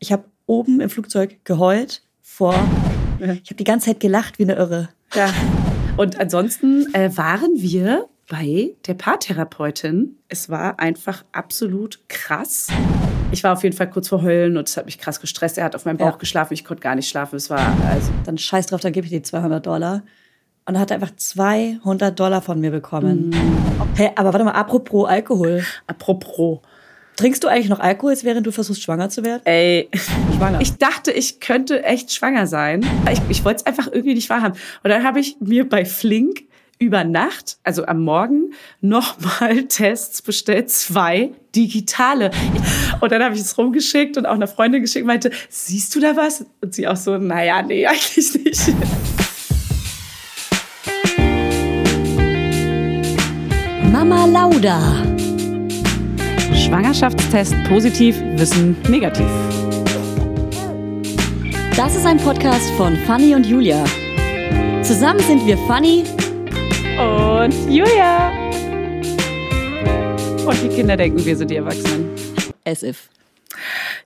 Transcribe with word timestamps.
Ich 0.00 0.10
habe 0.12 0.24
oben 0.46 0.80
im 0.80 0.90
Flugzeug 0.90 1.44
geheult 1.44 2.02
vor. 2.20 2.54
Ich 3.20 3.50
habe 3.50 3.54
die 3.56 3.64
ganze 3.64 3.86
Zeit 3.90 4.00
gelacht 4.00 4.38
wie 4.38 4.44
eine 4.44 4.54
Irre. 4.54 4.88
Ja. 5.14 5.32
Und 5.96 6.18
ansonsten 6.18 6.92
äh, 6.94 7.14
waren 7.16 7.50
wir 7.56 8.08
bei 8.28 8.74
der 8.86 8.94
Paartherapeutin. 8.94 10.16
Es 10.28 10.48
war 10.48 10.80
einfach 10.80 11.24
absolut 11.32 12.00
krass. 12.08 12.68
Ich 13.32 13.44
war 13.44 13.52
auf 13.52 13.62
jeden 13.62 13.76
Fall 13.76 13.90
kurz 13.90 14.08
vor 14.08 14.22
Heulen 14.22 14.56
und 14.56 14.68
es 14.68 14.76
hat 14.76 14.86
mich 14.86 14.98
krass 14.98 15.20
gestresst. 15.20 15.58
Er 15.58 15.64
hat 15.64 15.76
auf 15.76 15.84
meinem 15.84 15.98
Bauch 15.98 16.12
Ja. 16.12 16.16
geschlafen, 16.16 16.54
ich 16.54 16.64
konnte 16.64 16.82
gar 16.82 16.94
nicht 16.94 17.08
schlafen. 17.08 17.36
Es 17.36 17.50
war 17.50 17.60
also 17.90 18.10
Dann 18.24 18.38
scheiß 18.38 18.66
drauf, 18.66 18.80
dann 18.80 18.92
gebe 18.92 19.04
ich 19.04 19.10
dir 19.10 19.22
200 19.22 19.64
Dollar. 19.64 20.02
Und 20.64 20.74
er 20.76 20.80
hat 20.80 20.92
einfach 20.92 21.14
200 21.14 22.18
Dollar 22.18 22.40
von 22.42 22.60
mir 22.60 22.70
bekommen. 22.70 23.34
Hey, 23.96 24.10
aber 24.16 24.32
warte 24.32 24.44
mal, 24.44 24.52
apropos 24.52 25.08
Alkohol. 25.08 25.62
apropos. 25.86 26.60
Trinkst 27.20 27.44
du 27.44 27.48
eigentlich 27.48 27.68
noch 27.68 27.80
Alkohol, 27.80 28.12
jetzt 28.12 28.24
während 28.24 28.46
du 28.46 28.50
versuchst, 28.50 28.82
schwanger 28.82 29.10
zu 29.10 29.22
werden? 29.22 29.42
Ey, 29.44 29.90
Schwanger. 30.38 30.58
ich 30.62 30.78
dachte, 30.78 31.12
ich 31.12 31.38
könnte 31.38 31.84
echt 31.84 32.14
schwanger 32.14 32.46
sein. 32.46 32.80
Ich, 33.12 33.20
ich 33.28 33.44
wollte 33.44 33.58
es 33.58 33.66
einfach 33.66 33.88
irgendwie 33.88 34.14
nicht 34.14 34.30
wahrhaben. 34.30 34.58
Und 34.82 34.88
dann 34.88 35.04
habe 35.04 35.20
ich 35.20 35.36
mir 35.38 35.68
bei 35.68 35.84
Flink 35.84 36.44
über 36.78 37.04
Nacht, 37.04 37.58
also 37.62 37.84
am 37.84 38.04
Morgen, 38.04 38.54
nochmal 38.80 39.64
Tests 39.68 40.22
bestellt, 40.22 40.70
zwei 40.70 41.32
digitale. 41.54 42.30
Und 43.02 43.12
dann 43.12 43.22
habe 43.22 43.34
ich 43.34 43.42
es 43.42 43.58
rumgeschickt 43.58 44.16
und 44.16 44.24
auch 44.24 44.32
einer 44.32 44.48
Freundin 44.48 44.80
geschickt, 44.80 45.04
meinte, 45.04 45.30
siehst 45.50 45.94
du 45.94 46.00
da 46.00 46.16
was? 46.16 46.46
Und 46.62 46.74
sie 46.74 46.88
auch 46.88 46.96
so, 46.96 47.18
naja, 47.18 47.60
nee, 47.60 47.86
eigentlich 47.86 48.34
nicht. 48.34 48.72
Mama 53.92 54.24
Lauda. 54.24 55.19
Schwangerschaftstest 56.60 57.54
positiv, 57.68 58.20
Wissen 58.34 58.76
negativ. 58.88 59.26
Das 61.74 61.96
ist 61.96 62.04
ein 62.04 62.18
Podcast 62.18 62.70
von 62.72 62.96
Fanny 63.06 63.34
und 63.34 63.46
Julia. 63.46 63.82
Zusammen 64.82 65.20
sind 65.20 65.46
wir 65.46 65.56
Fanny. 65.66 66.04
Und 66.98 67.54
Julia. 67.72 68.30
Und 70.46 70.62
die 70.62 70.68
Kinder 70.68 70.98
denken, 70.98 71.24
wir 71.24 71.34
sind 71.34 71.50
die 71.50 71.56
Erwachsenen. 71.56 72.10
As 72.66 72.82
if. 72.82 73.08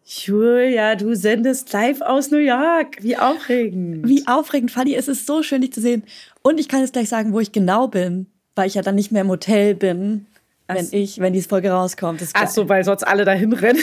Julia, 0.06 0.94
du 0.94 1.16
sendest 1.16 1.72
live 1.72 2.02
aus 2.02 2.30
New 2.30 2.38
York. 2.38 2.98
Wie 3.00 3.16
aufregend. 3.16 4.08
Wie 4.08 4.24
aufregend, 4.28 4.70
Fanny. 4.70 4.94
Es 4.94 5.08
ist 5.08 5.26
so 5.26 5.42
schön, 5.42 5.62
dich 5.62 5.72
zu 5.72 5.80
sehen. 5.80 6.04
Und 6.42 6.60
ich 6.60 6.68
kann 6.68 6.80
jetzt 6.80 6.92
gleich 6.92 7.08
sagen, 7.08 7.32
wo 7.32 7.40
ich 7.40 7.50
genau 7.50 7.88
bin, 7.88 8.26
weil 8.54 8.68
ich 8.68 8.74
ja 8.74 8.82
dann 8.82 8.94
nicht 8.94 9.10
mehr 9.10 9.22
im 9.22 9.28
Hotel 9.28 9.74
bin, 9.74 10.26
wenn 10.66 10.88
ich, 10.90 11.18
wenn 11.18 11.32
diese 11.32 11.48
Folge 11.48 11.70
rauskommt. 11.70 12.22
Ach 12.32 12.48
so, 12.48 12.68
weil 12.68 12.84
sonst 12.84 13.02
alle 13.04 13.24
dahin 13.24 13.52
rennen. 13.52 13.82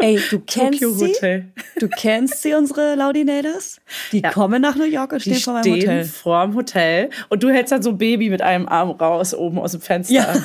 Ey, 0.00 0.20
du 0.30 0.38
kennst 0.46 0.80
Tokyo 0.80 0.90
sie? 0.94 1.06
Hotel. 1.08 1.44
Du 1.80 1.88
kennst 1.88 2.42
sie, 2.42 2.54
unsere 2.54 2.94
Laudinators? 2.94 3.80
Die 4.12 4.22
kommen 4.22 4.62
nach 4.62 4.76
New 4.76 4.84
York 4.84 5.12
und 5.12 5.24
Die 5.24 5.30
stehen 5.34 5.42
vor 5.42 5.52
meinem 5.54 5.62
stehen 5.62 5.80
Hotel. 5.82 6.04
vorm 6.04 6.54
Hotel 6.54 7.10
und 7.28 7.42
du 7.42 7.50
hältst 7.50 7.72
dann 7.72 7.82
so 7.82 7.90
ein 7.90 7.98
Baby 7.98 8.30
mit 8.30 8.42
einem 8.42 8.68
Arm 8.68 8.90
raus 8.90 9.34
oben 9.34 9.58
aus 9.58 9.72
dem 9.72 9.80
Fenster. 9.80 10.14
Ja. 10.14 10.34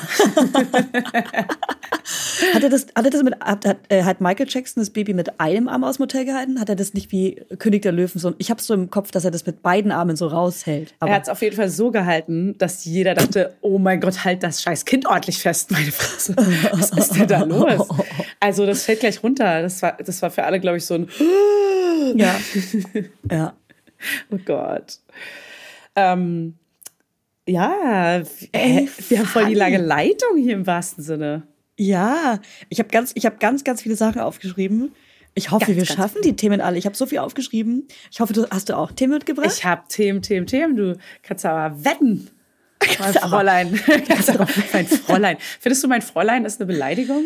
Hat 2.52 2.62
er 2.62 2.68
das, 2.68 2.86
hat 2.94 3.04
er 3.04 3.10
das 3.10 3.22
mit, 3.22 3.34
hat, 3.40 3.64
hat, 3.64 3.76
äh, 3.88 4.02
hat 4.02 4.20
Michael 4.20 4.46
Jackson 4.48 4.82
das 4.82 4.90
Baby 4.90 5.14
mit 5.14 5.40
einem 5.40 5.68
Arm 5.68 5.84
aus 5.84 5.96
dem 5.96 6.02
Hotel 6.02 6.24
gehalten? 6.24 6.60
Hat 6.60 6.68
er 6.68 6.76
das 6.76 6.92
nicht 6.92 7.12
wie 7.12 7.40
König 7.58 7.82
der 7.82 7.92
Löwen 7.92 8.18
so? 8.18 8.34
Ich 8.38 8.50
habe 8.50 8.60
so 8.60 8.74
im 8.74 8.90
Kopf, 8.90 9.10
dass 9.10 9.24
er 9.24 9.30
das 9.30 9.46
mit 9.46 9.62
beiden 9.62 9.90
Armen 9.92 10.16
so 10.16 10.26
raushält. 10.26 10.94
Aber 11.00 11.10
Er 11.10 11.16
hat 11.16 11.22
es 11.24 11.28
auf 11.28 11.40
jeden 11.42 11.56
Fall 11.56 11.68
so 11.70 11.90
gehalten, 11.90 12.56
dass 12.58 12.84
jeder 12.84 13.14
dachte, 13.14 13.54
oh 13.62 13.78
mein 13.78 14.00
Gott, 14.00 14.24
halt 14.24 14.42
das 14.42 14.62
scheiß 14.62 14.84
Kind 14.84 15.06
ordentlich 15.06 15.38
fest, 15.38 15.70
meine 15.70 15.90
Fresse. 15.92 16.34
Was 16.72 16.90
ist 16.90 17.14
denn 17.16 17.26
da 17.28 17.42
los? 17.44 17.88
Also 18.40 18.66
das 18.66 18.82
fällt 18.84 19.00
gleich 19.00 19.22
runter. 19.22 19.43
Das 19.62 19.82
war, 19.82 19.92
das 19.98 20.20
war 20.22 20.30
für 20.30 20.44
alle, 20.44 20.60
glaube 20.60 20.76
ich, 20.78 20.86
so 20.86 20.94
ein 20.94 21.08
ja. 22.14 22.38
ja. 23.30 23.54
Oh 24.30 24.38
Gott. 24.44 24.98
Ähm, 25.96 26.54
ja, 27.46 28.22
Ey, 28.52 28.88
wir 29.08 29.18
haben 29.18 29.26
voll 29.26 29.46
die 29.46 29.54
lange 29.54 29.78
Leitung 29.78 30.36
hier 30.36 30.54
im 30.54 30.66
wahrsten 30.66 31.04
Sinne. 31.04 31.42
Ja, 31.76 32.40
ich 32.68 32.78
habe 32.78 32.88
ganz, 32.88 33.12
ich 33.14 33.26
habe 33.26 33.36
ganz, 33.36 33.64
ganz 33.64 33.82
viele 33.82 33.96
Sachen 33.96 34.20
aufgeschrieben. 34.20 34.92
Ich 35.34 35.50
hoffe, 35.50 35.66
Ganz, 35.66 35.76
wir 35.76 35.84
schaffen 35.84 36.22
die 36.22 36.36
Themen 36.36 36.60
alle. 36.60 36.78
Ich 36.78 36.86
habe 36.86 36.96
so 36.96 37.06
viel 37.06 37.18
aufgeschrieben. 37.18 37.88
Ich 38.12 38.20
hoffe, 38.20 38.32
du 38.32 38.48
hast 38.50 38.68
du 38.68 38.76
auch 38.76 38.92
Themen 38.92 39.14
mitgebracht. 39.14 39.48
Ich 39.52 39.64
habe 39.64 39.82
Themen, 39.88 40.22
Themen, 40.22 40.46
Themen. 40.46 40.76
Du 40.76 40.96
kannst 41.22 41.44
aber 41.44 41.84
wetten. 41.84 42.30
Mein 43.00 43.14
Fräulein. 43.14 43.80
Kannst 44.08 44.30
aber- 44.30 44.46
mein 44.72 44.86
Fräulein. 44.86 45.38
Findest 45.58 45.82
du, 45.82 45.88
mein 45.88 46.02
Fräulein 46.02 46.44
ist 46.44 46.60
eine 46.60 46.66
Beleidigung? 46.66 47.24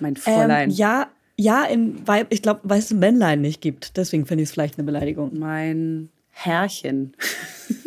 Mein 0.00 0.16
Fräulein. 0.16 0.70
ähm, 0.70 0.76
ja, 0.76 1.08
ja, 1.38 1.64
in, 1.64 2.06
weil 2.06 2.26
ich 2.30 2.42
glaube, 2.42 2.60
weil 2.64 2.80
es 2.80 2.90
ein 2.90 2.98
Männlein 2.98 3.40
nicht 3.40 3.60
gibt. 3.60 3.96
Deswegen 3.96 4.26
finde 4.26 4.42
ich 4.42 4.48
es 4.48 4.52
vielleicht 4.52 4.76
eine 4.76 4.84
Beleidigung. 4.84 5.38
Mein 5.38 6.08
Herrchen. 6.30 7.14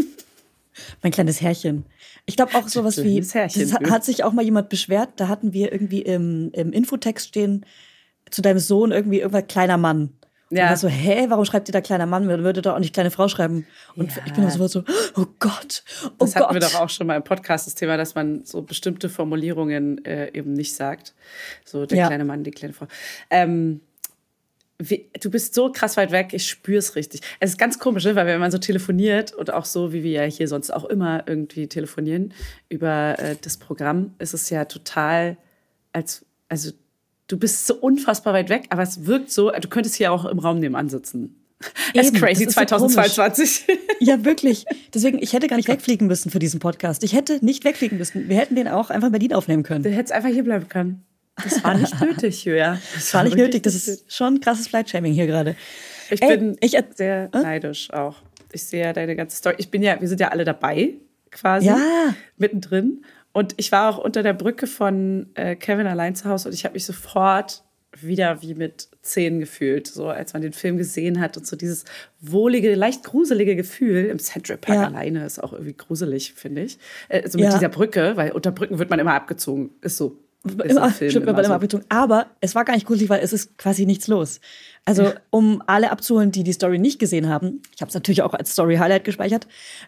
Mein 1.04 1.12
kleines 1.12 1.42
Herrchen. 1.42 1.86
Ich 2.26 2.38
glaube 2.38 2.56
auch 2.56 2.68
sowas 2.70 3.04
wie, 3.04 3.22
Herrchen, 3.22 3.62
das 3.62 3.74
hat, 3.74 3.90
hat 3.90 4.06
sich 4.06 4.24
auch 4.24 4.32
mal 4.32 4.46
jemand 4.46 4.70
beschwert, 4.70 5.10
da 5.18 5.28
hatten 5.28 5.54
wir 5.54 5.72
irgendwie 5.72 6.02
im, 6.02 6.52
im 6.54 6.72
Infotext 6.72 7.28
stehen, 7.28 7.66
zu 8.30 8.42
deinem 8.42 8.60
Sohn 8.60 8.92
irgendwie 8.92 9.20
irgendwas 9.20 9.48
kleiner 9.48 9.78
Mann. 9.78 10.12
Ja. 10.52 10.64
Und 10.66 10.70
war 10.70 10.78
so, 10.78 10.88
hä, 10.90 11.26
warum 11.30 11.46
schreibt 11.46 11.70
ihr 11.70 11.72
da 11.72 11.82
kleiner 11.82 12.06
Mann? 12.06 12.26
Man 12.28 12.44
würde 12.44 12.62
doch 12.62 12.76
auch 12.76 12.80
nicht 12.80 12.94
kleine 12.94 13.10
Frau 13.10 13.28
schreiben. 13.28 13.66
Und 13.96 14.16
Ja. 14.16 14.22
ich 14.26 14.34
bin 14.34 14.44
immer 14.48 14.68
so, 14.70 14.84
oh 15.16 15.26
Gott, 15.40 15.84
oh 16.04 16.10
Das 16.20 16.34
Gott. 16.34 16.44
hatten 16.44 16.54
wir 16.56 16.60
doch 16.62 16.76
auch 16.76 16.90
schon 16.90 17.08
mal 17.08 17.16
im 17.16 17.24
Podcast, 17.24 17.68
das 17.68 17.76
Thema, 17.76 17.98
dass 17.98 18.16
man 18.16 18.44
so 18.44 18.62
bestimmte 18.62 19.10
Formulierungen 19.10 20.04
äh, 20.06 20.32
eben 20.34 20.54
nicht 20.54 20.76
sagt. 20.76 21.16
So 21.66 21.86
der 21.86 21.98
Ja. 21.98 22.08
kleine 22.08 22.26
Mann, 22.26 22.44
die 22.44 22.52
kleine 22.52 22.74
Frau. 22.74 22.88
Ähm, 23.30 23.82
wie, 24.84 25.10
du 25.22 25.30
bist 25.30 25.54
so 25.54 25.72
krass 25.72 25.96
weit 25.96 26.12
weg, 26.12 26.30
ich 26.34 26.48
spüre 26.50 26.80
es 26.80 26.96
richtig. 26.96 27.22
Es 27.40 27.52
ist 27.52 27.58
ganz 27.58 27.78
komisch, 27.78 28.04
ne? 28.04 28.16
weil 28.16 28.26
wenn 28.26 28.40
man 28.40 28.50
so 28.52 28.58
telefoniert 28.58 29.32
und 29.32 29.54
auch 29.54 29.66
so, 29.66 29.94
wie 29.94 30.02
wir 30.04 30.12
ja 30.12 30.24
hier 30.24 30.48
sonst 30.48 30.72
auch 30.72 30.86
immer 30.86 31.24
irgendwie 31.28 31.68
telefonieren 31.68 32.34
über 32.68 33.16
äh, 33.20 33.36
das 33.40 33.58
Programm, 33.58 34.16
ist 34.18 34.34
es 34.34 34.50
ja 34.50 34.66
total 34.66 35.38
als, 35.94 36.26
also 36.50 36.72
du 37.32 37.38
bist 37.38 37.66
so 37.66 37.76
unfassbar 37.76 38.34
weit 38.34 38.50
weg, 38.50 38.66
aber 38.70 38.84
es 38.84 39.06
wirkt 39.06 39.32
so, 39.32 39.52
du 39.52 39.68
könntest 39.70 39.96
hier 39.96 40.12
auch 40.12 40.26
im 40.26 40.40
Raum 40.40 40.60
nebenan 40.60 40.90
sitzen. 40.90 41.38
Es 41.94 42.08
ist 42.08 42.16
Eben, 42.16 42.24
crazy 42.24 42.46
das 42.46 42.54
ist 42.54 42.70
so 42.70 42.88
2022. 42.88 43.68
Ja, 44.00 44.26
wirklich. 44.26 44.66
Deswegen, 44.94 45.22
ich 45.22 45.34
hätte 45.34 45.48
gar 45.48 45.58
nicht 45.58 45.68
wegfliegen 45.68 46.08
müssen 46.08 46.32
für 46.32 46.40
diesen 46.40 46.60
Podcast. 46.60 47.04
Ich 47.04 47.14
hätte 47.14 47.44
nicht 47.46 47.64
wegfliegen 47.66 48.00
müssen. 48.00 48.30
Wir 48.30 48.38
hätten 48.38 48.56
den 48.56 48.68
auch 48.68 48.90
einfach 48.90 49.08
in 49.08 49.12
Berlin 49.12 49.34
aufnehmen 49.34 49.62
können. 49.62 49.84
Du 49.84 49.92
hättest 49.92 50.12
einfach 50.12 50.30
hier 50.30 50.44
bleiben 50.44 50.70
können. 50.70 51.04
Das 51.44 51.64
war 51.64 51.76
nicht 51.76 52.02
nötig, 52.02 52.44
Julia. 52.46 52.80
Das 52.96 53.14
war 53.14 53.24
nicht 53.24 53.38
nötig. 53.38 53.62
Das 53.62 53.76
ist 53.76 54.12
schon 54.12 54.40
krasses 54.40 54.70
Flight-Shaming 54.70 55.14
hier 55.14 55.28
gerade. 55.28 55.56
Ich 56.10 56.22
Ey, 56.24 56.36
bin 56.36 56.58
ich 56.62 56.76
sehr 56.96 57.30
neidisch 57.32 57.94
auch. 57.94 58.16
Ich 58.52 58.64
sehe 58.64 58.86
ja 58.86 58.94
deine 58.94 59.16
ganze 59.16 59.38
Story. 59.38 59.56
Ich 59.60 59.70
bin 59.70 59.84
ja, 59.84 60.02
wir 60.02 60.08
sind 60.08 60.20
ja 60.20 60.30
alle 60.30 60.46
dabei, 60.46 60.96
quasi. 61.30 61.68
Ja. 61.68 62.16
Mittendrin. 62.38 63.04
Und 63.34 63.54
ich 63.58 63.72
war 63.72 63.90
auch 63.90 63.98
unter 64.04 64.24
der 64.24 64.34
Brücke 64.34 64.68
von 64.68 65.28
äh, 65.36 65.56
Kevin 65.56 65.88
allein 65.88 66.16
zu 66.16 66.26
Hause 66.30 66.50
und 66.50 66.54
ich 66.56 66.66
habe 66.66 66.74
mich 66.74 66.86
sofort 66.86 67.64
wieder 68.00 68.42
wie 68.42 68.54
mit 68.56 68.88
zehn 69.02 69.40
gefühlt, 69.42 69.86
so 69.88 70.08
als 70.08 70.32
man 70.34 70.42
den 70.42 70.54
Film 70.54 70.78
gesehen 70.78 71.20
hat 71.20 71.36
und 71.36 71.46
so 71.46 71.58
dieses 71.58 71.84
wohlige, 72.22 72.74
leicht 72.76 73.04
gruselige 73.04 73.56
Gefühl 73.58 74.06
im 74.06 74.18
Central 74.18 74.58
Park 74.58 74.76
Ja. 74.78 74.86
alleine 74.88 75.26
ist 75.26 75.44
auch 75.44 75.52
irgendwie 75.52 75.74
gruselig, 75.74 76.34
finde 76.34 76.62
ich. 76.64 76.78
Äh, 77.10 77.24
Also 77.24 77.38
mit 77.38 77.48
Ja. 77.48 77.54
dieser 77.54 77.68
Brücke, 77.70 78.14
weil 78.16 78.32
unter 78.32 78.52
Brücken 78.52 78.80
wird 78.80 78.90
man 78.90 79.00
immer 79.00 79.14
abgezogen. 79.14 79.72
Ist 79.82 79.98
so. 79.98 80.18
Ist 80.44 80.54
im 80.56 80.60
Immer, 80.72 80.90
Film 80.90 81.12
stimmt, 81.12 81.28
immer 81.28 81.44
so. 81.44 81.54
abgezogen. 81.54 81.86
Aber 81.90 82.28
es 82.40 82.56
war 82.56 82.66
gar 82.66 82.74
nicht 82.74 82.88
gruselig, 82.88 83.10
weil 83.10 83.22
es 83.22 83.32
ist 83.34 83.58
quasi 83.60 83.86
nichts 83.86 84.08
los. 84.08 84.40
Also, 84.86 85.12
um 85.30 85.62
alle 85.68 85.92
abzuholen, 85.92 86.32
die 86.32 86.44
die 86.44 86.54
Story 86.54 86.80
nicht 86.80 86.98
gesehen 86.98 87.30
haben, 87.30 87.62
ich 87.76 87.82
habe 87.82 87.90
es 87.90 87.94
natürlich 87.94 88.22
auch 88.24 88.34
als 88.34 88.54
Story-Highlight 88.54 89.04
gespeichert. 89.04 89.48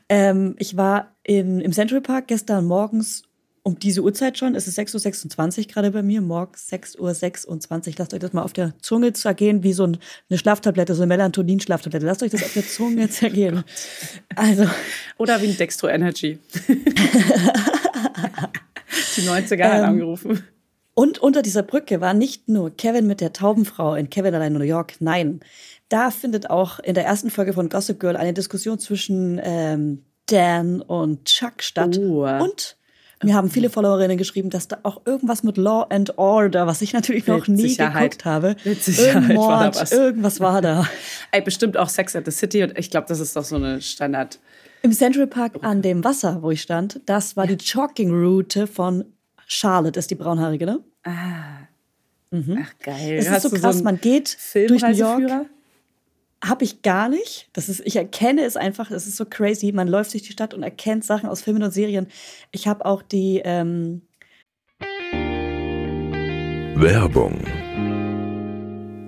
Ähm, 0.09 0.55
ich 0.59 0.77
war 0.77 1.15
in, 1.23 1.59
im 1.61 1.71
Central 1.73 2.01
Park 2.01 2.27
gestern 2.27 2.65
morgens 2.65 3.23
um 3.63 3.79
diese 3.79 4.01
Uhrzeit 4.01 4.37
schon. 4.37 4.55
Es 4.55 4.67
ist 4.67 4.77
6.26 4.77 5.59
Uhr 5.59 5.65
gerade 5.65 5.91
bei 5.91 6.03
mir, 6.03 6.21
morgens 6.21 6.69
6.26 6.71 7.87
Uhr. 7.87 7.93
Lasst 7.97 8.13
euch 8.13 8.19
das 8.19 8.33
mal 8.33 8.43
auf 8.43 8.51
der 8.53 8.73
Zunge 8.81 9.13
zergehen, 9.13 9.63
wie 9.63 9.71
so 9.73 9.85
ein- 9.85 9.97
eine 10.29 10.37
Schlaftablette, 10.37 10.93
so 10.95 11.01
eine 11.03 11.07
Melatonin-Schlaftablette. 11.15 12.05
Lasst 12.05 12.23
euch 12.23 12.31
das 12.31 12.43
auf 12.43 12.53
der 12.53 12.67
Zunge 12.67 13.09
zergehen. 13.09 13.63
Also, 14.35 14.65
Oder 15.17 15.41
wie 15.41 15.47
ein 15.47 15.57
Dextro 15.57 15.87
Energy. 15.87 16.39
Die 19.17 19.21
90er 19.21 19.53
Ähm, 19.55 19.63
haben 19.71 19.83
angerufen. 19.85 20.43
Und 20.95 21.17
unter 21.19 21.41
dieser 21.41 21.63
Brücke 21.63 22.01
war 22.01 22.13
nicht 22.13 22.47
nur 22.49 22.69
Kevin 22.75 23.07
mit 23.07 23.19
der 23.21 23.33
Taubenfrau 23.33 23.95
in 23.95 24.09
Kevin 24.09 24.35
allein 24.35 24.53
in 24.53 24.59
New 24.59 24.65
York. 24.65 24.95
Nein, 24.99 25.39
da 25.89 26.11
findet 26.11 26.49
auch 26.51 26.79
in 26.79 26.93
der 26.93 27.05
ersten 27.05 27.31
Folge 27.31 27.53
von 27.53 27.69
Gossip 27.69 27.99
Girl 27.99 28.15
eine 28.15 28.33
Diskussion 28.33 28.77
zwischen 28.77 29.39
ähm, 29.43 30.03
Dan 30.27 30.81
und 30.81 31.25
Chuck 31.25 31.63
statt. 31.63 31.97
Oh. 31.97 32.27
Und 32.27 32.77
mir 33.23 33.35
haben 33.35 33.49
viele 33.49 33.69
Followerinnen 33.69 34.17
geschrieben, 34.17 34.49
dass 34.49 34.67
da 34.67 34.77
auch 34.83 35.01
irgendwas 35.05 35.43
mit 35.43 35.57
Law 35.57 35.85
and 35.89 36.17
Order, 36.17 36.67
was 36.67 36.81
ich 36.81 36.93
natürlich 36.93 37.27
noch 37.27 37.47
nie 37.47 37.69
Sicherheit. 37.69 38.11
geguckt 38.11 38.25
habe. 38.25 38.55
Mit 38.63 38.83
Sicherheit 38.83 39.29
Irgend 39.29 39.37
war 39.37 39.59
da 39.59 39.63
Mord, 39.65 39.81
was. 39.81 39.91
irgendwas 39.91 40.39
war 40.39 40.61
da. 40.61 40.87
Ey, 41.31 41.41
bestimmt 41.41 41.77
auch 41.77 41.89
Sex 41.89 42.15
at 42.15 42.25
the 42.25 42.31
City 42.31 42.63
und 42.63 42.77
ich 42.77 42.89
glaube, 42.89 43.07
das 43.07 43.19
ist 43.19 43.35
doch 43.35 43.43
so 43.43 43.55
eine 43.55 43.81
Standard. 43.81 44.39
Im 44.81 44.91
Central 44.91 45.27
Park 45.27 45.53
an 45.61 45.81
dem 45.81 46.03
Wasser, 46.03 46.41
wo 46.41 46.51
ich 46.51 46.61
stand, 46.61 46.99
das 47.05 47.37
war 47.37 47.47
die 47.47 47.55
Jogging-Route 47.55 48.67
von 48.67 49.05
Charlotte, 49.47 49.97
ist 49.99 50.11
die 50.11 50.15
braunhaarige, 50.15 50.65
ne? 50.65 50.79
Ach 52.59 52.73
geil. 52.79 53.13
Es 53.17 53.25
ist 53.25 53.31
Hast 53.31 53.43
so 53.43 53.49
krass, 53.51 53.75
einen 53.75 53.83
man 53.83 53.99
geht 54.01 54.37
durch 54.53 54.81
New 54.81 54.89
York. 54.89 55.45
Habe 56.43 56.65
ich 56.65 56.81
gar 56.81 57.07
nicht. 57.07 57.47
Das 57.53 57.69
ist, 57.69 57.81
ich 57.85 57.95
erkenne 57.95 58.43
es 58.43 58.57
einfach. 58.57 58.91
Es 58.91 59.07
ist 59.07 59.15
so 59.15 59.23
crazy. 59.23 59.71
Man 59.71 59.87
läuft 59.87 60.13
durch 60.13 60.23
die 60.23 60.33
Stadt 60.33 60.53
und 60.53 60.61
erkennt 60.61 61.05
Sachen 61.05 61.29
aus 61.29 61.41
Filmen 61.41 61.63
und 61.63 61.71
Serien. 61.71 62.07
Ich 62.51 62.67
habe 62.67 62.85
auch 62.85 63.01
die. 63.01 63.41
Ähm, 63.45 64.01
Werbung. 66.75 67.39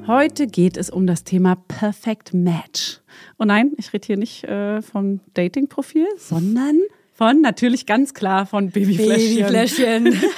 Heute 0.08 0.48
geht 0.48 0.78
es 0.78 0.90
um 0.90 1.08
das 1.08 1.26
Thema 1.26 1.56
Perfect 1.68 2.34
Match. 2.34 3.02
Und 3.36 3.48
nein, 3.48 3.74
ich 3.76 3.92
rede 3.92 4.06
hier 4.06 4.18
nicht 4.18 4.46
äh, 4.46 4.82
vom 4.82 5.20
Dating-Profil, 5.34 6.08
sondern 6.16 6.80
von 7.16 7.40
natürlich 7.40 7.86
ganz 7.86 8.14
klar 8.14 8.46
von 8.46 8.70
Babyfläschchen. 8.70 9.46
Babyfläschchen. 9.46 10.22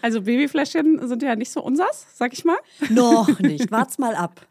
Also 0.00 0.22
Babyfläschchen 0.22 1.08
sind 1.08 1.22
ja 1.22 1.34
nicht 1.34 1.50
so 1.50 1.60
unsers, 1.60 2.06
sag 2.14 2.32
ich 2.32 2.44
mal. 2.44 2.56
Noch 2.88 3.40
nicht. 3.40 3.68
Wart's 3.72 3.98
mal 3.98 4.14
ab. 4.14 4.46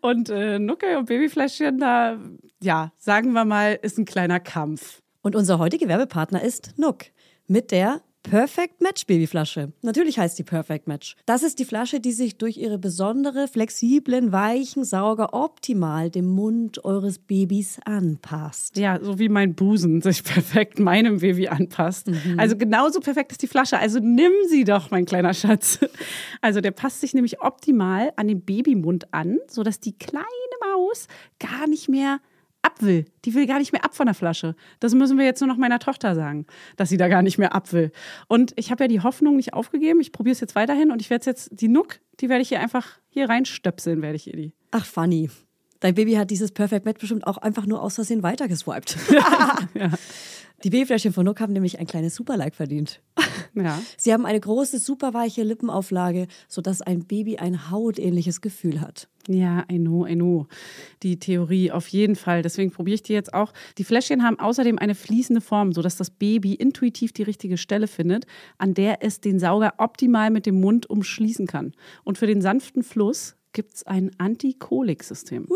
Und 0.00 0.28
äh, 0.30 0.60
Nucke 0.60 0.98
und 0.98 1.06
Babyfläschchen, 1.06 1.78
da, 1.78 2.16
ja, 2.62 2.92
sagen 2.96 3.32
wir 3.32 3.44
mal, 3.44 3.78
ist 3.82 3.98
ein 3.98 4.04
kleiner 4.04 4.38
Kampf. 4.38 5.02
Und 5.20 5.34
unser 5.34 5.58
heutiger 5.58 5.88
Werbepartner 5.88 6.42
ist 6.42 6.78
Nook 6.78 7.06
mit 7.48 7.72
der 7.72 8.00
Perfect 8.30 8.82
Match 8.82 9.06
Babyflasche. 9.06 9.72
Natürlich 9.80 10.18
heißt 10.18 10.38
die 10.38 10.42
Perfect 10.42 10.86
Match. 10.86 11.16
Das 11.24 11.42
ist 11.42 11.58
die 11.58 11.64
Flasche, 11.64 11.98
die 11.98 12.12
sich 12.12 12.36
durch 12.36 12.58
ihre 12.58 12.78
besondere, 12.78 13.48
flexiblen, 13.48 14.32
weichen 14.32 14.84
Sauger 14.84 15.32
optimal 15.32 16.10
dem 16.10 16.26
Mund 16.26 16.84
eures 16.84 17.18
Babys 17.18 17.80
anpasst. 17.86 18.76
Ja, 18.76 18.98
so 19.02 19.18
wie 19.18 19.30
mein 19.30 19.54
Busen 19.54 20.02
sich 20.02 20.22
perfekt 20.24 20.78
meinem 20.78 21.20
Baby 21.20 21.48
anpasst. 21.48 22.10
Also 22.36 22.56
genauso 22.56 23.00
perfekt 23.00 23.32
ist 23.32 23.40
die 23.40 23.46
Flasche. 23.46 23.78
Also 23.78 23.98
nimm 23.98 24.32
sie 24.48 24.64
doch, 24.64 24.90
mein 24.90 25.06
kleiner 25.06 25.32
Schatz. 25.32 25.78
Also 26.42 26.60
der 26.60 26.72
passt 26.72 27.00
sich 27.00 27.14
nämlich 27.14 27.40
optimal 27.40 28.12
an 28.16 28.28
den 28.28 28.42
Babymund 28.42 29.14
an, 29.14 29.38
sodass 29.48 29.80
die 29.80 29.96
kleine 29.96 30.26
Maus 30.60 31.06
gar 31.38 31.66
nicht 31.66 31.88
mehr 31.88 32.20
ab 32.62 32.82
will. 32.82 33.06
Die 33.24 33.34
will 33.34 33.46
gar 33.46 33.58
nicht 33.58 33.72
mehr 33.72 33.84
ab 33.84 33.94
von 33.94 34.06
der 34.06 34.14
Flasche. 34.14 34.54
Das 34.80 34.94
müssen 34.94 35.18
wir 35.18 35.24
jetzt 35.24 35.40
nur 35.40 35.48
noch 35.48 35.56
meiner 35.56 35.78
Tochter 35.78 36.14
sagen, 36.14 36.46
dass 36.76 36.88
sie 36.88 36.96
da 36.96 37.08
gar 37.08 37.22
nicht 37.22 37.38
mehr 37.38 37.54
ab 37.54 37.72
will. 37.72 37.92
Und 38.26 38.52
ich 38.56 38.70
habe 38.70 38.84
ja 38.84 38.88
die 38.88 39.00
Hoffnung 39.00 39.36
nicht 39.36 39.54
aufgegeben. 39.54 40.00
Ich 40.00 40.12
probiere 40.12 40.32
es 40.32 40.40
jetzt 40.40 40.54
weiterhin 40.54 40.90
und 40.90 41.00
ich 41.00 41.10
werde 41.10 41.26
jetzt 41.26 41.50
die 41.52 41.68
Nuck, 41.68 42.00
die 42.20 42.28
werde 42.28 42.42
ich 42.42 42.48
hier 42.48 42.60
einfach 42.60 42.98
hier 43.08 43.28
reinstöpseln, 43.28 44.02
werde 44.02 44.16
ich 44.16 44.26
ihr 44.26 44.36
die. 44.36 44.52
Ach, 44.70 44.84
funny. 44.84 45.30
Dein 45.80 45.94
Baby 45.94 46.14
hat 46.14 46.30
dieses 46.30 46.50
Perfect 46.50 46.84
Match 46.84 47.00
bestimmt 47.00 47.26
auch 47.26 47.38
einfach 47.38 47.64
nur 47.64 47.82
aus 47.82 47.94
Versehen 47.94 48.22
weitergeswiped. 48.22 48.96
Die 50.64 50.70
Babyfläschchen 50.70 51.12
von 51.12 51.24
Nook 51.24 51.40
haben 51.40 51.52
nämlich 51.52 51.78
ein 51.78 51.86
kleines 51.86 52.14
Super-Like 52.14 52.54
verdient. 52.54 53.00
Ja. 53.54 53.80
Sie 53.96 54.12
haben 54.12 54.26
eine 54.26 54.38
große, 54.38 54.78
superweiche 54.78 55.42
Lippenauflage, 55.42 56.28
sodass 56.48 56.80
ein 56.80 57.06
Baby 57.06 57.38
ein 57.38 57.70
hautähnliches 57.70 58.40
Gefühl 58.40 58.80
hat. 58.80 59.08
Ja, 59.26 59.64
I 59.70 59.78
know, 59.78 60.06
I 60.06 60.14
know. 60.14 60.46
Die 61.02 61.18
Theorie 61.18 61.72
auf 61.72 61.88
jeden 61.88 62.14
Fall. 62.14 62.42
Deswegen 62.42 62.70
probiere 62.70 62.94
ich 62.96 63.02
die 63.02 63.14
jetzt 63.14 63.34
auch. 63.34 63.52
Die 63.76 63.84
Fläschchen 63.84 64.22
haben 64.22 64.38
außerdem 64.38 64.78
eine 64.78 64.94
fließende 64.94 65.40
Form, 65.40 65.72
sodass 65.72 65.96
das 65.96 66.10
Baby 66.10 66.54
intuitiv 66.54 67.12
die 67.12 67.24
richtige 67.24 67.58
Stelle 67.58 67.88
findet, 67.88 68.26
an 68.58 68.74
der 68.74 69.02
es 69.02 69.20
den 69.20 69.40
Sauger 69.40 69.74
optimal 69.78 70.30
mit 70.30 70.46
dem 70.46 70.60
Mund 70.60 70.88
umschließen 70.88 71.46
kann. 71.46 71.72
Und 72.04 72.16
für 72.16 72.26
den 72.26 72.40
sanften 72.40 72.82
Fluss 72.82 73.36
gibt 73.52 73.74
es 73.74 73.86
ein 73.86 74.10
Antikolik-System. 74.18 75.46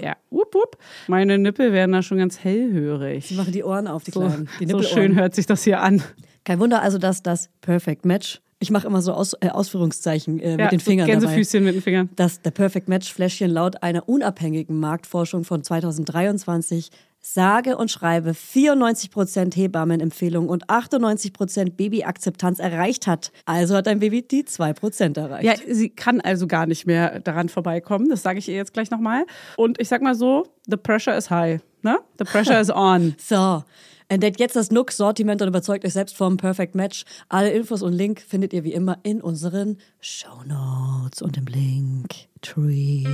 Ja, 0.00 0.16
wupp, 0.30 0.54
wupp. 0.54 0.76
Meine 1.08 1.38
Nippel 1.38 1.72
werden 1.72 1.92
da 1.92 2.02
schon 2.02 2.18
ganz 2.18 2.38
hellhörig. 2.40 3.28
Sie 3.28 3.34
machen 3.34 3.52
die 3.52 3.64
Ohren 3.64 3.86
auf, 3.86 4.04
die 4.04 4.10
So, 4.10 4.20
Kleinen. 4.20 4.48
Die 4.60 4.66
so 4.66 4.82
schön 4.82 5.14
hört 5.14 5.34
sich 5.34 5.46
das 5.46 5.62
hier 5.64 5.80
an. 5.80 6.02
Kein 6.44 6.58
Wunder 6.58 6.82
also, 6.82 6.98
dass 6.98 7.22
das 7.22 7.48
Perfect 7.60 8.04
Match, 8.04 8.40
ich 8.58 8.70
mache 8.70 8.86
immer 8.86 9.00
so 9.02 9.12
Aus, 9.12 9.34
äh, 9.40 9.48
Ausführungszeichen 9.48 10.40
äh, 10.40 10.50
Ja, 10.52 10.56
mit 10.64 10.72
den 10.72 10.80
Fingern 10.80 11.06
dabei, 11.08 11.20
Gänsefüßchen 11.20 11.64
mit 11.64 11.74
den 11.76 11.82
Fingern. 11.82 12.10
dass 12.16 12.42
der 12.42 12.50
Perfect 12.50 12.88
Match 12.88 13.12
Fläschchen 13.12 13.50
laut 13.50 13.82
einer 13.82 14.08
unabhängigen 14.08 14.78
Marktforschung 14.78 15.44
von 15.44 15.62
2023 15.62 16.90
sage 17.22 17.76
und 17.76 17.90
schreibe 17.90 18.32
94% 18.32 19.54
Hebammenempfehlung 19.54 20.48
und 20.48 20.66
98% 20.66 21.70
Babyakzeptanz 21.70 22.58
erreicht 22.58 23.06
hat. 23.06 23.32
Also 23.46 23.76
hat 23.76 23.86
dein 23.86 24.00
Baby 24.00 24.22
die 24.22 24.42
2% 24.42 25.18
erreicht. 25.18 25.44
Ja, 25.44 25.74
sie 25.74 25.88
kann 25.88 26.20
also 26.20 26.46
gar 26.46 26.66
nicht 26.66 26.86
mehr 26.86 27.20
daran 27.20 27.48
vorbeikommen. 27.48 28.08
Das 28.10 28.22
sage 28.22 28.40
ich 28.40 28.48
ihr 28.48 28.56
jetzt 28.56 28.74
gleich 28.74 28.90
nochmal. 28.90 29.24
Und 29.56 29.80
ich 29.80 29.88
sag 29.88 30.02
mal 30.02 30.16
so, 30.16 30.46
the 30.66 30.76
pressure 30.76 31.16
is 31.16 31.30
high. 31.30 31.60
Ne? 31.82 31.98
The 32.18 32.24
pressure 32.24 32.60
is 32.60 32.70
on. 32.70 33.14
So, 33.32 33.62
entdeckt 34.08 34.40
jetzt 34.40 34.56
das 34.56 34.70
Nook-Sortiment 34.70 35.40
und 35.42 35.48
überzeugt 35.48 35.84
euch 35.84 35.92
selbst 35.92 36.16
vom 36.16 36.36
Perfect 36.36 36.74
Match. 36.74 37.04
Alle 37.28 37.50
Infos 37.50 37.82
und 37.82 37.92
Link 37.92 38.20
findet 38.20 38.52
ihr 38.52 38.64
wie 38.64 38.72
immer 38.72 38.98
in 39.04 39.20
unseren 39.20 39.78
Show 40.00 40.42
Notes 40.46 41.22
und 41.22 41.36
im 41.36 41.46
Link 41.46 42.10
Tree. 42.40 43.04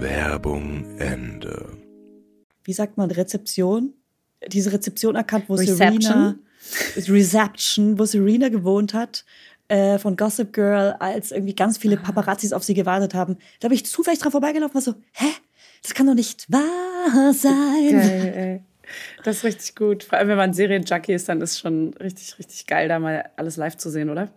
Werbung 0.00 0.98
Ende. 0.98 1.91
Wie 2.64 2.72
sagt 2.72 2.96
man 2.96 3.10
Rezeption? 3.10 3.94
Diese 4.48 4.72
Rezeption 4.72 5.14
erkannt, 5.14 5.44
wo 5.48 5.54
Reception? 5.54 6.00
Serena 6.00 6.38
Reception, 6.96 7.98
wo 7.98 8.04
Serena 8.04 8.48
gewohnt 8.48 8.94
hat. 8.94 9.24
Äh, 9.68 9.98
von 9.98 10.16
Gossip 10.16 10.52
Girl, 10.52 10.96
als 10.98 11.30
irgendwie 11.30 11.54
ganz 11.54 11.78
viele 11.78 11.96
Paparazzis 11.96 12.52
auf 12.52 12.62
sie 12.62 12.74
gewartet 12.74 13.14
haben. 13.14 13.38
Da 13.60 13.68
bin 13.68 13.76
ich 13.76 13.86
zufällig 13.86 14.18
dran 14.18 14.32
vorbeigelaufen 14.32 14.76
und 14.76 14.86
war 14.86 14.94
so, 14.94 15.00
hä? 15.12 15.32
Das 15.82 15.94
kann 15.94 16.06
doch 16.06 16.14
nicht 16.14 16.50
wahr 16.52 17.32
sein. 17.32 17.90
Geil, 17.90 18.32
ey. 18.36 18.60
Das 19.24 19.38
ist 19.38 19.44
richtig 19.44 19.74
gut. 19.74 20.04
Vor 20.04 20.18
allem, 20.18 20.28
wenn 20.28 20.36
man 20.36 20.52
Serienjunkie 20.52 21.14
ist, 21.14 21.28
dann 21.28 21.40
ist 21.40 21.58
schon 21.58 21.94
richtig, 21.94 22.38
richtig 22.38 22.66
geil, 22.66 22.88
da 22.88 22.98
mal 22.98 23.30
alles 23.36 23.56
live 23.56 23.76
zu 23.76 23.90
sehen, 23.90 24.10
oder? 24.10 24.30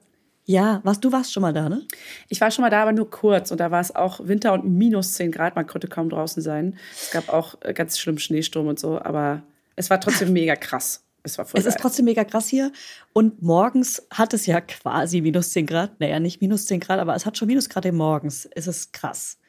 Ja, 0.45 0.79
was, 0.83 0.99
du 0.99 1.11
warst 1.11 1.33
schon 1.33 1.41
mal 1.41 1.53
da, 1.53 1.69
ne? 1.69 1.81
Ich 2.29 2.39
war 2.39 2.51
schon 2.51 2.61
mal 2.61 2.69
da, 2.69 2.83
aber 2.83 2.93
nur 2.93 3.09
kurz. 3.09 3.51
Und 3.51 3.59
da 3.59 3.71
war 3.71 3.81
es 3.81 3.95
auch 3.95 4.19
Winter 4.27 4.53
und 4.53 4.65
minus 4.65 5.13
10 5.13 5.31
Grad. 5.31 5.55
Man 5.55 5.65
konnte 5.65 5.87
kaum 5.87 6.09
draußen 6.09 6.41
sein. 6.41 6.77
Es 6.93 7.11
gab 7.11 7.29
auch 7.29 7.55
äh, 7.61 7.73
ganz 7.73 7.97
schlimm 7.97 8.19
Schneesturm 8.19 8.67
und 8.67 8.79
so. 8.79 9.01
Aber 9.01 9.41
es 9.75 9.89
war 9.89 9.99
trotzdem 9.99 10.33
mega 10.33 10.55
krass. 10.55 11.03
Es 11.23 11.39
war 11.39 11.45
voll 11.45 11.59
Es 11.59 11.65
ist 11.65 11.79
trotzdem 11.79 12.05
mega 12.05 12.23
krass 12.23 12.47
hier. 12.47 12.71
Und 13.11 13.41
morgens 13.41 14.05
hat 14.11 14.35
es 14.35 14.45
ja 14.45 14.61
quasi 14.61 15.21
minus 15.21 15.49
10 15.51 15.65
Grad. 15.65 15.99
Naja, 15.99 16.19
nicht 16.19 16.41
minus 16.41 16.67
10 16.67 16.79
Grad, 16.79 16.99
aber 16.99 17.15
es 17.15 17.25
hat 17.25 17.37
schon 17.37 17.47
Minusgrade 17.47 17.91
morgens. 17.91 18.47
Es 18.53 18.67
ist 18.67 18.93
krass. 18.93 19.39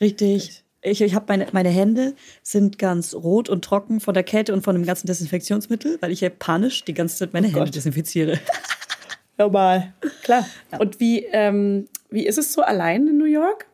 Richtig. 0.00 0.64
Ich, 0.80 1.02
ich 1.02 1.14
habe 1.14 1.26
meine, 1.28 1.48
meine 1.52 1.68
Hände 1.68 2.14
sind 2.42 2.78
ganz 2.78 3.12
rot 3.12 3.50
und 3.50 3.62
trocken 3.64 4.00
von 4.00 4.14
der 4.14 4.22
Kälte 4.22 4.54
und 4.54 4.62
von 4.62 4.74
dem 4.74 4.86
ganzen 4.86 5.06
Desinfektionsmittel, 5.06 5.98
weil 6.00 6.12
ich 6.12 6.20
ja 6.22 6.30
panisch 6.30 6.84
die 6.84 6.94
ganze 6.94 7.16
Zeit 7.16 7.32
meine 7.34 7.48
Hände 7.48 7.60
Gott. 7.60 7.74
desinfiziere. 7.74 8.38
Normal. 9.38 9.94
Klar. 10.22 10.46
Und 10.78 11.00
wie, 11.00 11.24
ähm, 11.24 11.88
wie 12.10 12.26
ist 12.26 12.38
es 12.38 12.52
so 12.52 12.62
allein 12.62 13.06
in 13.06 13.18
New 13.18 13.24
York? 13.24 13.66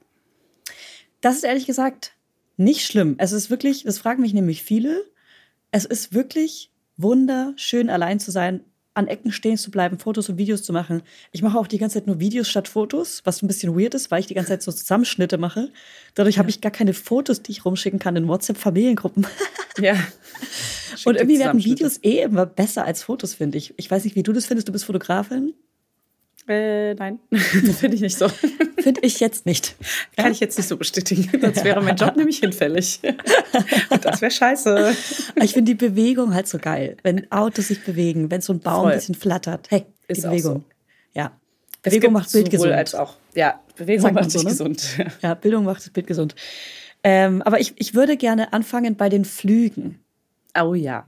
Das 1.20 1.36
ist 1.36 1.44
ehrlich 1.44 1.66
gesagt 1.66 2.14
nicht 2.56 2.84
schlimm. 2.84 3.14
Es 3.18 3.32
ist 3.32 3.50
wirklich, 3.50 3.84
das 3.84 3.98
fragen 3.98 4.22
mich 4.22 4.34
nämlich 4.34 4.62
viele. 4.62 5.04
Es 5.70 5.84
ist 5.84 6.12
wirklich 6.12 6.70
wunderschön, 6.96 7.90
allein 7.90 8.20
zu 8.20 8.30
sein, 8.30 8.64
an 8.94 9.08
Ecken 9.08 9.32
stehen 9.32 9.56
zu 9.56 9.70
bleiben, 9.70 9.98
Fotos 9.98 10.28
und 10.28 10.36
Videos 10.36 10.62
zu 10.62 10.72
machen. 10.72 11.02
Ich 11.30 11.42
mache 11.42 11.58
auch 11.58 11.66
die 11.66 11.78
ganze 11.78 11.94
Zeit 11.94 12.06
nur 12.06 12.20
Videos 12.20 12.48
statt 12.48 12.68
Fotos, 12.68 13.22
was 13.24 13.40
ein 13.42 13.46
bisschen 13.46 13.74
weird 13.78 13.94
ist, 13.94 14.10
weil 14.10 14.20
ich 14.20 14.26
die 14.26 14.34
ganze 14.34 14.50
Zeit 14.50 14.62
so 14.62 14.70
Zusammenschnitte 14.70 15.38
mache. 15.38 15.72
Dadurch 16.14 16.38
habe 16.38 16.50
ich 16.50 16.60
gar 16.60 16.72
keine 16.72 16.92
Fotos, 16.92 17.42
die 17.42 17.52
ich 17.52 17.64
rumschicken 17.64 17.98
kann 17.98 18.16
in 18.16 18.28
WhatsApp-Familiengruppen. 18.28 19.26
Ja. 19.78 19.96
Und 21.04 21.16
irgendwie 21.16 21.38
werden 21.38 21.62
Videos 21.64 21.98
eh 22.02 22.20
immer 22.22 22.46
besser 22.46 22.84
als 22.84 23.02
Fotos, 23.02 23.34
finde 23.34 23.58
ich. 23.58 23.74
Ich 23.76 23.90
weiß 23.90 24.04
nicht, 24.04 24.16
wie 24.16 24.22
du 24.22 24.32
das 24.32 24.46
findest. 24.46 24.68
Du 24.68 24.72
bist 24.72 24.84
Fotografin. 24.84 25.54
Äh, 26.48 26.94
nein, 26.94 27.20
finde 27.30 27.94
ich 27.94 28.00
nicht 28.00 28.18
so. 28.18 28.28
Finde 28.28 29.00
ich 29.02 29.20
jetzt 29.20 29.46
nicht. 29.46 29.76
Kann 30.16 30.32
ich 30.32 30.40
jetzt 30.40 30.58
nicht 30.58 30.66
so 30.66 30.76
bestätigen. 30.76 31.30
Sonst 31.40 31.62
wäre 31.62 31.80
mein 31.80 31.94
Job 31.94 32.16
nämlich 32.16 32.38
hinfällig. 32.38 33.00
Und 33.90 34.04
das 34.04 34.20
wäre 34.20 34.30
scheiße. 34.32 34.92
Ich 35.36 35.52
finde 35.52 35.72
die 35.72 35.76
Bewegung 35.76 36.34
halt 36.34 36.48
so 36.48 36.58
geil. 36.58 36.96
Wenn 37.04 37.30
Autos 37.30 37.68
sich 37.68 37.84
bewegen, 37.84 38.30
wenn 38.32 38.40
so 38.40 38.52
ein 38.52 38.58
Baum 38.58 38.82
Voll. 38.82 38.92
ein 38.92 38.98
bisschen 38.98 39.14
flattert. 39.14 39.70
Hey, 39.70 39.86
die 40.08 40.12
Ist 40.12 40.22
Bewegung. 40.22 40.64
so. 40.64 40.64
Ja. 41.14 41.30
Es 41.84 41.94
Bewegung 41.94 42.12
macht 42.12 42.32
Bild 42.32 42.50
gesund. 42.50 42.72
als 42.72 42.94
auch. 42.96 43.16
Ja, 43.34 43.60
Bewegung 43.76 44.02
Sagt 44.02 44.14
macht 44.16 44.30
so, 44.32 44.38
dich 44.38 44.44
ne? 44.44 44.50
gesund. 44.50 44.98
Ja, 45.22 45.34
Bildung 45.34 45.64
macht 45.64 45.82
das 45.82 45.90
Bild 45.90 46.08
gesund. 46.08 46.34
Ähm, 47.04 47.42
aber 47.42 47.60
ich, 47.60 47.74
ich 47.76 47.94
würde 47.94 48.16
gerne 48.16 48.52
anfangen 48.52 48.96
bei 48.96 49.08
den 49.08 49.24
Flügen. 49.24 50.01
Oh 50.58 50.74
ja. 50.74 51.06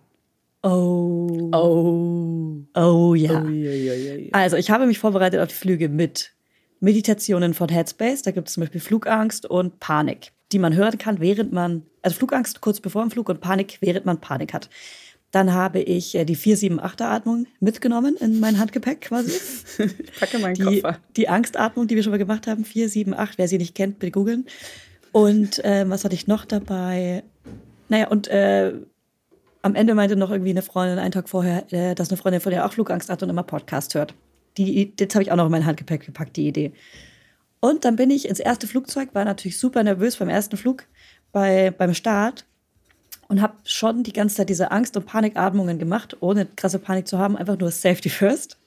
Oh. 0.62 1.50
Oh. 1.52 2.56
Oh 2.74 3.14
ja. 3.14 3.42
Uiuiui. 3.42 4.30
Also, 4.32 4.56
ich 4.56 4.70
habe 4.70 4.86
mich 4.86 4.98
vorbereitet 4.98 5.40
auf 5.40 5.48
die 5.48 5.54
Flüge 5.54 5.88
mit 5.88 6.32
Meditationen 6.80 7.52
von 7.54 7.68
Headspace. 7.68 8.22
Da 8.22 8.30
gibt 8.30 8.48
es 8.48 8.54
zum 8.54 8.62
Beispiel 8.62 8.80
Flugangst 8.80 9.44
und 9.46 9.78
Panik, 9.80 10.32
die 10.52 10.58
man 10.58 10.74
hören 10.74 10.96
kann, 10.98 11.20
während 11.20 11.52
man, 11.52 11.82
also 12.02 12.16
Flugangst 12.16 12.60
kurz 12.62 12.80
bevor 12.80 13.02
dem 13.02 13.10
Flug 13.10 13.28
und 13.28 13.40
Panik, 13.40 13.78
während 13.80 14.06
man 14.06 14.20
Panik 14.20 14.54
hat. 14.54 14.70
Dann 15.32 15.52
habe 15.52 15.80
ich 15.80 16.14
äh, 16.14 16.24
die 16.24 16.36
4-7-8er-Atmung 16.36 17.46
mitgenommen 17.60 18.16
in 18.20 18.38
mein 18.40 18.58
Handgepäck 18.58 19.02
quasi. 19.02 19.32
Ich 19.78 20.20
packe 20.20 20.38
meinen 20.38 20.54
Die, 20.54 20.80
Koffer. 20.80 20.98
die 21.16 21.28
Angstatmung, 21.28 21.88
die 21.88 21.96
wir 21.96 22.02
schon 22.04 22.12
mal 22.12 22.18
gemacht 22.18 22.46
haben, 22.46 22.64
4, 22.64 22.88
7, 22.88 23.12
8, 23.14 23.36
wer 23.36 23.48
sie 23.48 23.58
nicht 23.58 23.74
kennt, 23.74 23.98
bitte 23.98 24.12
googeln. 24.12 24.46
Und 25.12 25.60
ähm, 25.64 25.90
was 25.90 26.04
hatte 26.04 26.14
ich 26.14 26.26
noch 26.28 26.44
dabei? 26.44 27.24
Naja, 27.88 28.08
und 28.08 28.28
äh, 28.28 28.74
am 29.64 29.74
Ende 29.74 29.94
meinte 29.94 30.14
noch 30.14 30.30
irgendwie 30.30 30.50
eine 30.50 30.60
Freundin 30.60 30.98
einen 30.98 31.10
Tag 31.10 31.26
vorher, 31.26 31.72
äh, 31.72 31.94
dass 31.94 32.10
eine 32.10 32.18
Freundin 32.18 32.42
von 32.42 32.52
der 32.52 32.66
auch 32.66 32.72
Flugangst 32.74 33.08
hat 33.08 33.22
und 33.22 33.30
immer 33.30 33.42
Podcast 33.42 33.94
hört. 33.94 34.14
Die, 34.58 34.94
das 34.94 35.14
habe 35.14 35.22
ich 35.22 35.32
auch 35.32 35.36
noch 35.36 35.46
in 35.46 35.50
mein 35.50 35.64
Handgepäck 35.64 36.04
gepackt, 36.04 36.36
die 36.36 36.46
Idee. 36.46 36.72
Und 37.60 37.86
dann 37.86 37.96
bin 37.96 38.10
ich 38.10 38.28
ins 38.28 38.40
erste 38.40 38.66
Flugzeug, 38.66 39.14
war 39.14 39.24
natürlich 39.24 39.58
super 39.58 39.82
nervös 39.82 40.16
beim 40.16 40.28
ersten 40.28 40.58
Flug, 40.58 40.84
bei, 41.32 41.70
beim 41.70 41.94
Start 41.94 42.44
und 43.28 43.40
habe 43.40 43.54
schon 43.64 44.02
die 44.02 44.12
ganze 44.12 44.36
Zeit 44.36 44.50
diese 44.50 44.70
Angst- 44.70 44.98
und 44.98 45.06
Panikatmungen 45.06 45.78
gemacht, 45.78 46.18
ohne 46.20 46.44
krasse 46.44 46.78
Panik 46.78 47.08
zu 47.08 47.18
haben, 47.18 47.34
einfach 47.34 47.58
nur 47.58 47.70
Safety 47.70 48.10
First. 48.10 48.58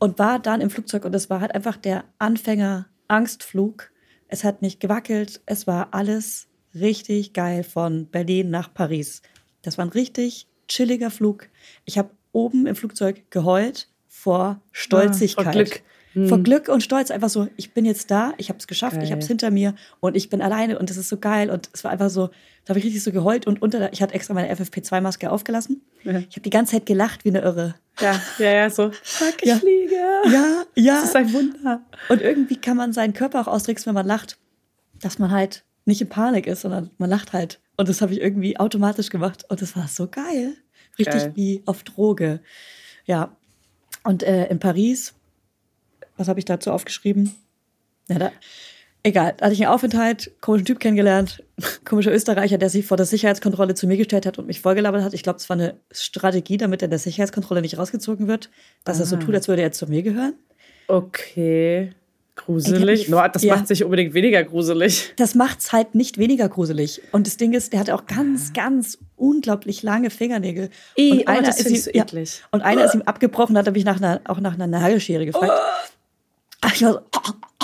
Und 0.00 0.18
war 0.18 0.38
dann 0.38 0.60
im 0.60 0.68
Flugzeug 0.68 1.06
und 1.06 1.14
es 1.14 1.30
war 1.30 1.40
halt 1.40 1.54
einfach 1.54 1.78
der 1.78 2.04
Anfänger-Angstflug. 2.18 3.90
Es 4.28 4.44
hat 4.44 4.60
nicht 4.60 4.80
gewackelt, 4.80 5.40
es 5.46 5.66
war 5.66 5.88
alles 5.92 6.46
richtig 6.74 7.32
geil 7.32 7.64
von 7.64 8.06
Berlin 8.08 8.50
nach 8.50 8.74
Paris. 8.74 9.22
Das 9.64 9.78
war 9.78 9.84
ein 9.84 9.90
richtig 9.90 10.46
chilliger 10.68 11.10
Flug. 11.10 11.48
Ich 11.84 11.98
habe 11.98 12.10
oben 12.32 12.66
im 12.66 12.76
Flugzeug 12.76 13.22
geheult 13.30 13.88
vor 14.08 14.60
Stolzigkeit. 14.72 15.46
Ah, 15.46 15.52
vor 15.52 15.62
Glück. 15.64 15.82
Vor 16.28 16.38
Glück 16.38 16.68
und 16.68 16.80
Stolz. 16.84 17.10
Einfach 17.10 17.28
so, 17.28 17.48
ich 17.56 17.74
bin 17.74 17.84
jetzt 17.84 18.08
da, 18.08 18.34
ich 18.36 18.48
habe 18.48 18.58
es 18.60 18.68
geschafft, 18.68 18.98
ich 18.98 19.02
Geil. 19.04 19.10
habe 19.10 19.20
es 19.20 19.26
hinter 19.26 19.50
mir 19.50 19.74
und 19.98 20.16
ich 20.16 20.30
bin 20.30 20.40
alleine 20.42 20.78
und 20.78 20.88
es 20.88 20.96
ist 20.96 21.08
so 21.08 21.16
geil. 21.18 21.50
Und 21.50 21.68
es 21.72 21.82
war 21.82 21.90
einfach 21.90 22.08
so, 22.08 22.28
da 22.64 22.68
habe 22.70 22.78
ich 22.78 22.84
richtig 22.84 23.02
so 23.02 23.10
geheult 23.10 23.48
und 23.48 23.60
unter 23.62 23.92
ich 23.92 24.00
hatte 24.00 24.14
extra 24.14 24.32
meine 24.32 24.54
FFP2-Maske 24.54 25.28
aufgelassen. 25.30 25.82
Ja. 26.04 26.18
Ich 26.20 26.36
habe 26.36 26.42
die 26.42 26.50
ganze 26.50 26.72
Zeit 26.72 26.86
gelacht 26.86 27.24
wie 27.24 27.30
eine 27.30 27.40
Irre. 27.40 27.74
Ja, 28.00 28.20
ja, 28.38 28.52
ja, 28.52 28.70
so. 28.70 28.92
Fuck, 29.02 29.42
ich 29.42 29.48
Ja. 29.48 29.56
fliege. 29.56 29.96
Ja, 30.30 30.62
ja. 30.76 30.94
Das 31.00 31.04
ist 31.06 31.16
ein 31.16 31.32
Wunder. 31.32 31.82
Und 32.08 32.22
irgendwie 32.22 32.60
kann 32.60 32.76
man 32.76 32.92
seinen 32.92 33.12
Körper 33.12 33.40
auch 33.40 33.48
austricksen, 33.48 33.86
wenn 33.86 33.94
man 33.94 34.06
lacht, 34.06 34.38
dass 35.00 35.18
man 35.18 35.32
halt 35.32 35.64
nicht 35.84 36.00
in 36.00 36.08
Panik 36.08 36.46
ist, 36.46 36.60
sondern 36.60 36.90
man 36.98 37.10
lacht 37.10 37.32
halt. 37.32 37.60
Und 37.76 37.88
das 37.88 38.00
habe 38.00 38.12
ich 38.12 38.20
irgendwie 38.20 38.58
automatisch 38.58 39.10
gemacht. 39.10 39.44
Und 39.48 39.62
das 39.62 39.76
war 39.76 39.88
so 39.88 40.08
geil. 40.08 40.54
Richtig 40.98 41.14
Geil. 41.14 41.32
wie 41.34 41.62
auf 41.66 41.82
Droge. 41.82 42.40
Ja. 43.04 43.36
Und 44.04 44.22
äh, 44.22 44.46
in 44.46 44.58
Paris, 44.58 45.14
was 46.16 46.28
habe 46.28 46.38
ich 46.38 46.44
dazu 46.44 46.70
aufgeschrieben? 46.70 47.34
Ja, 48.08 48.18
da, 48.18 48.32
egal, 49.02 49.34
da 49.36 49.46
hatte 49.46 49.54
ich 49.54 49.62
einen 49.62 49.72
Aufenthalt, 49.72 50.30
komischen 50.40 50.66
Typ 50.66 50.78
kennengelernt, 50.78 51.42
komischer 51.84 52.12
Österreicher, 52.12 52.58
der 52.58 52.70
sich 52.70 52.86
vor 52.86 52.96
der 52.96 53.06
Sicherheitskontrolle 53.06 53.74
zu 53.74 53.86
mir 53.86 53.96
gestellt 53.96 54.26
hat 54.26 54.38
und 54.38 54.46
mich 54.46 54.60
vollgelabert 54.60 55.02
hat. 55.02 55.14
Ich 55.14 55.22
glaube, 55.22 55.38
es 55.38 55.48
war 55.48 55.56
eine 55.56 55.80
Strategie, 55.90 56.58
damit 56.58 56.82
er 56.82 56.86
in 56.86 56.90
der 56.90 56.98
Sicherheitskontrolle 56.98 57.62
nicht 57.62 57.78
rausgezogen 57.78 58.28
wird, 58.28 58.50
dass 58.84 59.00
er 59.00 59.06
so 59.06 59.16
tut, 59.16 59.34
als 59.34 59.48
würde 59.48 59.62
er 59.62 59.72
zu 59.72 59.86
mir 59.86 60.02
gehören. 60.02 60.34
Okay. 60.86 61.92
Gruselig. 62.36 63.08
No, 63.08 63.20
das 63.32 63.42
ja. 63.42 63.54
macht 63.54 63.68
sich 63.68 63.84
unbedingt 63.84 64.12
weniger 64.12 64.42
gruselig. 64.42 65.12
das 65.16 65.34
macht's 65.36 65.72
halt 65.72 65.94
nicht 65.94 66.18
weniger 66.18 66.48
gruselig. 66.48 67.00
Und 67.12 67.26
das 67.28 67.36
Ding 67.36 67.52
ist, 67.52 67.72
der 67.72 67.80
hatte 67.80 67.94
auch 67.94 68.06
ganz, 68.06 68.52
ganz 68.52 68.98
unglaublich 69.16 69.82
lange 69.84 70.10
Fingernägel. 70.10 70.68
Ih, 70.96 71.24
und 71.26 71.28
oh, 71.28 71.40
das 71.42 71.60
ist 71.60 71.70
ihm- 71.70 71.76
so 71.76 71.90
ja, 71.92 72.04
und 72.50 72.62
einer 72.62 72.84
ist 72.84 72.94
ihm 72.94 73.02
abgebrochen, 73.02 73.56
hat 73.56 73.66
er 73.66 73.72
mich 73.72 73.84
nach 73.84 73.98
einer, 73.98 74.20
auch 74.24 74.40
nach 74.40 74.54
einer 74.54 74.66
Nagelschere 74.66 75.26
gefragt. 75.26 75.52
Ach, 76.60 76.74
Ich, 76.74 76.82
war 76.82 76.92
so, 76.94 77.00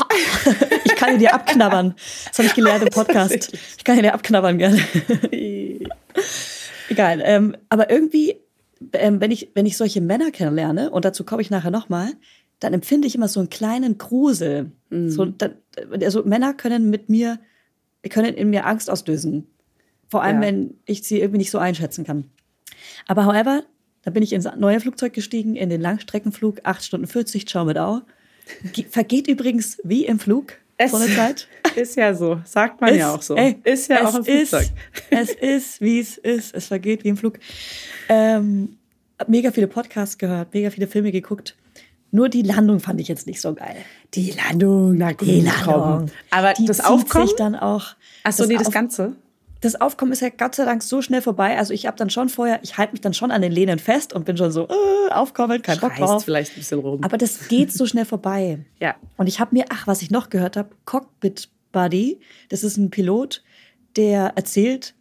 ich 0.85 0.95
kann 0.95 1.15
ihn 1.15 1.19
dir 1.19 1.35
abknabbern. 1.35 1.95
Das 2.29 2.39
habe 2.39 2.47
ich 2.47 2.55
gelernt 2.55 2.83
im 2.85 2.89
Podcast. 2.93 3.53
Ich 3.77 3.85
kann 3.85 3.97
ihn 3.97 4.03
dir 4.05 4.15
abknabbern 4.15 4.57
gerne. 4.59 4.79
Egal. 6.89 7.23
Ähm, 7.25 7.57
aber 7.69 7.91
irgendwie, 7.91 8.37
ähm, 8.93 9.21
wenn, 9.21 9.31
ich, 9.31 9.51
wenn 9.55 9.67
ich 9.67 9.77
solche 9.77 10.01
Männer 10.01 10.31
kennenlerne, 10.31 10.91
und 10.91 11.05
dazu 11.05 11.25
komme 11.25 11.43
ich 11.43 11.51
nachher 11.51 11.71
nochmal, 11.71 12.13
dann 12.61 12.73
empfinde 12.75 13.07
ich 13.09 13.15
immer 13.15 13.29
so 13.29 13.41
einen 13.41 13.51
kleinen 13.51 13.99
Grusel. 13.99 14.71
So, 14.91 15.25
dann, 15.25 15.55
also 16.03 16.25
Männer 16.25 16.53
können 16.55 16.91
mit 16.91 17.09
mir, 17.09 17.39
können 18.09 18.35
in 18.35 18.51
mir 18.51 18.67
Angst 18.67 18.91
auslösen. 18.91 19.47
Vor 20.09 20.23
allem, 20.23 20.37
Ja. 20.43 20.49
wenn 20.49 20.75
ich 20.87 21.03
sie 21.03 21.21
irgendwie 21.21 21.39
nicht 21.39 21.51
so 21.51 21.59
einschätzen 21.59 22.05
kann. 22.05 22.25
Aber 23.07 23.25
however, 23.27 23.63
da 24.03 24.11
bin 24.11 24.23
ich 24.23 24.33
ins 24.33 24.49
neue 24.59 24.81
Flugzeug 24.81 25.13
gestiegen, 25.13 25.57
in 25.57 25.71
den 25.71 25.81
Langstreckenflug, 25.81 26.61
8 26.65 26.83
Stunden 26.85 27.07
40, 27.07 27.47
Ciao 27.47 27.65
mit 27.65 27.79
Au. 27.79 28.01
Ge- 28.73 28.87
Vergeht 28.89 29.29
übrigens 29.29 29.79
wie 29.85 30.05
im 30.07 30.19
Flug 30.19 30.55
Es- 30.77 30.91
vor 30.91 30.99
der 31.01 31.15
Zeit. 31.15 31.47
Ist 31.77 31.97
ja 31.97 32.13
so. 32.15 32.41
Sagt 32.45 32.81
man 32.81 32.95
ja 32.97 33.11
Es- 33.11 33.15
auch 33.19 33.23
so. 33.23 33.37
ey, 33.37 33.61
ist 33.63 33.89
ja 33.89 34.09
auch 34.09 34.15
im 34.17 34.25
Flugzeug. 34.25 34.63
Ist, 34.63 34.73
es 35.11 35.31
ist, 35.35 35.81
wie 35.81 36.01
es 36.01 36.19
ist. 36.19 36.53
Es 36.55 36.67
vergeht 36.67 37.05
wie 37.05 37.09
im 37.11 37.17
Flug. 37.17 37.39
Ähm, 38.09 38.77
mega 39.29 39.53
viele 39.53 39.69
Podcasts 39.69 40.19
gehört, 40.19 40.53
mega 40.53 40.71
viele 40.71 40.89
Filme 40.89 41.13
geguckt. 41.13 41.55
Nur 42.13 42.29
die 42.29 42.43
Landung 42.43 42.81
fand 42.81 43.01
ich 43.01 43.09
jetzt 43.09 43.27
nicht 43.27 43.41
so 43.41 43.55
geil. 43.55 43.77
Die 44.15 44.33
Landung, 44.33 44.97
na 44.97 45.13
gut, 45.13 45.29
Die. 45.29 45.41
Landung. 45.43 46.11
Aber 46.31 46.53
die 46.55 46.65
das 46.67 46.81
Aufkommen? 46.81 47.27
sich 47.29 47.37
dann 47.37 47.55
auch. 47.55 47.95
Ach 48.25 48.33
so, 48.33 48.45
nee, 48.47 48.57
das 48.57 48.67
Auf- 48.69 48.75
Ganze. 48.75 49.17
das 49.61 49.81
Aufkommen 49.81 50.11
ist 50.13 50.21
ja 50.21 50.29
Gott 50.37 50.55
sei 50.57 50.65
Dank 50.65 50.83
so 50.83 51.03
schnell 51.03 51.23
vorbei. 51.23 51.57
Also 51.57 51.73
ich 51.73 51.87
habe 51.87 51.97
dann 51.97 52.11
schon 52.11 52.29
vorher, 52.29 52.59
ich 52.63 52.79
halte 52.79 52.93
mich 52.93 53.01
dann 53.01 53.15
schon 53.15 53.31
an 53.31 53.43
den 53.43 53.53
Lehnen 53.53 53.79
fest 53.79 54.13
und 54.13 54.25
bin 54.25 54.37
schon 54.37 54.51
so, 54.51 54.67
äh, 54.69 55.13
aufkommen, 55.13 55.63
kein 55.63 55.79
Bock 55.79 55.95
drauf. 55.97 56.25
vielleicht 56.25 56.53
ein 56.53 56.61
bisschen 56.61 56.81
rum. 56.81 57.01
Aber 57.05 57.17
das 57.19 57.47
geht 57.49 57.73
so 57.73 57.87
schnell 57.87 58.05
vorbei. 58.05 58.59
Ja. 58.81 58.97
Und 59.17 59.27
ich 59.29 59.39
habe 59.41 59.55
mir, 59.55 59.67
ach, 59.69 59.87
was 59.87 60.03
ich 60.03 60.11
noch 60.11 60.31
gehört 60.31 60.57
habe, 60.57 60.71
Cockpit 60.87 61.49
Buddy, 61.73 62.19
das 62.49 62.65
ist 62.65 62.77
ein 62.77 62.91
Pilot, 62.91 63.43
der 63.97 64.33
erzählt, 64.37 64.95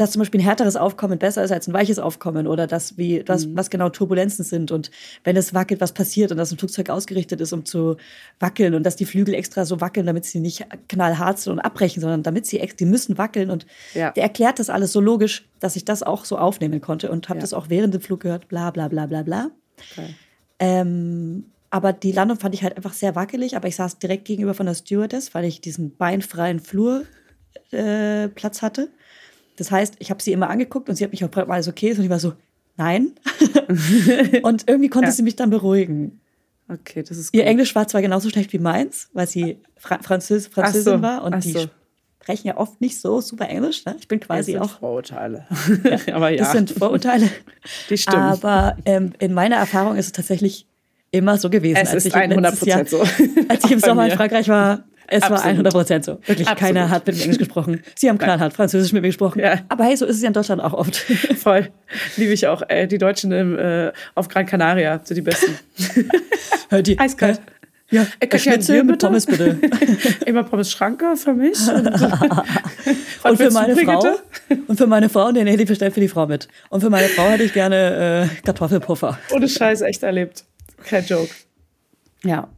dass 0.00 0.12
zum 0.12 0.20
Beispiel 0.20 0.40
ein 0.40 0.44
härteres 0.44 0.76
Aufkommen 0.76 1.18
besser 1.18 1.44
ist 1.44 1.50
als 1.52 1.68
ein 1.68 1.74
weiches 1.74 1.98
Aufkommen 1.98 2.46
oder 2.46 2.66
dass 2.66 2.96
wie, 2.96 3.22
was, 3.26 3.46
Mhm. 3.46 3.56
was 3.56 3.68
genau 3.70 3.88
Turbulenzen 3.90 4.44
sind 4.44 4.70
und 4.72 4.90
wenn 5.24 5.36
es 5.36 5.52
wackelt, 5.52 5.80
was 5.80 5.92
passiert 5.92 6.30
und 6.30 6.38
dass 6.38 6.50
ein 6.52 6.58
Flugzeug 6.58 6.88
ausgerichtet 6.90 7.40
ist, 7.40 7.52
um 7.52 7.64
zu 7.64 7.96
wackeln 8.38 8.74
und 8.74 8.82
dass 8.84 8.96
die 8.96 9.04
Flügel 9.04 9.34
extra 9.34 9.64
so 9.64 9.80
wackeln, 9.80 10.06
damit 10.06 10.24
sie 10.24 10.40
nicht 10.40 10.66
knallhart 10.88 11.38
sind 11.38 11.52
und 11.52 11.58
abbrechen, 11.60 12.00
sondern 12.00 12.22
damit 12.22 12.46
sie, 12.46 12.58
die 12.78 12.84
müssen 12.86 13.18
wackeln 13.18 13.50
und 13.50 13.66
Ja. 13.94 14.10
der 14.12 14.22
erklärt 14.22 14.58
das 14.58 14.70
alles 14.70 14.92
so 14.92 15.00
logisch, 15.00 15.48
dass 15.58 15.76
ich 15.76 15.84
das 15.84 16.02
auch 16.02 16.24
so 16.24 16.38
aufnehmen 16.38 16.80
konnte 16.80 17.10
und 17.10 17.28
habe 17.28 17.38
Ja. 17.38 17.42
das 17.42 17.52
auch 17.52 17.68
während 17.68 17.92
dem 17.92 18.00
Flug 18.00 18.20
gehört, 18.20 18.48
bla 18.48 18.70
bla 18.70 18.88
bla 18.88 19.06
bla 19.06 19.22
bla. 19.22 19.50
Okay. 19.92 20.14
Ähm, 20.58 21.44
aber 21.70 21.92
die 21.92 22.12
Landung 22.12 22.38
fand 22.38 22.54
ich 22.54 22.62
halt 22.62 22.76
einfach 22.76 22.92
sehr 22.94 23.14
wackelig, 23.14 23.56
aber 23.56 23.68
ich 23.68 23.76
saß 23.76 23.98
direkt 23.98 24.24
gegenüber 24.24 24.54
von 24.54 24.66
der 24.66 24.74
Stewardess, 24.74 25.34
weil 25.34 25.44
ich 25.44 25.60
diesen 25.60 25.96
beinfreien 25.96 26.58
Flurplatz 26.60 27.06
äh, 27.72 28.28
Platz 28.28 28.62
hatte. 28.62 28.88
Das 29.60 29.70
heißt, 29.70 29.94
ich 29.98 30.10
habe 30.10 30.22
sie 30.22 30.32
immer 30.32 30.48
angeguckt 30.50 30.88
und 30.88 30.96
sie 30.96 31.04
hat 31.04 31.10
mich 31.12 31.22
auch 31.24 31.28
ob 31.36 31.50
alles 31.50 31.68
okay 31.68 31.90
ist 31.90 31.98
und 31.98 32.04
ich 32.04 32.10
war 32.10 32.18
so, 32.18 32.32
nein. 32.76 33.12
und 34.42 34.64
irgendwie 34.68 34.88
konnte 34.88 35.08
Ja. 35.08 35.12
sie 35.12 35.22
mich 35.22 35.36
dann 35.36 35.50
beruhigen. 35.50 36.20
Okay, 36.68 37.02
das 37.02 37.18
ist 37.18 37.34
Ihr 37.34 37.42
gut. 37.42 37.48
Englisch 37.48 37.74
war 37.74 37.88
zwar 37.88 38.00
genauso 38.00 38.30
schlecht 38.30 38.52
wie 38.52 38.58
meins, 38.58 39.08
weil 39.12 39.26
sie 39.26 39.58
Fra 39.76 39.98
Französ 40.02 40.46
Französin 40.46 40.82
so, 40.98 41.02
war 41.02 41.24
und 41.24 41.44
die 41.44 41.52
so. 41.52 41.66
sprechen 42.22 42.46
ja 42.48 42.56
oft 42.56 42.80
nicht 42.80 43.00
so 43.00 43.20
super 43.20 43.48
Englisch. 43.48 43.84
Ne? 43.84 43.96
Ich 43.98 44.06
bin 44.08 44.20
Das 44.20 44.28
quasi 44.28 44.52
sind 44.52 44.60
auch 44.62 44.78
Vorurteile. 44.78 45.46
Aber 46.12 46.30
ja, 46.30 46.36
das 46.38 46.52
sind 46.52 46.70
Vorurteile. 46.70 47.28
die 47.90 47.98
stimmen. 47.98 48.22
Aber 48.22 48.76
ähm, 48.84 49.12
in 49.18 49.34
meiner 49.34 49.56
Erfahrung 49.56 49.96
ist 49.96 50.06
es 50.06 50.12
tatsächlich 50.12 50.66
immer 51.10 51.38
so 51.38 51.50
gewesen. 51.50 51.76
es 51.76 51.88
als 51.88 52.04
ist 52.06 52.06
ich 52.06 52.14
im 52.14 52.20
100 52.30 52.52
letztes 52.52 52.68
Jahr- 52.68 52.84
Prozent 52.84 52.90
so. 53.18 53.24
Als 53.48 53.64
ich 53.64 53.72
im 53.72 53.82
Auch 53.82 53.86
Sommer 53.86 54.06
in. 54.06 54.12
Frankreich 54.16 54.48
war, 54.48 54.84
es 55.10 55.22
war 55.22 55.32
Absolut. 55.32 55.46
100 55.56 55.72
Prozent 55.72 56.04
so. 56.04 56.12
Wirklich, 56.26 56.48
Absolut. 56.48 56.58
keiner 56.58 56.88
hat 56.90 57.06
mit 57.06 57.16
mir 57.16 57.22
Englisch 57.22 57.38
gesprochen. 57.38 57.82
Sie 57.96 58.08
haben 58.08 58.18
knallhart 58.18 58.52
Französisch 58.54 58.92
mit 58.92 59.02
mir 59.02 59.08
gesprochen. 59.08 59.40
Ja. 59.40 59.58
Aber 59.68 59.84
hey, 59.84 59.96
so 59.96 60.06
ist 60.06 60.16
es 60.16 60.22
ja 60.22 60.28
in 60.28 60.32
Deutschland 60.34 60.62
auch 60.62 60.72
oft. 60.72 60.96
Voll. 61.36 61.68
Liebe 62.16 62.32
ich 62.32 62.46
auch. 62.46 62.62
Ey, 62.68 62.86
die 62.88 62.98
Deutschen 62.98 63.32
im, 63.32 63.58
äh, 63.58 63.92
auf 64.14 64.28
Gran 64.28 64.46
Canaria 64.46 65.00
sind 65.04 65.16
die 65.16 65.22
Besten. 65.22 65.58
Hört 66.70 66.86
die, 66.86 66.98
Eiskalt. 66.98 67.38
Hä? 67.38 67.42
Ja, 67.96 68.06
Äh, 68.20 68.26
äh, 68.26 68.38
Schnitzel 68.38 68.84
mit 68.84 68.92
bitte? 68.98 69.06
Pommes 69.08 69.26
bitte. 69.26 69.58
Immer 70.26 70.44
Pommes 70.44 70.70
Schranke 70.70 71.16
für 71.16 71.34
mich. 71.34 71.58
Und, 71.68 71.88
Und 73.24 73.36
für 73.36 73.50
meine 73.50 73.74
Frau. 73.74 74.00
Brigitte? 74.00 74.18
Und 74.68 74.76
für 74.76 74.86
meine 74.86 75.08
Frau, 75.08 75.32
nee, 75.32 75.42
nee, 75.42 75.56
die 75.56 75.64
bestellt 75.64 75.92
für 75.92 76.00
die 76.00 76.06
Frau 76.08 76.26
mit. 76.28 76.46
Und 76.68 76.82
für 76.82 76.90
meine 76.90 77.08
Frau 77.08 77.24
hätte 77.28 77.42
ich 77.42 77.52
gerne 77.52 78.28
äh, 78.30 78.42
Kartoffelpuffer. 78.44 79.18
Ohne 79.32 79.48
Scheiß 79.48 79.80
echt 79.80 80.04
erlebt. 80.04 80.44
Kein 80.84 81.04
Joke. 81.04 81.30
Ja. 82.22 82.48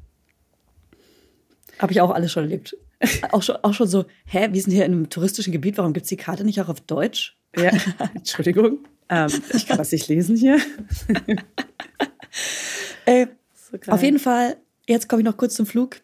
Habe 1.82 1.92
ich 1.92 2.00
auch 2.00 2.10
alles 2.10 2.32
schon 2.32 2.44
erlebt. 2.44 2.76
Auch 3.32 3.42
schon, 3.42 3.56
auch 3.62 3.74
schon 3.74 3.88
so, 3.88 4.04
hä, 4.26 4.48
wir 4.52 4.62
sind 4.62 4.72
hier 4.72 4.84
in 4.86 4.92
einem 4.92 5.10
touristischen 5.10 5.52
Gebiet, 5.52 5.76
warum 5.76 5.92
gibt 5.92 6.04
es 6.04 6.08
die 6.10 6.16
Karte 6.16 6.44
nicht 6.44 6.60
auch 6.60 6.68
auf 6.68 6.80
Deutsch? 6.80 7.36
Ja, 7.56 7.72
Entschuldigung. 8.14 8.78
Ähm, 9.08 9.28
ich 9.52 9.66
kann 9.66 9.76
das 9.78 9.90
nicht 9.90 10.06
lesen 10.06 10.36
hier. 10.36 10.58
Äh, 13.04 13.26
So 13.54 13.76
auf 13.92 14.02
jeden 14.04 14.20
Fall, 14.20 14.56
jetzt 14.88 15.08
komme 15.08 15.20
ich 15.22 15.26
noch 15.26 15.36
kurz 15.36 15.54
zum 15.56 15.66
Flug. 15.66 15.96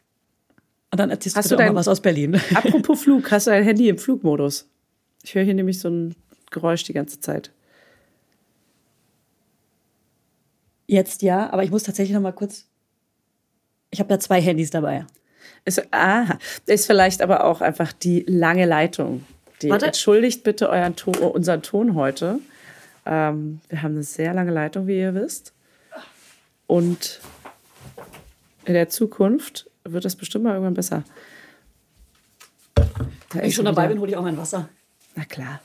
Und 0.91 0.99
dann 0.99 1.11
erzählst 1.11 1.37
Hast 1.37 1.51
du 1.51 1.55
du 1.55 1.59
dein- 1.59 1.73
mal 1.73 1.79
was 1.79 1.87
aus 1.89 2.01
Berlin. 2.01 2.35
Apropos 2.55 3.03
Flug, 3.03 3.31
hast 3.31 3.47
du 3.47 3.53
dein 3.53 3.63
Handy 3.63 3.89
im 3.89 3.99
Flugmodus? 3.99 4.69
Ich 5.23 5.35
höre 5.37 5.45
hier 5.45 5.55
nämlich 5.55 5.79
so 5.79 5.89
ein 5.89 6.17
Geräusch 6.51 6.83
die 6.83 6.95
ganze 6.95 7.21
Zeit. 7.21 7.53
Jetzt 10.87 11.23
ja, 11.23 11.51
aber 11.53 11.63
ich 11.65 11.71
muss 11.71 11.83
tatsächlich 11.83 12.15
noch 12.15 12.23
mal 12.23 12.33
kurz. 12.33 12.67
Ich 13.91 14.01
habe 14.01 14.09
da 14.09 14.19
zwei 14.19 14.41
Handys 14.41 14.71
dabei. 14.71 15.07
Ist, 15.65 15.83
ah, 15.93 16.38
ist 16.67 16.87
vielleicht 16.87 17.23
aber 17.23 17.45
auch 17.45 17.61
einfach 17.61 17.93
die 17.93 18.25
lange 18.27 18.67
Leitung. 18.67 19.25
Die, 19.62 19.71
Warte. 19.71 19.87
entschuldigt 19.87 20.45
bitte 20.45 20.69
euren 20.69 20.97
Ton, 20.97 21.15
unseren 21.17 21.62
Ton 21.62 21.95
heute. 21.95 22.38
Ähm, 23.07 23.61
wir 23.69 23.83
haben 23.83 23.95
eine 23.95 24.03
sehr 24.03 24.35
lange 24.35 24.53
Leitung, 24.53 24.87
wie 24.87 24.99
ihr 24.99 25.15
wisst. 25.15 25.53
Und 26.67 27.21
in 28.67 28.75
der 28.75 28.88
Zukunft 28.91 29.69
wird 29.85 30.05
das 30.05 30.15
bestimmt 30.15 30.45
mal 30.45 30.53
irgendwann 30.53 30.75
besser. 30.75 31.03
Da 32.75 32.85
Wenn 33.33 33.45
ich 33.47 33.55
schon 33.55 33.65
dabei 33.65 33.85
wieder. 33.85 33.95
bin, 33.95 34.00
hole 34.00 34.11
ich 34.11 34.17
auch 34.17 34.23
mein 34.23 34.37
Wasser. 34.37 34.69
Na 35.17 35.25
klar. 35.25 35.61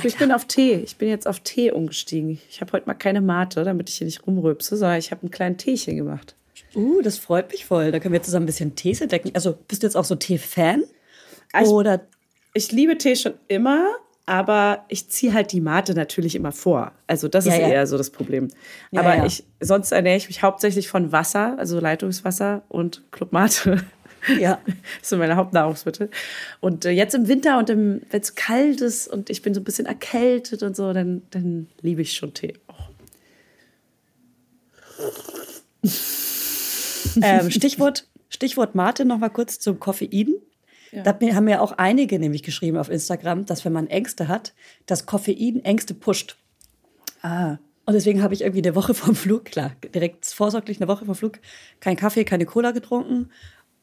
Du, 0.00 0.06
ich 0.06 0.16
bin 0.16 0.32
auf 0.32 0.44
Tee. 0.46 0.76
Ich 0.76 0.96
bin 0.96 1.08
jetzt 1.08 1.26
auf 1.26 1.40
Tee 1.40 1.72
umgestiegen. 1.72 2.40
Ich 2.48 2.60
habe 2.60 2.72
heute 2.72 2.86
mal 2.86 2.94
keine 2.94 3.20
Mate, 3.20 3.64
damit 3.64 3.88
ich 3.88 3.96
hier 3.96 4.06
nicht 4.06 4.26
rumrülpse, 4.26 4.76
sondern 4.76 4.98
ich 4.98 5.10
habe 5.10 5.22
einen 5.22 5.32
kleinen 5.32 5.58
Teechen 5.58 5.96
gemacht. 5.96 6.35
Uh, 6.76 7.00
das 7.00 7.16
freut 7.16 7.50
mich 7.50 7.64
voll. 7.64 7.90
Da 7.90 7.98
können 7.98 8.12
wir 8.12 8.22
zusammen 8.22 8.44
ein 8.44 8.46
bisschen 8.46 8.74
Tees 8.76 9.00
entdecken. 9.00 9.30
Also 9.34 9.56
bist 9.66 9.82
du 9.82 9.86
jetzt 9.86 9.96
auch 9.96 10.04
so 10.04 10.14
Tee-Fan? 10.14 10.84
Also, 11.52 11.74
Oder 11.74 12.02
Ich 12.52 12.70
liebe 12.70 12.98
Tee 12.98 13.16
schon 13.16 13.34
immer, 13.48 13.94
aber 14.26 14.84
ich 14.88 15.08
ziehe 15.08 15.32
halt 15.32 15.52
die 15.52 15.62
Mate 15.62 15.94
natürlich 15.94 16.34
immer 16.34 16.52
vor. 16.52 16.92
Also 17.06 17.28
das 17.28 17.46
Ja, 17.46 17.54
ist 17.54 17.60
ja. 17.60 17.68
eher 17.68 17.86
so 17.86 17.96
das 17.96 18.10
Problem. 18.10 18.48
Ja, 18.90 19.00
aber 19.00 19.24
ich 19.24 19.44
sonst 19.60 19.90
ernähre 19.92 20.18
ich 20.18 20.28
mich 20.28 20.42
hauptsächlich 20.42 20.88
von 20.88 21.12
Wasser, 21.12 21.58
also 21.58 21.80
Leitungswasser 21.80 22.62
und 22.68 23.02
Club 23.10 23.32
Mate. 23.32 23.82
ja. 24.38 24.58
Das 25.00 25.08
sind 25.08 25.18
meine 25.18 25.36
Hauptnahrungsmittel. 25.36 26.10
Und 26.60 26.84
äh, 26.84 26.90
jetzt 26.90 27.14
im 27.14 27.28
Winter 27.28 27.58
und 27.58 27.68
wenn 27.68 28.02
es 28.10 28.34
kalt 28.34 28.82
ist 28.82 29.08
und 29.08 29.30
ich 29.30 29.40
bin 29.40 29.54
so 29.54 29.60
ein 29.60 29.64
bisschen 29.64 29.86
erkältet 29.86 30.62
und 30.62 30.76
so, 30.76 30.92
dann, 30.92 31.22
dann 31.30 31.68
liebe 31.80 32.02
ich 32.02 32.12
schon 32.12 32.34
Tee. 32.34 32.54
Oh. 32.68 32.74
Ähm, 37.22 37.50
Stichwort, 37.50 38.08
Stichwort 38.28 38.74
Mate 38.74 39.04
noch 39.04 39.18
mal 39.18 39.28
kurz 39.30 39.58
zum 39.58 39.78
Koffein. 39.80 40.34
Da 40.92 41.04
hat 41.10 41.20
mir- 41.20 41.34
haben 41.34 41.44
mir 41.44 41.60
auch 41.62 41.72
einige 41.72 42.18
nämlich 42.18 42.42
geschrieben 42.42 42.76
auf 42.78 42.88
Instagram, 42.88 43.44
dass 43.44 43.64
wenn 43.64 43.72
man 43.72 43.86
Ängste 43.88 44.28
hat, 44.28 44.54
dass 44.86 45.04
Koffein 45.06 45.62
Ängste 45.64 45.94
pusht. 45.94 46.36
Ah. 47.22 47.58
Und 47.84 47.94
deswegen 47.94 48.22
habe 48.22 48.34
ich 48.34 48.40
irgendwie 48.42 48.62
eine 48.66 48.74
Woche 48.74 48.94
vom 48.94 49.14
Flug, 49.14 49.44
klar, 49.46 49.72
direkt 49.94 50.26
vorsorglich 50.26 50.78
eine 50.80 50.88
Woche 50.88 51.04
vom 51.04 51.14
Flug, 51.14 51.38
kein 51.80 51.96
Kaffee, 51.96 52.24
keine 52.24 52.46
Cola 52.46 52.70
getrunken 52.72 53.30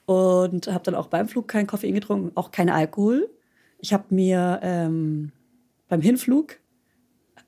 und 0.05 0.67
habe 0.67 0.83
dann 0.83 0.95
auch 0.95 1.07
beim 1.07 1.27
Flug 1.27 1.47
kein 1.47 1.67
Koffein 1.67 1.93
getrunken, 1.93 2.31
auch 2.35 2.51
kein 2.51 2.69
Alkohol. 2.69 3.29
Ich 3.79 3.93
habe 3.93 4.05
mir 4.13 4.59
ähm, 4.63 5.31
beim 5.87 6.01
Hinflug, 6.01 6.59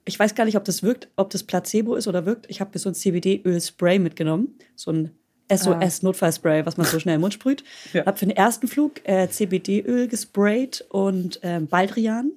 ich 0.06 0.18
weiß 0.20 0.36
gar 0.36 0.46
nicht, 0.46 0.56
ob 0.58 0.64
das 0.66 0.84
wirkt, 0.84 1.10
ob 1.16 1.30
das 1.30 1.44
Placebo 1.44 1.96
ist 1.96 2.08
oder 2.08 2.26
wirkt, 2.26 2.46
ich 2.50 2.62
habe 2.62 2.72
mir 2.74 2.80
so 2.80 2.90
ein 2.90 2.96
CBD-Öl-Spray 2.96 4.00
mitgenommen, 4.00 4.58
so 4.76 4.92
ein 4.92 5.12
SOS-Notfallspray, 5.50 6.66
was 6.66 6.78
man 6.78 6.86
so 6.86 7.00
schnell 7.00 7.16
im 7.16 7.22
Mund 7.22 7.34
sprüht. 7.34 7.64
Ja. 7.94 8.06
Habe 8.06 8.18
für 8.18 8.26
den 8.26 8.36
ersten 8.36 8.68
Flug 8.68 9.02
äh, 9.04 9.30
CBD-Öl 9.30 10.08
gesprayt 10.08 10.84
und 10.90 11.40
ähm, 11.44 11.68
Baldrian. 11.68 12.32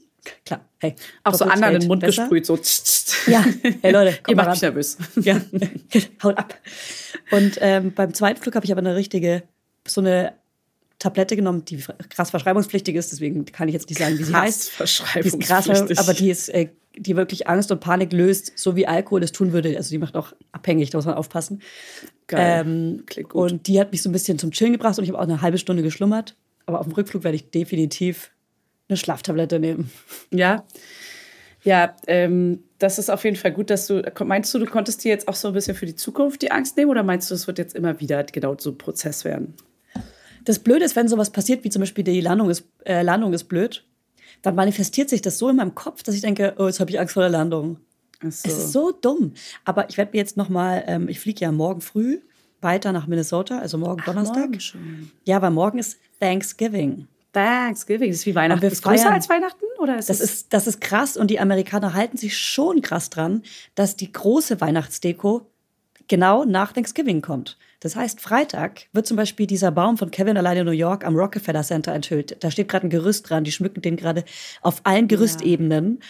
Klar, 0.44 0.60
hey. 0.78 0.94
Auch 1.24 1.34
so 1.34 1.46
anderen 1.46 1.74
in 1.74 1.80
den 1.80 1.88
Mund 1.88 2.00
besser. 2.00 2.22
gesprüht, 2.22 2.46
so. 2.46 2.56
tsch, 2.56 2.82
tsch. 2.84 3.28
Ja, 3.28 3.44
hey 3.82 3.92
Leute, 3.92 4.10
Ihr 4.16 4.22
kommt 4.22 4.36
mal 4.36 4.44
macht 4.44 4.54
mich 4.56 4.62
nervös. 4.62 4.98
Ja, 5.22 5.40
haut 6.22 6.36
ab. 6.36 6.54
Und 7.30 7.58
ähm, 7.60 7.92
beim 7.92 8.14
zweiten 8.14 8.40
Flug 8.40 8.54
habe 8.54 8.64
ich 8.66 8.72
aber 8.72 8.80
eine 8.80 8.94
richtige, 8.94 9.42
so 9.86 10.00
eine 10.00 10.34
Tablette 10.98 11.36
genommen, 11.36 11.64
die 11.64 11.82
krass 12.10 12.30
verschreibungspflichtig 12.30 12.94
ist. 12.94 13.12
Deswegen 13.12 13.44
kann 13.46 13.68
ich 13.68 13.74
jetzt 13.74 13.88
nicht 13.88 13.98
sagen, 13.98 14.18
wie 14.18 14.24
sie 14.24 14.32
Krass 14.32 14.72
heißt. 14.78 15.24
Die 15.24 15.28
ist 15.28 15.40
krass, 15.40 15.68
aber 15.68 16.14
die 16.14 16.30
ist, 16.30 16.48
äh, 16.50 16.68
die 16.98 17.16
wirklich 17.16 17.48
Angst 17.48 17.70
und 17.70 17.80
Panik 17.80 18.12
löst, 18.12 18.52
so 18.56 18.76
wie 18.76 18.86
Alkohol 18.86 19.22
es 19.22 19.32
tun 19.32 19.52
würde. 19.52 19.76
Also 19.76 19.90
die 19.90 19.98
macht 19.98 20.16
auch 20.16 20.32
abhängig, 20.52 20.90
da 20.90 20.98
muss 20.98 21.06
man 21.06 21.14
aufpassen. 21.14 21.62
Geil. 22.26 22.64
Ähm, 22.66 23.02
Klingt 23.06 23.30
gut. 23.30 23.52
Und 23.52 23.66
die 23.66 23.80
hat 23.80 23.92
mich 23.92 24.02
so 24.02 24.08
ein 24.08 24.12
bisschen 24.12 24.38
zum 24.38 24.50
Chillen 24.50 24.72
gebracht 24.72 24.98
und 24.98 25.04
ich 25.04 25.10
habe 25.10 25.18
auch 25.18 25.24
eine 25.24 25.42
halbe 25.42 25.58
Stunde 25.58 25.82
geschlummert. 25.82 26.36
Aber 26.66 26.80
auf 26.80 26.86
dem 26.86 26.92
Rückflug 26.92 27.24
werde 27.24 27.36
ich 27.36 27.50
definitiv 27.50 28.30
eine 28.88 28.96
Schlaftablette 28.96 29.58
nehmen. 29.58 29.90
Ja. 30.32 30.64
Ja, 31.64 31.96
ähm, 32.06 32.62
das 32.78 32.98
ist 32.98 33.10
auf 33.10 33.24
jeden 33.24 33.36
Fall 33.36 33.52
gut, 33.52 33.70
dass 33.70 33.86
du. 33.88 34.02
Meinst 34.24 34.54
du, 34.54 34.58
du 34.58 34.66
konntest 34.66 35.04
dir 35.04 35.08
jetzt 35.08 35.26
auch 35.26 35.34
so 35.34 35.48
ein 35.48 35.54
bisschen 35.54 35.74
für 35.74 35.86
die 35.86 35.96
Zukunft 35.96 36.42
die 36.42 36.52
Angst 36.52 36.76
nehmen 36.76 36.90
oder 36.90 37.02
meinst 37.02 37.30
du, 37.30 37.34
es 37.34 37.46
wird 37.46 37.58
jetzt 37.58 37.74
immer 37.74 38.00
wieder 38.00 38.22
genau 38.24 38.56
so 38.58 38.70
ein 38.70 38.78
Prozess 38.78 39.24
werden? 39.24 39.54
Das 40.44 40.60
Blöde 40.60 40.84
ist, 40.84 40.94
wenn 40.96 41.08
sowas 41.08 41.30
passiert, 41.30 41.64
wie 41.64 41.70
zum 41.70 41.80
Beispiel 41.80 42.04
die 42.04 42.20
Landung 42.20 42.48
ist, 42.48 42.64
äh, 42.84 43.02
Landung 43.02 43.32
ist 43.32 43.44
blöd, 43.44 43.84
dann 44.42 44.54
manifestiert 44.54 45.08
sich 45.08 45.22
das 45.22 45.38
so 45.38 45.48
in 45.48 45.56
meinem 45.56 45.74
Kopf, 45.74 46.02
dass 46.02 46.14
ich 46.14 46.20
denke, 46.20 46.54
oh, 46.58 46.66
jetzt 46.66 46.80
habe 46.80 46.90
ich 46.90 47.00
Angst 47.00 47.14
vor 47.14 47.22
der 47.22 47.30
Landung. 47.30 47.78
Ach 48.20 48.32
so. 48.32 48.48
Es 48.48 48.58
ist 48.58 48.72
so 48.72 48.92
dumm. 48.92 49.32
Aber 49.64 49.88
ich 49.88 49.96
werde 49.96 50.12
mir 50.12 50.18
jetzt 50.18 50.36
noch 50.36 50.48
mal, 50.48 50.84
ähm, 50.86 51.08
ich 51.08 51.20
fliege 51.20 51.40
ja 51.40 51.52
morgen 51.52 51.80
früh 51.80 52.20
weiter 52.60 52.92
nach 52.92 53.06
Minnesota, 53.06 53.58
also 53.58 53.78
morgen 53.78 54.02
Donnerstag. 54.04 54.38
morgen 54.38 54.60
schon. 54.60 55.10
Ja, 55.24 55.40
weil 55.40 55.50
morgen 55.50 55.78
ist 55.78 55.98
Thanksgiving. 56.20 57.06
Thanksgiving, 57.32 58.10
das 58.10 58.20
ist 58.20 58.26
wie 58.26 58.34
Weihnachten. 58.34 58.64
Ist 58.66 58.82
größer 58.82 59.12
als 59.12 59.28
Weihnachten? 59.28 59.64
Oder 59.78 59.98
ist 59.98 60.08
Das 60.08 60.20
ist, 60.20 60.52
das 60.52 60.66
ist 60.66 60.80
krass 60.80 61.16
und 61.16 61.30
die 61.30 61.38
Amerikaner 61.38 61.94
halten 61.94 62.16
sich 62.16 62.36
schon 62.36 62.82
krass 62.82 63.10
dran, 63.10 63.42
dass 63.74 63.96
die 63.96 64.10
große 64.10 64.60
Weihnachtsdeko 64.60 65.46
genau 66.08 66.44
nach 66.44 66.72
Thanksgiving 66.72 67.22
kommt. 67.22 67.58
Das 67.80 67.94
heißt, 67.94 68.20
Freitag 68.20 68.86
wird 68.92 69.06
zum 69.06 69.16
Beispiel 69.16 69.46
dieser 69.46 69.70
Baum 69.70 69.96
von 69.96 70.10
Kevin 70.10 70.36
alleine 70.36 70.60
in 70.60 70.66
New 70.66 70.72
York 70.72 71.04
am 71.04 71.14
Rockefeller 71.14 71.62
Center 71.62 71.92
enthüllt. 71.92 72.36
Da 72.42 72.50
steht 72.50 72.68
gerade 72.68 72.86
ein 72.86 72.90
Gerüst 72.90 73.28
dran, 73.28 73.44
die 73.44 73.52
schmücken 73.52 73.82
den 73.82 73.96
gerade 73.96 74.24
auf 74.62 74.80
allen 74.84 75.06
Gerüstebenen. 75.06 76.00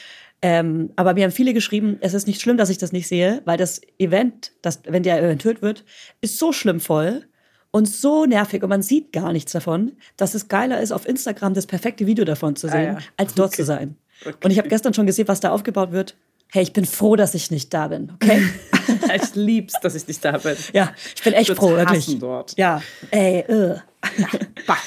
Ähm, 0.41 0.91
aber 0.97 1.15
mir 1.15 1.25
haben 1.25 1.33
viele 1.33 1.53
geschrieben, 1.53 1.99
es 2.01 2.15
ist 2.15 2.27
nicht 2.27 2.41
schlimm, 2.41 2.57
dass 2.57 2.71
ich 2.71 2.79
das 2.79 2.93
nicht 2.93 3.09
sehe, 3.09 3.43
weil 3.45 3.59
das 3.59 3.81
Event, 3.99 4.53
das, 4.63 4.81
wenn 4.87 5.03
der 5.03 5.21
enthüllt 5.23 5.63
wird, 5.63 5.85
ist 6.21 6.39
so 6.39 6.53
schlimm 6.53 6.81
voll 6.81 7.25
und 7.71 7.87
so 7.87 8.25
nervig 8.25 8.63
und 8.63 8.69
man 8.69 8.83
sieht 8.83 9.13
gar 9.13 9.33
nichts 9.33 9.53
davon, 9.53 9.93
dass 10.17 10.35
es 10.35 10.49
geiler 10.49 10.81
ist, 10.81 10.93
auf 10.93 11.07
Instagram 11.07 11.55
das 11.55 11.67
perfekte 11.67 12.07
Video 12.07 12.25
davon 12.25 12.57
zu 12.57 12.69
sehen, 12.69 12.95
ja. 12.95 12.99
als 13.17 13.35
dort 13.35 13.55
zu 13.55 13.65
sein. 13.65 13.97
Und 14.43 14.51
ich 14.51 14.59
habe 14.59 14.69
gestern 14.69 14.95
schon 14.95 15.07
gesehen, 15.07 15.29
was 15.29 15.41
da 15.41 15.51
aufgebaut 15.51 15.93
wird. 15.93 16.17
Hey, 16.51 16.63
ich 16.63 16.73
bin 16.73 16.87
froh, 16.87 17.17
dass 17.17 17.35
ich 17.35 17.51
nicht 17.51 17.75
da 17.75 17.89
bin, 17.89 18.13
okay? 18.15 18.43
ich 19.15 19.35
lieb's, 19.35 19.75
dass 19.83 19.95
ich 19.95 20.09
nicht 20.09 20.25
da 20.25 20.39
bin. 20.39 20.57
ja, 20.73 20.95
ich 21.15 21.23
bin 21.23 21.35
echt 21.35 21.49
würd's 21.49 21.61
froh, 21.61 21.71
wirklich. 21.71 22.19
dort. 22.19 22.57
Ja, 22.57 22.83
ey, 23.11 23.41
äh. 23.41 23.77
Bah. 24.67 24.79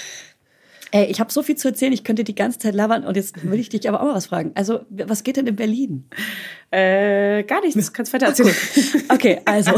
ey, 0.92 1.06
ich 1.06 1.20
habe 1.20 1.32
so 1.32 1.44
viel 1.44 1.56
zu 1.56 1.68
erzählen, 1.68 1.94
ich 1.94 2.04
könnte 2.04 2.24
die 2.24 2.34
ganze 2.34 2.58
Zeit 2.58 2.74
labern 2.74 3.04
und 3.06 3.16
jetzt 3.16 3.48
will 3.50 3.60
ich 3.60 3.70
dich 3.70 3.88
aber 3.88 4.02
auch 4.02 4.06
mal 4.06 4.16
was 4.16 4.28
fragen. 4.28 4.52
Also, 4.56 4.82
was 4.90 5.24
geht 5.24 5.38
denn 5.38 5.46
in 5.46 5.56
Berlin? 5.56 6.06
Äh, 6.72 7.44
gar 7.44 7.62
nichts. 7.62 7.94
Kannst 7.94 8.14
weiter 8.14 8.28
erzählen. 8.28 8.56
Okay, 9.10 9.42
also, 9.46 9.74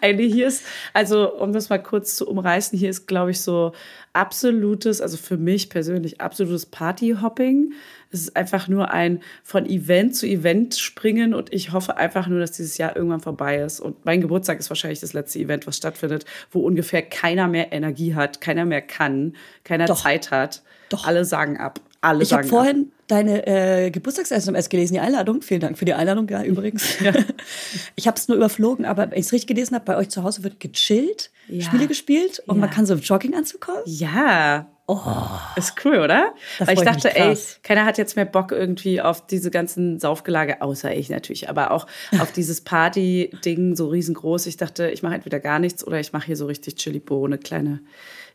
Eigentlich 0.00 0.32
hier 0.32 0.46
ist, 0.46 0.64
also 0.92 1.34
um 1.34 1.52
das 1.52 1.68
mal 1.68 1.82
kurz 1.82 2.16
zu 2.16 2.28
umreißen, 2.28 2.78
hier 2.78 2.90
ist, 2.90 3.06
glaube 3.06 3.32
ich, 3.32 3.40
so 3.40 3.72
absolutes, 4.12 5.00
also 5.00 5.16
für 5.16 5.36
mich 5.36 5.70
persönlich 5.70 6.20
absolutes 6.20 6.66
Partyhopping. 6.66 7.72
Es 8.12 8.20
ist 8.20 8.36
einfach 8.36 8.68
nur 8.68 8.90
ein 8.90 9.20
von 9.42 9.66
Event 9.66 10.14
zu 10.14 10.26
Event 10.26 10.74
springen 10.76 11.34
und 11.34 11.52
ich 11.52 11.72
hoffe 11.72 11.96
einfach 11.96 12.26
nur, 12.28 12.40
dass 12.40 12.52
dieses 12.52 12.78
Jahr 12.78 12.94
irgendwann 12.94 13.20
vorbei 13.20 13.56
ist. 13.58 13.80
Und 13.80 14.04
mein 14.04 14.20
Geburtstag 14.20 14.58
ist 14.60 14.68
wahrscheinlich 14.70 15.00
das 15.00 15.12
letzte 15.14 15.38
Event, 15.38 15.66
was 15.66 15.76
stattfindet, 15.78 16.24
wo 16.50 16.60
ungefähr 16.60 17.02
keiner 17.02 17.48
mehr 17.48 17.72
Energie 17.72 18.14
hat, 18.14 18.40
keiner 18.40 18.64
mehr 18.66 18.82
kann, 18.82 19.34
keiner 19.64 19.86
Doch. 19.86 20.02
Zeit 20.02 20.30
hat. 20.30 20.62
Doch. 20.90 21.06
Alle 21.06 21.24
sagen 21.24 21.56
ab. 21.56 21.80
Alle 22.02 22.22
ich 22.24 22.32
habe 22.32 22.44
vorhin 22.44 22.90
deine 23.06 23.46
äh, 23.46 23.90
Geburtstags-SMS 23.92 24.68
gelesen, 24.68 24.94
die 24.94 25.00
Einladung. 25.00 25.40
Vielen 25.40 25.60
Dank 25.60 25.78
für 25.78 25.84
die 25.84 25.94
Einladung, 25.94 26.28
ja, 26.28 26.42
übrigens. 26.42 26.96
Ich 27.96 28.06
habe 28.06 28.16
es 28.16 28.26
nur 28.28 28.36
überflogen, 28.36 28.84
aber 28.84 29.10
wenn 29.10 29.18
ich 29.18 29.26
es 29.26 29.32
richtig 29.32 29.46
gelesen 29.48 29.74
habe, 29.74 29.84
bei 29.84 29.96
euch 29.96 30.08
zu 30.08 30.22
Hause 30.24 30.42
wird 30.42 30.58
gechillt, 30.60 31.30
Ja. 31.48 31.64
Spiele 31.64 31.86
gespielt 31.86 32.42
und 32.46 32.58
man 32.58 32.68
Ja. 32.70 32.74
kann 32.74 32.86
so 32.86 32.94
im 32.94 33.00
Jogginganzug 33.00 33.60
kommen. 33.60 33.78
ab. 33.78 34.66
Ja. 34.88 35.52
Ist 35.56 35.74
cool, 35.84 35.98
oder? 35.98 36.34
Da 36.58 36.66
Weil 36.66 36.74
ich 36.74 36.82
dachte, 36.82 37.14
ey, 37.16 37.36
keiner 37.62 37.84
hat 37.84 37.98
jetzt 37.98 38.16
mehr 38.16 38.24
Bock 38.24 38.52
irgendwie 38.52 39.00
auf 39.00 39.26
diese 39.26 39.50
ganzen 39.50 39.98
Saufgelage, 40.00 40.60
außer 40.60 40.94
ich 40.94 41.08
natürlich, 41.08 41.48
aber 41.48 41.70
auch 41.70 41.86
auf 42.18 42.32
dieses 42.36 42.60
Party-Ding 42.60 43.76
so 43.76 43.88
riesengroß. 43.88 44.46
Ich 44.46 44.56
dachte, 44.56 44.90
ich 44.90 45.02
mache 45.02 45.14
entweder 45.14 45.40
gar 45.40 45.58
nichts 45.58 45.86
oder 45.86 46.00
ich 46.00 46.12
mache 46.12 46.26
hier 46.26 46.36
so 46.36 46.46
richtig 46.46 46.76
Chili-Bo, 46.76 47.24
eine 47.24 47.38
kleine, 47.38 47.80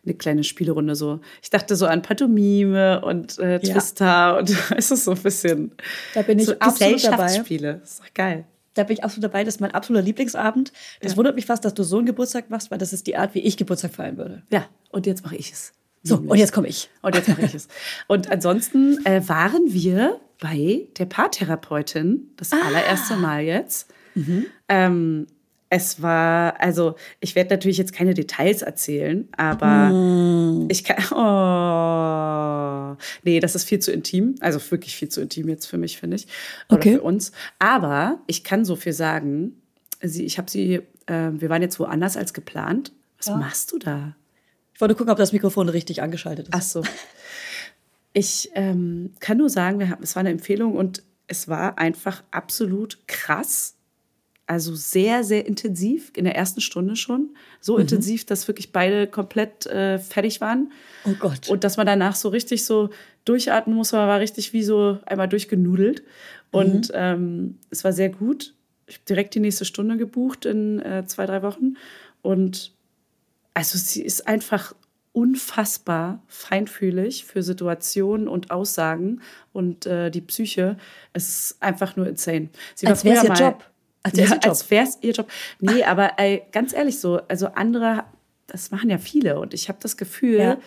eine 0.05 0.13
kleine 0.15 0.43
Spielerunde 0.43 0.95
so. 0.95 1.19
Ich 1.41 1.49
dachte 1.49 1.75
so 1.75 1.85
an 1.85 2.01
Pantomime 2.01 3.01
und 3.01 3.37
äh, 3.39 3.59
Ja. 3.61 3.73
Twister 3.73 4.37
und 4.37 4.49
es 4.77 4.89
ist 4.89 5.03
so 5.03 5.11
ein 5.11 5.21
bisschen 5.21 5.75
Da 6.13 6.21
bin 6.21 6.39
ich 6.39 6.45
so 6.45 6.53
absolut 6.59 7.03
dabei. 7.03 7.17
Gesellschaftsspiele. 7.25 7.77
Das 7.81 7.91
ist 7.91 7.99
doch 7.99 8.13
geil. 8.13 8.45
Da 8.73 8.83
bin 8.83 8.95
ich 8.95 9.03
absolut 9.03 9.23
dabei. 9.23 9.43
Das 9.43 9.55
ist 9.55 9.61
mein 9.61 9.71
absoluter 9.73 10.05
Lieblingsabend. 10.05 10.71
Das 11.01 11.17
wundert 11.17 11.35
mich 11.35 11.47
fast, 11.47 11.65
dass 11.65 11.73
du 11.73 11.81
so 11.83 11.97
einen 11.97 12.05
Geburtstag 12.05 12.51
machst, 12.51 12.69
weil 12.69 12.77
das 12.77 12.93
ist 12.93 13.07
die 13.07 13.17
Art, 13.17 13.33
wie 13.33 13.39
ich 13.39 13.57
Geburtstag 13.57 13.91
feiern 13.91 14.17
würde. 14.17 14.43
Ja, 14.51 14.65
und 14.91 15.07
jetzt 15.07 15.23
mache 15.23 15.35
ich 15.35 15.51
es. 15.51 15.73
So, 16.03 16.17
und 16.17 16.37
jetzt 16.37 16.53
komme 16.53 16.67
ich. 16.67 16.89
Und 17.01 17.15
jetzt 17.15 17.27
mache 17.27 17.41
ich 17.45 17.53
es. 17.55 17.67
Und 18.07 18.31
ansonsten 18.31 19.03
äh, 19.05 19.27
waren 19.27 19.73
wir 19.73 20.19
bei 20.39 20.87
der 20.97 21.05
Paartherapeutin 21.05 22.29
das 22.37 22.53
Ah. 22.53 22.57
allererste 22.65 23.15
Mal 23.17 23.41
jetzt. 23.43 23.89
Mhm. 24.15 24.45
Ähm, 24.69 25.27
es 25.69 26.01
war, 26.01 26.61
also 26.61 26.95
ich 27.19 27.35
werde 27.35 27.49
natürlich 27.49 27.77
jetzt 27.77 27.91
keine 27.91 28.13
Details 28.13 28.61
erzählen, 28.61 29.27
aber 29.35 29.89
Mm. 29.89 30.67
ich 30.69 30.85
kann. 30.85 30.97
Oh, 31.11 32.95
nee, 33.23 33.39
das 33.39 33.55
ist 33.55 33.65
viel 33.65 33.79
zu 33.79 33.91
intim. 33.91 34.35
Also 34.39 34.59
wirklich 34.71 34.95
viel 34.95 35.09
zu 35.09 35.21
intim 35.21 35.49
jetzt 35.49 35.65
für 35.65 35.77
mich, 35.77 35.97
finde 35.97 36.15
ich. 36.15 36.27
Oder 36.69 36.77
Okay. 36.77 36.93
für 36.95 37.01
uns. 37.01 37.31
Aber 37.59 38.19
ich 38.27 38.43
kann 38.43 38.63
so 38.65 38.75
viel 38.75 38.93
sagen. 38.93 39.61
Sie, 40.01 40.23
ich 40.25 40.37
habe 40.37 40.49
sie, 40.49 40.75
äh, 41.07 41.31
wir 41.33 41.49
waren 41.49 41.61
jetzt 41.61 41.79
woanders 41.79 42.15
als 42.17 42.33
geplant. 42.33 42.91
Was 43.17 43.27
machst 43.35 43.71
du 43.73 43.79
da? 43.79 44.15
Ich 44.77 44.81
wollte 44.81 44.93
gucken, 44.93 45.09
ob 45.09 45.17
das 45.17 45.33
Mikrofon 45.33 45.69
richtig 45.69 46.03
angeschaltet 46.03 46.49
ist. 46.49 46.53
Ach 46.53 46.61
so. 46.61 46.83
Ich 48.13 48.51
ähm, 48.53 49.11
kann 49.19 49.39
nur 49.39 49.49
sagen, 49.49 49.79
wir 49.79 49.89
haben, 49.89 50.03
es 50.03 50.15
war 50.15 50.19
eine 50.19 50.29
Empfehlung 50.29 50.75
und 50.75 51.01
es 51.25 51.47
war 51.47 51.79
einfach 51.79 52.21
absolut 52.29 52.99
krass. 53.07 53.75
Also 54.45 54.75
sehr, 54.75 55.23
sehr 55.23 55.47
intensiv, 55.47 56.11
in 56.15 56.25
der 56.25 56.35
ersten 56.35 56.61
Stunde 56.61 56.95
schon. 56.95 57.31
So 57.59 57.79
intensiv, 57.79 58.25
dass 58.25 58.47
wirklich 58.47 58.71
beide 58.71 59.07
komplett 59.07 59.65
äh, 59.65 59.97
fertig 59.97 60.41
waren. 60.41 60.71
Oh 61.05 61.15
Gott. 61.17 61.49
Und 61.49 61.63
dass 61.63 61.77
man 61.77 61.87
danach 61.87 62.15
so 62.15 62.29
richtig 62.29 62.63
so 62.63 62.91
durchatmen 63.25 63.75
muss, 63.75 63.93
man 63.93 64.07
war 64.07 64.19
richtig 64.19 64.53
wie 64.53 64.61
so 64.61 64.99
einmal 65.07 65.27
durchgenudelt. 65.27 66.03
Und 66.51 66.91
ähm, 66.93 67.57
es 67.71 67.83
war 67.83 67.93
sehr 67.93 68.09
gut. 68.09 68.53
Ich 68.85 68.97
habe 68.97 69.05
direkt 69.09 69.33
die 69.33 69.39
nächste 69.39 69.65
Stunde 69.65 69.97
gebucht 69.97 70.45
in 70.45 70.79
äh, 70.81 71.03
zwei, 71.07 71.25
drei 71.25 71.41
Wochen. 71.41 71.77
Und 72.21 72.76
also 73.57 73.77
sie 73.79 74.03
ist 74.03 74.27
einfach 74.27 74.75
unfassbar 75.13 76.21
feinfühlig 76.27 77.25
für 77.25 77.41
Situationen 77.41 78.27
und 78.27 78.51
Aussagen 78.51 79.21
und 79.51 79.87
äh, 79.87 80.11
die 80.11 80.21
Psyche. 80.21 80.77
Es 81.13 81.27
ist 81.27 81.57
einfach 81.63 81.95
nur 81.95 82.07
insane. 82.07 82.49
Sie 82.75 82.85
Als 82.85 83.03
wär's 83.03 83.23
ihr 83.23 83.33
Job. 83.33 83.63
Als 84.03 84.15
ja, 84.15 84.25
ihr 84.25 84.29
Job. 84.29 84.45
als 84.45 84.69
wär's 84.69 84.99
ihr 85.01 85.13
Job. 85.13 85.27
Nee, 85.59 85.83
aber 85.83 86.19
ey, 86.19 86.43
ganz 86.51 86.71
ehrlich 86.71 86.99
so, 86.99 87.19
also 87.27 87.47
andere, 87.47 88.03
das 88.45 88.69
machen 88.69 88.91
ja 88.91 88.99
viele 88.99 89.39
und 89.39 89.55
ich 89.55 89.69
habe 89.69 89.79
das 89.81 89.97
Gefühl, 89.97 90.37
Ja. 90.37 90.57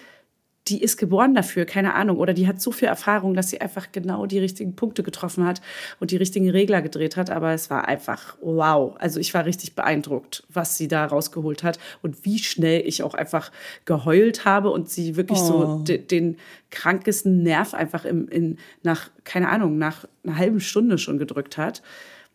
Die 0.68 0.82
ist 0.82 0.98
geboren 0.98 1.34
dafür, 1.34 1.64
keine 1.64 1.94
Ahnung, 1.94 2.18
oder 2.18 2.34
die 2.34 2.46
hat 2.46 2.60
so 2.60 2.70
viel 2.70 2.86
Erfahrung, 2.86 3.34
dass 3.34 3.50
sie 3.50 3.60
einfach 3.60 3.92
genau 3.92 4.26
die 4.26 4.38
richtigen 4.38 4.76
Punkte 4.76 5.02
getroffen 5.02 5.44
hat 5.44 5.60
und 5.98 6.10
die 6.10 6.16
richtigen 6.16 6.50
Regler 6.50 6.82
gedreht 6.82 7.16
hat. 7.16 7.30
Aber 7.30 7.52
es 7.52 7.70
war 7.70 7.88
einfach 7.88 8.36
wow. 8.40 8.94
Also 8.98 9.18
ich 9.20 9.32
war 9.32 9.46
richtig 9.46 9.74
beeindruckt, 9.74 10.44
was 10.48 10.76
sie 10.76 10.86
da 10.86 11.06
rausgeholt 11.06 11.62
hat 11.62 11.78
und 12.02 12.24
wie 12.24 12.38
schnell 12.38 12.86
ich 12.86 13.02
auch 13.02 13.14
einfach 13.14 13.50
geheult 13.84 14.44
habe 14.44 14.70
und 14.70 14.88
sie 14.88 15.16
wirklich 15.16 15.38
so 15.38 15.50
Oh. 15.50 15.82
de, 15.82 15.98
den 15.98 16.36
krankesten 16.70 17.42
Nerv 17.42 17.74
einfach 17.74 18.04
im, 18.04 18.28
in, 18.28 18.58
nach, 18.82 19.10
keine 19.24 19.48
Ahnung, 19.48 19.78
nach 19.78 20.06
einer 20.24 20.36
halben 20.36 20.60
Stunde 20.60 20.98
schon 20.98 21.18
gedrückt 21.18 21.58
hat. 21.58 21.82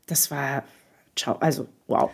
Das 0.08 0.30
war, 0.32 0.64
ciao, 1.16 1.38
also 1.40 1.68
wow. 1.88 2.12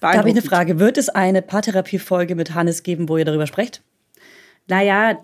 Da 0.00 0.14
habe 0.14 0.28
ich 0.28 0.34
eine. 0.34 0.42
Frage. 0.42 0.78
Wird 0.78 0.98
es 0.98 1.08
eine 1.08 1.40
Paartherapie-Folge 1.42 2.34
mit 2.34 2.54
Hannes 2.54 2.82
geben, 2.82 3.08
wo 3.08 3.16
ihr 3.16 3.24
darüber 3.24 3.46
sprecht? 3.46 3.82
Naja, 4.66 5.18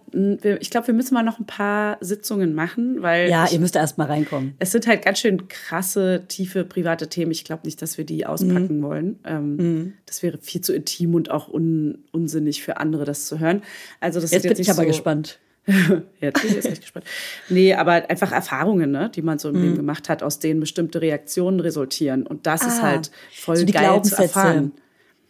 ich 0.61 0.69
glaube, 0.71 0.89
wir 0.89 0.95
müssen 0.95 1.15
mal 1.15 1.23
noch 1.23 1.39
ein 1.39 1.47
paar 1.47 1.97
Sitzungen 2.03 2.55
machen, 2.55 3.01
weil 3.01 3.31
Ja, 3.31 3.47
ich, 3.47 3.53
ihr 3.55 3.61
müsst 3.61 3.75
erst 3.75 3.97
mal 3.97 4.05
reinkommen. 4.07 4.55
es 4.59 4.71
sind 4.71 4.87
halt 4.87 5.03
ganz 5.03 5.19
schön 5.19 5.49
krasse, 5.49 6.25
tiefe, 6.29 6.65
private 6.65 7.09
Themen. 7.09 7.33
Ich 7.33 7.45
glaube 7.45 7.63
nicht, 7.65 7.81
dass 7.81 7.97
wir 7.97 8.05
die 8.05 8.27
auspacken 8.27 8.79
Mhm. 8.79 8.83
wollen. 8.83 9.19
Ähm, 9.25 9.95
Das 10.05 10.23
wäre 10.23 10.37
viel 10.39 10.61
zu 10.61 10.75
intim 10.75 11.15
und 11.15 11.31
auch 11.31 11.49
un, 11.49 12.05
unsinnig 12.13 12.63
für 12.63 12.77
andere, 12.77 13.05
das 13.07 13.25
zu 13.27 13.39
hören. 13.39 13.63
Also 13.99 14.21
das 14.21 14.31
Jetzt 14.31 14.39
ist 14.39 14.43
bin 14.43 14.51
jetzt 14.51 14.61
ich 14.61 14.71
aber 14.71 14.83
so, 14.83 14.89
gespannt. 14.89 15.39
Jetzt 16.21 16.41
bin 16.43 16.51
ich 16.51 16.57
jetzt 16.57 16.67
echt 16.69 16.81
gespannt. 16.83 17.07
Nee, 17.49 17.75
aber 17.75 17.93
einfach 18.11 18.33
Erfahrungen, 18.33 18.91
ne, 18.91 19.11
die 19.15 19.23
man 19.23 19.39
so 19.39 19.49
im 19.49 19.57
Mhm. 19.57 19.63
Leben 19.63 19.77
gemacht 19.77 20.09
hat, 20.11 20.23
aus 20.23 20.39
denen 20.39 20.61
bestimmte 20.61 21.01
Reaktionen 21.01 21.61
resultieren. 21.61 22.27
Und 22.27 22.47
das 22.47 22.63
ist 22.67 22.81
Ah, 22.81 22.83
halt 22.83 23.11
voll 23.33 23.57
so 23.57 23.65
die 23.67 23.73
geil 23.73 24.03
zu 24.03 24.17
erfahren. 24.17 24.73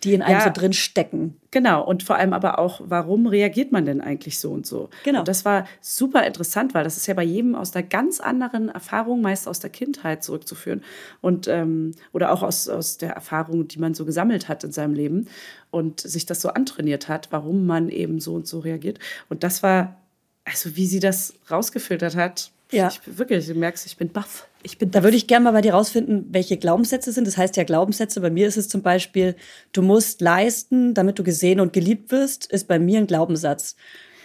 Die 0.02 0.14
in 0.14 0.22
einem 0.22 0.38
Ja. 0.38 0.44
so 0.44 0.50
drin 0.50 0.72
stecken. 0.72 1.36
Genau, 1.50 1.84
und 1.84 2.02
vor 2.02 2.16
allem 2.16 2.32
aber 2.32 2.58
auch, 2.58 2.80
warum 2.84 3.26
reagiert 3.26 3.72
man 3.72 3.84
denn 3.84 4.00
eigentlich 4.00 4.38
so 4.38 4.50
und 4.52 4.66
so? 4.66 4.88
Genau. 5.04 5.20
Und 5.20 5.28
das 5.28 5.44
war 5.44 5.66
super 5.80 6.26
interessant, 6.26 6.74
weil 6.74 6.84
das 6.84 6.96
ist 6.96 7.06
ja 7.06 7.14
bei 7.14 7.22
jedem 7.22 7.54
aus 7.54 7.74
einer 7.74 7.86
ganz 7.86 8.20
anderen 8.20 8.68
Erfahrung, 8.68 9.20
meist 9.20 9.46
aus 9.48 9.60
der 9.60 9.70
Kindheit 9.70 10.22
zurückzuführen. 10.24 10.82
Und 11.20 11.48
ähm, 11.48 11.92
oder 12.12 12.32
auch 12.32 12.42
aus, 12.42 12.68
aus 12.68 12.96
der 12.98 13.10
Erfahrung, 13.12 13.68
die 13.68 13.78
man 13.78 13.94
so 13.94 14.04
gesammelt 14.04 14.48
hat 14.48 14.64
in 14.64 14.72
seinem 14.72 14.94
Leben 14.94 15.28
und 15.70 16.00
sich 16.00 16.24
das 16.24 16.40
so 16.40 16.48
antrainiert 16.50 17.08
hat, 17.08 17.28
warum 17.30 17.66
man 17.66 17.88
eben 17.88 18.20
so 18.20 18.34
und 18.34 18.46
so 18.46 18.60
reagiert. 18.60 18.98
Und 19.28 19.42
das 19.42 19.62
war, 19.62 19.96
also 20.44 20.76
wie 20.76 20.86
sie 20.86 21.00
das 21.00 21.34
rausgefiltert 21.50 22.16
hat, 22.16 22.52
Ja. 22.72 22.88
ich 22.88 23.00
wirklich, 23.18 23.46
du 23.46 23.54
merkst, 23.54 23.86
ich 23.86 23.96
bin 23.96 24.10
baff. 24.10 24.46
Ich 24.62 24.78
bin 24.78 24.90
Da 24.90 25.02
würde 25.02 25.16
ich 25.16 25.26
gerne 25.26 25.44
mal 25.44 25.52
bei 25.52 25.60
dir 25.62 25.72
rausfinden, 25.72 26.26
welche 26.30 26.56
Glaubenssätze 26.56 27.12
sind. 27.12 27.26
Das 27.26 27.36
heißt 27.36 27.56
ja 27.56 27.64
Glaubenssätze. 27.64 28.20
Bei 28.20 28.30
mir 28.30 28.46
ist 28.46 28.56
es 28.56 28.68
zum 28.68 28.82
Beispiel, 28.82 29.36
du 29.72 29.82
musst 29.82 30.20
leisten, 30.20 30.94
damit 30.94 31.18
du 31.18 31.24
gesehen 31.24 31.60
und 31.60 31.72
geliebt 31.72 32.12
wirst, 32.12 32.50
ist 32.50 32.68
bei 32.68 32.78
mir 32.78 32.98
ein 32.98 33.06
Glaubenssatz. 33.06 33.76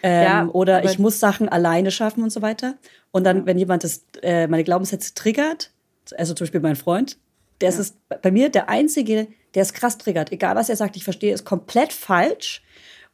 Ähm, 0.04 0.24
Ja, 0.24 0.50
oder 0.52 0.84
ich 0.84 1.00
muss 1.00 1.20
Sachen 1.20 1.50
alleine 1.50 1.90
schaffen 1.92 2.24
und 2.24 2.32
so 2.32 2.42
weiter. 2.42 2.76
Und 3.12 3.24
dann, 3.24 3.46
wenn 3.46 3.58
jemand 3.58 3.84
das, 3.84 4.06
äh, 4.22 4.48
meine 4.48 4.64
Glaubenssätze 4.64 5.14
triggert, 5.14 5.72
also 6.18 6.34
zum 6.34 6.46
Beispiel 6.46 6.60
mein 6.60 6.76
Freund, 6.76 7.18
der 7.62 7.70
ist 7.70 7.80
es 7.80 7.96
bei 8.22 8.32
mir 8.32 8.50
der 8.50 8.70
Einzige, 8.70 9.28
der 9.56 9.62
es 9.62 9.74
krass 9.74 9.98
triggert. 9.98 10.32
Egal, 10.32 10.56
was 10.56 10.70
er 10.70 10.76
sagt, 10.76 10.98
ich 10.98 11.04
verstehe, 11.04 11.34
ist 11.34 11.46
komplett 11.46 11.94
falsch 11.94 12.62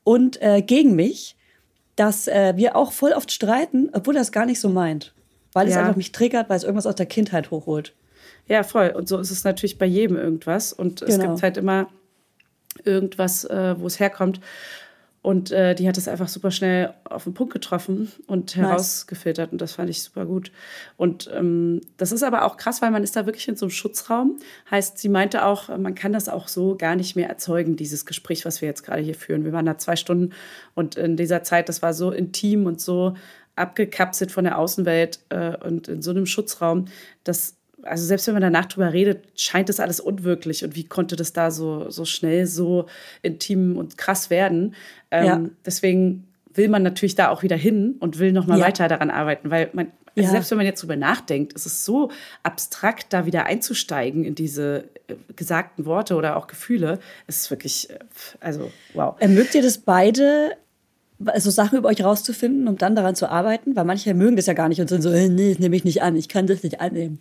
und 0.04 0.42
äh, 0.42 0.62
gegen 0.62 0.96
mich, 0.96 1.36
dass 1.96 2.28
äh, 2.28 2.54
wir 2.56 2.76
auch 2.76 2.92
voll 2.92 3.14
oft 3.14 3.32
streiten, 3.32 3.90
obwohl 3.94 4.16
er 4.16 4.24
es 4.24 4.32
gar 4.32 4.46
nicht 4.46 4.60
so 4.60 4.70
meint. 4.70 5.14
Weil 5.54 5.68
es 5.68 5.74
Ja. 5.76 5.82
einfach 5.82 5.96
mich 5.98 6.12
triggert, 6.12 6.50
weil 6.50 6.58
es 6.58 6.64
irgendwas 6.64 6.86
aus 6.88 6.96
der 6.96 7.06
Kindheit 7.06 7.52
hochholt. 7.52 7.94
Ja, 8.48 8.64
voll. 8.64 8.90
Und 8.90 9.08
so 9.08 9.18
ist 9.20 9.32
es 9.32 9.44
natürlich 9.44 9.78
bei 9.78 9.86
jedem 9.86 10.18
irgendwas. 10.18 10.74
Und 10.74 11.02
es 11.02 11.18
Genau. 11.18 11.32
gibt 11.32 11.44
halt 11.44 11.58
immer 11.58 11.88
irgendwas, 12.84 13.44
äh, 13.46 13.76
wo 13.80 13.88
es 13.88 14.00
herkommt. 14.00 14.40
Und 15.24 15.52
äh, 15.52 15.76
die 15.76 15.88
hat 15.88 16.00
es 16.00 16.08
einfach 16.08 16.28
super 16.28 16.50
schnell 16.50 16.96
auf 17.04 17.26
den 17.26 17.36
Punkt 17.36 17.54
getroffen 17.54 18.12
und 18.26 18.56
herausgefiltert. 18.56 19.52
Und 19.52 19.62
das 19.62 19.74
fand 19.74 19.88
ich 19.92 20.02
super 20.02 20.26
gut. 20.26 20.52
Und 20.98 21.30
ähm, 21.32 21.82
das 21.98 22.12
ist 22.12 22.24
aber 22.24 22.44
auch 22.44 22.58
krass, 22.58 22.82
weil 22.82 22.90
man 22.90 23.04
ist 23.04 23.16
da 23.16 23.28
wirklich 23.28 23.48
in 23.48 23.56
so 23.56 23.68
einem 23.68 23.72
Schutzraum. 23.72 24.40
Heißt, 24.72 24.98
sie 24.98 25.10
meinte 25.10 25.46
auch, 25.46 25.68
man 25.78 25.94
kann 25.94 26.12
das 26.12 26.28
auch 26.28 26.48
so 26.48 26.76
gar 26.76 26.96
nicht 26.96 27.16
mehr 27.16 27.30
erzeugen, 27.30 27.76
dieses 27.76 28.08
Gespräch, 28.08 28.46
was 28.46 28.62
wir 28.62 28.68
jetzt 28.68 28.82
gerade 28.84 29.04
hier 29.04 29.14
führen. 29.14 29.46
Wir 29.46 29.54
waren 29.54 29.68
da 29.68 29.78
zwei 29.78 29.96
Stunden 29.96 30.34
und 30.74 30.96
in 30.96 31.18
dieser 31.18 31.44
Zeit, 31.44 31.70
das 31.70 31.84
war 31.84 31.94
so 31.94 32.10
intim 32.10 32.66
und 32.66 32.82
so 32.82 33.14
abgekapselt 33.56 34.32
von 34.32 34.44
der 34.44 34.58
Außenwelt 34.58 35.20
äh, 35.30 35.56
und 35.58 35.88
in 35.88 36.02
so 36.02 36.12
einem 36.12 36.26
Schutzraum, 36.26 36.86
dass 37.24 37.56
also 37.84 38.06
selbst 38.06 38.28
wenn 38.28 38.36
man 38.36 38.44
danach 38.44 38.66
drüber 38.68 38.94
redet, 38.94 39.24
scheint 39.36 39.68
das 39.68 39.80
alles 39.80 40.00
unwirklich. 40.00 40.64
Und 40.64 40.76
wie 40.76 40.84
konnte 40.84 41.16
das 41.16 41.34
da 41.34 41.50
so, 41.50 41.90
so 41.90 42.06
schnell 42.06 42.46
so 42.46 42.86
intim 43.24 43.76
und 43.76 43.98
krass 43.98 44.30
werden? 44.30 44.76
Ähm, 45.10 45.26
Ja. 45.26 45.42
Deswegen 45.66 46.28
will 46.54 46.70
man 46.70 46.84
natürlich 46.84 47.16
da 47.16 47.30
auch 47.30 47.42
wieder 47.42 47.56
hin 47.56 47.96
und 48.00 48.20
will 48.20 48.34
noch 48.34 48.46
mal 48.46 48.60
Ja. 48.60 48.66
weiter 48.66 48.88
daran 48.88 49.10
arbeiten, 49.10 49.50
weil 49.50 49.72
man, 49.74 49.88
also 50.16 50.28
Ja. 50.28 50.30
selbst 50.30 50.52
wenn 50.52 50.58
man 50.58 50.68
jetzt 50.68 50.84
drüber 50.84 50.96
nachdenkt, 50.96 51.54
ist 51.54 51.66
es 51.66 51.84
so 51.84 52.12
abstrakt, 52.44 53.08
da 53.14 53.26
wieder 53.26 53.48
einzusteigen 53.48 54.26
in 54.26 54.36
diese 54.36 54.84
äh, 55.08 55.16
gesagten 55.36 55.86
Worte 55.88 56.14
oder 56.16 56.38
auch 56.38 56.46
Gefühle. 56.46 57.00
Es 57.26 57.38
ist 57.38 57.50
wirklich, 57.50 57.90
äh, 57.90 57.98
also 58.42 58.72
wow. 58.94 59.16
Mögt 59.26 59.56
ihr 59.56 59.64
das 59.64 59.80
beide, 59.80 60.52
also 61.26 61.50
Sachen 61.50 61.78
über 61.78 61.90
euch 61.90 62.04
rauszufinden, 62.04 62.68
um 62.68 62.78
dann 62.78 62.96
daran 62.96 63.16
zu 63.16 63.30
arbeiten? 63.30 63.76
Weil 63.76 63.86
manche 63.86 64.14
mögen 64.14 64.36
das 64.36 64.46
ja 64.46 64.54
gar 64.54 64.70
nicht 64.70 64.80
und 64.82 64.88
sind 64.88 65.02
so, 65.02 65.10
äh, 65.12 65.30
nee, 65.30 65.52
das 65.52 65.60
nehme 65.60 65.76
ich 65.76 65.84
nicht 65.84 66.02
an, 66.02 66.16
ich 66.16 66.30
kann 66.30 66.48
das 66.48 66.64
nicht 66.64 66.82
annehmen. 66.82 67.20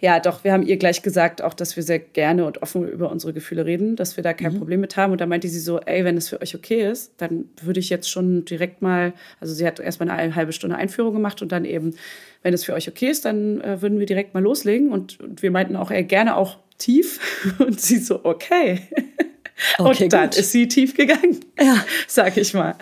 Ja, 0.00 0.20
doch, 0.20 0.44
wir 0.44 0.52
haben 0.52 0.62
ihr 0.62 0.76
gleich 0.76 1.02
gesagt, 1.02 1.42
auch, 1.42 1.54
dass 1.54 1.76
wir 1.76 1.82
sehr 1.82 1.98
gerne 1.98 2.44
und 2.44 2.62
offen 2.62 2.88
über 2.88 3.10
unsere 3.10 3.32
Gefühle 3.32 3.64
reden, 3.66 3.96
dass 3.96 4.16
wir 4.16 4.24
da 4.24 4.32
kein 4.32 4.56
Problem 4.58 4.80
mit 4.80 4.96
haben. 4.96 5.12
Und 5.12 5.20
da 5.20 5.26
meinte 5.26 5.48
sie 5.48 5.60
so, 5.60 5.80
ey, 5.80 6.04
wenn 6.04 6.16
es 6.16 6.28
für 6.28 6.40
euch 6.40 6.54
okay 6.54 6.90
ist, 6.90 7.12
dann 7.18 7.46
würde 7.62 7.80
ich 7.80 7.90
jetzt 7.90 8.10
schon 8.10 8.44
direkt 8.44 8.82
mal, 8.82 9.12
also 9.40 9.54
sie 9.54 9.66
hat 9.66 9.80
erstmal 9.80 10.10
eine 10.10 10.34
halbe 10.34 10.52
Stunde 10.52 10.76
Einführung 10.76 11.12
gemacht 11.14 11.42
und 11.42 11.52
dann 11.52 11.64
eben, 11.64 11.94
wenn 12.42 12.54
es 12.54 12.64
für 12.64 12.74
euch 12.74 12.88
okay 12.88 13.08
ist, 13.10 13.24
dann 13.24 13.60
äh, 13.60 13.82
würden 13.82 13.98
wir 13.98 14.06
direkt 14.06 14.34
mal 14.34 14.42
loslegen. 14.42 14.90
Und, 14.92 15.20
und 15.20 15.42
wir 15.42 15.50
meinten 15.50 15.76
auch, 15.76 15.90
ey, 15.90 16.04
gerne 16.04 16.36
auch 16.36 16.58
tief. 16.78 17.20
Und 17.58 17.80
sie 17.80 17.98
so, 17.98 18.24
okay. 18.24 18.80
Okay, 19.78 20.04
und 20.04 20.12
dann 20.12 20.30
gut. 20.30 20.38
ist 20.38 20.50
sie 20.50 20.66
tief 20.66 20.96
gegangen, 20.96 21.38
Ja. 21.60 21.84
sag 22.08 22.36
ich 22.36 22.52
mal. 22.54 22.74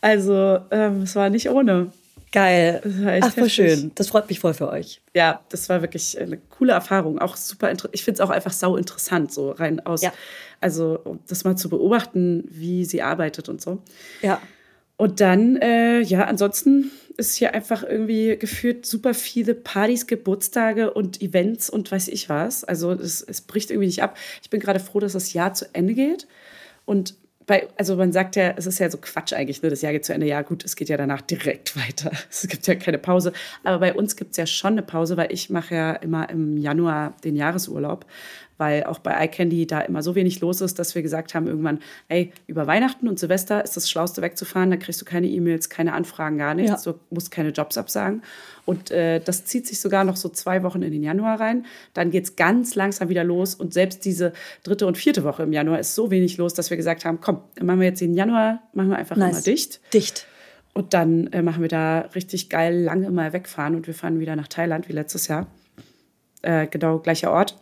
Also, 0.00 0.58
ähm, 0.70 1.02
es 1.02 1.16
war 1.16 1.30
nicht 1.30 1.50
ohne. 1.50 1.92
Geil. 2.30 2.82
Ach, 3.22 3.32
voll 3.32 3.48
schön. 3.48 3.90
Das 3.94 4.08
freut 4.08 4.28
mich 4.28 4.40
voll 4.40 4.52
für 4.52 4.68
euch. 4.68 5.00
ja, 5.14 5.40
das 5.48 5.68
war 5.68 5.80
wirklich 5.80 6.18
eine 6.20 6.36
coole 6.36 6.72
Erfahrung. 6.72 7.18
Auch 7.18 7.36
super 7.36 7.70
interessant. 7.70 7.94
Ich 7.94 8.04
finde 8.04 8.16
es 8.16 8.20
auch 8.20 8.30
einfach 8.30 8.52
sau 8.52 8.76
interessant, 8.76 9.32
so 9.32 9.52
rein 9.52 9.80
aus. 9.80 10.02
Ja. 10.02 10.12
Also, 10.60 11.18
das 11.26 11.44
mal 11.44 11.56
zu 11.56 11.68
beobachten, 11.68 12.44
wie 12.50 12.84
sie 12.84 13.00
arbeitet 13.02 13.48
und 13.48 13.62
so. 13.62 13.82
Ja. 14.20 14.42
Und 14.96 15.20
dann, 15.20 15.56
äh, 15.56 16.00
ja, 16.00 16.24
ansonsten 16.24 16.90
ist 17.16 17.36
hier 17.36 17.54
einfach 17.54 17.82
irgendwie 17.82 18.36
geführt 18.36 18.84
super 18.84 19.14
viele 19.14 19.54
Partys, 19.54 20.06
Geburtstage 20.06 20.92
und 20.92 21.22
Events 21.22 21.70
und 21.70 21.90
weiß 21.90 22.08
ich 22.08 22.28
was. 22.28 22.64
Also, 22.64 22.92
es, 22.92 23.22
es 23.22 23.40
bricht 23.40 23.70
irgendwie 23.70 23.86
nicht 23.86 24.02
ab. 24.02 24.18
Ich 24.42 24.50
bin 24.50 24.60
gerade 24.60 24.80
froh, 24.80 25.00
dass 25.00 25.12
das 25.14 25.32
Jahr 25.32 25.54
zu 25.54 25.66
Ende 25.72 25.94
geht. 25.94 26.26
Und 26.84 27.14
bei, 27.48 27.66
also 27.76 27.96
man 27.96 28.12
sagt 28.12 28.36
ja, 28.36 28.52
es 28.56 28.66
ist 28.66 28.78
ja 28.78 28.90
so 28.90 28.98
Quatsch 28.98 29.32
eigentlich, 29.32 29.62
ne? 29.62 29.70
das 29.70 29.80
Jahr 29.80 29.92
geht 29.92 30.04
zu 30.04 30.12
Ende. 30.12 30.26
Ja, 30.26 30.42
gut, 30.42 30.64
es 30.64 30.76
geht 30.76 30.90
ja 30.90 30.98
danach 30.98 31.22
direkt 31.22 31.76
weiter. 31.88 32.12
Es 32.30 32.46
gibt 32.46 32.66
ja 32.68 32.74
keine 32.76 32.98
Pause. 32.98 33.32
Aber 33.64 33.78
bei 33.78 33.94
uns 33.94 34.14
gibt 34.16 34.32
es 34.32 34.36
ja 34.36 34.46
schon 34.46 34.72
eine 34.72 34.82
Pause, 34.82 35.16
weil 35.16 35.32
ich 35.32 35.48
mache 35.48 35.74
ja 35.74 35.92
immer 35.94 36.28
im 36.28 36.58
Januar 36.58 37.16
den 37.24 37.34
Jahresurlaub, 37.34 38.04
weil 38.58 38.84
auch 38.84 38.98
bei 38.98 39.24
iCandy 39.24 39.66
da 39.66 39.80
immer 39.80 40.02
so 40.02 40.14
wenig 40.14 40.40
los 40.40 40.60
ist, 40.60 40.78
dass 40.78 40.94
wir 40.94 41.02
gesagt 41.02 41.34
haben 41.34 41.46
irgendwann, 41.46 41.78
ey, 42.08 42.32
über 42.46 42.66
Weihnachten 42.66 43.08
und 43.08 43.18
Silvester 43.18 43.64
ist 43.64 43.76
das 43.76 43.88
Schlauste 43.88 44.20
wegzufahren, 44.20 44.70
da 44.70 44.76
kriegst 44.76 45.00
du 45.00 45.04
keine 45.04 45.28
E-Mails, 45.28 45.70
keine 45.70 45.92
Anfragen, 45.94 46.38
gar 46.38 46.54
nichts, 46.54 46.84
Ja. 46.84 46.92
du 46.92 46.98
musst 47.10 47.30
keine 47.30 47.50
Jobs 47.50 47.78
absagen. 47.78 48.22
Und 48.66 48.90
äh, 48.90 49.20
das 49.20 49.44
zieht 49.46 49.66
sich 49.66 49.80
sogar 49.80 50.04
noch 50.04 50.16
so 50.16 50.28
zwei 50.28 50.62
Wochen 50.62 50.82
in 50.82 50.92
den 50.92 51.02
Januar 51.02 51.40
rein. 51.40 51.64
Dann 51.94 52.10
geht 52.10 52.24
es 52.24 52.36
ganz 52.36 52.74
langsam 52.74 53.08
wieder 53.08 53.24
los. 53.24 53.54
Und 53.54 53.72
selbst 53.72 54.04
diese 54.04 54.34
dritte 54.62 54.86
und 54.86 54.98
vierte 54.98 55.24
Woche 55.24 55.42
im 55.44 55.52
Januar 55.54 55.78
ist 55.78 55.94
so 55.94 56.10
wenig 56.10 56.36
los, 56.36 56.52
dass 56.52 56.68
wir 56.68 56.76
gesagt 56.76 57.06
haben, 57.06 57.20
komm, 57.20 57.40
dann 57.54 57.64
machen 57.66 57.80
wir 57.80 57.86
jetzt 57.88 58.00
den 58.02 58.12
Januar, 58.12 58.60
machen 58.74 58.90
wir 58.90 58.96
einfach 58.98 59.16
Nice. 59.16 59.30
immer 59.32 59.40
dicht. 59.42 59.80
Dicht. 59.94 60.26
Und 60.74 60.92
dann 60.94 61.28
äh, 61.28 61.40
machen 61.42 61.62
wir 61.62 61.68
da 61.68 62.00
richtig 62.14 62.50
geil 62.50 62.82
lange 62.82 63.10
mal 63.10 63.32
wegfahren 63.32 63.74
und 63.74 63.86
wir 63.86 63.94
fahren 63.94 64.20
wieder 64.20 64.36
nach 64.36 64.48
Thailand 64.48 64.88
wie 64.88 64.92
letztes 64.92 65.28
Jahr. 65.28 65.46
Äh, 66.42 66.66
genau, 66.66 66.98
gleicher 66.98 67.32
Ort. 67.32 67.56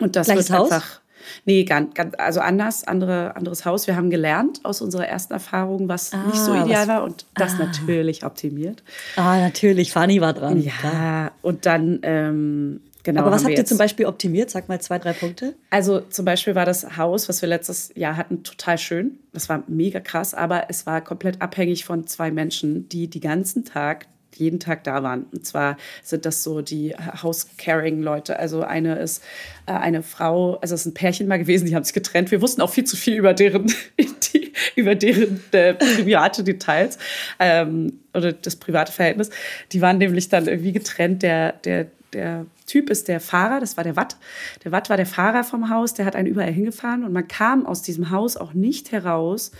Und 0.00 0.16
das 0.16 0.26
Gleiches 0.26 0.50
wird 0.50 0.58
Haus? 0.58 0.70
einfach. 0.72 1.00
Nee, 1.44 1.64
ganz, 1.64 1.92
ganz, 1.94 2.14
also 2.16 2.40
anders, 2.40 2.84
andere, 2.84 3.36
anderes 3.36 3.64
Haus. 3.66 3.86
Wir 3.86 3.96
haben 3.96 4.08
gelernt 4.08 4.60
aus 4.64 4.80
unserer 4.80 5.06
ersten 5.06 5.34
Erfahrung, 5.34 5.88
was 5.88 6.12
nicht 6.12 6.36
so 6.36 6.52
Ah, 6.52 6.64
ideal 6.64 6.82
was- 6.82 6.88
war 6.88 7.02
und 7.04 7.26
das 7.34 7.58
natürlich 7.58 8.24
optimiert. 8.24 8.82
Ah, 9.16 9.36
natürlich. 9.38 9.92
Fanny 9.92 10.20
war 10.20 10.32
dran. 10.32 10.62
Klar. 10.62 10.92
Ja, 10.94 11.30
und 11.42 11.66
dann, 11.66 11.98
ähm, 12.02 12.80
genau. 13.02 13.22
Aber 13.22 13.32
was 13.32 13.44
habt 13.44 13.58
ihr 13.58 13.64
zum 13.66 13.76
Beispiel 13.76 14.06
optimiert? 14.06 14.48
Sag 14.48 14.68
mal 14.70 14.80
zwei, 14.80 14.98
drei 14.98 15.12
Punkte. 15.12 15.54
Also 15.68 16.00
zum 16.00 16.24
Beispiel 16.24 16.54
war 16.54 16.64
das 16.64 16.96
Haus, 16.96 17.28
was 17.28 17.42
wir 17.42 17.48
letztes 17.48 17.90
Jahr 17.94 18.16
hatten, 18.16 18.42
total 18.42 18.78
schön. 18.78 19.18
Das 19.34 19.50
war 19.50 19.62
mega 19.66 20.00
krass, 20.00 20.32
aber 20.32 20.70
es 20.70 20.86
war 20.86 21.02
komplett 21.02 21.42
abhängig 21.42 21.84
von 21.84 22.06
zwei 22.06 22.30
Menschen, 22.30 22.88
die 22.88 23.08
die 23.08 23.20
ganzen 23.20 23.64
Tag 23.66 24.06
jeden 24.38 24.60
Tag 24.60 24.84
da 24.84 25.02
waren. 25.02 25.26
Und 25.32 25.46
zwar 25.46 25.76
sind 26.02 26.24
das 26.24 26.42
so 26.42 26.62
die 26.62 26.94
House-Caring-Leute. 26.94 28.38
Also 28.38 28.62
eine 28.62 28.98
ist 28.98 29.22
äh, 29.66 29.72
eine 29.72 30.02
Frau, 30.02 30.56
also 30.56 30.74
es 30.74 30.82
ist 30.82 30.86
ein 30.86 30.94
Pärchen 30.94 31.28
mal 31.28 31.38
gewesen, 31.38 31.66
die 31.66 31.74
haben 31.74 31.84
sich 31.84 31.94
getrennt. 31.94 32.30
Wir 32.30 32.40
wussten 32.40 32.62
auch 32.62 32.70
viel 32.70 32.84
zu 32.84 32.96
viel 32.96 33.16
über 33.16 33.34
deren, 33.34 33.66
die, 33.98 34.52
über 34.76 34.94
deren 34.94 35.42
äh, 35.52 35.74
private 35.74 36.44
Details 36.44 36.98
ähm, 37.38 38.00
oder 38.14 38.32
das 38.32 38.56
private 38.56 38.92
Verhältnis. 38.92 39.30
Die 39.72 39.80
waren 39.80 39.98
nämlich 39.98 40.28
dann 40.28 40.46
irgendwie 40.46 40.72
getrennt. 40.72 41.22
Der, 41.22 41.52
der, 41.52 41.86
der 42.12 42.46
Typ 42.66 42.90
ist 42.90 43.08
der 43.08 43.20
Fahrer, 43.20 43.60
das 43.60 43.76
war 43.76 43.84
der 43.84 43.96
Watt. 43.96 44.16
Der 44.64 44.72
Watt 44.72 44.90
war 44.90 44.96
der 44.96 45.06
Fahrer 45.06 45.44
vom 45.44 45.70
Haus, 45.70 45.94
der 45.94 46.04
hat 46.04 46.16
einen 46.16 46.28
überall 46.28 46.52
hingefahren 46.52 47.04
und 47.04 47.12
man 47.12 47.26
kam 47.28 47.66
aus 47.66 47.82
diesem 47.82 48.10
Haus 48.10 48.36
auch 48.36 48.54
nicht 48.54 48.92
heraus, 48.92 49.52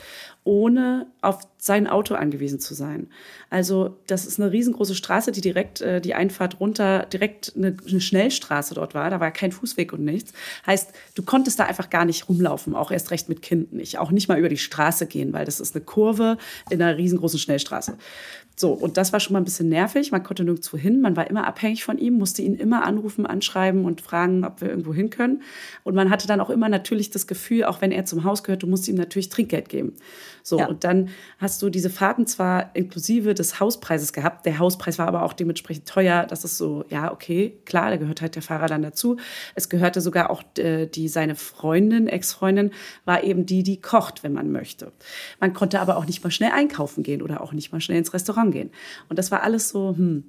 ohne 0.45 1.07
auf 1.21 1.41
sein 1.61 1.89
Auto 1.89 2.15
angewiesen 2.15 2.61
zu 2.61 2.73
sein. 2.73 3.09
Also 3.51 3.97
das 4.07 4.27
ist 4.27 4.41
eine 4.41 4.53
riesengroße 4.53 4.95
Straße, 4.95 5.33
die 5.33 5.41
direkt 5.41 5.81
äh, 5.81 6.01
die 6.01 6.15
Einfahrt 6.15 6.61
runter, 6.61 7.07
direkt 7.07 7.53
eine, 7.57 7.77
eine 7.89 8.01
Schnellstraße 8.01 8.75
dort 8.75 8.95
war. 8.95 9.11
Da 9.11 9.19
war 9.19 9.33
kein 9.33 9.51
Fußweg 9.51 9.93
und 9.93 10.05
nichts. 10.05 10.33
Heißt, 10.67 10.93
du 11.17 11.23
konntest 11.23 11.59
da 11.59 11.65
einfach 11.65 11.91
gar 11.91 12.05
nicht 12.05 12.29
rumlaufen, 12.29 12.77
auch 12.77 12.93
erst 12.93 13.11
recht 13.11 13.29
mit 13.29 13.43
Kind 13.43 13.73
nicht. 13.73 13.99
Auch 13.99 14.13
nicht 14.13 14.29
mal 14.29 14.39
über 14.39 14.49
die 14.49 14.57
Straße 14.57 15.07
gehen, 15.07 15.33
weil 15.33 15.45
das 15.45 15.59
ist 15.59 15.75
eine 15.75 15.85
Kurve 15.85 16.39
in 16.71 16.81
einer 16.81 16.97
riesengroßen 16.97 17.41
Schnellstraße. 17.41 17.99
So, 18.59 18.73
und 18.73 18.97
das 18.97 19.13
war 19.13 19.21
schon 19.21 19.35
mal 19.35 19.41
ein 19.41 19.45
bisschen 19.45 19.69
nervig. 19.69 20.11
Man 20.11 20.25
konnte 20.25 20.43
nirgendwo 20.43 20.77
hin. 20.77 21.01
Man 21.01 21.17
war 21.17 21.31
immer 21.31 21.47
abhängig 21.47 21.85
von 21.85 21.97
ihm, 21.97 22.15
musste 22.15 22.43
ihn 22.43 22.55
immer 22.55 22.85
anrufen, 22.85 23.25
anschreiben 23.25 23.85
und 23.85 24.01
fragen, 24.01 24.45
ob 24.45 24.61
wir 24.61 24.69
irgendwo 24.69 24.93
hin 24.93 25.11
können. 25.11 25.43
Und 25.85 25.95
man 25.95 26.11
hatte 26.11 26.27
dann 26.27 26.41
auch 26.41 26.51
immer 26.51 26.69
natürlich 26.69 27.11
das 27.11 27.29
Gefühl, 27.29 27.65
auch 27.65 27.81
wenn 27.81 27.93
er 27.93 28.05
zum 28.05 28.25
Haus 28.25 28.43
gehört, 28.43 28.65
du 28.65 28.67
musst 28.67 28.89
ihm 28.89 28.97
natürlich 28.97 29.29
Trinkgeld 29.29 29.69
geben. 29.69 29.95
So, 30.49 30.59
Ja. 30.59 30.67
und 30.67 30.85
dann 30.85 31.11
hast 31.39 31.61
du 31.63 31.71
diese 31.71 31.91
Fahrten 31.91 32.27
zwar 32.27 32.75
inklusive 32.75 33.35
des 33.35 33.61
Hauspreises 33.61 34.13
gehabt. 34.13 34.47
Der 34.47 34.59
Hauspreis 34.59 34.99
war 34.99 35.07
aber 35.07 35.23
auch 35.23 35.33
dementsprechend 35.33 35.87
teuer. 35.89 36.27
Das 36.27 36.45
ist 36.45 36.59
so, 36.59 36.85
ja, 36.89 37.13
okay, 37.13 37.59
klar, 37.65 37.91
da 37.91 37.97
gehört 37.97 38.21
halt 38.23 38.35
der 38.35 38.43
Fahrer 38.43 38.67
dann 38.67 38.83
dazu. 38.83 39.17
Es 39.55 39.69
gehörte 39.69 40.01
sogar 40.01 40.31
auch 40.31 40.43
äh, 40.59 40.87
die, 40.87 41.09
seine 41.09 41.35
Freundin, 41.35 42.09
Ex-Freundin, 42.09 42.73
war 43.05 43.23
eben 43.25 43.47
die, 43.47 43.63
die 43.63 43.81
kocht, 43.81 44.23
wenn 44.23 44.33
man 44.33 44.51
möchte. 44.51 44.93
Man 45.41 45.53
konnte 45.53 45.81
aber 45.81 45.97
auch 45.97 46.07
nicht 46.07 46.25
mal 46.25 46.31
schnell 46.31 46.53
einkaufen 46.53 47.03
gehen 47.03 47.23
oder 47.23 47.41
auch 47.43 47.53
nicht 47.53 47.73
mal 47.73 47.81
schnell 47.81 47.99
ins 47.99 48.15
Restaurant 48.15 48.53
gehen. 48.53 48.71
Und 49.09 49.19
das 49.19 49.31
war 49.31 49.43
alles 49.43 49.69
so, 49.69 49.95
hm, 49.97 50.25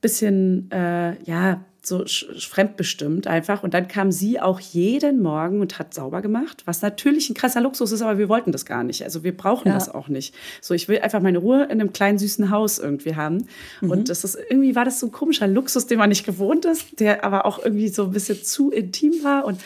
bisschen, 0.00 0.70
äh, 0.70 1.22
ja, 1.24 1.64
so 1.86 2.04
fremdbestimmt 2.38 3.26
einfach. 3.26 3.62
Und 3.62 3.74
dann 3.74 3.88
kam 3.88 4.10
sie 4.12 4.40
auch 4.40 4.60
jeden 4.60 5.22
Morgen 5.22 5.60
und 5.60 5.78
hat 5.78 5.94
sauber 5.94 6.22
gemacht, 6.22 6.62
was 6.64 6.82
natürlich 6.82 7.30
ein 7.30 7.34
krasser 7.34 7.60
Luxus 7.60 7.92
ist, 7.92 8.02
aber 8.02 8.18
wir 8.18 8.28
wollten 8.28 8.52
das 8.52 8.64
gar 8.66 8.84
nicht. 8.84 9.02
Also 9.02 9.22
wir 9.24 9.36
brauchen 9.36 9.68
Ja. 9.68 9.74
das 9.74 9.88
auch 9.88 10.08
nicht. 10.08 10.34
So, 10.60 10.74
ich 10.74 10.88
will 10.88 10.98
einfach 11.00 11.20
meine 11.20 11.38
Ruhe 11.38 11.64
in 11.64 11.80
einem 11.80 11.92
kleinen 11.92 12.18
süßen 12.18 12.50
Haus 12.50 12.78
irgendwie 12.78 13.16
haben. 13.16 13.46
Mhm. 13.80 13.90
Und 13.90 14.08
das 14.08 14.24
ist 14.24 14.38
irgendwie 14.48 14.74
war 14.74 14.84
das 14.84 15.00
so 15.00 15.06
ein 15.06 15.12
komischer 15.12 15.46
Luxus, 15.46 15.86
den 15.86 15.98
man 15.98 16.08
nicht 16.08 16.24
gewohnt 16.24 16.64
ist, 16.64 17.00
der 17.00 17.24
aber 17.24 17.46
auch 17.46 17.58
irgendwie 17.62 17.88
so 17.88 18.04
ein 18.04 18.10
bisschen 18.12 18.42
zu 18.42 18.70
intim 18.70 19.12
war. 19.22 19.44
Und 19.44 19.60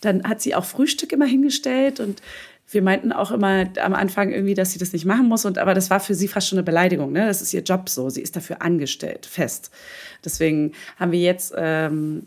dann 0.00 0.24
hat 0.24 0.42
sie 0.42 0.54
auch 0.54 0.64
Frühstück 0.64 1.12
immer 1.12 1.26
hingestellt 1.26 2.00
und 2.00 2.20
wir 2.72 2.82
meinten 2.82 3.12
auch 3.12 3.30
immer 3.30 3.66
am 3.80 3.94
Anfang 3.94 4.30
irgendwie, 4.32 4.54
dass 4.54 4.72
sie 4.72 4.78
das 4.78 4.92
nicht 4.92 5.04
machen 5.04 5.26
muss. 5.26 5.44
Und, 5.44 5.58
aber 5.58 5.74
das 5.74 5.90
war 5.90 6.00
für 6.00 6.14
sie 6.14 6.28
fast 6.28 6.48
schon 6.48 6.58
eine 6.58 6.64
Beleidigung. 6.64 7.12
Ne? 7.12 7.26
Das 7.26 7.42
ist 7.42 7.52
ihr 7.52 7.62
Job 7.62 7.88
so. 7.88 8.08
Sie 8.10 8.22
ist 8.22 8.34
dafür 8.36 8.62
angestellt, 8.62 9.26
fest. 9.26 9.70
Deswegen 10.24 10.72
haben 10.96 11.12
wir 11.12 11.20
jetzt, 11.20 11.52
ähm, 11.56 12.26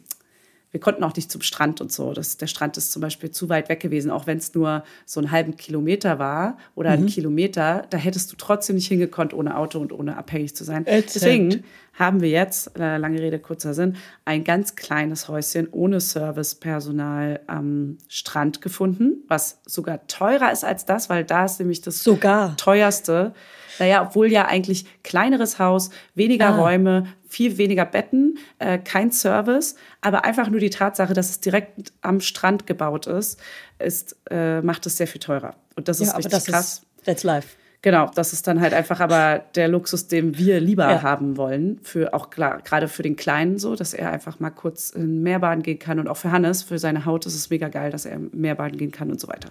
wir 0.75 0.81
konnten 0.81 1.05
auch 1.05 1.15
nicht 1.15 1.31
zum 1.31 1.39
Strand 1.39 1.79
und 1.79 1.89
so. 1.89 2.11
Das, 2.11 2.35
der 2.35 2.47
Strand 2.47 2.75
ist 2.75 2.91
zum 2.91 3.01
Beispiel 3.01 3.31
zu 3.31 3.47
weit 3.47 3.69
weg 3.69 3.79
gewesen, 3.79 4.11
auch 4.11 4.27
wenn 4.27 4.39
es 4.39 4.53
nur 4.53 4.83
so 5.05 5.21
einen 5.21 5.31
halben 5.31 5.55
Kilometer 5.55 6.19
war 6.19 6.57
oder 6.75 6.89
einen 6.89 7.05
Kilometer. 7.05 7.85
Da 7.89 7.97
hättest 7.97 8.29
du 8.33 8.35
trotzdem 8.35 8.75
nicht 8.75 8.87
hingekonnt 8.87 9.33
ohne 9.33 9.55
Auto 9.55 9.79
und 9.79 9.93
ohne 9.93 10.17
abhängig 10.17 10.53
zu 10.53 10.65
sein. 10.65 10.85
Exakt. 10.85 11.15
Deswegen 11.15 11.63
haben 11.93 12.19
wir 12.19 12.27
jetzt, 12.27 12.77
äh, 12.77 12.97
lange 12.97 13.21
Rede, 13.21 13.39
kurzer 13.39 13.73
Sinn, 13.73 13.95
ein 14.25 14.43
ganz 14.43 14.75
kleines 14.75 15.29
Häuschen 15.29 15.69
ohne 15.71 16.01
Servicepersonal 16.01 17.39
am 17.47 17.97
Strand 18.09 18.61
gefunden, 18.61 19.23
was 19.29 19.61
sogar 19.65 20.05
teurer 20.07 20.51
ist 20.51 20.65
als 20.65 20.83
das, 20.83 21.09
weil 21.09 21.23
da 21.23 21.45
ist 21.45 21.57
nämlich 21.57 21.79
das 21.79 22.03
Sogar. 22.03 22.57
teuerste. 22.57 23.33
Naja, 23.79 24.03
obwohl 24.07 24.31
ja 24.31 24.45
eigentlich 24.47 24.85
kleineres 25.03 25.59
Haus, 25.59 25.89
weniger 26.15 26.47
Ah. 26.49 26.55
Räume, 26.57 27.07
viel 27.27 27.57
weniger 27.57 27.85
Betten, 27.85 28.37
äh, 28.59 28.77
kein 28.77 29.11
Service, 29.11 29.75
aber 30.01 30.25
einfach 30.25 30.49
nur 30.49 30.59
die 30.59 30.69
Tatsache, 30.69 31.13
dass 31.13 31.29
es 31.29 31.39
direkt 31.39 31.91
am 32.01 32.19
Strand 32.21 32.67
gebaut 32.67 33.07
ist, 33.07 33.39
ist 33.79 34.15
äh, 34.29 34.61
macht 34.61 34.85
es 34.85 34.97
sehr 34.97 35.07
viel 35.07 35.19
teurer. 35.21 35.55
Und 35.75 35.87
das 35.87 35.99
ist 35.99 36.07
Ja, 36.07 36.13
aber 36.13 36.19
richtig 36.19 36.31
das 36.31 36.45
krass. 36.45 36.73
ist, 36.97 37.05
that's 37.05 37.23
life. 37.23 37.49
Genau, 37.81 38.09
das 38.15 38.33
ist 38.33 38.47
dann 38.47 38.61
halt 38.61 38.73
einfach 38.73 38.99
aber 38.99 39.43
der 39.53 39.67
Luxus, 39.67 40.07
den 40.07 40.35
wir 40.39 40.59
lieber 40.59 40.89
Ja. 40.89 41.01
haben 41.03 41.37
wollen. 41.37 41.79
Für 41.83 42.15
auch 42.15 42.31
klar, 42.31 42.59
gerade 42.63 42.87
für 42.87 43.03
den 43.03 43.15
Kleinen 43.15 43.59
so, 43.59 43.75
dass 43.75 43.93
er 43.93 44.09
einfach 44.11 44.39
mal 44.39 44.49
kurz 44.49 44.89
in 44.89 45.21
Meerbaden 45.21 45.61
gehen 45.61 45.77
kann. 45.77 45.99
Und 45.99 46.07
auch 46.07 46.17
für 46.17 46.31
Hannes, 46.31 46.63
für 46.63 46.79
seine 46.79 47.05
Haut 47.05 47.27
ist 47.27 47.35
es 47.35 47.51
mega 47.51 47.67
geil, 47.67 47.91
dass 47.91 48.05
er 48.05 48.17
Meerbaden 48.17 48.77
gehen 48.79 48.91
kann 48.91 49.11
und 49.11 49.19
so 49.21 49.27
weiter. 49.27 49.49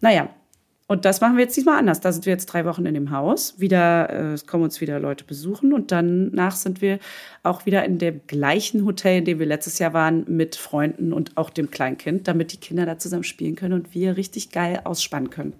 Naja, 0.00 0.30
und 0.92 1.06
das 1.06 1.22
machen 1.22 1.38
wir 1.38 1.44
jetzt 1.44 1.56
diesmal 1.56 1.78
anders. 1.78 2.00
Da 2.00 2.12
sind 2.12 2.26
wir 2.26 2.34
jetzt 2.34 2.44
drei 2.46 2.66
Wochen 2.66 2.84
in 2.84 2.92
dem 2.92 3.10
Haus. 3.10 3.54
Wieder, 3.58 4.10
äh, 4.10 4.32
es 4.34 4.46
kommen 4.46 4.62
uns 4.62 4.82
wieder 4.82 5.00
Leute 5.00 5.24
besuchen 5.24 5.72
und 5.72 5.90
danach 5.90 6.54
sind 6.54 6.82
wir 6.82 6.98
auch 7.42 7.64
wieder 7.64 7.82
in 7.86 7.96
dem 7.96 8.20
gleichen 8.26 8.84
Hotel, 8.84 9.20
in 9.20 9.24
dem 9.24 9.38
wir 9.38 9.46
letztes 9.46 9.78
Jahr 9.78 9.94
waren, 9.94 10.24
mit 10.28 10.54
Freunden 10.54 11.14
und 11.14 11.38
auch 11.38 11.48
dem 11.48 11.70
Kleinkind, 11.70 12.28
damit 12.28 12.52
die 12.52 12.58
Kinder 12.58 12.84
da 12.84 12.98
zusammen 12.98 13.24
spielen 13.24 13.56
können 13.56 13.72
und 13.72 13.94
wir 13.94 14.18
richtig 14.18 14.50
geil 14.50 14.82
ausspannen 14.84 15.30
können. 15.30 15.54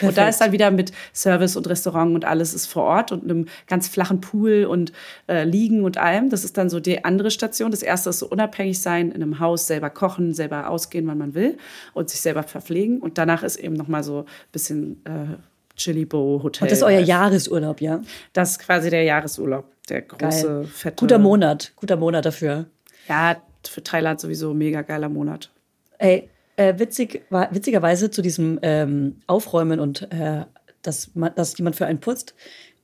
Und 0.00 0.08
da 0.08 0.22
Perfekt. 0.22 0.30
ist 0.30 0.40
dann 0.40 0.52
wieder 0.52 0.70
mit 0.70 0.92
Service 1.14 1.56
und 1.56 1.68
Restaurant 1.68 2.14
und 2.14 2.24
alles 2.24 2.52
ist 2.54 2.66
vor 2.66 2.82
Ort 2.84 3.12
und 3.12 3.24
einem 3.24 3.46
ganz 3.66 3.88
flachen 3.88 4.20
Pool 4.20 4.64
und 4.64 4.92
äh, 5.28 5.44
Liegen 5.44 5.84
und 5.84 5.98
allem. 5.98 6.30
Das 6.30 6.44
ist 6.44 6.58
dann 6.58 6.68
so 6.68 6.80
die 6.80 7.04
andere 7.04 7.30
Station. 7.30 7.70
Das 7.70 7.82
erste 7.82 8.10
ist 8.10 8.18
so 8.18 8.28
unabhängig 8.28 8.80
sein, 8.80 9.12
in 9.12 9.22
einem 9.22 9.38
Haus 9.38 9.66
selber 9.66 9.90
kochen, 9.90 10.34
selber 10.34 10.68
ausgehen, 10.68 11.06
wann 11.06 11.18
man 11.18 11.34
will 11.34 11.56
und 11.92 12.10
sich 12.10 12.20
selber 12.20 12.42
verpflegen. 12.42 12.98
Und 12.98 13.18
danach 13.18 13.42
ist 13.42 13.56
eben 13.56 13.74
noch 13.74 13.88
mal 13.88 14.02
so 14.02 14.20
ein 14.20 14.26
bisschen 14.52 15.04
äh, 15.04 15.36
Chili-Bo 15.76 16.40
Hotel. 16.42 16.64
Und 16.64 16.70
das 16.70 16.78
ist 16.78 16.84
euer 16.84 17.00
Jahresurlaub, 17.00 17.80
ja? 17.80 18.00
Das 18.32 18.52
ist 18.52 18.58
quasi 18.60 18.90
der 18.90 19.02
Jahresurlaub, 19.02 19.64
der 19.88 20.02
große, 20.02 20.46
Geil. 20.46 20.64
fette. 20.64 20.96
Guter 21.00 21.18
Monat. 21.18 21.72
Guter 21.76 21.96
Monat 21.96 22.24
dafür. 22.24 22.66
Ja, 23.08 23.36
für 23.66 23.82
Thailand 23.82 24.20
sowieso 24.20 24.54
mega 24.54 24.82
geiler 24.82 25.08
Monat. 25.08 25.50
Ey, 25.98 26.28
äh, 26.56 26.78
witzig, 26.78 27.24
war, 27.30 27.54
witzigerweise 27.54 28.10
zu 28.10 28.22
diesem 28.22 28.58
ähm, 28.62 29.20
Aufräumen 29.26 29.80
und 29.80 30.02
äh, 30.12 30.44
dass, 30.82 31.14
man, 31.14 31.34
dass 31.34 31.56
jemand 31.58 31.76
für 31.76 31.86
einen 31.86 32.00
putzt. 32.00 32.34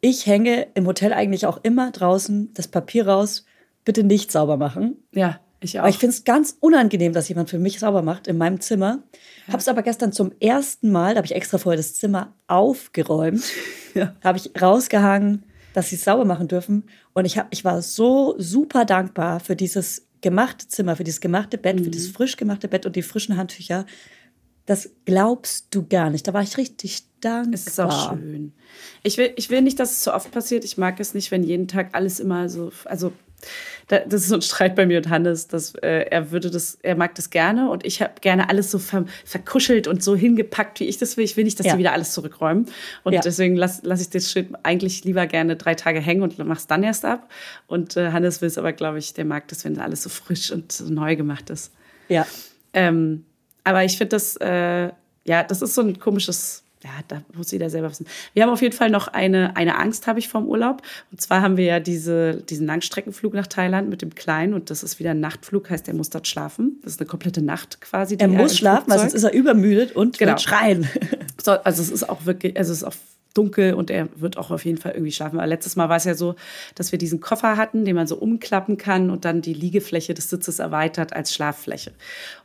Ich 0.00 0.26
hänge 0.26 0.68
im 0.74 0.87
Hotel 0.87 1.12
eigentlich 1.12 1.46
auch 1.46 1.61
immer 1.62 1.90
draußen 1.90 2.52
das 2.54 2.68
Papier 2.68 3.06
raus, 3.06 3.44
bitte 3.85 4.02
nicht 4.02 4.33
sauber 4.33 4.56
machen. 4.56 4.96
Ja, 5.12 5.40
ich 5.61 5.78
auch. 5.78 5.83
Aber 5.83 5.90
ich 5.90 5.98
finde 5.98 6.14
es 6.14 6.24
ganz 6.24 6.56
unangenehm, 6.61 7.12
dass 7.12 7.28
jemand 7.28 7.50
für 7.50 7.59
mich 7.59 7.78
sauber 7.80 8.00
macht 8.02 8.26
in 8.26 8.38
meinem 8.38 8.61
Zimmer. 8.61 9.02
Habe 9.48 9.59
es 9.59 9.68
aber 9.68 9.83
gestern 9.83 10.12
zum 10.12 10.33
ersten 10.40 10.90
Mal, 10.90 11.14
da 11.14 11.18
habe 11.18 11.26
ich 11.26 11.35
extra 11.35 11.59
vorher 11.59 11.76
das 11.76 11.94
Zimmer 11.94 12.35
aufgeräumt, 12.46 13.44
Ja. 13.94 14.14
habe 14.24 14.38
ich 14.38 14.50
rausgehangen, 14.61 15.44
dass 15.74 15.90
sie 15.90 15.96
es 15.96 16.04
sauber 16.04 16.24
machen 16.24 16.48
dürfen. 16.48 16.85
Und 17.12 17.26
ich, 17.26 17.37
hab, 17.37 17.48
ich 17.50 17.64
war 17.64 17.83
so 17.83 18.35
super 18.38 18.85
dankbar 18.85 19.40
für 19.40 19.56
dieses 19.56 20.06
gemachte 20.20 20.68
Zimmer, 20.68 20.96
für 20.96 21.04
dieses 21.04 21.20
gemachte 21.20 21.59
Bett, 21.59 21.80
für 21.80 21.90
dieses 21.90 22.11
frisch 22.11 22.37
gemachte 22.37 22.68
Bett 22.68 22.87
und 22.87 22.96
die 22.96 23.02
frischen 23.02 23.37
Handtücher. 23.37 23.87
Das 24.66 24.90
glaubst 25.04 25.74
du 25.74 25.87
gar 25.87 26.11
nicht. 26.11 26.28
Da 26.28 26.35
war 26.35 26.42
ich 26.42 26.56
richtig 26.56 27.02
dankbar. 27.20 27.54
Es 27.54 27.66
ist 27.66 27.80
auch 27.80 28.11
schön. 28.11 28.52
Ich 29.02 29.18
will, 29.18 29.33
ich 29.37 29.50
will 29.50 29.62
nicht, 29.62 29.80
dass 29.80 29.92
es 29.92 30.04
so 30.04 30.12
oft 30.12 30.30
passiert. 30.30 30.64
Ich 30.64 30.78
mag 30.78 31.00
es 31.00 31.14
nicht, 31.14 31.30
wenn 31.30 31.42
jeden 31.42 31.66
Tag 31.68 31.90
alles 31.92 32.20
immer 32.20 32.48
so, 32.48 32.70
also 32.85 33.12
das 33.88 34.05
ist 34.22 34.29
so 34.29 34.37
ein 34.37 34.42
Streit 34.42 34.76
bei 34.76 34.87
mir 34.87 34.98
und 34.98 35.09
Hannes, 35.09 35.48
dass 35.48 35.74
äh, 35.76 36.07
er 36.11 36.31
würde 36.31 36.50
das, 36.50 36.79
er 36.83 36.94
mag 36.94 37.14
das 37.16 37.31
gerne 37.31 37.68
und 37.70 37.85
ich 37.85 38.00
habe 38.00 38.12
gerne 38.20 38.48
alles 38.48 38.70
so 38.70 38.79
ver, 38.79 39.05
verkuschelt 39.24 39.88
und 39.88 40.03
so 40.03 40.14
hingepackt, 40.14 40.79
wie 40.81 40.85
ich 40.85 40.98
das 40.98 41.16
will. 41.16 41.24
Ich 41.24 41.37
will 41.37 41.44
nicht, 41.44 41.59
dass 41.59 41.66
Ja. 41.66 41.72
sie 41.72 41.79
wieder 41.79 41.92
alles 41.92 42.12
zurückräumen 42.12 42.66
und 43.03 43.12
Ja. 43.14 43.20
deswegen 43.20 43.57
lasse 43.57 43.81
lass 43.85 44.00
ich 44.00 44.11
das 44.11 44.31
Shit 44.31 44.48
eigentlich 44.62 45.05
lieber 45.05 45.26
gerne 45.26 45.57
drei 45.57 45.74
Tage 45.74 46.00
hängen 46.00 46.22
und 46.22 46.38
mach's 46.38 46.66
dann 46.66 46.83
erst 46.83 47.05
ab. 47.05 47.29
Und 47.66 47.96
äh, 47.96 48.12
Hannes 48.12 48.40
will 48.40 48.48
es 48.48 48.59
aber, 48.59 48.72
glaube 48.72 48.98
ich, 48.98 49.14
der 49.14 49.24
mag 49.24 49.48
das, 49.48 49.64
wenn 49.64 49.79
alles 49.81 50.03
so 50.05 50.09
frisch 50.09 50.50
und 50.53 50.70
so 50.70 50.85
neu 50.85 51.16
gemacht 51.16 51.50
ist. 51.50 51.72
Ja. 52.09 52.26
Ähm, 52.72 53.24
aber 53.64 53.85
ich 53.85 53.98
finde 53.98 54.11
das, 54.11 54.37
äh, 54.37 54.90
ja, 55.24 55.42
das 55.42 55.62
ist 55.62 55.74
so 55.74 55.83
ein 55.83 55.98
komisches, 55.98 56.62
ja, 56.82 56.90
da 57.08 57.22
muss 57.34 57.50
jeder 57.50 57.68
selber 57.68 57.90
wissen. 57.90 58.06
Wir 58.32 58.42
haben 58.42 58.50
auf 58.50 58.62
jeden 58.62 58.74
Fall 58.74 58.90
noch 58.90 59.08
eine, 59.08 59.54
eine 59.56 59.78
Angst, 59.78 60.06
habe 60.06 60.18
ich 60.18 60.28
vorm 60.28 60.46
Urlaub. 60.46 60.82
Und 61.10 61.20
zwar 61.20 61.42
haben 61.42 61.56
wir 61.56 61.64
ja 61.64 61.80
diese, 61.80 62.36
diesen 62.36 62.66
Langstreckenflug 62.66 63.34
nach 63.34 63.46
Thailand 63.46 63.90
mit 63.90 64.00
dem 64.02 64.14
Kleinen 64.14 64.54
und 64.54 64.70
das 64.70 64.82
ist 64.82 64.98
wieder 64.98 65.10
ein 65.10 65.20
Nachtflug, 65.20 65.68
heißt, 65.68 65.88
er 65.88 65.94
muss 65.94 66.10
dort 66.10 66.26
schlafen. 66.26 66.78
Das 66.82 66.92
ist 66.94 67.00
eine 67.00 67.06
komplette 67.08 67.42
Nacht 67.42 67.80
quasi. 67.80 68.16
Er 68.18 68.28
muss 68.28 68.56
schlafen, 68.56 68.90
weil 68.90 68.98
sonst 68.98 69.14
ist 69.14 69.24
er 69.24 69.32
übermüdet 69.32 69.94
und 69.94 70.18
Genau. 70.18 70.38
schreien. 70.38 70.88
so, 71.42 71.52
also 71.52 71.82
es 71.82 71.90
ist 71.90 72.08
auch 72.08 72.24
wirklich, 72.24 72.56
also 72.56 72.72
es 72.72 72.78
ist 72.78 72.84
auch 72.84 72.94
dunkel 73.34 73.74
und 73.74 73.90
er 73.90 74.08
wird 74.16 74.36
auch 74.36 74.50
auf 74.50 74.64
jeden 74.64 74.78
Fall 74.78 74.92
irgendwie 74.92 75.12
schlafen. 75.12 75.38
Aber 75.38 75.46
letztes 75.46 75.76
Mal 75.76 75.88
war 75.88 75.96
es 75.96 76.04
ja 76.04 76.14
so, 76.14 76.34
dass 76.74 76.90
wir 76.90 76.98
diesen 76.98 77.20
Koffer 77.20 77.56
hatten, 77.56 77.84
den 77.84 77.94
man 77.94 78.06
so 78.06 78.16
umklappen 78.16 78.76
kann 78.76 79.10
und 79.10 79.24
dann 79.24 79.40
die 79.40 79.54
Liegefläche 79.54 80.14
des 80.14 80.30
Sitzes 80.30 80.58
erweitert 80.58 81.12
als 81.12 81.32
Schlaffläche. 81.32 81.92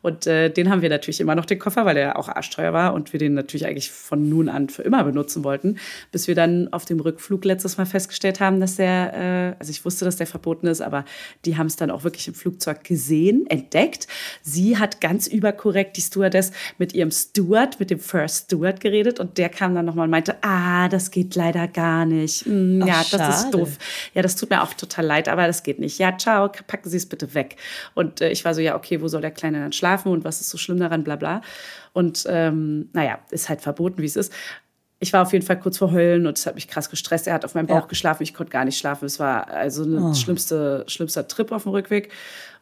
Und 0.02 0.28
äh, 0.28 0.50
den 0.50 0.69
haben 0.69 0.82
wir 0.82 0.89
natürlich 0.89 1.19
immer 1.19 1.36
noch, 1.36 1.45
den 1.45 1.60
Koffer, 1.60 1.86
weil 1.86 1.95
der 1.95 2.19
auch 2.19 2.30
arschteuer 2.30 2.74
war 2.74 2.93
und 2.93 3.13
wir 3.13 3.19
den 3.19 3.34
natürlich 3.34 3.65
eigentlich 3.65 3.91
von 3.91 4.30
nun 4.30 4.50
an 4.50 4.69
für 4.69 4.84
immer 4.84 5.04
benutzen 5.04 5.43
wollten, 5.43 5.78
bis 6.12 6.28
wir 6.28 6.36
dann 6.36 6.71
auf 6.71 6.86
dem 6.86 7.00
Rückflug 7.00 7.43
letztes 7.45 7.78
Mal 7.78 7.86
festgestellt 7.86 8.39
haben, 8.39 8.60
dass 8.60 8.76
der, 8.76 9.13
äh, 9.13 9.56
also 9.60 9.71
ich 9.71 9.84
wusste, 9.86 10.06
dass 10.06 10.17
der 10.17 10.28
verboten 10.28 10.67
ist, 10.67 10.82
aber 10.82 11.06
die 11.45 11.58
haben 11.58 11.67
es 11.67 11.76
dann 11.76 11.89
auch 11.89 12.04
wirklich 12.04 12.28
im 12.28 12.36
Flugzeug 12.36 12.84
gesehen, 12.84 13.48
entdeckt. 13.48 14.08
Sie 14.43 14.78
hat 14.78 15.02
ganz 15.02 15.28
überkorrekt, 15.28 15.98
die 15.98 16.02
Stewardess, 16.02 16.52
mit 16.78 16.93
ihrem 16.93 17.12
Steward, 17.12 17.80
mit 17.80 17.89
dem 17.89 18.00
First 18.00 18.45
Steward 18.45 18.80
geredet 18.80 19.19
und 19.19 19.38
der 19.38 19.50
kam 19.50 19.74
dann 19.74 19.86
nochmal 19.86 20.06
und 20.06 20.12
meinte, 20.12 20.36
ah, 20.43 20.75
das 20.90 21.12
geht 21.12 21.36
leider 21.36 21.68
gar 21.68 22.06
nicht. 22.06 22.46
Mm, 22.46 22.82
Ach, 22.84 22.88
ja, 22.88 22.94
das 23.00 23.10
schade. 23.10 23.34
ist 23.34 23.52
doof. 23.52 23.78
Ja, 24.14 24.22
das 24.22 24.36
tut 24.36 24.50
mir 24.50 24.62
auch 24.64 24.74
total 24.74 25.06
leid, 25.06 25.28
aber 25.30 25.48
das 25.48 25.64
geht 25.64 25.80
nicht. 25.80 25.98
Ja, 26.00 26.18
ciao, 26.18 26.50
packen 26.68 26.90
Sie 26.90 26.98
es 26.98 27.08
bitte 27.08 27.34
weg. 27.34 27.56
Und 27.94 28.22
äh, 28.22 28.30
ich 28.32 28.46
war 28.46 28.54
so, 28.54 28.62
ja, 28.62 28.76
okay, 28.76 29.02
wo 29.02 29.08
soll 29.08 29.22
der 29.22 29.32
Kleine 29.32 29.60
dann 29.60 29.72
schlafen 29.74 30.12
und 30.12 30.24
was 30.24 30.42
ist 30.42 30.50
so 30.50 30.58
schlimm 30.58 30.80
daran, 30.80 31.04
bla 31.04 31.16
bla. 31.16 31.42
Und 31.94 32.26
ähm, 32.30 32.90
naja, 32.94 33.20
ist 33.32 33.50
halt 33.50 33.62
verboten, 33.62 34.02
wie 34.02 34.06
es 34.06 34.16
ist. 34.16 34.32
Ich 35.00 35.12
war 35.12 35.22
auf 35.24 35.34
jeden 35.34 35.46
Fall 35.46 35.60
kurz 35.60 35.78
vor 35.78 35.92
Heulen 35.92 36.26
und 36.26 36.38
es 36.38 36.46
hat 36.46 36.56
mich 36.56 36.68
krass 36.68 36.90
gestresst. 36.90 37.28
Er 37.28 37.34
hat 37.34 37.44
auf 37.46 37.54
meinem 37.54 37.68
Bauch 37.68 37.82
Ja. 37.82 37.86
geschlafen, 37.88 38.24
ich 38.24 38.34
konnte 38.34 38.52
gar 38.52 38.64
nicht 38.66 38.78
schlafen. 38.78 39.06
Es 39.06 39.20
war 39.20 39.48
also 39.50 39.84
ein 39.84 39.98
Oh. 39.98 40.14
schlimmste, 40.14 40.86
schlimmster 40.88 41.28
Trip 41.28 41.52
auf 41.52 41.64
dem 41.64 41.74
Rückweg. 41.74 42.12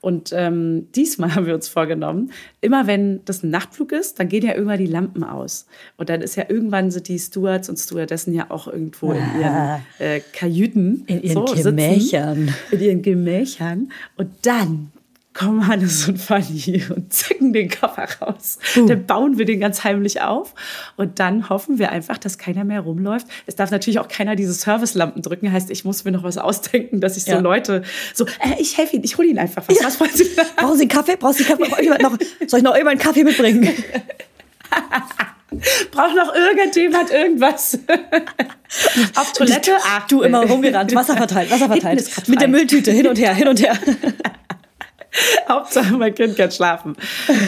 Und 0.03 0.33
ähm, 0.35 0.89
diesmal 0.93 1.33
haben 1.35 1.45
wir 1.45 1.55
uns 1.55 1.69
vorgenommen, 1.69 2.31
immer 2.59 2.87
wenn 2.87 3.23
das 3.23 3.41
ein 3.41 3.51
Nachtflug 3.51 3.93
ist, 3.93 4.19
dann 4.19 4.27
gehen 4.27 4.45
ja 4.45 4.53
irgendwann 4.53 4.79
die 4.79 4.85
Lampen 4.85 5.23
aus. 5.23 5.65
Und 5.95 6.09
dann 6.09 6.21
ist 6.21 6.35
ja 6.35 6.43
irgendwann 6.49 6.91
sind 6.91 7.07
die 7.07 7.17
Stewards 7.17 7.69
und 7.69 7.77
Stewardessen 7.77 8.33
ja 8.33 8.51
auch 8.51 8.67
irgendwo 8.67 9.13
in 9.13 9.23
ihren 9.39 9.81
äh, 9.99 10.19
Kajüten. 10.33 11.05
In 11.07 11.23
ihren 11.23 11.33
so, 11.33 11.47
sitzen, 11.47 11.77
Gemächern. 11.77 12.53
In 12.71 12.81
ihren 12.81 13.01
Gemächern. 13.01 13.93
Und 14.17 14.29
dann 14.41 14.91
kommen 15.33 15.67
Hannes 15.67 16.07
und 16.07 16.17
Fanny 16.19 16.83
und 16.95 17.11
zücken 17.13 17.53
den 17.53 17.69
Koffer 17.69 18.07
raus. 18.21 18.59
Dann 18.75 19.05
bauen 19.05 19.37
wir 19.37 19.45
den 19.45 19.59
ganz 19.59 19.83
heimlich 19.83 20.21
auf 20.21 20.53
und 20.95 21.19
dann 21.19 21.49
hoffen 21.49 21.79
wir 21.79 21.91
einfach, 21.91 22.17
dass 22.17 22.37
keiner 22.37 22.63
mehr 22.63 22.81
rumläuft. 22.81 23.27
Es 23.47 23.55
darf 23.55 23.71
natürlich 23.71 23.99
auch 23.99 24.07
keiner 24.07 24.35
diese 24.35 24.53
Servicelampen 24.53 25.21
drücken. 25.21 25.51
Heißt, 25.51 25.71
ich 25.71 25.85
muss 25.85 26.03
mir 26.05 26.11
noch 26.11 26.23
was 26.23 26.37
ausdenken, 26.37 27.01
dass 27.01 27.17
ich 27.17 27.23
so 27.25 27.31
Ja. 27.31 27.39
Leute 27.39 27.83
so, 28.13 28.25
äh, 28.25 28.59
ich 28.59 28.77
helfe 28.77 28.95
Ihnen, 28.95 29.05
ich 29.05 29.17
hole 29.17 29.27
Ihnen 29.27 29.39
einfach 29.39 29.63
was. 29.67 29.83
Was 29.83 29.99
wollen 29.99 30.11
Sie? 30.13 30.25
Brauchen 30.55 30.75
Sie 30.77 30.83
einen 30.83 30.89
Kaffee? 30.89 31.15
Brauchen 31.17 31.33
Sie 31.33 31.45
einen 31.45 31.57
Kaffee? 31.59 32.03
Noch, 32.03 32.17
soll 32.47 32.59
ich 32.59 32.63
noch 32.63 32.75
jemand 32.77 32.91
einen 32.91 32.99
Kaffee 32.99 33.23
mitbringen? 33.23 33.67
Braucht 35.91 36.15
noch 36.15 36.33
irgendjemand 36.33 37.11
irgendwas? 37.11 37.77
Auf 39.15 39.33
Toilette? 39.33 39.73
Ach, 39.83 40.07
Du 40.07 40.21
immer 40.21 40.45
rumgerannt, 40.45 40.93
Wasser 40.95 41.15
verteilt, 41.15 41.51
Wasser 41.51 41.67
verteilt. 41.67 42.09
Mit 42.27 42.41
der. 42.41 42.47
Mülltüte 42.47 42.91
hin 42.91 43.07
und 43.07 43.17
her, 43.19 43.33
hin 43.33 43.47
und 43.47 43.59
her. 43.61 43.77
Hauptsache, 45.49 45.93
mein 45.93 46.13
Kind 46.15 46.35
kann 46.37 46.51
schlafen. 46.51 46.95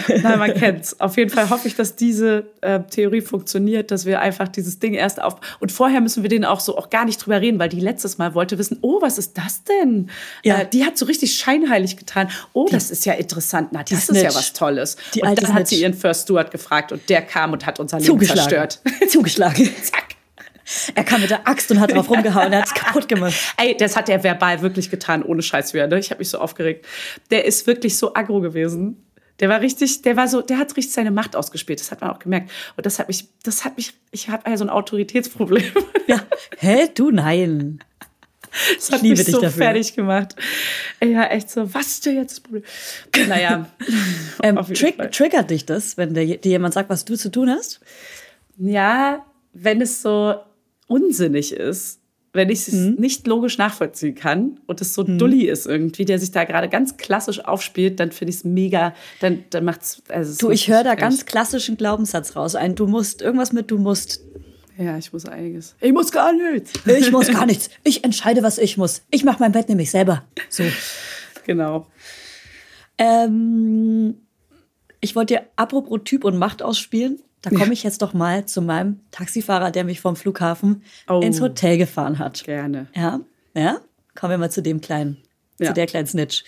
Nein, 0.08 0.40
man 0.40 0.54
kennt's. 0.54 1.00
Auf 1.00 1.18
jeden 1.18 1.30
Fall 1.30 1.50
hoffe 1.50 1.68
ich, 1.68 1.76
dass 1.76 1.96
diese 1.96 2.46
äh, 2.62 2.80
Theorie 2.82 3.22
funktioniert, 3.22 3.92
dass 3.92 4.06
wir 4.06 4.20
einfach 4.20 4.48
dieses 4.48 4.80
Ding 4.80 4.94
erst 4.94 5.22
auf. 5.22 5.38
Und 5.60 5.72
vorher 5.72 6.02
müssen 6.02 6.24
wir 6.24 6.30
denen 6.30 6.46
auch 6.46 6.60
so 6.60 6.78
auch 6.78 6.90
gar 6.90 7.06
nicht 7.06 7.26
drüber 7.26 7.42
reden, 7.42 7.60
weil 7.60 7.70
die 7.70 7.80
letztes 7.80 8.18
Mal 8.18 8.36
wollte 8.36 8.58
wissen, 8.58 8.78
oh, 8.82 9.02
was 9.02 9.18
ist 9.18 9.38
das 9.38 9.64
denn? 9.64 10.10
Ja. 10.44 10.62
Äh, 10.62 10.70
die 10.70 10.86
hat 10.86 10.98
so 10.98 11.06
richtig 11.06 11.36
scheinheilig 11.36 11.98
getan. 11.98 12.30
Oh, 12.54 12.68
das 12.70 12.92
ist 12.92 13.06
ja 13.06 13.14
interessant. 13.14 13.70
Na, 13.72 13.84
das 13.84 14.10
ist 14.10 14.22
ja 14.22 14.34
was 14.34 14.54
Tolles. 14.54 14.98
Die 15.14 15.22
und 15.22 15.30
alte 15.30 15.44
dann 15.44 15.54
hat 15.54 15.68
sie 15.68 15.82
ihren 15.82 15.94
First 15.94 16.24
Steward 16.24 16.52
gefragt 16.52 16.92
und 16.92 17.10
der 17.10 17.22
kam 17.22 17.54
und 17.54 17.66
hat 17.66 17.80
unser 17.80 18.00
Leben 18.00 18.22
zerstört. 18.22 18.80
Zugeschlagen. 19.08 19.70
Zack. 19.84 20.15
Er 20.96 21.04
kam 21.04 21.22
mit 21.22 21.30
der 21.30 21.48
Axt 21.48 21.70
und 21.72 21.80
hat 21.80 21.92
drauf 21.92 22.10
rumgehauen, 22.10 22.52
er 22.52 22.60
hat 22.60 22.68
es 22.68 22.74
kaputt 22.76 23.08
gemacht. 23.08 23.36
Ey, 23.58 23.76
das 23.78 23.96
hat 23.96 24.10
er 24.10 24.24
verbal 24.24 24.62
wirklich 24.62 24.90
getan, 24.90 25.24
ohne 25.24 25.42
Scheiß 25.42 25.74
wieder. 25.74 25.88
Ne? 25.88 26.00
Ich 26.00 26.10
habe 26.12 26.20
mich 26.20 26.30
so 26.30 26.40
aufgeregt. 26.40 26.86
Der 27.32 27.46
ist 27.46 27.68
wirklich 27.68 27.98
so 27.98 28.14
aggro 28.16 28.40
gewesen. 28.42 29.02
Der 29.42 29.50
war 29.50 29.60
richtig, 29.62 30.02
der 30.02 30.16
war 30.16 30.28
so, 30.30 30.42
der 30.42 30.58
hat 30.58 30.76
richtig 30.78 30.94
seine 30.94 31.12
Macht 31.12 31.36
ausgespielt. 31.36 31.80
Das 31.82 31.92
hat 31.92 32.02
man 32.02 32.10
auch 32.12 32.20
gemerkt. 32.20 32.50
Und 32.78 32.86
das 32.86 33.00
hat 33.00 33.10
mich, 33.10 33.28
das 33.44 33.66
hat 33.66 33.76
mich, 33.78 33.94
ich 34.12 34.30
habe 34.30 34.46
also 34.46 34.64
ein 34.66 34.70
Autoritätsproblem. 34.70 35.64
Ja. 36.08 36.24
Hä? 36.60 36.88
Du 36.94 37.10
nein. 37.12 37.80
Das 38.76 38.90
hat 38.92 38.98
Ich 38.98 39.02
liebe 39.02 39.18
mich 39.18 39.26
dich 39.26 39.34
so 39.36 39.42
dafür. 39.42 39.64
fertig 39.66 39.96
gemacht. 39.96 40.36
Ja, 41.04 41.26
echt 41.26 41.50
so, 41.50 41.74
was 41.74 41.88
ist 41.88 42.06
denn 42.06 42.16
jetzt 42.16 42.32
das 42.34 42.40
Problem? 42.40 42.64
Naja, 43.28 43.66
Ähm, 44.44 44.56
Fall. 44.64 45.10
triggert 45.10 45.50
dich 45.50 45.66
das, 45.66 45.98
wenn 45.98 46.14
dir 46.14 46.24
jemand 46.44 46.74
sagt, 46.76 46.90
was 46.90 47.04
du 47.06 47.16
zu 47.18 47.30
tun 47.32 47.50
hast? 47.50 47.80
Ja, 48.58 49.26
wenn 49.54 49.82
es 49.82 50.02
so 50.02 50.36
unsinnig 50.88 51.54
ist, 51.54 52.00
wenn 52.34 52.50
ich 52.50 52.68
es 52.68 52.74
Mhm. 52.74 52.96
nicht 53.00 53.28
logisch 53.28 53.58
nachvollziehen 53.58 54.14
kann 54.14 54.60
und 54.66 54.82
es 54.82 54.94
so 54.94 55.04
dulli 55.04 55.46
ist 55.48 55.66
irgendwie, 55.68 56.04
der 56.04 56.20
sich 56.20 56.32
da 56.32 56.44
gerade 56.44 56.68
ganz 56.68 56.98
klassisch 56.98 57.40
aufspielt, 57.46 57.98
dann 58.02 58.12
finde 58.12 58.32
ich 58.32 58.38
es 58.38 58.44
mega, 58.44 58.94
dann, 59.22 59.46
dann 59.52 59.64
macht's. 59.64 60.02
Also 60.10 60.32
es 60.32 60.38
Du, 60.40 60.52
ich 60.52 60.68
höre 60.68 60.84
da 60.84 60.92
mich 60.92 61.00
ganz 61.00 61.26
klassischen 61.26 61.78
Glaubenssatz 61.78 62.36
raus. 62.36 62.56
Ein, 62.56 62.76
du 62.76 62.88
musst, 62.88 63.22
irgendwas 63.22 63.54
mit 63.54 63.72
du 63.72 63.78
musst. 63.78 64.20
echt- 64.78 64.86
Ja, 64.86 64.98
ich 64.98 65.14
muss 65.14 65.26
einiges. 65.26 65.76
Ich 65.80 65.94
muss 65.94 66.12
gar 66.12 66.34
nichts. 66.34 66.74
Ich 66.86 67.10
muss 67.10 67.28
gar 67.32 67.46
nichts. 67.46 67.70
Ich 67.86 68.04
entscheide, 68.04 68.44
was 68.44 68.58
ich 68.58 68.76
muss. 68.76 69.04
Ich 69.12 69.24
mache 69.24 69.38
mein 69.40 69.54
Bett 69.54 69.70
nämlich 69.70 69.90
selber. 69.90 70.26
So. 70.50 70.64
Genau. 71.46 71.88
Ähm, 72.98 74.16
ich 75.00 75.16
wollte 75.16 75.36
dir 75.36 75.44
apropos 75.56 76.02
Typ 76.04 76.24
und 76.24 76.38
Macht 76.38 76.62
ausspielen. 76.62 77.20
Da 77.50 77.58
komme 77.58 77.74
ich 77.74 77.84
jetzt 77.84 78.02
doch 78.02 78.14
mal 78.14 78.46
zu 78.46 78.62
meinem 78.62 79.00
Taxifahrer, 79.12 79.72
der 79.72 79.84
mich 79.84 80.02
vom 80.02 80.16
Flughafen 80.16 80.84
Oh. 81.10 81.20
ins 81.22 81.40
Hotel 81.42 81.78
gefahren 81.78 82.20
hat. 82.20 82.44
Gerne. 82.44 82.88
Ja, 82.96 83.20
ja. 83.54 83.78
Kommen 84.16 84.32
wir 84.32 84.38
mal 84.38 84.52
zu 84.52 84.62
dem 84.62 84.82
kleinen, 84.82 85.18
Ja. 85.60 85.68
zu 85.68 85.74
der 85.74 85.86
kleinen 85.88 86.08
Snitch. 86.08 86.44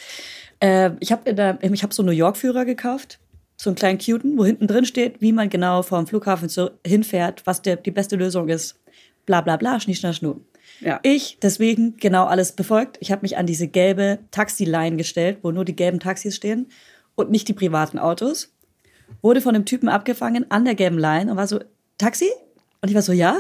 Äh, 0.59 0.91
ich 0.99 1.11
habe 1.11 1.57
ich 1.61 1.83
hab 1.83 1.93
so 1.93 2.01
einen 2.01 2.07
New 2.07 2.15
York-Führer 2.17 2.65
gekauft, 2.65 3.19
so 3.57 3.69
einen 3.69 3.75
kleinen 3.75 3.99
Cuten, 3.99 4.37
wo 4.37 4.45
hinten 4.45 4.67
drin 4.67 4.85
steht, 4.85 5.21
wie 5.21 5.31
man 5.33 5.49
genau 5.49 5.81
vom 5.83 6.07
Flughafen 6.07 6.49
so 6.49 6.71
hinfährt, 6.85 7.43
was 7.45 7.61
der, 7.61 7.75
die 7.75 7.91
beste 7.91 8.15
Lösung 8.15 8.49
ist. 8.49 8.79
Bla 9.25 9.41
bla 9.41 9.57
bla, 9.57 9.79
schnie, 9.79 9.95
schna, 9.95 10.13
schnu. 10.13 10.35
Ja. 10.79 10.99
Ich 11.03 11.37
deswegen 11.41 11.97
genau 11.97 12.25
alles 12.25 12.51
befolgt. 12.53 12.97
Ich 13.01 13.11
habe 13.11 13.21
mich 13.23 13.37
an 13.37 13.45
diese 13.47 13.67
gelbe 13.67 14.19
Taxiline 14.31 14.95
gestellt, 14.97 15.39
wo 15.41 15.51
nur 15.51 15.65
die 15.65 15.75
gelben 15.75 15.99
Taxis 15.99 16.35
stehen 16.35 16.67
und 17.15 17.31
nicht 17.31 17.47
die 17.47 17.53
privaten 17.53 17.97
Autos. 17.99 18.53
Wurde 19.21 19.41
von 19.41 19.53
dem 19.53 19.65
Typen 19.65 19.89
abgefangen 19.89 20.45
an 20.49 20.65
der 20.65 20.75
gelben 20.75 20.97
Line 20.99 21.31
und 21.31 21.37
war 21.37 21.47
so, 21.47 21.59
Taxi? 21.97 22.29
Und 22.81 22.89
ich 22.89 22.95
war 22.95 23.01
so, 23.01 23.11
ja. 23.13 23.33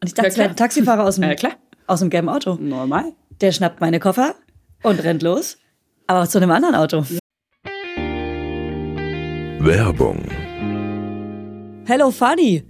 Und 0.00 0.08
ich 0.08 0.14
dachte, 0.14 0.28
Ja, 0.28 0.32
es 0.32 0.38
wäre 0.38 0.48
ein. 0.50 0.56
Taxifahrer 0.56 1.04
aus 1.04 1.16
dem, 1.16 1.24
Ja, 1.28 1.34
klar. 1.34 1.52
aus 1.86 2.00
dem 2.00 2.10
gelben 2.10 2.28
Auto. 2.28 2.54
Normal. 2.60 3.12
Der 3.40 3.52
schnappt 3.52 3.80
meine 3.80 4.00
Koffer 4.00 4.34
und 4.82 5.02
rennt 5.02 5.22
los. 5.22 5.58
Aber 6.06 6.26
zu 6.28 6.38
einem 6.38 6.50
anderen 6.50 6.74
Auto. 6.74 7.04
Werbung, 9.60 10.24
Hello 11.86 12.10
Fanny. 12.10 12.64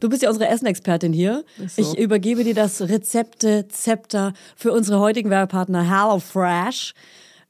Du 0.00 0.08
bist 0.08 0.22
ja 0.22 0.28
unsere 0.28 0.48
Essenexpertin 0.48 1.12
hier. 1.12 1.44
So. 1.66 1.80
Ich 1.80 1.98
übergebe 1.98 2.44
dir 2.44 2.54
das 2.54 2.80
Rezepte-Zepter 2.82 4.32
für 4.56 4.72
unsere 4.72 5.00
heutigen 5.00 5.30
Werbepartner 5.30 5.82
HelloFresh. 5.88 6.94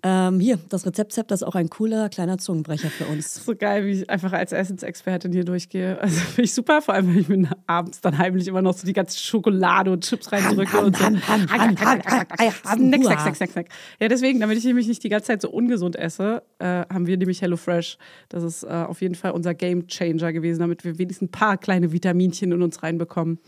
Ähm, 0.07 0.38
hier, 0.38 0.59
das 0.69 0.85
Rezept-Zepter 0.85 1.35
ist 1.35 1.43
auch 1.45 1.55
ein 1.55 1.71
cooler 1.71 2.11
kleiner 2.11 2.37
Zungenbrecher 2.37 2.90
für 2.90 3.07
uns. 3.07 3.43
So 3.43 3.57
geil, 3.57 3.87
wie 3.87 4.03
ich 4.03 4.11
einfach 4.11 4.35
als 4.35 4.53
Essensexpertin 4.53 5.33
hier 5.33 5.47
durchgehe. 5.47 5.99
Also 5.99 6.21
finde 6.21 6.43
ich 6.43 6.53
super, 6.53 6.83
vor 6.83 6.93
allem, 6.93 7.09
wenn 7.09 7.21
ich 7.21 7.29
mir 7.29 7.49
abends 7.67 8.03
dann 8.03 8.19
heimlich 8.19 8.47
immer 8.47 8.61
noch 8.61 8.75
so 8.75 8.87
die 8.87 8.93
ganze 8.93 9.19
Schokolade 9.19 9.90
und 9.90 10.05
Chips 10.05 10.31
reindrücke 10.31 10.79
und 10.79 10.95
so. 10.95 11.05
Snack, 11.05 11.79
snack, 11.79 13.19
snack, 13.19 13.37
snack, 13.37 13.51
snack. 13.51 13.67
Ja, 13.99 14.09
deswegen, 14.09 14.40
damit 14.40 14.59
ich 14.59 14.64
nämlich 14.64 14.88
nicht 14.88 15.03
die 15.03 15.09
ganze 15.09 15.29
Zeit 15.29 15.40
so 15.40 15.49
ungesund 15.49 15.97
esse, 15.97 16.43
äh, 16.59 16.67
haben 16.67 17.07
wir 17.07 17.17
nämlich 17.17 17.40
HelloFresh. 17.40 17.97
Das 18.29 18.43
ist 18.43 18.62
äh, 18.64 18.67
auf 18.67 19.01
jeden 19.01 19.14
Fall 19.14 19.31
unser 19.31 19.55
Game 19.55 19.87
Changer 19.87 20.35
gewesen, 20.35 20.61
damit 20.61 20.85
wir 20.85 20.99
wenigstens 20.99 21.29
ein 21.29 21.31
paar 21.31 21.57
kleine 21.57 21.93
Vitaminchen 21.93 22.53
in 22.53 22.61
uns 22.61 22.83
reinbekommen. 22.83 23.38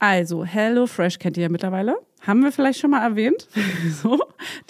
Also, 0.00 0.44
HelloFresh 0.44 1.18
kennt 1.18 1.36
ihr 1.36 1.44
ja 1.44 1.48
mittlerweile. 1.50 1.94
Haben 2.22 2.42
wir 2.42 2.52
vielleicht 2.52 2.80
schon 2.80 2.90
mal 2.90 3.02
erwähnt. 3.02 3.46
so. 4.02 4.18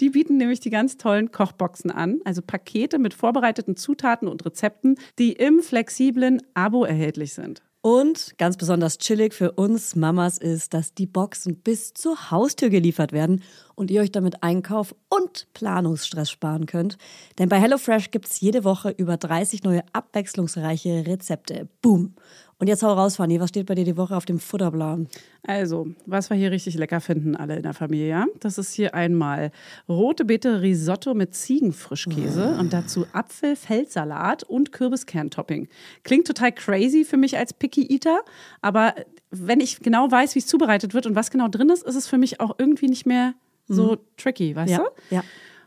Die 0.01 0.09
bieten 0.09 0.37
nämlich 0.37 0.59
die 0.59 0.69
ganz 0.69 0.97
tollen 0.97 1.31
Kochboxen 1.31 1.89
an, 1.89 2.19
also 2.25 2.41
Pakete 2.41 2.99
mit 2.99 3.13
vorbereiteten 3.13 3.77
Zutaten 3.77 4.27
und 4.27 4.45
Rezepten, 4.45 4.97
die 5.17 5.31
im 5.31 5.61
flexiblen 5.61 6.41
Abo 6.53 6.83
erhältlich 6.83 7.33
sind. 7.33 7.63
Und 7.83 8.37
ganz 8.37 8.57
besonders 8.57 8.99
chillig 8.99 9.33
für 9.33 9.53
uns 9.53 9.95
Mamas 9.95 10.37
ist, 10.37 10.75
dass 10.75 10.93
die 10.93 11.07
Boxen 11.07 11.55
bis 11.55 11.95
zur 11.95 12.29
Haustür 12.29 12.69
geliefert 12.69 13.11
werden 13.11 13.41
und 13.73 13.89
ihr 13.89 14.01
euch 14.01 14.11
damit 14.11 14.43
Einkauf 14.43 14.93
und 15.09 15.47
Planungsstress 15.53 16.29
sparen 16.29 16.67
könnt. 16.67 16.99
Denn 17.39 17.49
bei 17.49 17.59
HelloFresh 17.59 18.11
gibt 18.11 18.27
es 18.27 18.39
jede 18.39 18.65
Woche 18.65 18.91
über 18.91 19.17
30 19.17 19.63
neue 19.63 19.83
abwechslungsreiche 19.93 21.07
Rezepte. 21.07 21.69
Boom. 21.81 22.13
Und 22.61 22.67
jetzt 22.67 22.83
hau 22.83 22.93
raus, 22.93 23.15
Fanny, 23.15 23.39
was 23.39 23.49
steht 23.49 23.65
bei 23.65 23.73
dir 23.73 23.85
die 23.85 23.97
Woche 23.97 24.15
auf 24.15 24.25
dem 24.25 24.37
Futterplan? 24.37 25.07
Also, 25.47 25.87
was 26.05 26.29
wir 26.29 26.37
hier 26.37 26.51
richtig 26.51 26.75
lecker 26.75 27.01
finden, 27.01 27.35
alle 27.35 27.55
in 27.55 27.63
der 27.63 27.73
Familie, 27.73 28.07
ja? 28.09 28.25
Das 28.39 28.59
ist 28.59 28.71
hier 28.75 28.93
einmal 28.93 29.49
rote 29.89 30.25
Beete 30.25 30.61
Risotto 30.61 31.15
mit 31.15 31.33
Ziegenfrischkäse 31.33 32.55
und 32.59 32.71
dazu 32.71 33.07
Apfel-Feldsalat 33.13 34.43
und 34.43 34.71
Kürbiskerntopping. 34.73 35.69
Klingt 36.03 36.27
total 36.27 36.51
crazy 36.51 37.03
für 37.03 37.17
mich 37.17 37.35
als 37.35 37.51
Picky 37.51 37.91
Eater, 37.91 38.19
aber 38.61 38.93
wenn 39.31 39.59
ich 39.59 39.79
genau 39.79 40.11
weiß, 40.11 40.35
wie 40.35 40.39
es 40.39 40.45
zubereitet 40.45 40.93
wird 40.93 41.07
und 41.07 41.15
was 41.15 41.31
genau 41.31 41.47
drin 41.47 41.71
ist, 41.71 41.81
ist 41.83 41.95
es 41.95 42.05
für 42.05 42.19
mich 42.19 42.39
auch 42.41 42.53
irgendwie 42.59 42.89
nicht 42.89 43.07
mehr 43.07 43.33
so 43.67 43.97
tricky, 44.17 44.55
weißt 44.55 44.71
Ja, 44.71 44.77
du? 45.09 45.15
ja. 45.15 45.23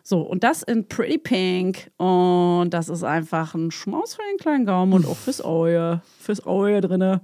So, 0.07 0.20
und 0.20 0.45
das 0.45 0.62
in 0.62 0.86
Pretty 0.86 1.16
Pink. 1.16 1.90
Und 1.97 2.70
das 2.70 2.90
ist 2.90 3.03
einfach 3.03 3.55
ein 3.55 3.70
Schmaus 3.70 4.14
für 4.14 4.22
den 4.30 4.36
kleinen 4.38 4.66
Gaumen 4.66 4.92
und 4.92 5.07
auch 5.07 5.16
fürs 5.16 5.40
Auge. 5.40 6.03
Fürs 6.25 6.45
Auge 6.47 6.81
drinne. 6.81 7.20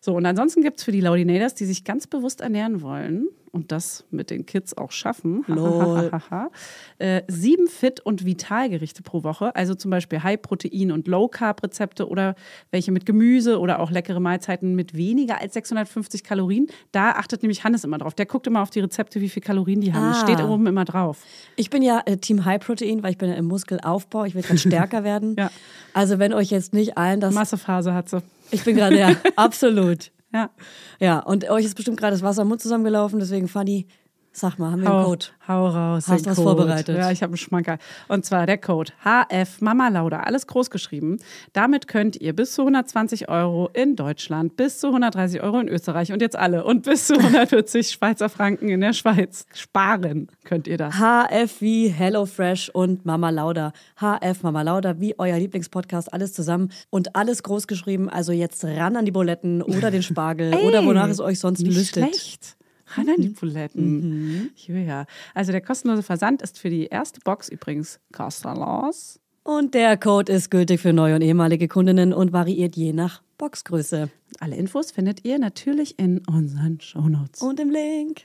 So, 0.00 0.14
und 0.14 0.26
ansonsten 0.26 0.62
gibt 0.62 0.78
es 0.78 0.84
für 0.84 0.92
die 0.92 1.00
Laudinators, 1.00 1.54
die 1.54 1.64
sich 1.64 1.84
ganz 1.84 2.06
bewusst 2.06 2.40
ernähren 2.40 2.82
wollen 2.82 3.28
und 3.52 3.70
das 3.70 4.04
mit 4.10 4.30
den 4.30 4.46
Kids 4.46 4.76
auch 4.76 4.92
schaffen, 4.92 5.44
äh, 6.98 7.22
sieben 7.28 7.68
Fit- 7.68 8.00
und 8.00 8.24
Vitalgerichte 8.24 9.02
pro 9.02 9.22
Woche. 9.24 9.54
Also 9.54 9.74
zum 9.74 9.90
Beispiel 9.90 10.22
High-Protein- 10.22 10.90
und 10.90 11.06
Low-Carb-Rezepte 11.06 12.08
oder 12.08 12.34
welche 12.70 12.92
mit 12.92 13.04
Gemüse 13.04 13.60
oder 13.60 13.80
auch 13.80 13.90
leckere 13.90 14.20
Mahlzeiten 14.20 14.74
mit 14.74 14.96
weniger 14.96 15.40
als 15.40 15.52
650 15.54 16.24
Kalorien. 16.24 16.68
Da 16.92 17.10
achtet 17.12 17.42
nämlich 17.42 17.62
Hannes 17.62 17.84
immer 17.84 17.98
drauf. 17.98 18.14
Der 18.14 18.24
guckt 18.24 18.46
immer 18.46 18.62
auf 18.62 18.70
die 18.70 18.80
Rezepte, 18.80 19.20
wie 19.20 19.28
viele 19.28 19.44
Kalorien 19.44 19.82
die 19.82 19.92
haben. 19.92 20.12
Ah. 20.12 20.14
steht 20.14 20.42
oben 20.42 20.66
immer 20.66 20.86
drauf. 20.86 21.18
Ich 21.56 21.68
bin 21.68 21.82
ja 21.82 22.00
äh, 22.06 22.16
Team 22.16 22.46
High 22.46 22.64
Protein, 22.64 23.02
weil 23.02 23.12
ich 23.12 23.18
bin 23.18 23.28
ja 23.28 23.34
im 23.34 23.46
Muskelaufbau. 23.46 24.24
Ich 24.24 24.34
will 24.34 24.42
gerade 24.42 24.58
stärker 24.58 25.04
werden. 25.04 25.36
Ja. 25.42 25.50
Also 25.94 26.18
wenn 26.18 26.32
euch 26.32 26.50
jetzt 26.50 26.72
nicht 26.72 26.96
allen 26.96 27.20
das... 27.20 27.34
Massephase 27.34 27.94
hat 27.94 28.08
sie. 28.08 28.22
Ich 28.50 28.64
bin 28.64 28.76
gerade, 28.76 28.98
ja, 28.98 29.16
absolut. 29.36 30.10
Ja. 30.32 30.50
Ja, 30.98 31.18
und 31.20 31.48
euch 31.50 31.64
ist 31.64 31.74
bestimmt 31.74 31.98
gerade 31.98 32.12
das 32.12 32.22
Wasser 32.22 32.42
im 32.42 32.48
Mund 32.48 32.60
zusammengelaufen, 32.60 33.18
deswegen 33.18 33.48
Fanny, 33.48 33.86
sag 34.32 34.58
mal, 34.58 34.70
haben 34.72 34.82
wir 34.82 34.88
einen 34.90 34.98
Hau, 34.98 35.04
Code? 35.10 35.26
hau 35.46 35.66
raus. 35.68 36.08
Hast 36.08 36.24
den 36.24 36.30
was 36.30 36.36
Code. 36.36 36.48
vorbereitet? 36.56 36.96
Ja, 36.96 37.10
ich 37.10 37.22
habe 37.22 37.32
einen 37.32 37.36
Schmankerl. 37.36 37.78
Und 38.08 38.24
zwar 38.24 38.46
der 38.46 38.58
Code 38.58 38.92
HF 39.04 39.60
Mama 39.60 39.88
Lauda, 39.88 40.20
alles 40.20 40.46
groß 40.46 40.70
geschrieben. 40.70 41.18
Damit 41.52 41.86
könnt 41.86 42.16
ihr 42.16 42.34
bis 42.34 42.54
zu 42.54 42.62
120 42.62 43.28
Euro 43.28 43.68
in 43.74 43.94
Deutschland, 43.96 44.56
bis 44.56 44.80
zu 44.80 44.88
130 44.88 45.42
Euro 45.42 45.60
in 45.60 45.68
Österreich 45.68 46.12
und 46.12 46.22
jetzt 46.22 46.36
alle 46.36 46.64
und 46.64 46.82
bis 46.84 47.06
zu 47.08 47.14
140 47.14 47.90
Schweizer 47.90 48.28
Franken 48.28 48.68
in 48.68 48.80
der 48.80 48.92
Schweiz 48.94 49.46
sparen 49.54 50.28
könnt 50.44 50.66
ihr 50.66 50.78
das. 50.78 50.94
HF 50.98 51.60
wie 51.60 51.88
HelloFresh 51.88 52.70
und 52.70 53.04
Mama 53.04 53.30
Lauda. 53.30 53.72
HF 54.00 54.42
Mama 54.42 54.62
Lauda 54.62 54.98
wie 55.00 55.14
euer 55.18 55.38
Lieblingspodcast, 55.38 56.12
alles 56.12 56.32
zusammen 56.32 56.70
und 56.90 57.14
alles 57.16 57.42
groß 57.42 57.66
geschrieben. 57.66 58.08
Also 58.08 58.32
jetzt 58.32 58.64
ran 58.64 58.96
an 58.96 59.04
die 59.04 59.10
Buletten 59.12 59.62
oder 59.62 59.90
den 59.90 60.02
Spargel 60.02 60.54
oder 60.54 60.84
wonach 60.84 61.08
es 61.08 61.20
euch 61.20 61.38
sonst 61.38 61.60
Nicht 61.60 61.76
lüstet. 61.76 62.04
schlecht. 62.04 62.56
Ran 62.96 63.08
an 63.08 63.20
die 63.20 63.28
Buletten. 63.28 64.50
Ja. 64.66 65.06
Also 65.34 65.52
der 65.52 65.60
kostenlose 65.60 66.02
Versand 66.02 66.42
ist 66.42 66.58
für 66.58 66.70
die 66.70 66.86
erste 66.86 67.20
Box 67.20 67.48
übrigens 67.48 68.00
kostenlos. 68.12 69.18
Und 69.44 69.74
der 69.74 69.96
Code 69.96 70.32
ist 70.32 70.50
gültig 70.50 70.80
für 70.80 70.92
neue 70.92 71.16
und 71.16 71.22
ehemalige 71.22 71.66
Kundinnen 71.66 72.12
und 72.12 72.32
variiert 72.32 72.76
je 72.76 72.92
nach 72.92 73.22
Boxgröße. 73.38 74.08
Alle 74.38 74.56
Infos 74.56 74.92
findet 74.92 75.24
ihr 75.24 75.38
natürlich 75.38 75.98
in 75.98 76.22
unseren 76.26 76.80
Shownotes. 76.80 77.42
Und 77.42 77.58
im 77.58 77.70
Link. 77.70 78.22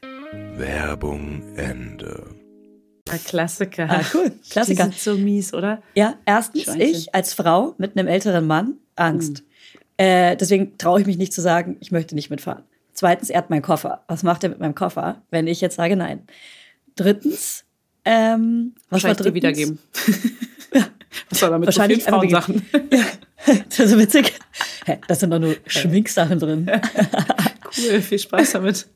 Werbung 0.55 1.41
Ende. 1.55 2.36
Ein 3.09 3.24
Klassiker. 3.24 3.88
Ah, 3.89 4.01
cool. 4.13 4.32
Klassiker. 4.49 4.86
Die 4.86 4.91
sind 4.91 4.99
so 4.99 5.18
mies, 5.18 5.53
oder? 5.53 5.82
Ja, 5.95 6.15
erstens, 6.26 6.63
Schweinchen. 6.63 6.89
ich 6.89 7.15
als 7.15 7.34
Frau 7.34 7.74
mit 7.78 7.97
einem 7.97 8.07
älteren 8.07 8.45
Mann 8.45 8.76
Angst. 8.95 9.43
Äh, 9.97 10.38
deswegen 10.38 10.78
traue 10.78 11.01
ich 11.01 11.07
mich 11.07 11.18
nicht 11.18 11.34
zu 11.34 11.41
sagen, 11.41 11.78
ich 11.80 11.91
möchte 11.91 12.13
nicht 12.13 12.30
mitfahren. 12.30 12.63
Zweitens, 12.97 13.29
er 13.29 13.37
hat 13.37 13.51
meinen 13.51 13.61
Koffer. 13.61 14.03
Was 14.07 14.23
macht 14.23 14.43
er 14.43 14.49
mit 14.49 14.59
meinem 14.59 14.73
Koffer, 14.73 15.21
wenn 15.29 15.45
ich 15.45 15.61
jetzt 15.61 15.75
sage 15.75 15.95
nein? 15.95 16.23
Drittens, 16.95 17.63
ähm, 18.03 18.73
was 18.89 19.03
war 19.03 19.13
drittens? 19.13 19.35
wiedergeben. 19.35 19.79
Was 21.29 21.39
soll 21.39 21.51
er 21.51 21.59
mit 21.59 21.67
Wahrscheinlich 21.67 22.03
so 22.03 22.05
vielen 22.05 22.19
Frauensachen? 22.19 22.65
Ja, 22.91 23.05
das 23.69 23.79
ist 23.79 23.91
so 23.91 23.99
witzig. 23.99 24.33
Hä, 24.85 24.97
das 25.07 25.19
sind 25.19 25.29
doch 25.31 25.39
nur 25.39 25.55
Schminksachen 25.67 26.39
drin. 26.39 26.69
Cool, 27.77 28.01
viel 28.01 28.19
Spaß 28.19 28.53
damit. 28.53 28.87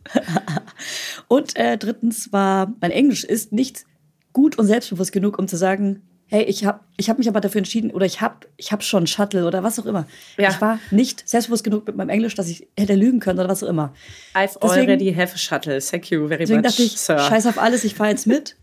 Und 1.28 1.56
äh, 1.56 1.78
drittens 1.78 2.32
war, 2.34 2.74
mein 2.82 2.92
Englisch 2.92 3.24
ist 3.24 3.54
nicht 3.54 3.86
gut 4.34 4.58
und 4.58 4.66
selbstbewusst 4.66 5.12
genug, 5.12 5.40
um 5.40 5.48
zu 5.48 5.58
sagen, 5.58 6.02
hey, 6.32 6.44
ich 6.44 6.66
habe 6.66 6.80
ich 6.98 7.10
hab 7.10 7.18
mich 7.20 7.28
aber 7.28 7.42
dafür 7.42 7.60
entschieden 7.60 7.92
oder 7.92 8.06
ich 8.06 8.22
habe 8.22 8.48
ich 8.58 8.72
hab 8.72 8.84
schon 8.84 9.06
Shuttle 9.06 9.46
oder 9.46 9.62
was 9.64 9.78
auch 9.80 9.86
immer. 9.86 10.08
Ja. 10.38 10.50
Ich 10.50 10.60
war 10.62 10.80
nicht 10.90 11.28
selbstbewusst 11.30 11.64
genug 11.64 11.86
mit 11.86 11.96
meinem 11.96 12.10
Englisch, 12.10 12.34
dass 12.36 12.48
ich 12.48 12.68
hätte 12.78 12.96
lügen 12.96 13.20
können 13.20 13.38
oder 13.40 13.50
was 13.50 13.64
auch 13.64 13.68
immer. 13.68 13.94
I've 14.34 14.58
Deswegen- 14.60 14.90
already 14.90 15.14
have 15.14 15.34
a 15.36 15.38
shuttle. 15.38 15.80
Thank 15.80 16.10
you 16.10 16.28
very 16.28 16.40
Deswegen 16.40 16.62
much, 16.62 16.70
dachte 16.72 16.84
ich, 16.84 16.98
Sir. 16.98 17.20
scheiß 17.20 17.46
auf 17.46 17.60
alles, 17.60 17.84
ich 17.84 17.94
fahre 17.96 18.10
jetzt 18.12 18.26
mit. 18.26 18.56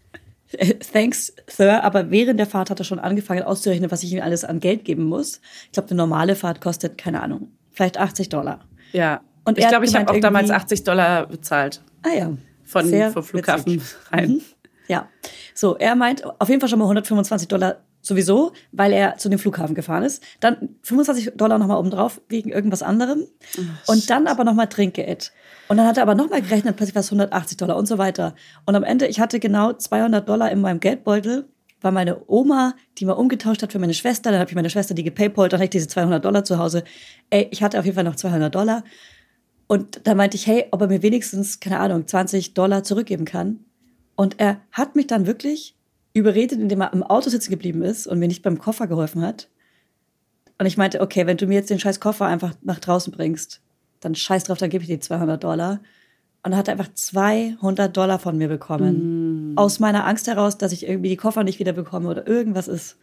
Thanks, 0.93 1.35
Sir. 1.47 1.85
Aber 1.85 2.11
während 2.11 2.41
der 2.41 2.47
Fahrt 2.47 2.71
hat 2.71 2.79
er 2.81 2.85
schon 2.85 2.99
angefangen 2.99 3.43
auszurechnen, 3.43 3.91
was 3.91 4.03
ich 4.03 4.13
ihm 4.13 4.23
alles 4.23 4.45
an 4.45 4.61
Geld 4.61 4.85
geben 4.85 5.05
muss. 5.05 5.41
Ich 5.67 5.73
glaube, 5.73 5.91
eine 5.91 5.97
normale 5.99 6.35
Fahrt 6.37 6.61
kostet, 6.61 6.97
keine 6.99 7.23
Ahnung, 7.23 7.49
vielleicht 7.73 7.99
80 7.99 8.31
Dollar. 8.31 8.61
Ja. 8.93 9.21
Und 9.45 9.59
ich 9.59 9.69
glaube, 9.69 9.85
ich 9.85 9.95
habe 9.95 10.11
auch 10.11 10.21
damals 10.21 10.49
irgendwie- 10.49 10.63
80 10.63 10.85
Dollar 10.85 11.27
bezahlt. 11.27 11.83
Ah 12.03 12.15
ja. 12.17 12.33
Von, 12.65 12.87
Sehr 12.87 13.11
vom 13.13 13.23
Flughafen 13.23 13.75
witzig. 13.75 13.97
rein. 14.11 14.31
Mhm. 14.31 14.41
Ja. 14.89 15.09
So, 15.59 15.77
er 15.77 15.97
meint 15.97 16.23
auf 16.41 16.49
jeden 16.49 16.61
Fall 16.61 16.69
schon 16.69 16.79
mal 16.79 16.85
125 16.85 17.49
Dollar 17.49 17.79
sowieso, 18.01 18.53
weil 18.71 18.93
er 18.93 19.17
zu 19.17 19.29
dem 19.29 19.41
Flughafen 19.41 19.75
gefahren 19.75 20.05
ist. 20.05 20.23
Dann 20.39 20.77
25 20.85 21.33
Dollar 21.35 21.59
nochmal 21.59 21.79
obendrauf 21.79 22.21
wegen 22.29 22.51
irgendwas 22.51 22.81
anderem. 22.81 23.27
und 23.89 24.09
dann 24.09 24.29
aber 24.29 24.45
nochmal 24.45 24.69
Trinkgeld. 24.69 25.33
Und 25.67 25.79
dann 25.79 25.87
hat 25.89 25.97
er 25.97 26.05
aber 26.05 26.15
nochmal 26.15 26.43
gerechnet, 26.43 26.77
plötzlich 26.77 26.95
war 26.95 27.01
es 27.01 27.09
180 27.09 27.57
Dollar 27.57 27.77
und 27.77 27.87
so 27.87 27.99
weiter. 27.99 28.37
Und 28.67 28.77
am 28.77 28.85
Ende, 28.85 29.09
ich 29.09 29.19
hatte 29.19 29.41
genau 29.41 29.73
200 29.73 30.29
Dollar 30.29 30.53
in 30.53 30.61
meinem 30.61 30.79
Geldbeutel, 30.79 31.49
war 31.81 31.91
meine 31.91 32.23
Oma, 32.29 32.75
die 32.99 33.05
mal 33.05 33.15
umgetauscht 33.15 33.61
hat 33.65 33.73
für 33.73 33.81
meine 33.81 33.95
Schwester. 33.95 34.31
Dann 34.31 34.39
habe 34.39 34.51
ich 34.51 34.55
meine 34.55 34.71
Schwester 34.71 34.95
die 34.95 35.03
gepaypalt, 35.03 35.53
dann 35.53 35.59
hatte 35.59 35.65
ich 35.65 35.71
diese 35.71 35.89
200 35.89 36.25
Dollar 36.25 36.45
zu 36.45 36.59
Hause. 36.59 36.85
Ey, 37.31 37.49
ich 37.51 37.65
hatte 37.65 37.81
auf 37.81 37.85
jeden 37.85 37.97
Fall 37.97 38.05
noch 38.05 38.15
200 38.15 38.55
Dollar. 38.55 38.85
Und 39.67 40.07
da 40.07 40.15
meinte 40.15 40.37
ich, 40.37 40.47
hey, 40.47 40.67
ob 40.71 40.83
er 40.83 40.87
mir 40.87 41.03
wenigstens, 41.03 41.59
keine 41.59 41.81
Ahnung, 41.81 42.07
20 42.07 42.55
Dollar 42.55 42.85
zurückgeben 42.85 43.25
kann. 43.25 43.65
Und 44.19 44.41
er 44.41 44.61
hat 44.73 44.97
mich 44.97 45.07
dann 45.07 45.29
wirklich 45.29 45.77
überredet, 46.13 46.59
indem 46.59 46.81
er 46.81 46.93
im 46.93 47.05
Auto 47.05 47.31
sitzen 47.31 47.53
geblieben 47.53 47.83
ist 47.83 48.09
und 48.09 48.19
mir 48.19 48.27
nicht 48.27 48.43
beim 48.43 48.59
Koffer 48.59 48.89
geholfen 48.89 49.23
hat. 49.23 49.49
Und 50.59 50.67
ich 50.67 50.77
meinte, 50.77 51.01
okay, 51.01 51.25
wenn 51.29 51.37
du 51.37 51.47
mir 51.47 51.55
jetzt 51.55 51.71
den 51.71 51.79
scheiß 51.79 52.01
Koffer 52.01 52.27
einfach 52.27 52.53
nach 52.63 52.81
draußen 52.81 53.13
bringst, 53.13 53.61
dann 54.01 54.17
scheiß 54.17 54.43
drauf, 54.43 54.59
dann 54.59 54.71
gebe 54.71 54.83
ich 54.83 54.89
dir 54.89 55.01
200 55.01 55.45
Dollar. 55.45 55.79
Und 56.43 56.51
dann 56.51 56.57
hat 56.57 56.67
er 56.67 56.73
einfach 56.73 56.93
200 56.93 57.97
Dollar 57.97 58.19
von 58.19 58.37
mir 58.37 58.49
bekommen. 58.49 59.53
Aus 59.55 59.79
meiner 59.79 60.05
Angst 60.05 60.27
heraus, 60.27 60.59
dass 60.59 60.73
ich 60.73 60.89
irgendwie 60.89 61.11
die 61.11 61.17
Koffer 61.17 61.45
nicht 61.45 61.61
wieder 61.61 61.73
bekomme 61.73 62.09
oder 62.09 62.27
irgendwas 62.27 62.67
ist. 62.67 62.97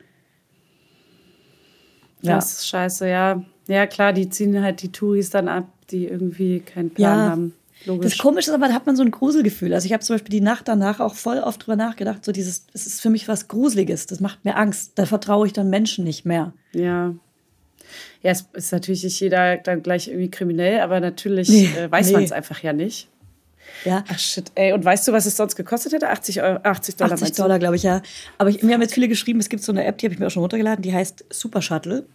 Ja. 2.24 2.36
Das 2.36 2.51
ist 2.59 2.68
scheiße, 2.68 3.07
ja. 3.07 3.41
Ja, 3.70 3.88
klar, 3.88 4.11
die 4.11 4.30
ziehen 4.30 4.61
halt 4.61 4.82
die 4.82 4.91
Touris 4.91 5.30
dann 5.30 5.47
ab, 5.47 5.70
die 5.91 6.07
irgendwie 6.07 6.59
keinen 6.59 6.89
Plan 6.89 7.20
Ja. 7.20 7.30
haben. 7.30 7.53
Das 7.80 7.88
Logisch. 7.88 8.17
Komische 8.17 8.49
ist 8.49 8.55
aber, 8.55 8.67
da 8.67 8.73
hat 8.73 8.86
man 8.86 8.95
so 8.95 9.03
ein 9.03 9.11
Gruselgefühl. 9.11 9.73
Also 9.73 9.86
ich 9.86 9.93
habe 9.93 10.03
zum 10.03 10.15
Beispiel 10.15 10.32
die 10.32 10.41
Nacht 10.41 10.67
danach 10.67 10.99
auch 10.99 11.13
voll 11.15 11.39
oft 11.39 11.65
drüber 11.65 11.76
nachgedacht, 11.76 12.26
so 12.26 12.32
dieses, 12.32 12.65
das 12.67 12.88
ist 12.88 13.01
für 13.01 13.09
mich 13.09 13.28
was 13.28 13.47
Gruseliges, 13.47 14.07
das 14.07 14.19
macht 14.19 14.43
mir 14.45 14.55
Angst. 14.55 14.93
Da 14.95 15.05
vertraue 15.05 15.45
ich 15.47 15.53
dann 15.53 15.69
Menschen 15.69 16.03
nicht 16.03 16.26
mehr. 16.26 16.53
Ja. 16.73 17.13
Ja, 18.23 18.32
es 18.32 18.45
ist 18.53 18.71
natürlich 18.71 19.03
nicht 19.03 19.19
jeder 19.19 19.57
dann 19.57 19.84
gleich 19.84 20.07
irgendwie 20.07 20.32
kriminell, 20.32 20.80
aber 20.80 20.99
natürlich 20.99 21.49
Nee, 21.49 21.69
äh, 21.78 21.91
weiß 21.91 22.07
nee. 22.07 22.13
man 22.13 22.23
es 22.23 22.32
einfach 22.32 22.63
ja 22.63 22.73
nicht. 22.73 23.09
Ja, 23.84 24.03
Ach 24.07 24.19
shit, 24.19 24.51
ey. 24.55 24.73
Und 24.73 24.84
weißt 24.86 25.07
du, 25.07 25.11
was 25.11 25.26
es 25.26 25.38
sonst 25.38 25.55
gekostet 25.55 25.93
hätte? 25.93 26.09
80, 26.09 26.41
Euro, 26.41 26.59
80 26.63 26.95
Dollar. 26.95 27.13
80 27.13 27.21
meinst 27.21 27.39
du? 27.39 27.43
Dollar, 27.43 27.59
glaube 27.59 27.76
ich, 27.76 27.84
ja. 27.84 28.01
Aber 28.38 28.49
ich, 28.49 28.63
mir 28.63 28.73
haben 28.73 28.82
jetzt 28.82 28.93
viele 28.93 29.07
geschrieben, 29.07 29.39
es 29.39 29.49
gibt 29.49 29.63
so 29.63 29.71
eine 29.71 29.86
App, 29.86 29.97
die 29.97 30.05
habe 30.05 30.13
ich 30.13 30.19
mir 30.19 30.28
auch 30.28 30.32
schon 30.32 30.41
runtergeladen, 30.41 30.82
die 30.82 30.93
heißt 30.93 31.26
Super 31.30 31.61
Shuttle. 31.61 32.05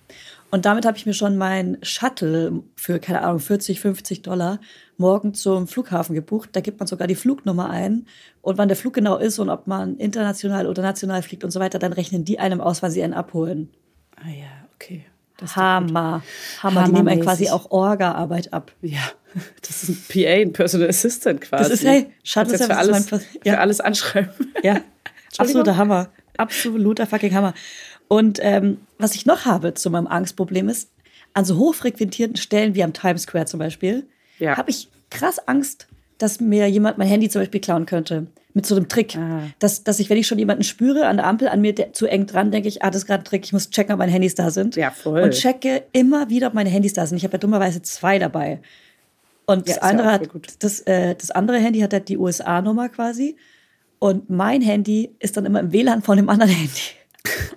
Und 0.51 0.67
damit 0.67 0.85
habe 0.85 0.97
ich 0.97 1.07
mir 1.07 1.15
schon 1.15 1.37
mein 1.37 1.79
Shuttle 1.83 2.63
für, 2.75 2.99
keine 2.99 3.23
Ahnung, 3.23 3.39
40, 3.39 3.81
50 3.81 4.23
Dollar 4.23 4.61
morgen 4.97 5.33
zum 5.33 5.69
Flughafen 5.69 6.15
gebucht. 6.15 6.51
Da 6.53 6.61
gibt 6.61 6.81
man 6.81 6.87
sogar 6.87 7.07
die 7.07 7.15
Flugnummer 7.15 7.71
ein 7.71 8.07
und 8.43 8.59
wann 8.59 8.69
der 8.69 8.77
Flug 8.77 8.95
genau 8.95 9.17
ist 9.17 9.39
und 9.39 9.49
ob 9.49 9.67
man 9.67 9.97
international 9.97 10.67
oder 10.67 10.83
national 10.83 11.23
fliegt 11.23 11.45
und 11.45 11.51
so 11.51 11.61
weiter, 11.61 11.79
dann 11.79 11.93
rechnen 11.93 12.25
die 12.25 12.39
einem 12.39 12.61
aus, 12.61 12.83
wann 12.83 12.91
sie 12.91 13.03
einen 13.03 13.15
abholen. 13.15 13.71
Ah 14.17 14.29
ja, 14.29 14.69
okay. 14.75 15.07
Ist. 15.41 15.57
Hammer. 15.57 16.23
Hammer. 16.63 16.85
Die 16.85 16.93
nehmen 16.93 17.09
einen 17.09 17.23
quasi 17.23 17.49
auch 17.49 17.71
Orga-Arbeit 17.71 18.53
ab. 18.53 18.73
Ja, 18.83 19.01
das 19.67 19.85
ist 19.85 19.89
ein 19.89 20.05
PA, 20.09 20.29
ein 20.29 20.53
Personal 20.53 20.89
Assistant 20.89 21.41
quasi. 21.41 21.65
Das 21.65 21.73
ist, 21.73 21.85
hey, 21.85 22.11
Shuttle 22.23 22.53
jetzt 22.53 22.67
für 22.67 22.77
alles, 22.77 23.11
ist 23.11 23.29
ja. 23.45 23.53
für 23.55 23.61
alles 23.61 23.81
anschreiben. 23.81 24.31
Ja, 24.63 24.81
absoluter 25.39 25.77
Hammer. 25.77 26.11
Absoluter 26.37 27.07
fucking 27.07 27.35
Hammer. 27.35 27.55
Und 28.13 28.41
ähm, 28.43 28.79
was 28.99 29.15
ich 29.15 29.25
noch 29.25 29.45
habe 29.45 29.75
zu 29.75 29.89
meinem 29.89 30.09
Angstproblem 30.09 30.69
ist, 30.69 30.91
an 31.33 31.45
so 31.45 31.57
hochfrequentierten 31.59 32.37
Stellen 32.37 32.75
wie 32.75 32.83
am 32.83 32.93
Times 32.93 33.23
Square 33.23 33.47
zum 33.47 33.61
Beispiel, 33.61 34.05
Ja. 34.41 34.57
habe 34.57 34.69
ich 34.71 34.89
krass 35.11 35.39
Angst, 35.47 35.87
dass 36.19 36.41
mir 36.41 36.69
jemand 36.69 36.99
mein 36.99 37.07
Handy 37.07 37.29
zum 37.29 37.41
Beispiel 37.43 37.61
klauen 37.61 37.87
könnte. 37.87 38.27
Mit 38.53 38.67
so 38.67 38.75
einem 38.75 38.89
Trick. 38.89 39.17
Ah. 39.17 39.43
Dass, 39.61 39.85
dass 39.85 40.01
ich, 40.01 40.11
wenn 40.11 40.17
ich 40.17 40.27
schon 40.27 40.41
jemanden 40.41 40.65
spüre 40.65 41.07
an 41.07 41.19
der 41.19 41.27
Ampel, 41.29 41.47
an 41.47 41.61
mir 41.61 41.93
zu 41.93 42.07
eng 42.07 42.27
dran, 42.27 42.51
denke 42.51 42.67
ich, 42.67 42.83
ah, 42.83 42.91
das 42.91 43.03
ist 43.03 43.07
gerade 43.07 43.23
ein 43.23 43.25
Trick, 43.25 43.45
ich 43.45 43.53
muss 43.53 43.71
checken, 43.71 43.93
ob 43.93 44.01
meine 44.01 44.11
Handys 44.11 44.35
da 44.35 44.51
sind. 44.51 44.75
Ja, 44.75 44.91
voll. 44.91 45.21
Und 45.23 45.31
checke 45.31 45.85
immer 45.93 46.29
wieder, 46.31 46.49
ob 46.49 46.55
meine 46.55 46.69
Handys 46.69 46.95
da 46.95 47.07
sind. 47.07 47.17
Ich 47.19 47.23
habe 47.23 47.35
ja 47.35 47.39
dummerweise 47.39 47.81
zwei 47.83 48.19
dabei. 48.19 48.59
Und 49.47 49.69
Ja, 49.69 49.75
das 49.75 49.77
ja 49.77 49.83
andere 49.83 50.09
auch 50.09 50.13
hat, 50.15 50.29
das, 50.59 50.81
äh, 50.81 51.15
das 51.15 51.31
andere 51.31 51.59
Handy 51.59 51.79
hat 51.79 51.93
halt 51.93 52.09
die 52.09 52.19
USA-Nummer 52.19 52.89
quasi. 52.89 53.37
Und 54.01 54.31
mein 54.31 54.63
Handy 54.63 55.15
ist 55.21 55.37
dann 55.37 55.47
immer 55.47 55.61
im 55.61 55.73
WLAN 55.73 56.03
von 56.03 56.17
dem 56.17 56.29
anderen 56.29 56.51
Handy. 56.51 56.81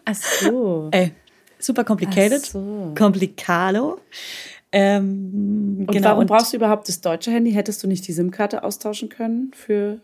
Ach 0.06 0.16
so. 0.16 0.90
Ey, 0.92 1.14
super 1.60 1.84
complicated. 1.84 2.42
Ach 2.44 2.52
so. 2.52 2.94
Complicado. 2.98 4.00
Ähm, 4.72 5.86
Und 5.88 5.92
genau, 5.92 6.10
warum 6.10 6.20
und 6.22 6.28
brauchst 6.28 6.52
du 6.54 6.58
überhaupt 6.58 6.88
das 6.88 7.02
deutsche 7.02 7.32
Handy? 7.32 7.52
Hättest 7.52 7.84
du 7.84 7.88
nicht 7.88 8.08
die 8.08 8.14
SIM-Karte 8.14 8.64
austauschen 8.64 9.10
können 9.10 9.52
für 9.54 10.00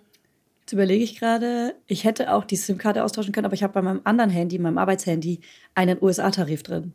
Jetzt 0.69 0.73
überlege 0.73 1.03
ich 1.03 1.17
gerade, 1.17 1.73
ich 1.87 2.03
hätte 2.03 2.31
auch 2.31 2.43
die 2.43 2.55
SIM-Karte 2.55 3.03
austauschen 3.03 3.33
können, 3.33 3.45
aber 3.45 3.55
ich 3.55 3.63
habe 3.63 3.73
bei 3.73 3.81
meinem 3.81 4.01
anderen 4.03 4.29
Handy, 4.29 4.59
meinem 4.59 4.77
Arbeitshandy, 4.77 5.39
einen 5.73 5.97
USA-Tarif 5.99 6.61
drin. 6.61 6.93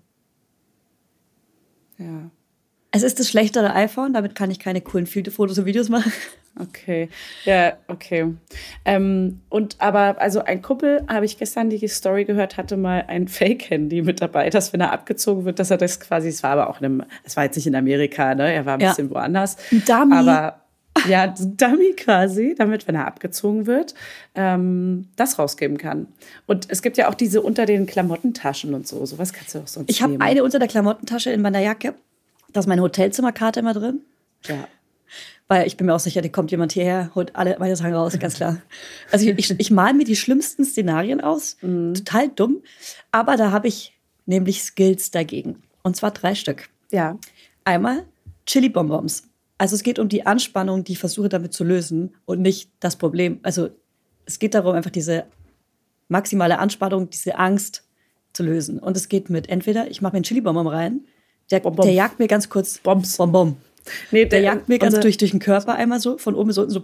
ja. 1.98 2.30
Es 2.92 3.02
ist 3.02 3.18
das 3.18 3.28
schlechtere 3.28 3.74
iPhone, 3.74 4.12
damit 4.12 4.36
kann 4.36 4.52
ich 4.52 4.60
keine 4.60 4.80
coolen 4.80 5.08
Fotos 5.08 5.58
und 5.58 5.66
Videos 5.66 5.88
machen. 5.88 6.12
Okay, 6.60 7.08
ja, 7.44 7.72
okay. 7.88 8.32
Ähm, 8.84 9.40
und 9.48 9.76
aber, 9.80 10.20
also 10.20 10.44
ein 10.44 10.62
Kumpel, 10.62 11.04
habe 11.08 11.24
ich 11.24 11.36
gestern 11.36 11.68
die 11.68 11.88
Story 11.88 12.24
gehört, 12.24 12.56
hatte 12.56 12.76
mal 12.76 13.04
ein 13.08 13.26
Fake-Handy 13.28 14.02
mit 14.02 14.20
dabei, 14.20 14.50
dass 14.50 14.72
wenn 14.72 14.80
er 14.80 14.92
abgezogen 14.92 15.44
wird, 15.44 15.58
dass 15.58 15.70
er 15.72 15.78
das 15.78 15.98
quasi, 15.98 16.28
es 16.28 16.42
war 16.44 16.50
aber 16.52 16.70
auch 16.70 16.78
in 16.80 16.84
einem, 16.84 17.02
es 17.24 17.36
war 17.36 17.44
jetzt 17.44 17.56
nicht 17.56 17.66
in 17.66 17.74
Amerika, 17.74 18.34
ne? 18.34 18.52
Er 18.52 18.66
war 18.66 18.74
ein 18.74 18.80
Ja. 18.80 18.90
bisschen 18.90 19.10
woanders. 19.10 19.56
Ein 19.72 19.82
Dummy. 19.84 20.14
Aber 20.14 20.60
ja, 21.08 21.22
ein 21.24 21.56
Dummy 21.56 21.92
quasi, 21.96 22.54
damit, 22.56 22.86
wenn 22.86 22.94
er 22.94 23.08
abgezogen 23.08 23.66
wird, 23.66 23.94
ähm, 24.36 25.08
das 25.16 25.40
rausgeben 25.40 25.76
kann. 25.76 26.06
Und 26.46 26.68
es 26.70 26.82
gibt 26.82 26.96
ja 26.98 27.08
auch 27.08 27.14
diese 27.14 27.42
unter 27.42 27.66
den 27.66 27.86
Klamottentaschen 27.86 28.74
und 28.74 28.86
so. 28.86 29.04
Sowas 29.04 29.32
kannst 29.32 29.56
du 29.56 29.58
auch 29.58 29.66
sonst 29.66 29.90
Ich 29.90 30.02
habe 30.02 30.16
eine 30.20 30.44
unter 30.44 30.60
der 30.60 30.68
Klamottentasche 30.68 31.30
in 31.30 31.42
meiner 31.42 31.58
Jacke. 31.58 31.94
Da 32.52 32.60
ist 32.60 32.68
meine 32.68 32.82
Hotelzimmerkarte 32.82 33.58
immer 33.58 33.74
drin. 33.74 34.02
Ja. 34.46 34.68
Weil 35.46 35.66
ich 35.66 35.76
bin 35.76 35.86
mir 35.86 35.94
auch 35.94 36.00
sicher, 36.00 36.22
da 36.22 36.28
kommt 36.28 36.50
jemand 36.50 36.72
hierher, 36.72 37.10
holt 37.14 37.36
alle 37.36 37.56
meine 37.58 37.76
Sachen 37.76 37.94
raus, 37.94 38.18
ganz 38.18 38.36
klar. 38.36 38.62
Also 39.12 39.28
ich, 39.28 39.38
ich, 39.38 39.60
ich 39.60 39.70
mal 39.70 39.92
mir 39.92 40.04
die 40.04 40.16
schlimmsten 40.16 40.64
Szenarien 40.64 41.20
aus. 41.20 41.58
Total 41.60 42.28
dumm. 42.28 42.62
Aber 43.12 43.36
da 43.36 43.50
habe 43.50 43.68
ich 43.68 43.98
nämlich 44.26 44.62
Skills 44.62 45.10
dagegen. 45.10 45.62
Und 45.82 45.96
zwar 45.96 46.12
drei 46.12 46.34
Stück. 46.34 46.70
Ja. 46.90 47.18
Einmal 47.64 48.04
Chili-Bonbons. 48.46 49.24
Also 49.58 49.76
es 49.76 49.82
geht 49.82 49.98
um 49.98 50.08
die 50.08 50.26
Anspannung, 50.26 50.84
die 50.84 50.92
ich 50.92 50.98
versuche 50.98 51.28
damit 51.28 51.52
zu 51.52 51.62
lösen 51.62 52.14
und 52.24 52.40
nicht 52.40 52.70
das 52.80 52.96
Problem. 52.96 53.38
Also 53.42 53.68
es 54.26 54.38
geht 54.38 54.54
darum, 54.54 54.74
einfach 54.74 54.90
diese 54.90 55.26
maximale 56.08 56.58
Anspannung, 56.58 57.10
diese 57.10 57.38
Angst 57.38 57.84
zu 58.32 58.42
lösen. 58.42 58.78
Und 58.78 58.96
es 58.96 59.08
geht 59.08 59.30
mit 59.30 59.48
entweder, 59.48 59.90
ich 59.90 60.02
mache 60.02 60.14
mir 60.14 60.18
einen 60.18 60.24
Chili-Bonbon 60.24 60.66
rein, 60.66 61.00
der, 61.50 61.60
der 61.60 61.92
jagt 61.92 62.18
mir 62.18 62.26
ganz 62.26 62.48
kurz 62.48 62.78
Bombs. 62.78 63.16
Bonbon. 63.16 63.56
Nee, 64.10 64.26
Der 64.26 64.40
jagt 64.40 64.68
mir 64.68 64.78
ganz 64.78 64.98
durch, 65.00 65.16
durch 65.16 65.30
den 65.32 65.40
Körper 65.40 65.74
einmal 65.74 66.00
so, 66.00 66.18
von 66.18 66.34
oben 66.34 66.48
bis 66.48 66.58
unten 66.58 66.70
so. 66.70 66.80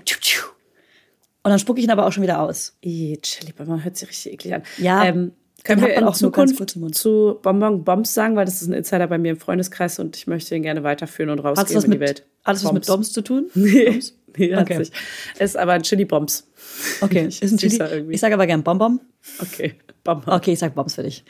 Und 1.43 1.51
dann 1.51 1.59
spucke 1.59 1.79
ich 1.81 1.85
ihn 1.85 1.91
aber 1.91 2.07
auch 2.07 2.13
schon 2.13 2.23
wieder 2.23 2.41
aus. 2.41 2.77
Ih, 2.83 3.17
Chili 3.23 3.53
Bonbon 3.53 3.83
hört 3.83 3.97
sich 3.97 4.09
richtig 4.09 4.33
eklig 4.35 4.55
an. 4.55 4.63
Ja, 4.77 5.05
ähm, 5.05 5.33
können 5.65 5.83
hat 5.83 5.89
wir 5.89 5.95
man 5.95 6.05
in 6.05 6.09
auch 6.09 6.15
Zukunft 6.15 6.71
zu 6.95 7.39
Bonbon 7.43 7.85
Bombs 7.85 8.15
sagen, 8.15 8.37
weil 8.37 8.45
das 8.45 8.63
ist 8.63 8.69
ein 8.69 8.73
Insider 8.73 9.07
bei 9.07 9.19
mir 9.19 9.33
im 9.33 9.39
Freundeskreis 9.39 9.99
und 9.99 10.17
ich 10.17 10.27
möchte 10.27 10.55
ihn 10.55 10.63
gerne 10.63 10.83
weiterführen 10.83 11.31
und 11.31 11.39
rausgeben 11.41 11.85
in 11.85 11.91
mit, 11.91 11.97
die 11.97 12.01
Welt. 12.01 12.27
alles 12.45 12.65
was 12.65 12.73
mit 12.73 12.87
Bombs. 12.87 13.13
Zu 13.13 13.23
tun? 13.23 13.47
Nee, 13.55 14.01
nee 14.37 14.55
hat 14.55 14.63
Okay. 14.71 14.85
sich. 14.85 14.93
Ist 15.39 15.57
aber 15.57 15.73
ein 15.73 15.83
Chili 15.83 16.05
Bombs. 16.05 16.47
Okay, 17.01 17.27
ist 17.41 17.43
ein 17.43 17.59
Chili. 17.59 17.77
Irgendwie. 17.77 18.15
Ich 18.15 18.21
sage 18.21 18.35
aber 18.35 18.47
gern 18.47 18.63
Bonbon. 18.63 19.01
Okay, 19.41 19.75
Bonbon. 20.05 20.33
Okay, 20.35 20.53
ich 20.53 20.59
sag 20.59 20.75
Bombs 20.75 20.95
für 20.95 21.03
dich. 21.03 21.25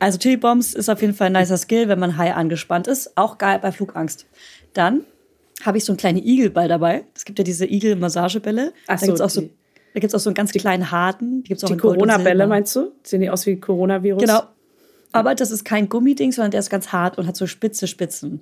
Also 0.00 0.18
Chili 0.18 0.36
Bombs 0.36 0.74
ist 0.74 0.88
auf 0.88 1.00
jeden 1.00 1.14
Fall 1.14 1.28
ein 1.28 1.32
nicer 1.32 1.56
Skill, 1.56 1.88
wenn 1.88 1.98
man 2.00 2.16
high 2.16 2.34
angespannt 2.34 2.86
ist. 2.88 3.16
Auch 3.16 3.38
geil 3.38 3.58
bei 3.60 3.70
Flugangst. 3.72 4.26
Dann 4.74 5.02
habe 5.62 5.78
ich 5.78 5.84
so 5.84 5.92
einen 5.92 5.96
kleinen 5.98 6.18
Igelball 6.18 6.68
dabei. 6.68 7.04
Es 7.14 7.24
gibt 7.24 7.38
ja 7.38 7.44
diese 7.44 7.66
Igel-Massagebälle. 7.66 8.72
Da 8.86 8.98
so, 8.98 9.06
gibt's 9.06 9.20
auch 9.20 9.30
so, 9.30 9.40
die- 9.42 9.50
da 9.94 10.00
gibt's 10.00 10.14
auch 10.14 10.20
so 10.20 10.28
einen 10.30 10.34
ganz 10.34 10.52
kleinen 10.52 10.90
harten. 10.90 11.42
Die 11.42 11.54
Die 11.54 11.76
Corona-Bälle 11.76 12.46
meinst 12.46 12.76
du? 12.76 12.92
Sehen 13.02 13.22
die 13.22 13.30
aus 13.30 13.46
wie 13.46 13.56
Coronavirus? 13.58 14.20
Genau. 14.22 14.42
Aber 15.12 15.34
das 15.34 15.50
ist 15.50 15.64
kein 15.64 15.88
Gummiding, 15.88 16.32
sondern 16.32 16.50
der 16.50 16.60
ist 16.60 16.68
ganz 16.68 16.88
hart 16.92 17.16
und 17.16 17.26
hat 17.26 17.36
so 17.36 17.46
spitze 17.46 17.86
Spitzen. 17.86 18.40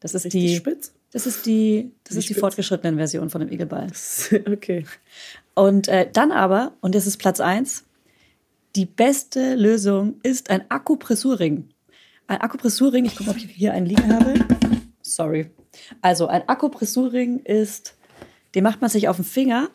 Das 0.00 0.14
ist 0.14 0.24
Richtig 0.24 0.42
die, 0.42 0.56
spitz? 0.56 0.92
das 1.12 1.26
ist 1.26 1.46
die, 1.46 1.92
das 2.04 2.14
Wie 2.14 2.18
ist 2.18 2.28
die 2.28 2.32
spitz? 2.34 2.40
fortgeschrittenen 2.40 2.96
Version 2.96 3.30
von 3.30 3.40
dem 3.40 3.50
Igelball. 3.52 3.86
Okay. 4.52 4.84
Und 5.54 5.86
äh, 5.88 6.08
dann 6.12 6.32
aber, 6.32 6.72
und 6.80 6.94
das 6.94 7.06
ist 7.06 7.16
Platz 7.18 7.40
eins, 7.40 7.84
die 8.76 8.86
beste 8.86 9.54
Lösung 9.54 10.16
ist 10.22 10.50
ein 10.50 10.62
Akupressurring. 10.68 11.68
Ein 12.28 12.40
Akupressurring, 12.40 13.04
ich 13.06 13.16
gucke, 13.16 13.30
ob 13.30 13.36
ich 13.36 13.44
hier 13.50 13.72
einen 13.72 13.86
liegen 13.86 14.12
habe. 14.12 14.34
Sorry. 15.02 15.50
Also 16.02 16.26
ein 16.26 16.48
Akupressurring 16.48 17.40
ist, 17.40 17.94
den 18.54 18.64
macht 18.64 18.80
man 18.80 18.90
sich 18.90 19.08
auf 19.08 19.16
den 19.16 19.24
Finger 19.24 19.68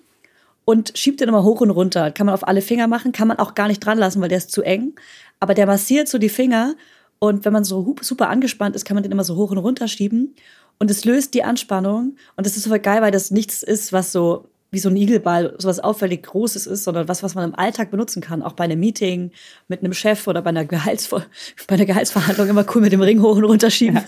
und 0.65 0.97
schiebt 0.97 1.19
den 1.19 1.29
immer 1.29 1.43
hoch 1.43 1.61
und 1.61 1.69
runter. 1.69 2.11
Kann 2.11 2.25
man 2.25 2.35
auf 2.35 2.47
alle 2.47 2.61
Finger 2.61 2.87
machen, 2.87 3.11
kann 3.11 3.27
man 3.27 3.39
auch 3.39 3.55
gar 3.55 3.67
nicht 3.67 3.79
dran 3.79 3.97
lassen, 3.97 4.21
weil 4.21 4.29
der 4.29 4.37
ist 4.37 4.51
zu 4.51 4.61
eng. 4.61 4.93
Aber 5.39 5.53
der 5.53 5.67
massiert 5.67 6.07
so 6.07 6.17
die 6.17 6.29
Finger 6.29 6.75
und 7.19 7.45
wenn 7.45 7.53
man 7.53 7.63
so 7.63 7.95
super 8.01 8.29
angespannt 8.29 8.75
ist, 8.75 8.85
kann 8.85 8.95
man 8.95 9.03
den 9.03 9.11
immer 9.11 9.23
so 9.23 9.35
hoch 9.35 9.51
und 9.51 9.57
runter 9.57 9.87
schieben 9.87 10.35
und 10.79 10.91
es 10.91 11.05
löst 11.05 11.33
die 11.33 11.43
Anspannung 11.43 12.17
und 12.35 12.45
das 12.45 12.57
ist 12.57 12.63
super 12.63 12.79
geil, 12.79 13.01
weil 13.01 13.11
das 13.11 13.31
nichts 13.31 13.63
ist, 13.63 13.93
was 13.93 14.11
so 14.11 14.49
wie 14.73 14.79
so 14.79 14.89
ein 14.89 14.95
Igelball, 14.95 15.53
sowas 15.59 15.79
auffällig 15.79 16.23
Großes 16.23 16.65
ist, 16.65 16.83
sondern 16.83 17.07
was, 17.07 17.21
was 17.21 17.35
man 17.35 17.49
im 17.51 17.55
Alltag 17.55 17.91
benutzen 17.91 18.21
kann. 18.21 18.41
Auch 18.41 18.53
bei 18.53 18.63
einem 18.63 18.79
Meeting 18.79 19.31
mit 19.67 19.81
einem 19.81 19.93
Chef 19.93 20.27
oder 20.27 20.41
bei 20.41 20.49
einer, 20.49 20.65
Gehaltsver 20.65 21.25
bei 21.67 21.75
einer 21.75 21.85
Gehaltsverhandlung 21.85 22.49
immer 22.49 22.65
cool 22.73 22.81
mit 22.81 22.91
dem 22.91 23.01
Ring 23.01 23.21
hoch 23.21 23.37
und 23.37 23.43
runter 23.43 23.69
schieben. 23.69 24.01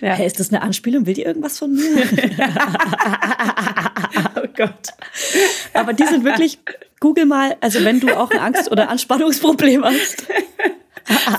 Ja. 0.00 0.14
Hey, 0.14 0.26
ist 0.26 0.40
das 0.40 0.48
eine 0.50 0.62
Anspielung? 0.62 1.06
Will 1.06 1.14
die 1.14 1.22
irgendwas 1.22 1.58
von 1.58 1.72
mir? 1.72 1.82
Oh 4.36 4.46
Gott. 4.56 4.88
Aber 5.72 5.92
die 5.92 6.06
sind 6.06 6.24
wirklich, 6.24 6.58
google 7.00 7.26
mal, 7.26 7.56
also 7.60 7.84
wenn 7.84 8.00
du 8.00 8.16
auch 8.18 8.30
ein 8.30 8.38
Angst- 8.38 8.70
oder 8.70 8.88
Anspannungsproblem 8.88 9.84
hast. 9.84 10.26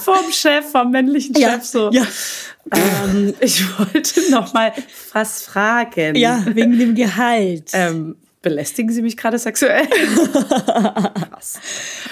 Vom 0.01 0.31
Chef, 0.31 0.65
vom 0.71 0.91
männlichen 0.91 1.35
Ja, 1.35 1.53
Chef 1.53 1.63
so. 1.63 1.89
ja. 1.91 2.05
Ähm, 3.05 3.33
ich 3.39 3.63
wollte 3.79 4.31
noch 4.31 4.53
mal 4.53 4.73
was 5.13 5.43
fragen. 5.43 6.15
Ja, 6.15 6.43
wegen 6.45 6.77
dem 6.77 6.95
Gehalt. 6.95 7.69
Ähm, 7.73 8.15
belästigen 8.45 8.93
Sie 8.93 9.01
mich 9.01 9.17
gerade 9.17 9.37
sexuell? 9.39 9.85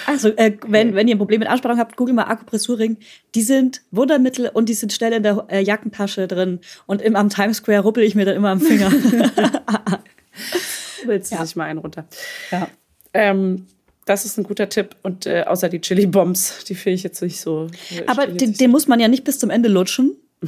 Also, 0.05 0.29
äh, 0.29 0.57
wenn, 0.67 0.95
wenn 0.95 1.07
ihr 1.07 1.15
ein 1.15 1.17
Problem 1.17 1.39
mit 1.39 1.47
Anspannung 1.47 1.77
habt, 1.77 1.95
googelt 1.95 2.15
mal 2.15 2.23
Akupressurring. 2.25 2.97
Die 3.35 3.41
sind 3.41 3.81
Wundermittel 3.91 4.49
und 4.53 4.67
die 4.67 4.73
sind 4.73 4.91
schnell 4.91 5.13
in 5.13 5.23
der 5.23 5.45
äh, 5.49 5.61
Jackentasche 5.63 6.27
drin. 6.27 6.59
Und 6.87 7.01
im, 7.01 7.15
am 7.15 7.29
Times 7.29 7.57
Square 7.57 7.81
ruppel 7.81 8.03
ich 8.03 8.15
mir 8.15 8.25
dann 8.25 8.35
immer 8.35 8.49
am 8.49 8.59
Finger. 8.59 8.91
Willst 11.05 11.31
du 11.31 11.35
Ja. 11.35 11.45
sich 11.45 11.55
mal 11.55 11.65
einen 11.65 11.79
runter? 11.79 12.05
ja. 12.51 12.67
Ähm, 13.13 13.67
das 14.05 14.25
ist 14.25 14.37
ein 14.37 14.43
guter 14.43 14.67
Tipp. 14.67 14.95
Und 15.03 15.25
äh, 15.25 15.43
außer 15.47 15.69
die 15.69 15.79
Chili 15.79 16.05
Bombs, 16.07 16.65
die 16.67 16.75
finde 16.75 16.95
ich 16.95 17.03
jetzt 17.03 17.21
nicht 17.21 17.39
so. 17.39 17.67
äh, 17.95 18.03
Aber 18.07 18.27
den, 18.27 18.53
den 18.53 18.71
muss 18.71 18.87
man 18.89 18.99
ja 18.99 19.07
nicht 19.07 19.23
bis 19.23 19.39
zum 19.39 19.49
Ende 19.49 19.69
lutschen, 19.69 20.17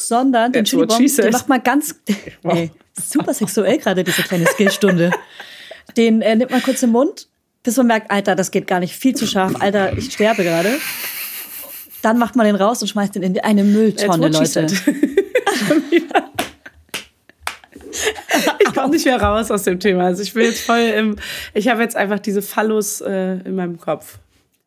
sondern 0.00 0.52
den 0.52 0.64
Chili 0.64 0.86
Bomb, 0.86 1.16
den 1.16 1.30
macht 1.30 1.48
man 1.48 1.62
ganz, 1.62 1.94
ey, 2.42 2.70
super 3.00 3.34
sexuell 3.34 3.78
gerade 3.78 4.04
diese 4.04 4.22
kleine 4.22 4.46
Skillstunde. 4.46 5.10
Den 5.96 6.22
äh, 6.22 6.36
nimmt 6.36 6.50
man 6.50 6.62
kurz 6.62 6.82
im 6.82 6.90
Mund, 6.90 7.28
bis 7.62 7.76
man 7.76 7.86
merkt, 7.88 8.10
Alter, 8.10 8.34
das 8.34 8.50
geht 8.50 8.66
gar 8.66 8.80
nicht, 8.80 8.94
viel 8.94 9.14
zu 9.14 9.26
scharf, 9.26 9.54
Alter, 9.60 9.96
ich 9.96 10.12
sterbe 10.12 10.42
gerade. 10.44 10.78
Dann 12.02 12.18
macht 12.18 12.34
man 12.36 12.46
den 12.46 12.56
raus 12.56 12.80
und 12.80 12.88
schmeißt 12.88 13.14
den 13.14 13.22
in 13.22 13.38
eine 13.40 13.62
Mülltonne, 13.62 14.28
Leute. 14.28 14.66
ich 18.58 18.74
komme 18.74 18.90
nicht 18.90 19.04
mehr 19.04 19.20
raus 19.20 19.50
aus 19.50 19.64
dem 19.64 19.78
Thema. 19.80 20.06
Also 20.06 20.22
ich 20.22 20.32
bin 20.32 20.44
jetzt 20.44 20.62
voll 20.62 20.80
im. 20.80 21.16
Ich 21.52 21.68
habe 21.68 21.82
jetzt 21.82 21.96
einfach 21.96 22.18
diese 22.18 22.40
Phallus 22.40 23.02
äh, 23.02 23.40
in 23.44 23.54
meinem 23.54 23.78
Kopf. 23.78 24.18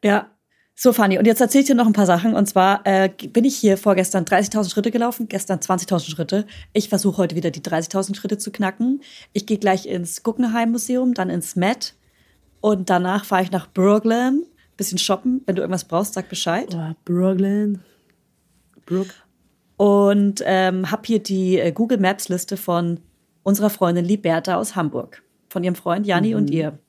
Ja. 0.04 0.30
So, 0.76 0.92
Fanny, 0.92 1.20
und 1.20 1.26
jetzt 1.26 1.40
erzähle 1.40 1.62
ich 1.62 1.68
dir 1.68 1.76
noch 1.76 1.86
ein 1.86 1.94
paar 1.94 2.08
Sachen. 2.08 2.34
Und 2.34 2.48
zwar 2.48 2.82
äh, 2.86 3.10
bin 3.10 3.46
ich 3.46 3.56
hier 3.56 3.78
vorgestern 3.78 4.26
30.000 4.26 4.72
Schritte 4.72 4.92
gelaufen, 4.92 5.28
gestern 5.28 5.60
20.000 5.60 6.10
Schritte. 6.10 6.48
Ich 6.74 6.90
versuche 6.90 7.18
heute 7.18 7.36
wieder 7.36 7.52
die 7.52 7.62
30.000 7.62 8.16
Schritte 8.16 8.38
zu 8.38 8.52
knacken. 8.52 9.02
Ich 9.34 9.46
gehe 9.46 9.60
gleich 9.60 9.86
ins 9.86 10.24
Guggenheim 10.24 10.72
Museum, 10.72 11.14
dann 11.14 11.30
ins 11.30 11.56
Met 11.56 11.94
und 12.64 12.90
danach 12.90 13.26
fahre 13.26 13.44
ich 13.44 13.52
nach 13.52 13.68
Brooklyn, 13.68 14.46
bisschen 14.78 14.98
shoppen. 14.98 15.42
Wenn 15.46 15.58
du 15.58 15.62
irgendwas 15.62 15.84
brauchst, 15.84 16.14
sag 16.14 16.30
Bescheid. 16.30 16.74
Oh, 16.74 16.94
Brooklyn. 17.04 17.82
Brook. 18.86 19.08
Und 19.76 20.42
ähm, 20.46 20.90
habe 20.90 21.02
hier 21.06 21.20
die 21.20 21.60
äh, 21.60 21.74
Google 21.74 21.98
Maps 21.98 22.30
Liste 22.30 22.56
von 22.56 23.02
unserer 23.44 23.70
Freundin 23.70 24.06
Liberta 24.06 24.56
aus 24.56 24.78
Hamburg. 24.78 25.24
Von 25.50 25.66
ihrem 25.66 25.76
Freund 25.76 26.08
Janni 26.08 26.36
und 26.36 26.50
ihr. 26.50 26.80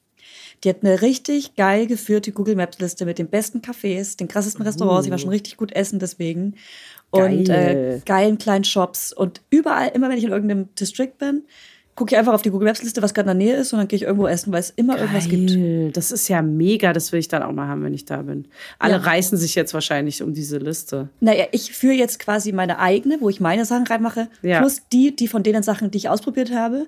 Die 0.64 0.70
hat 0.70 0.78
eine 0.82 1.02
richtig 1.02 1.54
geil 1.56 1.86
geführte 1.86 2.32
Google 2.32 2.56
Maps 2.56 2.78
Liste 2.80 3.04
mit 3.04 3.18
den 3.18 3.28
besten 3.28 3.60
Cafés, 3.60 4.16
den 4.16 4.28
krassesten 4.28 4.64
Restaurants. 4.64 5.06
Ich 5.06 5.10
war 5.10 5.18
schon 5.18 5.28
richtig 5.30 5.56
gut 5.58 5.72
essen 5.72 5.98
deswegen. 5.98 6.54
Und 7.10 7.44
Geil. 7.44 7.96
äh, 7.96 8.00
geilen 8.06 8.38
kleinen 8.38 8.64
Shops. 8.64 9.12
Und 9.12 9.42
überall, 9.50 9.88
immer 9.94 10.08
wenn 10.08 10.18
ich 10.18 10.24
in 10.24 10.30
irgendeinem 10.30 10.74
District 10.74 11.12
bin, 11.18 11.42
gucke 11.96 12.12
ich 12.12 12.18
einfach 12.18 12.32
auf 12.32 12.42
die 12.42 12.50
Google 12.50 12.66
Maps 12.66 12.82
Liste, 12.82 13.02
was 13.02 13.14
gerade 13.14 13.30
in 13.30 13.38
der 13.38 13.46
Nähe 13.46 13.56
ist. 13.56 13.72
Und 13.72 13.78
dann 13.78 13.86
gehe 13.86 13.96
ich 13.98 14.02
irgendwo 14.02 14.26
essen, 14.26 14.52
weil 14.52 14.58
es 14.60 14.70
immer 14.70 14.98
irgendwas 14.98 15.28
gibt. 15.28 15.50
Geil. 15.50 15.90
Das 15.92 16.10
ist 16.10 16.26
ja 16.28 16.42
mega. 16.42 16.92
Das 16.92 17.12
will 17.12 17.20
ich 17.20 17.28
dann 17.28 17.42
auch 17.44 17.52
mal 17.52 17.68
haben, 17.68 17.84
wenn 17.84 17.94
ich 17.94 18.04
da 18.04 18.22
bin. 18.22 18.48
Alle 18.80 18.94
Ja. 18.94 19.00
reißen 19.00 19.38
sich 19.38 19.54
jetzt 19.54 19.74
wahrscheinlich 19.74 20.20
um 20.22 20.34
diese 20.34 20.58
Liste. 20.58 21.08
Naja, 21.20 21.44
ich 21.52 21.72
führe 21.72 21.94
jetzt 21.94 22.18
quasi 22.18 22.50
meine 22.50 22.78
eigene, 22.80 23.18
wo 23.20 23.28
ich 23.28 23.38
meine 23.38 23.64
Sachen 23.64 23.86
reinmache, 23.86 24.28
Ja. 24.42 24.58
plus 24.58 24.80
die, 24.92 25.14
die 25.14 25.28
von 25.28 25.42
denen 25.44 25.62
Sachen, 25.62 25.92
die 25.92 25.98
ich 25.98 26.08
ausprobiert 26.08 26.52
habe, 26.52 26.86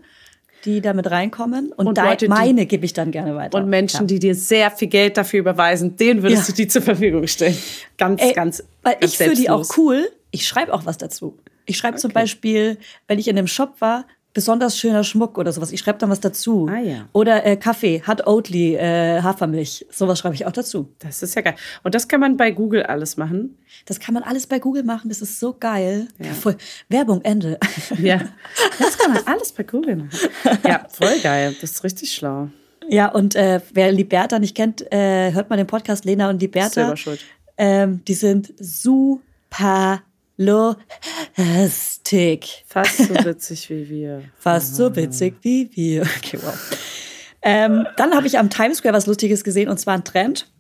die 0.67 0.81
damit 0.83 1.11
reinkommen. 1.11 1.73
Und, 1.73 1.87
Und 1.87 1.97
Leute, 1.99 2.27
die- 2.27 2.29
meine 2.29 2.67
gebe 2.67 2.85
ich 2.85 2.93
dann 2.93 3.11
gerne 3.12 3.35
weiter. 3.37 3.57
Und 3.57 3.69
Menschen, 3.71 4.01
ja. 4.01 4.07
die 4.07 4.19
dir 4.19 4.35
sehr 4.35 4.71
viel 4.71 4.89
Geld 4.89 5.17
dafür 5.17 5.41
überweisen, 5.41 5.97
denen 5.97 6.23
würdest 6.23 6.49
Ja. 6.49 6.53
du 6.55 6.57
die 6.62 6.69
zur 6.69 6.83
Verfügung 6.83 7.27
stellen. 7.27 7.57
Ganz, 7.97 8.21
Ey, 8.23 8.33
ganz. 8.35 8.62
Weil 8.83 8.97
ganz 9.01 9.12
ich 9.12 9.19
fühle 9.19 9.35
die 9.35 9.49
auch 9.49 9.64
cool. 9.79 10.09
Ich 10.33 10.47
schreibe 10.47 10.75
auch 10.75 10.85
was 10.85 10.99
dazu. 10.99 11.39
Ich 11.64 11.79
schreibe 11.79 11.97
zum 11.99 12.12
Beispiel, 12.12 12.79
wenn 13.09 13.19
ich 13.19 13.27
in 13.29 13.39
einem 13.39 13.47
Shop 13.49 13.81
war, 13.81 14.07
besonders 14.37 14.78
schöner 14.78 15.03
Schmuck 15.03 15.39
oder 15.39 15.51
sowas. 15.51 15.72
Ich 15.72 15.80
schreibe 15.80 15.99
dann 15.99 16.11
was 16.11 16.20
dazu. 16.20 16.68
Ah, 16.70 16.78
ja. 16.78 17.09
Oder 17.14 17.47
äh, 17.47 17.57
Kaffee, 17.57 18.03
hat 18.03 18.26
Oatly, 18.26 18.74
äh, 18.74 19.22
Hafermilch. 19.22 19.87
Sowas 19.91 20.18
schreibe 20.18 20.34
ich 20.34 20.45
auch 20.45 20.53
dazu. 20.53 20.93
Das 20.99 21.22
ist 21.22 21.34
ja 21.34 21.41
geil. 21.41 21.55
Und 21.84 21.95
das 21.95 22.07
kann 22.07 22.20
man 22.20 22.37
bei 22.37 22.51
Google 22.51 22.82
alles 22.82 23.16
machen. 23.16 23.57
Das 23.87 23.99
kann 23.99 24.12
man 24.12 24.22
alles 24.22 24.47
bei 24.47 24.59
Google 24.59 24.82
machen. 24.82 25.09
Das 25.09 25.22
ist 25.22 25.41
so 25.41 25.57
geil. 25.59 26.09
Voll. 26.39 26.55
Werbung, 26.91 27.22
Ende. 27.22 27.59
Ja. 27.99 28.20
Das 28.78 28.99
kann 28.99 29.14
man 29.14 29.22
alles 29.26 29.53
bei 29.53 29.62
Google 29.62 29.97
machen. 29.97 30.18
Ja, 30.66 30.87
voll 30.91 31.18
geil. 31.22 31.57
Das 31.61 31.70
ist 31.70 31.84
richtig 31.84 32.12
schlau. 32.12 32.51
Ja, 32.89 33.09
und 33.09 33.34
äh, 33.34 33.61
wer 33.72 33.91
Liberta 33.91 34.39
nicht 34.39 34.55
kennt, 34.55 34.93
äh, 34.93 35.32
hört 35.32 35.49
mal 35.49 35.57
den 35.57 35.66
Podcast 35.66 36.05
Lena 36.05 36.28
und 36.28 36.41
Liberta. 36.41 36.70
Selber 36.70 36.97
schuld. 36.97 37.20
Ähm, 37.57 38.03
die 38.07 38.14
sind 38.14 38.53
super 38.59 40.03
lustig. 40.37 41.14
Fast 42.66 42.99
so 42.99 43.14
witzig 43.14 43.70
wie 43.70 43.89
wir. 43.89 44.22
Fast 44.39 44.74
so 44.76 44.95
witzig 44.95 45.37
wie 45.43 45.70
wir. 45.74 46.03
Okay, 46.18 46.39
wow. 46.43 46.55
Ähm, 47.43 47.87
dann 47.97 48.14
habe 48.14 48.26
ich 48.26 48.39
am 48.39 48.51
Times 48.51 48.78
Square 48.78 48.95
was 48.95 49.07
Lustiges 49.07 49.45
gesehen 49.45 49.68
und 49.68 49.78
zwar 49.78 49.95
ein 49.95 50.05
Trend. 50.05 50.51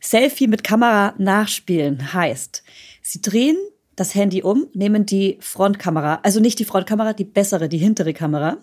Selfie 0.00 0.46
mit 0.46 0.62
Kamera 0.62 1.14
nachspielen 1.18 2.12
heißt, 2.12 2.62
sie 3.02 3.20
drehen 3.22 3.56
das 3.96 4.14
Handy 4.14 4.42
um, 4.42 4.68
nehmen 4.74 5.06
die 5.06 5.38
Frontkamera, 5.40 6.20
also 6.22 6.38
nicht 6.38 6.58
die 6.58 6.66
Frontkamera, 6.66 7.14
die 7.14 7.24
bessere, 7.24 7.68
die 7.68 7.78
hintere 7.78 8.12
Kamera. 8.12 8.58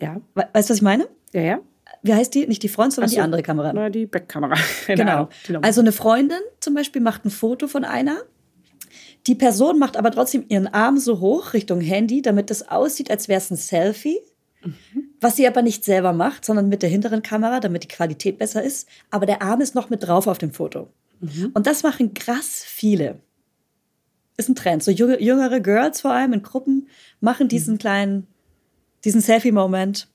Ja. 0.00 0.20
We 0.34 0.46
weißt 0.52 0.68
du, 0.68 0.72
was 0.72 0.78
ich 0.78 0.82
meine? 0.82 1.08
Ja, 1.32 1.40
ja. 1.40 1.60
Wie 2.02 2.12
heißt 2.12 2.34
die? 2.34 2.46
Nicht 2.46 2.62
die 2.62 2.68
Front, 2.68 2.92
sondern 2.92 3.08
so. 3.08 3.16
die 3.16 3.22
andere 3.22 3.42
Kamera. 3.42 3.72
Na, 3.72 3.88
die 3.88 4.06
Backkamera. 4.06 4.56
Genau. 4.86 5.30
Also 5.62 5.80
eine 5.80 5.92
Freundin 5.92 6.40
zum 6.60 6.74
Beispiel 6.74 7.00
macht 7.00 7.24
ein 7.24 7.30
Foto 7.30 7.66
von 7.66 7.84
einer. 7.84 8.18
Die 9.26 9.34
Person 9.34 9.78
macht 9.78 9.96
aber 9.96 10.10
trotzdem 10.10 10.44
ihren 10.48 10.66
Arm 10.66 10.98
so 10.98 11.20
hoch 11.20 11.54
Richtung 11.54 11.80
Handy, 11.80 12.20
damit 12.20 12.50
es 12.50 12.68
aussieht, 12.68 13.10
als 13.10 13.28
wäre 13.28 13.38
es 13.38 13.50
ein 13.50 13.56
Selfie. 13.56 14.18
Was 15.20 15.36
sie 15.36 15.46
aber 15.46 15.62
nicht 15.62 15.84
selber 15.84 16.12
macht, 16.12 16.44
sondern 16.44 16.68
mit 16.68 16.82
der 16.82 16.90
hinteren 16.90 17.22
Kamera, 17.22 17.60
damit 17.60 17.84
die 17.84 17.88
Qualität 17.88 18.38
besser 18.38 18.62
ist. 18.62 18.88
Aber 19.10 19.26
der 19.26 19.42
Arm 19.42 19.60
ist 19.60 19.74
noch 19.74 19.90
mit 19.90 20.06
drauf 20.06 20.26
auf 20.26 20.38
dem 20.38 20.52
Foto. 20.52 20.88
Und 21.54 21.66
das 21.66 21.82
machen 21.82 22.14
krass 22.14 22.62
viele. 22.66 23.20
Ist 24.36 24.48
ein 24.48 24.54
Trend. 24.54 24.82
So 24.82 24.90
junge, 24.90 25.22
jüngere 25.22 25.60
Girls 25.60 26.00
vor 26.00 26.12
allem 26.12 26.32
in 26.32 26.42
Gruppen 26.42 26.88
machen 27.20 27.48
diesen 27.48 27.78
kleinen, 27.78 28.26
diesen 29.04 29.20
Selfie-Moment, 29.20 30.08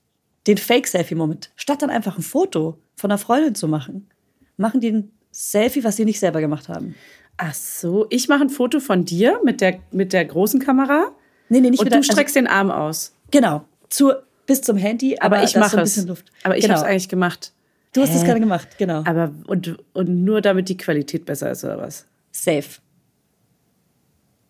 den 0.46 0.58
Fake-Selfie-Moment, 0.58 1.50
statt 1.56 1.82
dann 1.82 1.90
einfach 1.90 2.18
ein 2.18 2.22
Foto 2.22 2.78
von 2.96 3.10
einer 3.10 3.18
Freundin 3.18 3.54
zu 3.54 3.66
machen, 3.66 4.08
machen 4.56 4.80
die 4.80 4.90
ein 4.90 5.10
Selfie, 5.30 5.84
was 5.84 5.96
sie 5.96 6.04
nicht 6.04 6.20
selber 6.20 6.40
gemacht 6.40 6.68
haben. 6.68 6.94
Ach 7.42 7.54
so, 7.54 8.06
ich 8.10 8.28
mache 8.28 8.42
ein 8.42 8.50
Foto 8.50 8.80
von 8.80 9.04
dir 9.06 9.40
mit 9.44 9.60
der, 9.62 9.78
mit 9.92 10.12
der 10.12 10.24
großen 10.26 10.60
Kamera 10.60 11.12
Nee, 11.48 11.60
nee, 11.60 11.70
nicht 11.70 11.80
und 11.80 11.92
du 11.92 12.02
streckst 12.02 12.36
den 12.36 12.46
Arm 12.46 12.70
aus. 12.70 13.12
Also, 13.12 13.28
genau, 13.32 13.64
zu, 13.88 14.12
bis 14.46 14.60
zum 14.62 14.76
Handy, 14.76 15.18
aber, 15.18 15.36
Aber, 15.38 15.44
ich 15.44 15.56
mache 15.56 15.80
es. 15.80 15.94
bisschen 15.94 16.08
Luft. 16.08 16.30
Aber 16.44 16.56
ich 16.56 16.62
genau. 16.62 16.76
habe 16.76 16.84
es 16.86 16.90
eigentlich 16.90 17.08
gemacht. 17.08 17.52
Du 17.92 18.02
hast 18.02 18.14
es 18.14 18.22
gerade 18.24 18.38
gemacht, 18.38 18.68
genau. 18.78 19.02
Aber 19.04 19.32
und, 19.48 19.76
und 19.94 20.24
nur 20.24 20.42
damit 20.42 20.68
die 20.68 20.76
Qualität 20.76 21.24
besser 21.24 21.50
ist 21.50 21.64
oder 21.64 21.78
was? 21.78 22.06
Safe. 22.30 22.68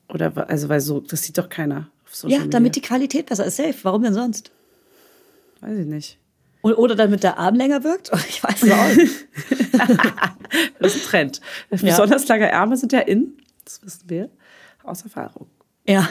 Oder 0.08 0.32
also 0.50 0.68
weil 0.68 0.80
so 0.80 1.00
das 1.00 1.22
sieht 1.22 1.38
doch 1.38 1.48
keiner 1.48 1.88
auf 2.04 2.14
Social 2.14 2.32
Ja, 2.32 2.38
Media. 2.40 2.50
damit 2.50 2.76
die 2.76 2.82
Qualität 2.82 3.26
besser 3.26 3.46
ist. 3.46 3.56
Safe. 3.56 3.74
Warum 3.82 4.02
denn 4.02 4.12
sonst? 4.12 4.50
weiß 5.62 5.78
ich 5.78 5.86
nicht. 5.86 6.18
Oder 6.62 6.94
damit 6.94 7.22
der 7.22 7.38
Arm 7.38 7.54
länger 7.54 7.84
wirkt? 7.84 8.10
Ich 8.28 8.42
weiß 8.42 8.62
es 8.62 8.70
auch 8.70 8.96
nicht. 8.96 9.28
Das 10.80 10.96
ist 10.96 11.04
ein 11.04 11.10
Trend. 11.10 11.40
Besonders 11.70 12.26
lange 12.26 12.50
Ärmel 12.50 12.76
sind 12.76 12.92
ja 12.92 13.00
in, 13.00 13.36
das 13.64 13.82
wissen 13.84 14.10
wir 14.10 14.30
aus 14.82 15.02
Erfahrung. 15.02 15.46
Ja. 15.86 16.08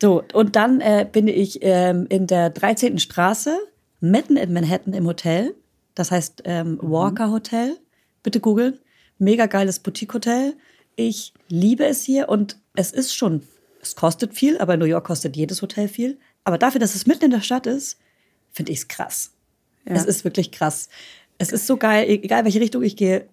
So, 0.00 0.24
und 0.32 0.56
dann 0.56 0.80
äh, 0.80 1.06
bin 1.10 1.28
ich 1.28 1.58
ähm, 1.62 2.06
in 2.08 2.26
der 2.26 2.50
13. 2.50 2.98
Straße, 2.98 3.56
mitten 4.00 4.36
in 4.36 4.52
Manhattan 4.52 4.92
im 4.92 5.06
Hotel. 5.06 5.54
Das 5.94 6.10
heißt 6.10 6.42
ähm, 6.44 6.78
Walker 6.82 7.30
Hotel. 7.30 7.76
Bitte 8.22 8.40
googeln. 8.40 8.78
Mega 9.18 9.46
geiles 9.46 9.80
Boutique-Hotel. 9.80 10.54
Ich 10.96 11.32
liebe 11.48 11.84
es 11.84 12.02
hier 12.02 12.28
und 12.28 12.58
es 12.74 12.92
ist 12.92 13.14
schon, 13.14 13.42
es 13.80 13.96
kostet 13.96 14.34
viel, 14.34 14.58
aber 14.58 14.74
in 14.74 14.80
New 14.80 14.86
York 14.86 15.06
kostet 15.06 15.36
jedes 15.36 15.62
Hotel 15.62 15.88
viel. 15.88 16.18
Aber 16.44 16.58
dafür, 16.58 16.80
dass 16.80 16.94
es 16.94 17.06
mitten 17.06 17.26
in 17.26 17.30
der 17.30 17.40
Stadt 17.40 17.66
ist, 17.66 17.98
finde 18.52 18.72
ich 18.72 18.78
es 18.78 18.88
krass. 18.88 19.32
Es 19.96 20.04
ist 20.04 20.24
wirklich 20.24 20.50
krass. 20.52 20.88
Es 21.38 21.52
ist 21.52 21.66
so 21.66 21.76
geil, 21.76 22.08
e- 22.08 22.20
egal 22.22 22.44
welche 22.44 22.60
Richtung 22.60 22.82
ich 22.82 22.96
gehe. 22.96 23.28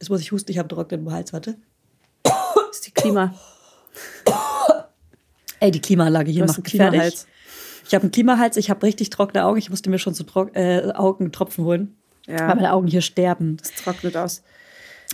Jetzt 0.00 0.10
muss 0.10 0.20
ich 0.20 0.30
husten, 0.32 0.50
ich 0.50 0.58
habe 0.58 0.68
trockenen 0.68 1.10
Hals, 1.12 1.32
warte. 1.32 1.56
Das 2.22 2.32
ist 2.72 2.86
die 2.86 2.92
Klima. 2.92 3.34
Ey, 5.60 5.70
die 5.70 5.80
Klimaanlage 5.80 6.30
hier 6.30 6.44
macht 6.46 6.56
einen 6.56 6.62
mich 6.62 6.72
fertig. 6.76 6.90
Klimahals. 7.00 7.26
Ich 7.86 7.94
habe 7.94 8.02
einen 8.02 8.12
Klimahals, 8.12 8.56
ich 8.56 8.70
habe 8.70 8.82
richtig 8.86 9.10
trockene 9.10 9.44
Augen. 9.44 9.58
Ich 9.58 9.70
musste 9.70 9.90
mir 9.90 9.98
schon 9.98 10.14
so 10.14 10.22
Trock 10.24 10.54
äh, 10.54 10.92
Augentropfen 10.92 11.64
holen, 11.64 11.96
Ja. 12.26 12.40
weil 12.48 12.56
meine 12.56 12.72
Augen 12.72 12.86
hier 12.86 13.00
sterben. 13.00 13.56
Das 13.56 13.72
trocknet 13.72 14.16
aus. 14.16 14.42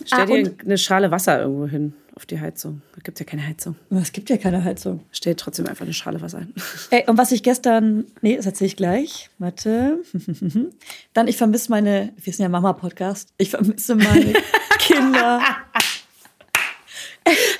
Stell 0.04 0.20
Ah, 0.20 0.26
dir 0.26 0.54
eine 0.64 0.78
Schale 0.78 1.10
Wasser 1.10 1.40
irgendwo 1.40 1.66
hin 1.66 1.94
auf 2.16 2.26
die 2.26 2.40
Heizung. 2.40 2.82
Da 2.94 3.00
gibt 3.02 3.18
ja 3.20 3.26
keine 3.26 3.46
Heizung. 3.46 3.76
Es 3.90 4.12
gibt 4.12 4.30
ja 4.30 4.36
keine 4.36 4.62
Heizung. 4.64 5.00
Stell 5.12 5.34
trotzdem 5.34 5.66
einfach 5.66 5.84
eine 5.84 5.92
Schale 5.94 6.20
Wasser 6.20 6.40
hin. 6.40 6.52
Ey, 6.90 7.04
und 7.08 7.18
was 7.18 7.32
ich 7.32 7.42
gestern, 7.42 8.04
nee, 8.20 8.36
das 8.36 8.46
erzähle 8.46 8.66
ich 8.66 8.76
gleich. 8.76 9.30
Warte. 9.38 9.98
Dann, 11.12 11.28
ich 11.28 11.36
vermisse 11.36 11.70
meine, 11.70 12.12
wir 12.22 12.32
sind 12.32 12.42
ja 12.42 12.48
Mama-Podcast, 12.48 13.30
ich 13.38 13.50
vermisse 13.50 13.94
meine 13.96 14.32
Kinder. 14.78 15.40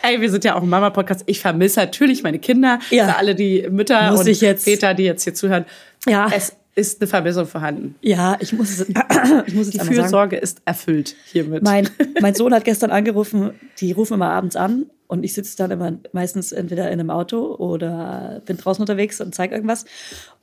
Ey, 0.02 0.20
wir 0.20 0.30
sind 0.30 0.44
ja 0.44 0.54
auch 0.56 0.62
ein 0.62 0.68
Mama-Podcast. 0.68 1.22
Ich 1.26 1.40
vermisse 1.40 1.80
natürlich 1.80 2.22
meine 2.22 2.38
Kinder. 2.38 2.78
Ja. 2.90 3.08
Für 3.08 3.16
alle 3.16 3.34
die 3.34 3.66
Mütter 3.70 4.10
Muss 4.10 4.26
und 4.26 4.58
Väter, 4.58 4.92
die 4.92 5.04
jetzt 5.04 5.24
hier 5.24 5.34
zuhören. 5.34 5.64
Ja. 6.06 6.28
Es 6.34 6.54
ist 6.74 7.00
eine 7.00 7.08
Vermissung 7.08 7.46
vorhanden. 7.46 7.94
Ja, 8.00 8.36
ich 8.40 8.52
muss 8.52 8.70
es, 8.70 8.88
ich 9.46 9.54
muss 9.54 9.66
es 9.66 9.72
Die 9.72 9.80
einmal 9.80 9.94
sagen. 9.94 10.08
Fürsorge 10.08 10.36
ist 10.36 10.62
erfüllt 10.64 11.14
hiermit. 11.26 11.62
Mein, 11.62 11.88
mein 12.20 12.34
Sohn 12.36 12.52
hat 12.54 12.64
gestern 12.64 12.90
angerufen, 12.90 13.52
die 13.78 13.92
rufen 13.92 14.14
immer 14.14 14.30
abends 14.30 14.56
an 14.56 14.86
und 15.06 15.22
ich 15.22 15.34
sitze 15.34 15.56
dann 15.56 15.70
immer 15.70 15.92
meistens 16.12 16.52
entweder 16.52 16.86
in 16.90 16.98
einem 16.98 17.10
Auto 17.10 17.54
oder 17.56 18.40
bin 18.46 18.56
draußen 18.56 18.82
unterwegs 18.82 19.20
und 19.20 19.34
zeige 19.34 19.54
irgendwas. 19.54 19.84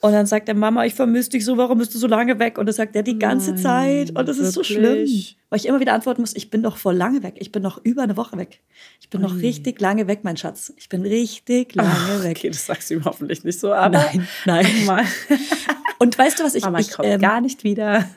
Und 0.01 0.11
dann 0.11 0.25
sagt 0.25 0.47
er, 0.49 0.55
Mama, 0.55 0.85
ich 0.85 0.93
vermisse 0.93 1.31
dich 1.31 1.45
so, 1.45 1.57
warum 1.57 1.79
bist 1.79 1.93
du 1.95 1.97
so 1.97 2.07
lange 2.07 2.37
weg? 2.39 2.57
Und 2.57 2.67
das 2.67 2.75
sagt 2.75 2.95
er 2.95 3.03
die 3.03 3.17
ganze 3.17 3.55
Zeit 3.55 4.15
und 4.15 4.27
das 4.27 4.37
ist 4.37 4.53
so 4.53 4.63
schlimm. 4.63 4.83
wirklich? 4.83 5.37
Weil 5.49 5.59
ich 5.59 5.65
immer 5.65 5.79
wieder 5.79 5.93
antworten 5.93 6.21
muss, 6.21 6.35
ich 6.35 6.49
bin 6.49 6.63
doch 6.63 6.77
voll 6.77 6.95
lange 6.95 7.23
weg. 7.23 7.35
Ich 7.39 7.51
bin 7.51 7.63
noch 7.63 7.83
über 7.83 8.03
eine 8.03 8.17
Woche 8.17 8.37
weg. 8.37 8.61
Ich 9.01 9.09
bin 9.09 9.21
noch 9.21 9.35
richtig 9.37 9.81
lange 9.81 10.07
weg, 10.07 10.19
mein 10.23 10.37
Schatz. 10.37 10.71
Ich 10.77 10.89
bin 10.89 11.01
richtig 11.01 11.75
lange 11.75 11.89
Ach, 11.91 12.23
weg. 12.23 12.37
Okay, 12.37 12.49
das 12.49 12.65
sagst 12.65 12.89
du 12.89 12.95
ihm 12.95 13.05
hoffentlich 13.05 13.43
nicht 13.43 13.59
so, 13.59 13.73
aber 13.73 13.99
Nein, 13.99 14.27
nein. 14.45 15.07
Und 15.99 16.17
weißt 16.17 16.39
du 16.39 16.43
was, 16.43 16.55
ich, 16.55 16.63
Mama, 16.63 16.79
ich 16.79 16.87
ich, 16.87 16.93
komme 16.93 17.09
ähm, 17.09 17.21
gar 17.21 17.41
nicht 17.41 17.63
wieder. 17.63 18.09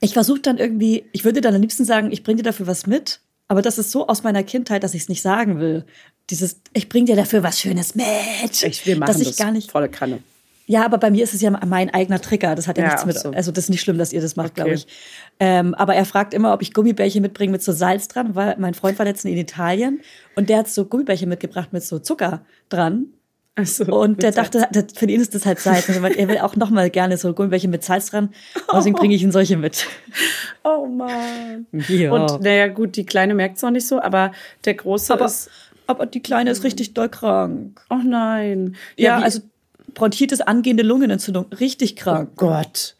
ich 0.00 0.14
versuche 0.14 0.40
dann 0.40 0.58
irgendwie, 0.58 1.04
ich 1.12 1.24
würde 1.24 1.40
dann 1.40 1.54
am 1.54 1.60
liebsten 1.60 1.84
sagen, 1.84 2.10
ich 2.10 2.24
bringe 2.24 2.38
dir 2.38 2.42
dafür 2.42 2.66
was 2.66 2.86
mit, 2.86 3.20
aber 3.50 3.62
das 3.62 3.78
ist 3.78 3.90
so 3.90 4.06
aus 4.06 4.22
meiner 4.22 4.42
Kindheit, 4.44 4.84
dass 4.84 4.94
ich 4.94 5.02
es 5.02 5.08
nicht 5.08 5.22
sagen 5.22 5.58
will. 5.58 5.84
Dieses, 6.30 6.60
ich 6.72 6.88
bringe 6.88 7.06
dir 7.06 7.16
dafür 7.16 7.42
was 7.42 7.58
Schönes 7.60 7.94
mit. 7.96 8.06
Ich, 8.62 8.86
wir 8.86 8.96
machen 8.96 9.08
dass 9.08 9.20
ich 9.20 9.28
das 9.28 9.36
gar 9.36 9.50
nicht. 9.50 9.70
volle 9.72 9.88
Kanne. 9.88 10.20
Ja, 10.66 10.84
aber 10.84 10.98
bei 10.98 11.10
mir 11.10 11.24
ist 11.24 11.34
es 11.34 11.40
ja 11.40 11.50
mein 11.50 11.92
eigener 11.92 12.20
Trigger. 12.20 12.54
Das 12.54 12.68
hat 12.68 12.78
ja, 12.78 12.84
Ja, 12.84 12.90
nichts 12.90 13.04
mit. 13.06 13.18
so. 13.18 13.30
Also 13.32 13.50
das 13.50 13.64
ist 13.64 13.70
nicht 13.70 13.80
schlimm, 13.80 13.98
dass 13.98 14.12
ihr 14.12 14.20
das 14.20 14.36
macht, 14.36 14.52
Okay. 14.52 14.54
glaube 14.60 14.74
ich. 14.74 14.86
Ähm, 15.40 15.74
aber 15.74 15.96
er 15.96 16.04
fragt 16.04 16.32
immer, 16.32 16.54
ob 16.54 16.62
ich 16.62 16.72
Gummibärchen 16.72 17.22
mitbringe 17.22 17.50
mit 17.50 17.62
so 17.62 17.72
Salz 17.72 18.06
dran, 18.06 18.36
weil 18.36 18.54
mein 18.58 18.74
Freund 18.74 18.96
war 19.00 19.04
letztens 19.06 19.32
in 19.32 19.38
Italien 19.38 20.00
und 20.36 20.48
der 20.48 20.58
hat 20.58 20.68
so 20.68 20.84
Gummibärchen 20.84 21.28
mitgebracht 21.28 21.72
mit 21.72 21.82
so 21.82 21.98
Zucker 21.98 22.44
dran. 22.68 23.06
So, 23.64 23.84
Und 24.00 24.22
der 24.22 24.32
dachte, 24.32 24.66
das- 24.72 24.86
für 24.94 25.06
ihn 25.06 25.20
ist 25.20 25.34
das 25.34 25.46
halt 25.46 25.58
Salz. 25.60 25.88
Und 25.88 26.04
er 26.04 26.28
will 26.28 26.38
auch 26.38 26.56
noch 26.56 26.70
mal 26.70 26.90
gerne 26.90 27.16
so 27.16 27.32
Gummibärchen 27.32 27.70
mit 27.70 27.84
Salz 27.84 28.10
dran. 28.10 28.30
Deswegen 28.72 28.96
bringe 28.96 29.14
ich 29.14 29.22
ihm 29.24 29.32
solche 29.32 29.56
mit. 29.56 29.86
Oh 30.64 30.86
Mann. 30.86 31.66
Ja. 31.88 32.12
Und 32.12 32.42
naja, 32.42 32.68
gut, 32.68 32.96
die 32.96 33.06
Kleine 33.06 33.34
merkt 33.34 33.56
es 33.56 33.62
noch 33.62 33.70
nicht 33.70 33.86
so, 33.86 34.00
aber 34.00 34.32
der 34.64 34.74
Große 34.74 35.12
aber, 35.12 35.26
ist. 35.26 35.50
aber 35.86 36.06
die 36.06 36.20
Kleine 36.20 36.50
ist 36.50 36.64
richtig 36.64 36.94
doll 36.94 37.08
krank. 37.08 37.80
Oh 37.90 37.98
nein. 38.04 38.76
Ja, 38.96 39.18
wie- 39.20 39.24
also 39.24 39.40
Bronchitis, 39.94 40.40
angehende 40.40 40.82
Lungenentzündung, 40.84 41.46
richtig 41.58 41.96
krank. 41.96 42.30
Oh 42.32 42.36
Gott. 42.36 42.94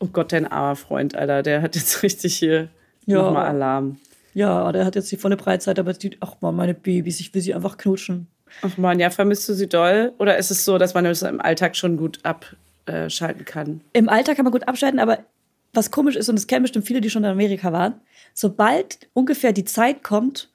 Oh 0.00 0.06
Gott, 0.12 0.32
dein 0.32 0.46
armer 0.50 0.76
Freund, 0.76 1.14
Alter. 1.14 1.42
Der 1.42 1.62
hat 1.62 1.76
jetzt 1.76 2.02
richtig 2.02 2.36
hier 2.36 2.68
Ja. 3.06 3.22
nochmal 3.22 3.46
Alarm. 3.46 3.98
Ja, 4.34 4.72
der 4.72 4.84
hat 4.84 4.96
jetzt 4.96 5.12
die 5.12 5.16
volle 5.16 5.36
Breitzeit, 5.36 5.78
aber 5.78 5.92
die, 5.92 6.16
ach 6.20 6.34
man, 6.40 6.56
meine 6.56 6.74
Babys, 6.74 7.20
ich 7.20 7.32
will 7.32 7.40
sie 7.40 7.54
einfach 7.54 7.76
knutschen. 7.78 8.26
Ach 8.62 8.76
man, 8.76 8.98
ja, 8.98 9.10
vermisst 9.10 9.48
du 9.48 9.54
sie 9.54 9.68
doll? 9.68 10.12
Oder 10.18 10.38
ist 10.38 10.50
es 10.50 10.64
so, 10.64 10.78
dass 10.78 10.94
man 10.94 11.04
das 11.04 11.22
im 11.22 11.40
Alltag 11.40 11.76
schon 11.76 11.96
gut 11.96 12.20
abschalten 12.22 13.44
kann? 13.44 13.80
Im 13.92 14.08
Alter 14.08 14.34
kann 14.34 14.44
man 14.44 14.52
gut 14.52 14.68
abschalten, 14.68 15.00
aber 15.00 15.24
was 15.72 15.90
komisch 15.90 16.16
ist, 16.16 16.28
und 16.28 16.36
das 16.36 16.46
kennen 16.46 16.62
bestimmt 16.62 16.86
viele, 16.86 17.00
die 17.00 17.10
schon 17.10 17.24
in 17.24 17.30
Amerika 17.30 17.72
waren, 17.72 18.00
sobald 18.32 19.08
ungefähr 19.12 19.52
die 19.52 19.64
Zeit 19.64 20.02
kommt, 20.02 20.50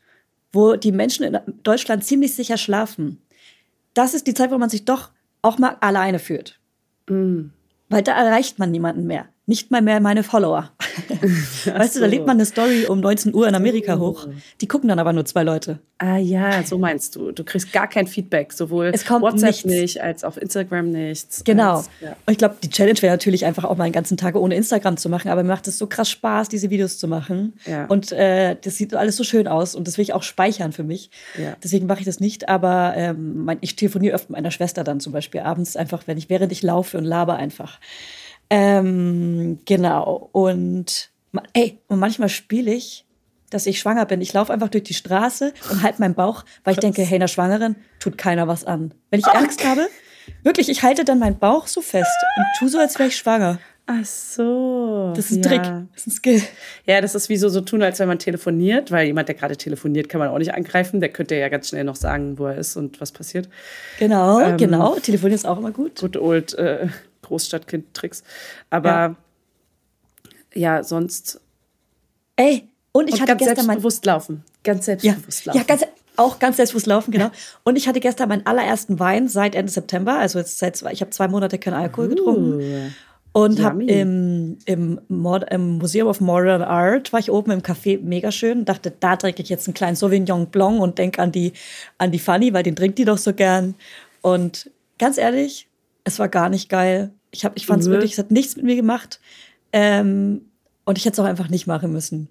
wo 0.51 0.75
die 0.75 0.91
Menschen 0.91 1.23
in 1.25 1.37
Deutschland 1.63 2.03
ziemlich 2.03 2.35
sicher 2.35 2.57
schlafen, 2.57 3.21
das 3.93 4.13
ist 4.13 4.27
die 4.27 4.33
Zeit, 4.33 4.51
wo 4.51 4.57
man 4.57 4.69
sich 4.69 4.85
doch 4.85 5.11
auch 5.41 5.57
mal 5.57 5.77
alleine 5.81 6.19
fühlt. 6.19 6.59
Weil 7.07 8.03
da 8.03 8.13
erreicht 8.13 8.59
man 8.59 8.71
niemanden 8.71 9.07
mehr. 9.07 9.27
Nicht 9.49 9.71
mal 9.71 9.81
mehr 9.81 9.99
meine 9.99 10.21
Follower. 10.21 10.69
weißt 11.65 11.95
du, 11.95 11.99
da 11.99 12.05
lädt 12.05 12.25
man 12.27 12.37
eine 12.37 12.45
Story 12.45 12.85
um 12.85 12.99
19 12.99 13.33
Uhr 13.33 13.47
in 13.47 13.55
Amerika 13.55 13.97
hoch. 13.97 14.27
Die 14.61 14.67
gucken 14.67 14.87
dann 14.89 14.99
aber 14.99 15.11
nur 15.11 15.25
zwei 15.25 15.41
Leute. 15.41 15.79
Ah 15.97 16.17
ja, 16.17 16.63
so 16.63 16.77
meinst 16.77 17.15
du. 17.15 17.31
Du 17.31 17.43
kriegst 17.43 17.73
gar 17.73 17.87
kein 17.87 18.05
Feedback, 18.05 18.53
sowohl 18.53 18.91
Es 18.93 19.05
kommt 19.05 19.23
WhatsApp 19.23 19.49
nichts. 19.49 19.65
nicht 19.65 20.01
als 20.01 20.23
auf 20.23 20.37
Instagram 20.37 20.91
nichts. 20.91 21.43
Genau. 21.43 21.77
Als, 21.77 21.89
ja. 21.99 22.15
Und 22.27 22.31
ich 22.31 22.37
glaube, 22.37 22.57
die 22.63 22.69
Challenge 22.69 23.01
wäre 23.01 23.11
natürlich 23.11 23.43
einfach 23.43 23.63
auch 23.63 23.75
mal 23.75 23.85
einen 23.85 23.93
ganzen 23.93 24.17
Tag 24.17 24.35
ohne 24.35 24.55
Instagram 24.55 24.97
zu 24.97 25.09
machen, 25.09 25.29
aber 25.29 25.41
mir 25.41 25.49
macht 25.49 25.67
es 25.67 25.79
so 25.79 25.87
krass 25.87 26.11
Spaß, 26.11 26.47
diese 26.47 26.69
Videos 26.69 26.99
zu 26.99 27.07
machen. 27.07 27.53
Ja. 27.65 27.87
Und 27.87 28.11
äh, 28.11 28.55
das 28.61 28.77
sieht 28.77 28.93
alles 28.93 29.17
so 29.17 29.23
schön 29.23 29.47
aus 29.47 29.73
und 29.73 29.87
das 29.87 29.97
will 29.97 30.03
ich 30.03 30.13
auch 30.13 30.23
speichern 30.23 30.73
für 30.73 30.83
mich. 30.83 31.09
Ja. 31.37 31.55
Deswegen 31.63 31.87
mache 31.87 31.99
ich 31.99 32.05
das 32.05 32.19
nicht, 32.19 32.47
aber 32.47 32.93
ähm, 32.95 33.49
ich 33.61 33.75
telefoniere 33.75 34.13
oft 34.13 34.29
mit 34.29 34.37
meiner 34.37 34.51
Schwester 34.51 34.83
dann 34.83 34.99
zum 34.99 35.11
Beispiel 35.11 35.41
abends 35.41 35.75
einfach, 35.75 36.03
wenn 36.05 36.19
ich, 36.19 36.29
während 36.29 36.51
ich 36.51 36.61
laufe 36.61 36.99
und 36.99 37.03
laber 37.03 37.35
einfach. 37.35 37.79
Ähm, 38.49 39.59
genau. 39.65 40.29
Und 40.31 41.11
ey, 41.53 41.79
und 41.87 41.99
manchmal 41.99 42.29
spiele 42.29 42.73
ich, 42.73 43.05
dass 43.49 43.65
ich 43.65 43.79
schwanger 43.79 44.05
bin. 44.05 44.21
Ich 44.21 44.33
laufe 44.33 44.53
einfach 44.53 44.69
durch 44.69 44.83
die 44.83 44.93
Straße 44.93 45.53
und 45.71 45.83
halte 45.83 46.01
meinen 46.01 46.15
Bauch, 46.15 46.45
weil 46.63 46.73
ich 46.73 46.79
denke, 46.79 47.01
hey, 47.01 47.15
einer 47.15 47.27
Schwangeren 47.27 47.75
tut 47.99 48.17
keiner 48.17 48.47
was 48.47 48.65
an. 48.65 48.93
Wenn 49.09 49.19
ich 49.19 49.27
Angst 49.27 49.65
habe, 49.65 49.87
wirklich, 50.43 50.69
ich 50.69 50.83
halte 50.83 51.03
dann 51.03 51.19
meinen 51.19 51.39
Bauch 51.39 51.67
so 51.67 51.81
fest 51.81 52.09
und 52.37 52.45
tu 52.57 52.67
so, 52.67 52.79
als 52.79 52.97
wäre 52.99 53.09
ich 53.09 53.15
schwanger. 53.15 53.59
Ach 53.91 54.05
so. 54.05 55.13
Das 55.15 55.31
ist 55.31 55.37
ein 55.37 55.43
ja. 55.43 55.49
Trick, 55.49 55.61
das 55.95 56.01
ist 56.01 56.07
ein 56.07 56.11
Skill. 56.11 56.41
Ja, 56.85 57.01
das 57.01 57.15
ist 57.15 57.27
wie 57.27 57.37
so, 57.37 57.49
so 57.49 57.61
tun, 57.61 57.81
als 57.81 57.97
wenn 57.97 58.07
man 58.07 58.19
telefoniert, 58.19 58.91
weil 58.91 59.07
jemand, 59.07 59.29
der 59.29 59.35
gerade 59.35 59.57
telefoniert, 59.57 60.09
kann 60.09 60.19
man 60.19 60.29
auch 60.29 60.37
nicht 60.37 60.53
angreifen. 60.53 60.99
Der 60.99 61.09
könnte 61.09 61.33
ja 61.35 61.49
ganz 61.49 61.69
schnell 61.69 61.85
noch 61.85 61.95
sagen, 61.95 62.37
wo 62.37 62.45
er 62.45 62.55
ist 62.59 62.75
und 62.75 63.01
was 63.01 63.11
passiert. 63.11 63.49
Genau, 63.97 64.41
Ähm, 64.41 64.57
genau. 64.57 64.93
Telefonieren 64.99 65.33
ist 65.33 65.47
auch 65.47 65.57
immer 65.57 65.71
gut. 65.71 65.99
Good 65.99 66.17
old 66.17 66.53
äh, 66.53 66.87
Großstadtkind-Tricks. 67.29 68.23
Aber 68.69 68.89
Ja. 68.89 69.15
ja. 70.53 70.83
sonst. 70.83 71.39
Ey, 72.35 72.67
und 72.91 73.07
ich 73.07 73.15
und 73.15 73.21
hatte 73.21 73.31
ganz 73.31 73.39
gestern 73.39 73.55
mein 73.67 73.79
selbstbewusst 73.79 74.05
laufen. 74.05 74.43
Ganz 74.63 74.85
Ja, 74.87 74.97
selbstbewusst 74.97 75.45
laufen. 75.45 75.57
ja 75.57 75.63
ganz, 75.63 75.85
auch 76.17 76.39
ganz 76.39 76.57
selbstbewusst 76.57 76.87
laufen, 76.87 77.11
genau. 77.11 77.29
Und 77.63 77.77
ich 77.77 77.87
hatte 77.87 77.99
gestern 77.99 78.29
meinen 78.29 78.45
allerersten 78.45 78.99
Wein 78.99 79.27
seit 79.27 79.55
Ende 79.55 79.71
September. 79.71 80.17
Also 80.19 80.39
jetzt 80.39 80.57
seit 80.57 80.75
zwei, 80.75 80.91
ich 80.91 81.01
habe 81.01 81.11
zwei 81.11 81.27
Monate 81.27 81.57
keinen 81.57 81.75
Alkohol 81.75 82.09
getrunken. 82.09 82.93
Und 83.31 83.61
habe 83.61 83.83
im, 83.83 84.57
im, 84.65 84.99
im 85.07 85.77
Museum 85.77 86.07
of 86.07 86.19
Modern 86.19 86.63
Art, 86.63 87.13
war 87.13 87.19
ich 87.19 87.29
oben 87.31 87.51
im 87.51 87.61
Café, 87.61 88.01
mega 88.01 88.31
schön. 88.31 88.65
Dachte, 88.65 88.91
da 88.99 89.15
trinke 89.17 89.43
ich 89.43 89.49
jetzt 89.49 89.67
einen 89.67 89.75
kleinen 89.75 89.95
Sauvignon 89.95 90.47
Blanc 90.47 90.81
und 90.81 90.97
denke 90.97 91.21
an 91.21 91.31
die, 91.31 91.53
an 91.99 92.11
die 92.11 92.19
Fanny, 92.19 92.53
weil 92.53 92.63
den 92.63 92.75
trinkt 92.75 92.97
die 92.97 93.05
doch 93.05 93.19
so 93.19 93.33
gern. 93.33 93.75
Und 94.21 94.71
ganz 94.97 95.19
ehrlich, 95.19 95.67
es 96.05 96.17
war 96.17 96.27
gar 96.27 96.49
nicht 96.49 96.69
geil. 96.69 97.11
Ich, 97.31 97.45
hab- 97.45 97.55
ich 97.57 97.65
fand 97.65 97.81
es 97.81 97.87
Nö. 97.87 97.93
wirklich, 97.93 98.13
es 98.13 98.17
hat 98.17 98.31
nichts 98.31 98.55
mit 98.55 98.65
mir 98.65 98.75
gemacht. 98.75 99.19
Ähm, 99.71 100.41
und 100.85 100.97
ich 100.97 101.05
hätte 101.05 101.13
es 101.13 101.19
auch 101.19 101.29
einfach 101.29 101.49
nicht 101.49 101.67
machen 101.67 101.91
müssen. 101.91 102.27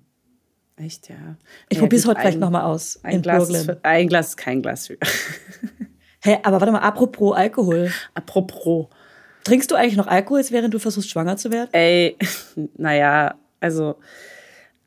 Echt, 0.77 1.09
ja. 1.09 1.37
Ich 1.69 1.77
ja, 1.79 1.83
probiere 1.83 2.01
es 2.01 2.07
heute 2.07 2.21
vielleicht 2.21 2.37
ein- 2.37 2.41
nochmal 2.41 2.63
aus. 2.63 2.99
Ein 3.03 3.17
in 3.17 3.23
Glas, 3.23 3.49
für- 3.65 3.79
ein 3.85 4.09
Glas 4.09 4.29
ist 4.31 4.37
kein 4.37 4.63
Glas. 4.63 4.87
für- 4.89 4.99
Hey, 6.21 6.39
aber 6.43 6.61
warte 6.61 6.73
mal, 6.73 6.81
apropos 6.81 7.37
Alkohol. 7.37 7.93
Apropos. 8.15 8.87
Trinkst 9.45 9.71
du 9.71 9.77
eigentlich 9.77 9.97
noch 9.97 10.09
Alkohol, 10.09 10.43
während 10.51 10.75
du 10.75 10.81
versuchst, 10.81 11.09
schwanger 11.11 11.37
zu 11.37 11.53
werden? 11.53 11.69
Ey, 11.73 12.17
naja, 12.77 13.37
also, 13.61 13.97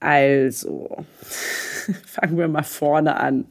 also, 0.01 1.05
fangen 2.05 2.37
wir 2.37 2.47
mal 2.49 2.63
vorne 2.63 3.15
an. 3.17 3.45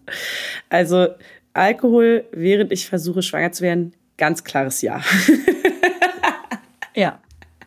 Also, 0.68 1.08
Alkohol, 1.54 2.26
während 2.32 2.70
ich 2.70 2.86
versuche, 2.88 3.22
schwanger 3.22 3.52
zu 3.52 3.62
werden, 3.62 3.94
ganz 4.18 4.44
klares 4.44 4.82
Ja. 4.82 5.00
Ja. 7.00 7.18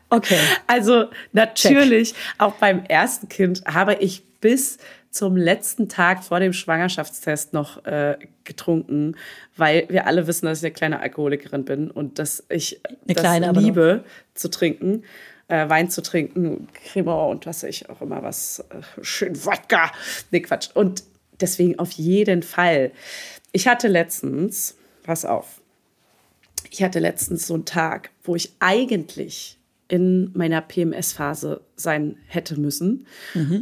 Okay. 0.09 0.37
Also, 0.67 1.05
natürlich, 1.31 2.13
auch 2.37 2.53
beim 2.53 2.85
ersten 2.85 3.29
Kind 3.29 3.63
habe 3.65 3.95
ich 3.95 4.23
bis 4.41 4.77
zum 5.09 5.35
letzten 5.37 5.89
Tag 5.89 6.23
vor 6.23 6.39
dem 6.39 6.53
Schwangerschaftstest 6.53 7.53
noch 7.53 7.83
äh, 7.85 8.17
getrunken, 8.43 9.15
weil 9.57 9.85
wir 9.89 10.05
alle 10.05 10.27
wissen, 10.27 10.45
dass 10.45 10.59
ich 10.59 10.65
eine 10.65 10.73
kleine 10.73 10.99
Alkoholikerin 10.99 11.65
bin 11.65 11.89
und 11.89 12.19
dass 12.19 12.43
ich 12.49 12.79
Eine 12.85 12.97
das 13.07 13.23
kleine, 13.23 13.51
liebe 13.53 14.03
zu 14.35 14.49
trinken, 14.49 15.03
äh, 15.47 15.67
Wein 15.69 15.89
zu 15.89 16.01
trinken, 16.01 16.67
Cremant 16.73 17.31
und 17.31 17.45
was 17.47 17.63
ich 17.63 17.89
auch 17.89 18.01
immer 18.01 18.21
was, 18.21 18.59
äh, 18.59 19.03
schön 19.03 19.43
Wodka. 19.45 19.91
Nee, 20.31 20.41
Quatsch. 20.41 20.69
Und 20.73 21.03
deswegen 21.39 21.79
auf 21.79 21.91
jeden 21.91 22.43
Fall. 22.43 22.91
Ich 23.51 23.67
hatte 23.67 23.87
letztens, 23.87 24.75
pass 25.03 25.25
auf, 25.25 25.61
ich 26.69 26.83
hatte 26.83 26.99
letztens 26.99 27.47
so 27.47 27.53
einen 27.53 27.65
Tag, 27.65 28.11
wo 28.23 28.35
ich 28.35 28.53
eigentlich 28.59 29.57
in 29.87 30.31
meiner 30.33 30.61
PMS-Phase 30.61 31.61
sein 31.75 32.17
hätte 32.27 32.59
müssen. 32.59 33.07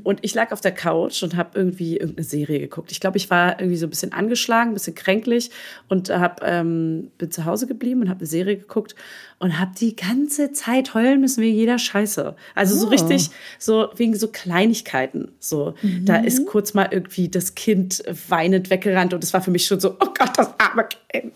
Und 0.03 0.19
ich 0.21 0.33
lag 0.35 0.51
auf 0.51 0.59
der 0.61 0.73
Couch 0.73 1.23
und 1.23 1.35
habe 1.37 1.57
irgendwie 1.57 1.97
irgendeine 1.97 2.25
Serie 2.25 2.59
geguckt. 2.59 2.91
Ich 2.91 2.99
glaube, 2.99 3.17
ich 3.17 3.29
war 3.29 3.59
irgendwie 3.59 3.77
so 3.77 3.87
ein 3.87 3.89
bisschen 3.89 4.11
angeschlagen, 4.11 4.71
ein 4.71 4.73
bisschen 4.73 4.95
kränklich 4.95 5.49
und 5.87 6.09
hab, 6.09 6.41
ähm, 6.45 7.09
bin 7.17 7.31
zu 7.31 7.45
Hause 7.45 7.67
geblieben 7.67 8.01
und 8.01 8.09
habe 8.09 8.19
eine 8.19 8.27
Serie 8.27 8.57
geguckt 8.57 8.95
und 9.39 9.59
habe 9.59 9.71
die 9.79 9.95
ganze 9.95 10.51
Zeit 10.51 10.93
heulen 10.93 11.21
müssen 11.21 11.41
wegen 11.41 11.55
jeder 11.55 11.79
Scheiße. 11.79 12.35
Also 12.53 12.75
so 12.75 12.87
Oh. 12.87 12.89
richtig, 12.89 13.29
so 13.57 13.87
wegen 13.95 14.15
so 14.15 14.27
Kleinigkeiten. 14.27 15.29
So, 15.39 15.73
da 16.03 16.17
ist 16.17 16.45
kurz 16.45 16.73
mal 16.73 16.89
irgendwie 16.91 17.29
das 17.29 17.55
Kind 17.55 18.03
weinend 18.27 18.69
weggerannt 18.69 19.13
und 19.13 19.23
es 19.23 19.33
war 19.33 19.41
für 19.41 19.51
mich 19.51 19.65
schon 19.65 19.79
so, 19.79 19.91
oh 19.99 20.13
Gott, 20.17 20.37
das 20.37 20.49
arme 20.59 20.87
Kind. 21.11 21.33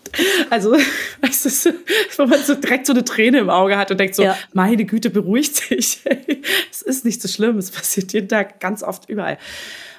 Also, 0.50 0.72
weißt 1.22 1.66
du, 1.66 1.74
wo 2.18 2.26
man 2.26 2.40
so 2.42 2.54
direkt 2.54 2.86
so 2.86 2.92
eine 2.92 3.04
Träne 3.04 3.38
im 3.38 3.50
Auge 3.50 3.76
hat 3.76 3.90
und 3.90 3.98
denkt 3.98 4.14
so, 4.14 4.22
Ja. 4.22 4.36
meine 4.52 4.84
Güte, 4.84 5.10
beruhigt 5.10 5.70
dich. 5.70 6.00
Es 6.70 6.82
ist 6.82 7.04
nicht 7.04 7.22
so 7.22 7.28
schlimm, 7.28 7.58
es 7.58 7.70
passiert 7.70 8.12
jeden 8.12 8.28
Tag 8.28 8.60
ganz 8.60 8.82
oft 8.82 9.08
überall. 9.08 9.38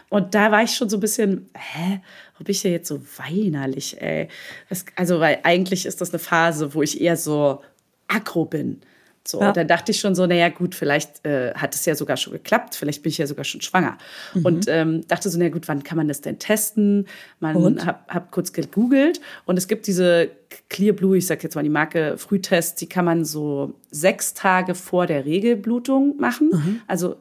Und 0.10 0.36
da 0.36 0.52
war 0.52 0.64
ich 0.64 0.72
schon 0.72 0.90
so 0.90 0.98
ein 0.98 1.02
bisschen, 1.02 1.50
hä, 1.54 2.02
ob 2.40 2.48
ich 2.48 2.64
ja 2.64 2.72
jetzt 2.72 2.88
so 2.88 3.02
weinerlich, 3.18 4.02
ey. 4.02 4.30
Das, 4.70 4.86
also, 4.96 5.20
weil 5.20 5.40
eigentlich 5.44 5.86
ist 5.86 6.00
das 6.00 6.12
eine 6.12 6.20
Phase, 6.20 6.74
wo 6.74 6.82
ich 6.82 7.02
eher 7.02 7.18
so 7.18 7.62
aggro 8.08 8.46
bin. 8.46 8.82
So, 9.28 9.42
Ja. 9.42 9.50
und 9.50 9.58
dann 9.58 9.68
dachte 9.68 9.92
ich 9.92 10.00
schon 10.00 10.16
so, 10.16 10.26
naja, 10.26 10.50
gut, 10.50 10.74
vielleicht 10.74 11.26
äh, 11.26 11.54
hat 11.54 11.76
es 11.76 11.86
ja 11.86 11.96
sogar 11.96 12.16
schon 12.18 12.34
geklappt, 12.34 12.76
vielleicht 12.76 13.04
bin 13.04 13.10
ich 13.10 13.18
ja 13.18 13.28
sogar 13.28 13.44
schon 13.44 13.62
schwanger. 13.62 13.98
Mhm. 14.34 14.46
Und 14.46 14.66
ähm, 14.70 15.08
dachte 15.08 15.30
so, 15.30 15.38
naja, 15.38 15.50
gut, 15.52 15.68
wann 15.68 15.84
kann 15.84 15.98
man 15.98 16.08
das 16.08 16.22
denn 16.22 16.40
testen? 16.40 17.08
Man 17.40 17.56
Und? 17.58 17.86
hab, 17.86 18.08
hab 18.12 18.32
kurz 18.32 18.54
gegoogelt 18.54 19.20
und 19.46 19.58
es 19.58 19.68
gibt 19.68 19.88
diese 19.88 20.30
Clear 20.70 20.94
Blue, 20.94 21.18
ich 21.18 21.28
sag 21.28 21.44
jetzt 21.44 21.56
mal 21.56 21.64
die 21.64 21.70
Marke 21.70 22.18
Frühtests, 22.18 22.76
die 22.76 22.88
kann 22.88 23.04
man 23.04 23.26
so 23.26 23.74
sechs 23.92 24.34
Tage 24.34 24.76
vor 24.76 25.08
der 25.08 25.26
Regelblutung 25.26 26.16
machen. 26.18 26.50
Mhm. 26.54 26.82
Also 26.88 27.18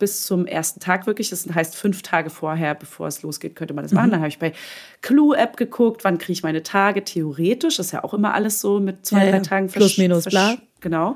bis 0.00 0.26
zum 0.26 0.44
ersten 0.46 0.80
Tag 0.80 1.06
wirklich. 1.06 1.30
Das 1.30 1.46
heißt, 1.54 1.76
fünf 1.76 2.02
Tage 2.02 2.28
vorher, 2.28 2.74
bevor 2.74 3.06
es 3.06 3.22
losgeht, 3.22 3.54
könnte 3.54 3.74
man 3.74 3.84
das 3.84 3.92
machen. 3.92 4.10
Dann 4.10 4.18
habe 4.20 4.28
ich 4.28 4.40
bei 4.40 4.52
Clue-App 5.02 5.56
geguckt, 5.56 6.02
wann 6.02 6.18
kriege 6.18 6.32
ich 6.32 6.42
meine 6.42 6.64
Tage. 6.64 7.04
Theoretisch 7.04 7.78
ist 7.78 7.92
ja 7.92 8.02
auch 8.02 8.12
immer 8.12 8.34
alles 8.34 8.60
so 8.60 8.80
mit 8.80 9.06
zwei, 9.06 9.26
Ja, 9.26 9.30
drei. 9.30 9.38
Tagen 9.38 9.68
Plus, 9.68 9.96
minus, 9.96 10.24
bla. 10.24 10.56
Genau. 10.84 11.10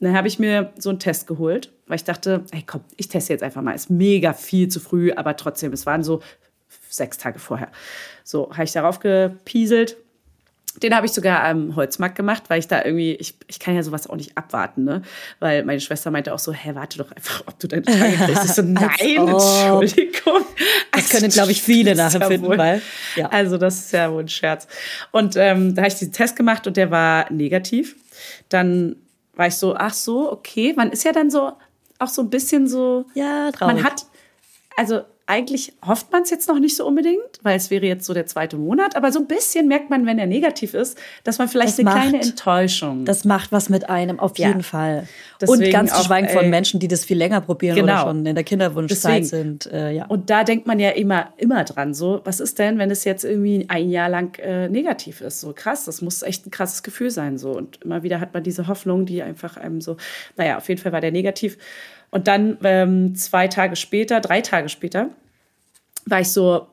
Und 0.00 0.04
dann 0.06 0.16
habe 0.16 0.28
ich 0.28 0.38
mir 0.38 0.72
so 0.78 0.90
einen 0.90 1.00
Test 1.00 1.26
geholt, 1.26 1.72
weil 1.88 1.96
ich 1.96 2.04
dachte, 2.04 2.44
ey 2.52 2.62
komm, 2.64 2.82
ich 2.96 3.08
teste 3.08 3.32
jetzt 3.32 3.42
einfach 3.42 3.62
mal. 3.62 3.72
Ist 3.72 3.90
mega 3.90 4.32
viel 4.32 4.68
zu 4.68 4.78
früh, 4.78 5.10
aber 5.10 5.34
trotzdem, 5.36 5.72
es 5.72 5.86
waren 5.86 6.04
so 6.04 6.20
sechs 6.88 7.18
Tage 7.18 7.38
vorher. 7.40 7.68
So, 8.22 8.50
habe 8.52 8.62
ich 8.64 8.72
darauf 8.72 9.00
gepieselt. 9.00 9.96
Den 10.82 10.94
habe 10.94 11.06
ich 11.06 11.12
sogar 11.12 11.42
am 11.42 11.74
Holzmarkt 11.74 12.14
gemacht, 12.14 12.44
weil 12.48 12.60
ich 12.60 12.68
da 12.68 12.84
irgendwie, 12.84 13.14
ich, 13.14 13.34
ich 13.48 13.58
kann 13.58 13.74
ja 13.74 13.82
sowas 13.82 14.08
auch 14.08 14.14
nicht 14.14 14.38
abwarten, 14.38 14.84
ne? 14.84 15.02
Weil 15.40 15.64
meine 15.64 15.80
Schwester 15.80 16.12
meinte 16.12 16.32
auch 16.32 16.38
so, 16.38 16.52
hä, 16.52 16.70
warte 16.74 16.98
doch 16.98 17.10
einfach, 17.10 17.42
ob 17.46 17.58
du 17.58 17.66
deine 17.66 17.82
Tage 17.82 18.12
kriegst. 18.26 18.44
Ich 18.44 18.52
so, 18.52 18.62
nein. 18.62 18.86
Entschuldigung. 19.16 20.42
Das 20.92 21.08
können, 21.08 21.30
glaube 21.30 21.50
ich, 21.50 21.62
viele 21.62 21.96
nachempfinden, 21.96 22.48
wohl- 22.50 22.58
weil, 22.58 22.82
ja. 23.16 23.28
Also 23.30 23.58
das 23.58 23.78
ist 23.78 23.92
ja 23.92 24.12
wohl 24.12 24.22
ein 24.22 24.28
Scherz. 24.28 24.68
Und 25.10 25.34
ähm, 25.36 25.74
da 25.74 25.82
habe 25.82 25.88
ich 25.88 25.98
diesen 25.98 26.12
Test 26.12 26.36
gemacht 26.36 26.66
und 26.68 26.76
der 26.76 26.92
war 26.92 27.32
negativ. 27.32 27.96
Dann 28.48 28.96
war 29.34 29.46
ich 29.46 29.56
so, 29.56 29.74
ach 29.76 29.94
so, 29.94 30.30
okay. 30.32 30.72
Man 30.76 30.90
ist 30.90 31.04
ja 31.04 31.12
dann 31.12 31.30
so, 31.30 31.52
auch 31.98 32.08
so 32.08 32.22
ein 32.22 32.30
bisschen 32.30 32.66
so, 32.68 33.06
Ja, 33.14 33.50
traurig. 33.52 33.76
man 33.76 33.84
hat, 33.84 34.06
also 34.76 35.02
eigentlich 35.30 35.74
hofft 35.86 36.10
man 36.10 36.22
es 36.22 36.30
jetzt 36.30 36.48
noch 36.48 36.58
nicht 36.58 36.74
so 36.74 36.86
unbedingt, 36.86 37.20
weil 37.42 37.54
es 37.56 37.70
wäre 37.70 37.84
jetzt 37.84 38.06
so 38.06 38.14
der 38.14 38.24
zweite 38.26 38.56
Monat, 38.56 38.96
aber 38.96 39.12
so 39.12 39.18
ein 39.18 39.26
bisschen 39.26 39.68
merkt 39.68 39.90
man, 39.90 40.06
wenn 40.06 40.18
er 40.18 40.26
negativ 40.26 40.72
ist, 40.72 40.96
dass 41.22 41.36
man 41.38 41.48
vielleicht 41.48 41.78
Das 41.78 41.78
eine 41.80 41.90
macht- 41.90 42.08
kleine 42.08 42.22
Enttäuschung. 42.24 43.04
Das 43.04 43.24
macht 43.26 43.52
was 43.52 43.68
mit 43.68 43.90
einem, 43.90 44.18
auf 44.20 44.38
Ja. 44.38 44.48
jeden 44.48 44.62
Fall. 44.62 45.06
Deswegen 45.38 45.64
und 45.66 45.70
ganz 45.70 45.94
zu 45.94 46.02
schweigen 46.02 46.30
von 46.30 46.48
Menschen, 46.48 46.80
die 46.80 46.88
das 46.88 47.04
viel 47.04 47.18
länger 47.18 47.42
probieren 47.42 47.76
Genau. 47.76 47.92
oder 47.92 48.00
schon 48.10 48.24
in 48.26 48.34
der 48.34 48.42
Kinderwunschzeit 48.42 49.26
sind. 49.26 49.66
Äh, 49.66 49.92
ja. 49.92 50.06
Und 50.06 50.30
da 50.30 50.44
denkt 50.44 50.66
man 50.66 50.80
ja 50.80 50.90
immer, 50.90 51.28
immer 51.36 51.62
dran, 51.64 51.92
so, 51.92 52.22
was 52.24 52.40
ist 52.40 52.58
denn, 52.58 52.78
wenn 52.78 52.90
es 52.90 53.04
jetzt 53.04 53.24
irgendwie 53.24 53.66
ein 53.68 53.90
Jahr 53.90 54.08
lang 54.08 54.34
äh, 54.38 54.68
negativ 54.70 55.20
ist? 55.20 55.40
So 55.42 55.52
krass, 55.54 55.84
das 55.84 56.00
muss 56.00 56.22
echt 56.22 56.46
ein 56.46 56.50
krasses 56.50 56.82
Gefühl 56.82 57.10
sein. 57.10 57.36
So. 57.36 57.50
Und 57.52 57.82
immer 57.84 58.02
wieder 58.02 58.18
hat 58.18 58.32
man 58.32 58.42
diese 58.42 58.66
Hoffnung, 58.66 59.04
die 59.04 59.22
einfach 59.22 59.58
einem 59.58 59.82
so, 59.82 59.98
naja, 60.38 60.56
auf 60.56 60.68
jeden 60.70 60.80
Fall 60.80 60.92
war 60.92 61.02
der 61.02 61.12
negativ. 61.12 61.58
Und 62.10 62.26
dann 62.28 62.58
ähm, 62.62 63.14
zwei 63.14 63.48
Tage 63.48 63.76
später, 63.76 64.20
drei 64.20 64.40
Tage 64.40 64.68
später, 64.68 65.10
war 66.06 66.20
ich 66.20 66.32
so, 66.32 66.68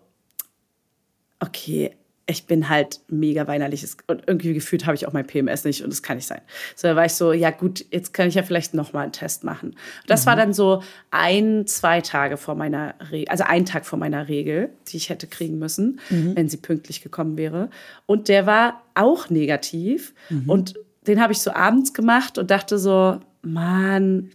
okay, 1.40 1.92
ich 2.28 2.48
bin 2.48 2.70
halt 2.70 3.02
mega 3.08 3.48
weinerliches 3.48 3.98
und 4.08 4.24
irgendwie 4.26 4.54
gefühlt 4.54 4.86
habe 4.86 4.96
ich 4.96 5.08
auch 5.08 5.14
mein 5.14 5.28
PMS 5.28 5.64
nicht 5.64 5.84
und 5.84 5.92
das 5.92 6.02
kann 6.02 6.18
nicht 6.18 6.26
sein. 6.26 6.42
So 6.76 6.88
da 6.88 6.96
war 6.96 7.06
ich 7.06 7.14
so, 7.14 7.34
ja 7.34 7.52
gut, 7.52 7.86
jetzt 7.92 8.14
kann 8.14 8.28
ich 8.28 8.36
ja 8.36 8.42
vielleicht 8.42 8.74
noch 8.74 8.94
mal 8.94 9.02
einen 9.02 9.12
Test 9.12 9.44
machen. 9.44 9.70
Und 9.70 10.10
das 10.10 10.24
mhm. 10.24 10.30
war 10.30 10.36
dann 10.36 10.54
so 10.54 10.82
ein, 11.12 11.68
zwei 11.68 12.02
Tage 12.02 12.38
vor 12.38 12.56
meiner 12.56 12.96
Regel, 13.12 13.30
also 13.30 13.44
ein 13.44 13.66
Tag 13.66 13.86
vor 13.86 14.00
meiner 14.00 14.28
Regel, 14.28 14.70
die 14.88 14.98
ich 14.98 15.10
hätte 15.10 15.28
kriegen 15.28 15.60
müssen, 15.60 16.00
mhm. 16.10 16.36
wenn 16.36 16.50
sie 16.50 16.58
pünktlich 16.58 17.02
gekommen 17.02 17.38
wäre. 17.38 17.70
Und 18.08 18.28
der 18.28 18.48
war 18.48 18.82
auch 18.96 19.30
negativ 19.30 20.16
mhm. 20.30 20.50
und 20.50 20.74
den 21.06 21.22
habe 21.22 21.34
ich 21.34 21.40
so 21.40 21.52
abends 21.52 21.94
gemacht 21.94 22.40
und 22.40 22.50
dachte 22.50 22.80
so, 22.80 23.20
Mann, 23.44 24.32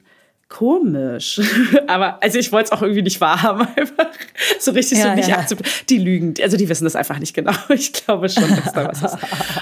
komisch. 0.51 1.41
Aber 1.87 2.23
also 2.23 2.39
ich 2.39 2.53
wollte 2.53 2.67
es 2.67 2.73
auch 2.73 2.83
irgendwie 2.83 3.03
nicht 3.03 3.21
wahrhaben, 3.23 3.67
einfach 3.77 4.09
so 4.59 4.73
richtig 4.73 4.99
ja, 4.99 5.05
so 5.05 5.15
nicht 5.15 5.29
ja. 5.29 5.39
akzeptieren. 5.39 5.73
Die 5.89 5.99
lügen, 5.99 6.35
also 6.43 6.59
die 6.59 6.69
wissen 6.69 6.85
das 6.85 6.97
einfach 6.97 7.19
nicht 7.19 7.33
genau. 7.33 7.53
Ich 7.71 7.93
glaube 7.95 8.29
schon, 8.29 8.49
dass 8.57 8.73
da 8.73 8.89
was 8.89 9.03
ist. 9.03 9.19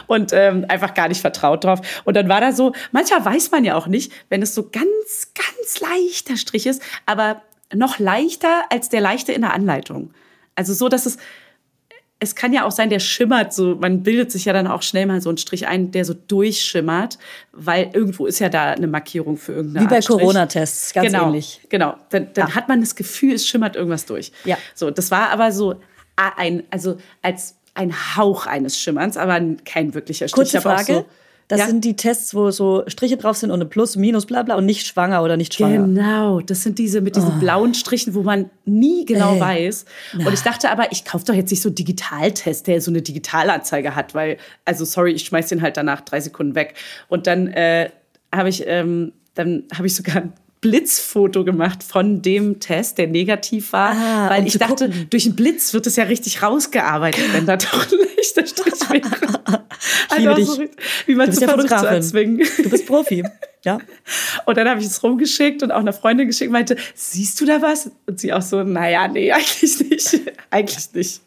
Und 0.09 0.32
ähm, 0.32 0.64
einfach 0.66 0.95
gar 0.95 1.07
nicht 1.07 1.20
vertraut 1.20 1.62
drauf. 1.62 1.80
Und 2.05 2.16
dann 2.16 2.28
war 2.28 2.41
da 2.41 2.53
so, 2.53 2.72
manchmal 2.91 3.24
weiß 3.24 3.53
man 3.53 3.64
ja 3.64 3.76
auch 3.76 3.86
nicht, 3.86 4.11
wenn 4.30 4.43
es 4.43 4.55
so 4.55 4.70
ganz, 4.70 5.32
ganz 5.34 5.80
leichter 5.80 6.36
Strich 6.36 6.66
ist, 6.66 6.82
aber 7.07 7.43
noch 7.72 7.99
leichter 7.99 8.64
als 8.70 8.89
der 8.89 9.01
leichte 9.01 9.32
in 9.32 9.43
der 9.43 9.53
Anleitung. 9.53 10.12
Also 10.57 10.72
so, 10.72 10.89
dass 10.89 11.07
es 11.07 11.18
es 12.21 12.35
kann 12.35 12.53
ja 12.53 12.64
auch 12.64 12.73
sein, 12.73 12.91
der 12.91 12.99
schimmert 12.99 13.53
so, 13.53 13.77
man 13.77 14.03
bildet 14.03 14.33
sich 14.33 14.45
ja 14.45 14.53
dann 14.53 14.66
auch 14.66 14.83
schnell 14.83 15.07
mal 15.07 15.21
so 15.21 15.29
einen 15.29 15.39
Strich 15.39 15.69
ein, 15.69 15.93
der 15.93 16.05
so 16.05 16.14
durchschimmert, 16.14 17.19
weil 17.53 17.91
irgendwo 17.93 18.27
ist 18.27 18.41
ja 18.41 18.49
da 18.49 18.73
eine 18.73 18.89
Markierung 18.89 19.37
für 19.37 19.53
irgendeine 19.53 19.87
Wie 19.87 19.91
bei 19.91 20.01
Corona-Tests, 20.01 20.93
ganz 20.95 21.12
genau, 21.12 21.29
ähnlich. 21.29 21.61
Genau, 21.69 21.97
dann, 22.11 22.29
dann 22.35 22.55
hat 22.55 22.69
man 22.69 22.81
das 22.81 22.97
Gefühl, 22.97 23.35
es 23.35 23.47
schimmert 23.47 23.77
irgendwas 23.77 24.05
durch. 24.05 24.33
Ja. 24.45 24.59
So, 24.75 24.91
das 24.91 25.11
war 25.12 25.31
aber 25.31 25.53
so 25.53 25.81
ein, 26.16 26.64
also 26.71 26.99
als 27.23 27.55
ein 27.75 27.95
Hauch 28.16 28.47
eines 28.47 28.79
Schimmerns, 28.79 29.16
aber 29.16 29.41
kein 29.64 29.95
wirklicher 29.95 30.27
Strich. 30.27 30.51
Kurze 30.51 30.61
Frage. 30.61 31.05
Das 31.49 31.61
ja. 31.61 31.67
sind 31.67 31.83
die 31.85 31.97
Tests, 31.97 32.35
wo 32.35 32.51
so 32.51 32.85
Striche 32.89 33.17
drauf 33.17 33.39
sind 33.39 33.51
und 33.51 33.61
eine 33.61 33.69
Plus, 33.69 33.97
Minus, 33.97 34.27
bla 34.27 34.43
bla 34.43 34.57
und 34.57 34.67
nicht 34.67 34.87
schwanger 34.87 35.23
oder 35.23 35.39
nicht 35.39 35.55
schwanger. 35.55 35.79
Genau, 35.79 36.41
das 36.41 36.63
sind 36.63 36.79
diese 36.79 37.01
mit 37.01 37.17
diesen 37.17 37.37
oh. 37.37 37.41
blauen 37.41 37.73
Strichen, 37.73 38.15
wo 38.15 38.23
man 38.23 38.51
nie 38.67 39.07
genau 39.07 39.35
Ey. 39.35 39.41
weiß. 39.41 39.87
Na. 40.13 40.27
Und 40.27 40.35
ich 40.35 40.43
dachte 40.43 40.71
aber, 40.71 40.93
ich 40.93 41.07
kaufe 41.07 41.25
doch 41.25 41.35
jetzt 41.35 41.51
nicht 41.51 41.63
so 41.63 41.71
einen 41.71 41.77
Digitaltest, 41.77 42.67
der 42.67 42.83
so 42.83 42.91
eine 42.91 43.01
Digitalanzeige 43.01 43.97
hat, 43.97 44.15
weil, 44.15 44.37
also 44.67 44.85
sorry, 44.85 45.13
ich 45.13 45.25
schmeiß 45.25 45.49
den 45.49 45.63
halt 45.63 45.79
danach 45.79 46.03
drei 46.03 46.21
Sekunden 46.21 46.55
weg. 46.55 46.75
Und 47.09 47.27
dann 47.27 47.47
äh, 47.49 47.89
habe 48.31 48.51
ich, 48.51 48.65
ähm, 48.67 49.13
dann 49.35 49.65
habe 49.75 49.87
ich 49.87 49.97
sogar 49.97 50.25
Blitzfoto 50.61 51.45
gemacht 51.45 51.83
von 51.83 52.21
dem 52.21 52.61
Test, 52.61 52.99
der 52.99 53.07
negativ 53.07 53.73
war, 53.73 53.93
ah, 53.93 54.31
weil 54.31 54.47
ich 54.47 54.59
dachte, 54.59 54.87
gucken. 54.87 55.07
durch 55.11 55.27
einen 55.27 55.37
Blitz 55.37 55.73
wird 55.73 55.87
es 55.87 55.97
ja 55.97 56.05
richtig 56.05 56.43
rausgearbeitet, 56.43 57.25
wenn 57.33 57.47
da 57.47 57.57
doch 57.57 57.87
ein 57.93 57.99
leichter 58.17 58.47
Strich 58.47 58.75
wäre. 58.91 59.58
Ich 60.11 60.18
liebe 60.18 60.35
dich. 60.35 60.49
Wie 61.07 61.14
man 61.14 61.33
zu 61.33 61.47
versucht 61.47 61.68
zu 61.68 61.87
erzwingen. 61.87 62.47
Du 62.62 62.70
bist 62.70 62.87
Profi. 62.87 63.24
Ja. 63.64 63.79
Und 64.47 64.57
dann 64.57 64.68
habe 64.68 64.81
ich 64.81 64.87
es 64.87 65.03
rumgeschickt 65.03 65.62
und 65.62 65.72
auch 65.72 65.81
einer 65.81 65.93
Freundin 65.93 66.29
geschickt 66.29 66.49
und 66.49 66.53
meinte, 66.53 66.76
siehst 66.95 67.41
du 67.41 67.45
da 67.45 67.61
was? 67.61 67.91
Und 68.07 68.20
sie 68.20 68.33
auch 68.33 68.43
so, 68.43 68.62
naja, 68.62 69.09
nee, 69.09 69.33
eigentlich 69.33 69.81
nicht. 69.81 70.20
eigentlich 70.51 70.93
nicht. 70.95 71.20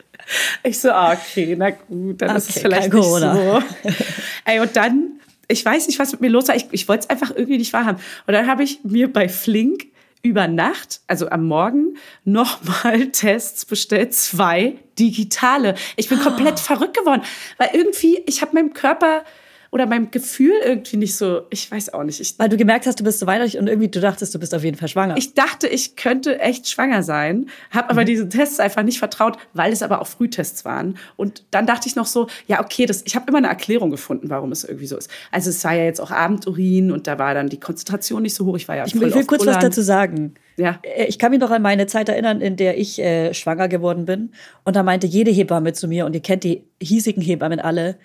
Ich 0.63 0.79
so, 0.79 0.91
ah, 0.91 1.13
okay, 1.13 1.55
na 1.57 1.71
gut, 1.71 2.21
dann 2.21 2.29
okay, 2.29 2.37
ist 2.37 2.49
es 2.49 2.61
vielleicht 2.61 2.93
nicht 2.93 3.03
so. 3.03 3.63
Ey, 4.45 4.59
und 4.59 4.75
dann 4.75 5.19
ich 5.51 5.65
weiß 5.65 5.87
nicht, 5.87 5.99
was 5.99 6.13
mit 6.13 6.21
mir 6.21 6.29
los 6.29 6.47
war. 6.47 6.55
Ich, 6.55 6.67
ich 6.71 6.87
wollte 6.87 7.03
es 7.03 7.09
einfach 7.09 7.31
irgendwie 7.31 7.57
nicht 7.57 7.73
wahrhaben. 7.73 8.01
Und 8.25 8.33
dann 8.33 8.47
habe 8.47 8.63
ich 8.63 8.79
mir 8.83 9.11
bei 9.11 9.27
Flink 9.27 9.87
über 10.23 10.47
Nacht, 10.47 11.01
also 11.07 11.29
am 11.29 11.47
Morgen, 11.47 11.97
nochmal 12.23 13.07
Tests 13.11 13.65
bestellt, 13.65 14.13
zwei 14.13 14.75
digitale. 14.99 15.75
Ich 15.95 16.09
bin 16.09 16.19
komplett 16.19 16.55
oh. 16.55 16.63
verrückt 16.63 16.97
geworden, 16.97 17.23
weil 17.57 17.69
irgendwie, 17.73 18.21
ich 18.27 18.41
habe 18.41 18.53
meinem 18.53 18.73
Körper 18.73 19.23
oder 19.71 19.85
meinem 19.85 20.11
Gefühl 20.11 20.51
irgendwie 20.63 20.97
nicht 20.97 21.15
so, 21.15 21.43
ich 21.49 21.71
weiß 21.71 21.93
auch 21.93 22.03
nicht. 22.03 22.19
Ich, 22.19 22.37
Weil 22.37 22.49
du 22.49 22.57
gemerkt 22.57 22.85
hast, 22.85 22.99
du 22.99 23.05
bist 23.05 23.19
so 23.19 23.25
weinerlich 23.25 23.57
und 23.57 23.67
irgendwie 23.67 23.87
du 23.87 24.01
dachtest, 24.01 24.35
du 24.35 24.39
bist 24.39 24.53
auf 24.53 24.65
jeden 24.65 24.77
Fall 24.77 24.89
schwanger. 24.89 25.15
Ich 25.17 25.33
dachte, 25.33 25.67
ich 25.67 25.95
könnte 25.95 26.39
echt 26.39 26.69
schwanger 26.69 27.03
sein, 27.03 27.49
habe 27.71 27.89
aber 27.89 28.01
mhm. 28.01 28.07
diesen 28.07 28.29
Tests 28.29 28.59
einfach 28.59 28.83
nicht 28.83 28.99
vertraut, 28.99 29.37
weil 29.53 29.71
es 29.71 29.81
aber 29.81 30.01
auch 30.01 30.07
Frühtests 30.07 30.65
waren. 30.65 30.97
Und 31.15 31.45
dann 31.51 31.65
dachte 31.65 31.87
ich 31.87 31.95
noch 31.95 32.05
so, 32.05 32.27
ja 32.47 32.61
okay, 32.61 32.85
das, 32.85 33.01
ich 33.05 33.15
habe 33.15 33.25
immer 33.29 33.37
eine 33.37 33.47
Erklärung 33.47 33.91
gefunden, 33.91 34.29
warum 34.29 34.51
es 34.51 34.65
irgendwie 34.65 34.87
so 34.87 34.97
ist. 34.97 35.09
Also 35.31 35.49
es 35.49 35.63
war 35.63 35.73
ja 35.73 35.85
jetzt 35.85 36.01
auch 36.01 36.11
Abendurin 36.11 36.91
und 36.91 37.07
da 37.07 37.17
war 37.17 37.33
dann 37.33 37.47
die 37.47 37.59
Konzentration 37.59 38.23
nicht 38.23 38.35
so 38.35 38.45
hoch. 38.45 38.57
Ich 38.57 38.67
war 38.67 38.75
ja 38.75 38.85
Ich, 38.85 38.93
ich 38.93 39.01
will 39.01 39.25
kurz 39.25 39.43
Ulan. 39.43 39.55
was 39.55 39.63
dazu 39.63 39.81
sagen. 39.81 40.33
Ja. 40.57 40.79
Äh, 40.83 41.05
ich 41.05 41.17
kann 41.17 41.31
mich 41.31 41.39
noch 41.39 41.51
an 41.51 41.61
meine 41.61 41.87
Zeit 41.87 42.09
erinnern, 42.09 42.41
in 42.41 42.57
der 42.57 42.77
ich 42.77 42.99
äh, 42.99 43.33
schwanger 43.33 43.69
geworden 43.69 44.03
bin. 44.03 44.33
Und 44.65 44.75
da 44.75 44.83
meinte 44.83 45.07
jede 45.07 45.31
Hebamme 45.31 45.71
zu 45.71 45.87
mir, 45.87 46.05
und 46.05 46.13
ihr 46.13 46.21
kennt 46.21 46.43
die 46.43 46.65
hiesigen 46.81 47.23
Hebammen 47.23 47.61
alle, 47.61 47.97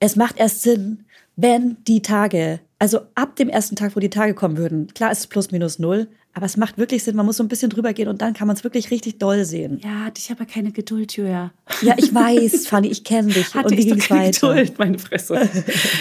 es 0.00 0.16
macht 0.16 0.38
erst 0.38 0.62
Sinn, 0.62 1.04
wenn 1.36 1.76
die 1.84 2.02
Tage, 2.02 2.60
also 2.78 3.00
ab 3.14 3.36
dem 3.36 3.48
ersten 3.48 3.76
Tag, 3.76 3.96
wo 3.96 4.00
die 4.00 4.10
Tage 4.10 4.34
kommen 4.34 4.56
würden, 4.56 4.88
klar 4.94 5.12
ist 5.12 5.20
es 5.20 5.26
plus 5.26 5.50
minus 5.50 5.78
null, 5.78 6.08
aber 6.32 6.46
es 6.46 6.56
macht 6.56 6.78
wirklich 6.78 7.02
Sinn, 7.02 7.16
man 7.16 7.26
muss 7.26 7.38
so 7.38 7.42
ein 7.42 7.48
bisschen 7.48 7.70
drüber 7.70 7.92
gehen 7.92 8.08
und 8.08 8.22
dann 8.22 8.34
kann 8.34 8.46
man 8.46 8.56
es 8.56 8.62
wirklich 8.62 8.90
richtig 8.92 9.18
doll 9.18 9.44
sehen. 9.44 9.80
Ja, 9.82 10.04
hatte 10.04 10.20
ich 10.20 10.30
aber 10.30 10.44
keine 10.44 10.70
Geduld, 10.70 11.12
Julia. 11.16 11.52
Ja, 11.82 11.94
ich 11.96 12.14
weiß, 12.14 12.66
Fanny, 12.68 12.88
ich 12.88 13.02
kenne 13.02 13.32
dich. 13.32 13.52
Hatte 13.52 13.68
und 13.68 13.78
ich 13.78 13.88
doch 13.88 13.98
keine 13.98 14.26
weiter? 14.28 14.48
Geduld, 14.48 14.78
meine 14.78 14.98
Fresse. 14.98 15.48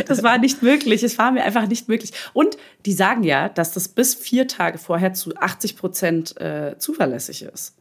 Das 0.05 0.21
war 0.21 0.37
nicht 0.37 0.61
möglich, 0.61 1.01
es 1.01 1.17
war 1.17 1.31
mir 1.31 1.43
einfach 1.43 1.67
nicht 1.67 1.87
möglich. 1.87 2.11
Und 2.33 2.57
die 2.85 2.93
sagen 2.93 3.23
ja, 3.23 3.49
dass 3.49 3.71
das 3.71 3.87
bis 3.87 4.13
vier 4.13 4.47
Tage 4.47 4.77
vorher 4.77 5.13
zu 5.13 5.35
80 5.35 5.75
Prozent 5.75 6.39
äh, 6.39 6.75
zuverlässig 6.77 7.41
ist. 7.41 7.78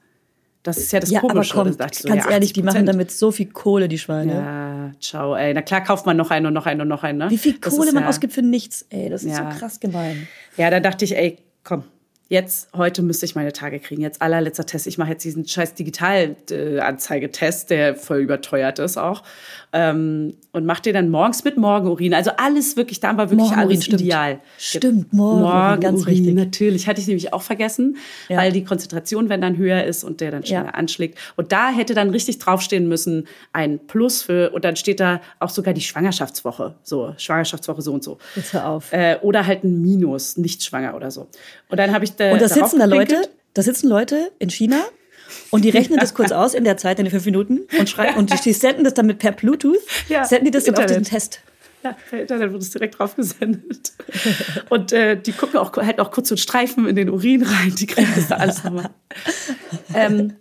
Das 0.68 0.76
ist 0.78 0.92
ja 0.92 1.00
das 1.00 1.10
ja, 1.10 1.20
Komische. 1.20 1.54
Aber 1.54 1.64
komm, 1.64 1.72
so, 1.72 1.78
ganz 1.78 2.04
ja, 2.04 2.30
ehrlich, 2.30 2.52
die 2.52 2.62
machen 2.62 2.84
damit 2.84 3.10
so 3.10 3.30
viel 3.30 3.46
Kohle, 3.46 3.88
die 3.88 3.98
Schweine. 3.98 4.34
Ja, 4.34 4.92
ciao, 5.00 5.34
ey. 5.34 5.54
Na 5.54 5.62
klar 5.62 5.82
kauft 5.82 6.04
man 6.06 6.16
noch 6.16 6.30
einen 6.30 6.46
und 6.46 6.52
noch 6.52 6.66
einen 6.66 6.82
und 6.82 6.88
noch 6.88 7.02
einen, 7.02 7.18
ne? 7.18 7.30
Wie 7.30 7.38
viel 7.38 7.58
Kohle 7.58 7.92
man 7.92 8.02
ja, 8.02 8.08
ausgibt 8.08 8.34
für 8.34 8.42
nichts, 8.42 8.84
ey. 8.90 9.08
Das 9.08 9.24
ist 9.24 9.34
so 9.34 9.42
krass 9.58 9.80
gemein. 9.80 10.28
Ja, 10.56 10.70
da 10.70 10.80
dachte 10.80 11.04
ich, 11.04 11.16
ey, 11.16 11.38
komm, 11.64 11.84
jetzt, 12.28 12.68
heute 12.74 13.02
müsste 13.02 13.24
ich 13.26 13.34
meine 13.34 13.52
Tage 13.52 13.80
kriegen. 13.80 14.02
Jetzt 14.02 14.20
allerletzter 14.20 14.66
Test. 14.66 14.86
Ich 14.86 14.98
mache 14.98 15.10
jetzt 15.10 15.24
diesen 15.24 15.46
scheiß 15.46 15.74
Digitalanzeigetest, 15.74 17.70
der 17.70 17.94
voll 17.94 18.18
überteuert 18.18 18.78
ist 18.78 18.98
auch. 18.98 19.22
Ähm, 19.72 20.34
und 20.52 20.66
mache 20.66 20.82
den 20.82 20.94
dann 20.94 21.10
morgens 21.10 21.44
mit 21.44 21.56
Morgenurin. 21.56 22.14
Also 22.14 22.30
alles 22.36 22.76
wirklich, 22.76 23.00
da 23.00 23.16
war 23.16 23.30
wirklich 23.30 23.52
alles 23.52 23.84
stimmt. 23.84 24.02
ideal. 24.02 24.40
Stimmt, 24.58 25.12
morgen. 25.12 25.40
Morgenurin, 25.40 25.80
ganz 25.80 26.06
richtig. 26.06 26.34
natürlich. 26.34 26.86
Hatte 26.86 27.00
ich 27.00 27.06
nämlich 27.06 27.32
auch 27.32 27.42
vergessen, 27.42 27.96
ja. 28.28 28.38
weil 28.38 28.52
die 28.52 28.64
Konzentration, 28.64 29.28
wenn 29.28 29.40
dann 29.40 29.56
höher 29.56 29.84
ist 29.84 30.04
und 30.04 30.20
der 30.20 30.30
dann 30.30 30.44
schneller 30.44 30.66
ja. 30.66 30.70
anschlägt. 30.70 31.18
Und 31.36 31.52
da 31.52 31.70
hätte 31.70 31.94
dann 31.94 32.10
richtig 32.10 32.38
draufstehen 32.38 32.88
müssen, 32.88 33.26
ein 33.52 33.78
Plus 33.86 34.22
für, 34.22 34.50
und 34.50 34.64
dann 34.64 34.76
steht 34.76 35.00
da 35.00 35.20
auch 35.38 35.50
sogar 35.50 35.74
die 35.74 35.80
Schwangerschaftswoche. 35.80 36.74
So, 36.82 37.14
Schwangerschaftswoche 37.16 37.82
so 37.82 37.92
und 37.92 38.04
so. 38.04 38.18
Jetzt 38.36 38.52
hör 38.52 38.68
auf. 38.68 38.92
Äh, 38.92 39.16
oder 39.22 39.46
halt 39.46 39.64
ein 39.64 39.80
Minus, 39.80 40.36
nicht 40.36 40.62
schwanger 40.62 40.94
oder 40.94 41.10
so. 41.10 41.28
Und 41.68 41.78
dann 41.78 41.92
habe 41.92 42.04
ich 42.04 42.17
da. 42.18 42.32
Und 42.32 42.42
da 42.42 42.48
sitzen 42.48 42.78
da 42.78 42.84
Leute, 42.84 43.22
da 43.54 43.62
sitzen 43.62 43.88
Leute 43.88 44.30
in 44.38 44.50
China 44.50 44.84
und 45.50 45.64
die 45.64 45.70
rechnen 45.70 45.98
das 45.98 46.14
kurz 46.14 46.32
aus 46.32 46.54
in 46.54 46.64
der 46.64 46.76
Zeit, 46.76 46.98
in 46.98 47.04
den 47.04 47.10
fünf 47.10 47.24
Minuten 47.24 47.60
und 47.78 47.88
schreiben 47.88 48.16
und 48.16 48.44
die 48.44 48.52
senden 48.52 48.84
das 48.84 48.94
dann 48.94 49.06
mit 49.06 49.18
per 49.18 49.32
Bluetooth, 49.32 49.78
ja, 50.08 50.24
senden 50.24 50.46
die 50.46 50.50
das 50.50 50.64
dann 50.64 50.76
auf 50.76 50.86
diesen 50.86 51.04
Test. 51.04 51.40
Ja, 51.84 51.96
per 52.10 52.22
Internet 52.22 52.52
wird 52.52 52.62
es 52.62 52.70
direkt 52.70 52.98
drauf 52.98 53.14
gesendet. 53.14 53.92
Und 54.68 54.92
äh, 54.92 55.16
die 55.16 55.30
gucken 55.32 55.60
auch 55.60 55.76
halt 55.76 56.00
auch 56.00 56.10
kurz 56.10 56.28
so 56.28 56.32
einen 56.32 56.38
Streifen 56.38 56.88
in 56.88 56.96
den 56.96 57.08
Urin 57.08 57.44
rein, 57.44 57.72
die 57.76 57.86
kriegen 57.86 58.12
das 58.16 58.28
da 58.28 58.36
alles 58.36 58.64
nochmal. 58.64 58.90
ähm, 59.94 60.34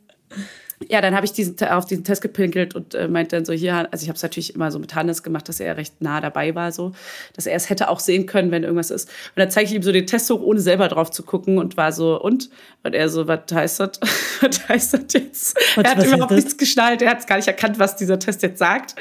ja, 0.89 1.01
dann 1.01 1.15
habe 1.15 1.25
ich 1.25 1.33
diesen, 1.33 1.57
auf 1.67 1.85
diesen 1.85 2.03
Test 2.03 2.21
gepinkelt 2.21 2.75
und 2.75 2.95
äh, 2.95 3.07
meinte 3.07 3.35
dann 3.35 3.45
so, 3.45 3.53
hier, 3.53 3.87
also 3.91 4.03
ich 4.03 4.09
habe 4.09 4.15
es 4.15 4.23
natürlich 4.23 4.55
immer 4.55 4.71
so 4.71 4.79
mit 4.79 4.95
Hannes 4.95 5.23
gemacht, 5.23 5.47
dass 5.49 5.59
er 5.59 5.77
recht 5.77 6.01
nah 6.01 6.21
dabei 6.21 6.55
war, 6.55 6.71
so, 6.71 6.93
dass 7.35 7.45
er 7.45 7.55
es 7.55 7.69
hätte 7.69 7.89
auch 7.89 7.99
sehen 7.99 8.25
können, 8.25 8.51
wenn 8.51 8.63
irgendwas 8.63 8.91
ist. 8.91 9.09
Und 9.09 9.37
dann 9.37 9.51
zeige 9.51 9.69
ich 9.69 9.75
ihm 9.75 9.83
so 9.83 9.91
den 9.91 10.07
Test 10.07 10.29
hoch, 10.29 10.41
ohne 10.41 10.59
selber 10.59 10.87
drauf 10.87 11.11
zu 11.11 11.23
gucken 11.23 11.57
und 11.57 11.77
war 11.77 11.91
so, 11.91 12.21
und? 12.21 12.49
Und 12.83 12.93
er 12.95 13.09
so, 13.09 13.27
was 13.27 13.41
heißt 13.51 13.79
das? 13.79 13.99
was 14.41 14.69
heißt 14.69 14.93
das 14.93 15.01
jetzt? 15.13 15.57
Was, 15.75 15.83
er 15.83 15.95
hat 15.95 16.05
überhaupt 16.05 16.31
nichts 16.31 16.57
geschnallt, 16.57 17.01
er 17.01 17.11
hat 17.11 17.27
gar 17.27 17.37
nicht 17.37 17.47
erkannt, 17.47 17.79
was 17.79 17.95
dieser 17.95 18.19
Test 18.19 18.43
jetzt 18.43 18.59
sagt. 18.59 18.95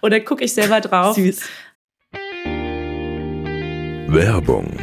Und 0.00 0.12
dann 0.12 0.24
gucke 0.24 0.44
ich 0.44 0.52
selber 0.52 0.80
drauf. 0.80 1.16
Süß. 1.16 1.40
Werbung. 4.08 4.76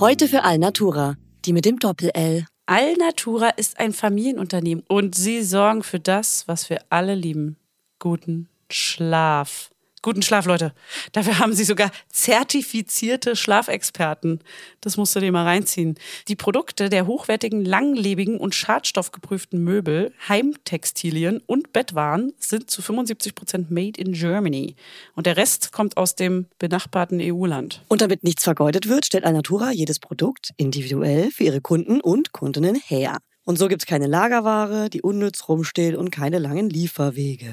Heute 0.00 0.26
für 0.26 0.42
Alnatura, 0.42 1.14
die 1.44 1.52
mit 1.52 1.64
dem 1.64 1.78
Doppel-L. 1.78 2.46
Alnatura 2.72 3.50
ist 3.50 3.78
ein 3.78 3.92
Familienunternehmen 3.92 4.82
und 4.88 5.14
sie 5.14 5.42
sorgen 5.42 5.82
für 5.82 6.00
das, 6.00 6.48
was 6.48 6.70
wir 6.70 6.78
alle 6.88 7.14
lieben. 7.14 7.58
Guten 7.98 8.48
Schlaf. 8.70 9.71
Guten 10.04 10.22
Schlaf, 10.22 10.46
Leute. 10.46 10.74
Dafür 11.12 11.38
haben 11.38 11.52
sie 11.52 11.62
sogar 11.62 11.92
zertifizierte 12.08 13.36
Schlafexperten. 13.36 14.40
Das 14.80 14.96
musst 14.96 15.14
du 15.14 15.20
dir 15.20 15.30
mal 15.30 15.44
reinziehen. 15.44 15.94
Die 16.26 16.34
Produkte 16.34 16.88
der 16.88 17.06
hochwertigen, 17.06 17.64
langlebigen 17.64 18.38
und 18.38 18.52
schadstoffgeprüften 18.52 19.62
Möbel, 19.62 20.12
Heimtextilien 20.28 21.40
und 21.46 21.72
Bettwaren 21.72 22.32
sind 22.40 22.68
zu 22.68 22.82
75 22.82 23.36
Prozent 23.36 23.70
made 23.70 24.00
in 24.00 24.12
Germany. 24.12 24.74
Und 25.14 25.26
der 25.26 25.36
Rest 25.36 25.70
kommt 25.70 25.96
aus 25.96 26.16
dem 26.16 26.46
benachbarten 26.58 27.20
EU-Land. 27.22 27.84
Und 27.86 28.00
damit 28.00 28.24
nichts 28.24 28.42
vergeudet 28.42 28.88
wird, 28.88 29.06
stellt 29.06 29.22
Alnatura 29.22 29.70
jedes 29.70 30.00
Produkt 30.00 30.50
individuell 30.56 31.30
für 31.30 31.44
ihre 31.44 31.60
Kunden 31.60 32.00
und 32.00 32.32
Kundinnen 32.32 32.74
her. 32.74 33.18
Und 33.44 33.56
so 33.56 33.68
gibt 33.68 33.82
es 33.82 33.86
keine 33.86 34.08
Lagerware, 34.08 34.90
die 34.90 35.00
unnütz 35.00 35.48
rumsteht 35.48 35.94
und 35.94 36.10
keine 36.10 36.40
langen 36.40 36.68
Lieferwege. 36.70 37.52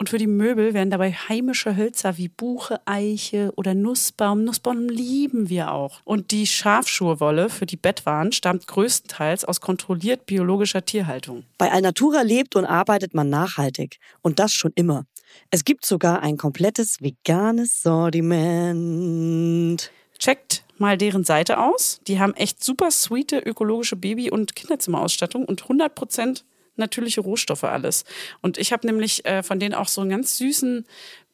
Und 0.00 0.10
für 0.10 0.18
die 0.18 0.28
Möbel 0.28 0.74
werden 0.74 0.90
dabei 0.90 1.10
heimische 1.10 1.76
Hölzer 1.76 2.18
wie 2.18 2.28
Buche, 2.28 2.80
Eiche 2.84 3.52
oder 3.56 3.74
Nussbaum. 3.74 4.44
Nussbaum 4.44 4.88
lieben 4.88 5.48
wir 5.48 5.72
auch. 5.72 6.00
Und 6.04 6.30
die 6.30 6.46
Schafschurwolle 6.46 7.50
für 7.50 7.66
die 7.66 7.76
Bettwaren 7.76 8.30
stammt 8.30 8.68
größtenteils 8.68 9.44
aus 9.44 9.60
kontrolliert 9.60 10.24
biologischer 10.26 10.84
Tierhaltung. 10.84 11.42
Bei 11.58 11.72
Alnatura 11.72 12.22
lebt 12.22 12.54
und 12.54 12.64
arbeitet 12.64 13.12
man 13.12 13.28
nachhaltig. 13.28 13.98
Und 14.22 14.38
das 14.38 14.52
schon 14.52 14.70
immer. 14.76 15.04
Es 15.50 15.64
gibt 15.64 15.84
sogar 15.84 16.22
ein 16.22 16.36
komplettes 16.36 17.02
veganes 17.02 17.82
Sortiment. 17.82 19.90
Checkt 20.20 20.64
mal 20.78 20.96
deren 20.96 21.24
Seite 21.24 21.58
aus. 21.58 22.00
Die 22.06 22.20
haben 22.20 22.34
echt 22.34 22.62
super 22.62 22.92
sweete 22.92 23.40
ökologische 23.40 23.96
Baby- 23.96 24.30
und 24.30 24.54
Kinderzimmerausstattung 24.54 25.44
und 25.44 25.62
100 25.62 25.94
Prozent 25.94 26.44
natürliche 26.78 27.20
Rohstoffe 27.20 27.64
alles. 27.64 28.04
Und 28.40 28.58
ich 28.58 28.72
habe 28.72 28.86
nämlich 28.86 29.24
äh, 29.24 29.42
von 29.42 29.60
denen 29.60 29.74
auch 29.74 29.88
so 29.88 30.00
einen 30.00 30.10
ganz 30.10 30.38
süßen 30.38 30.86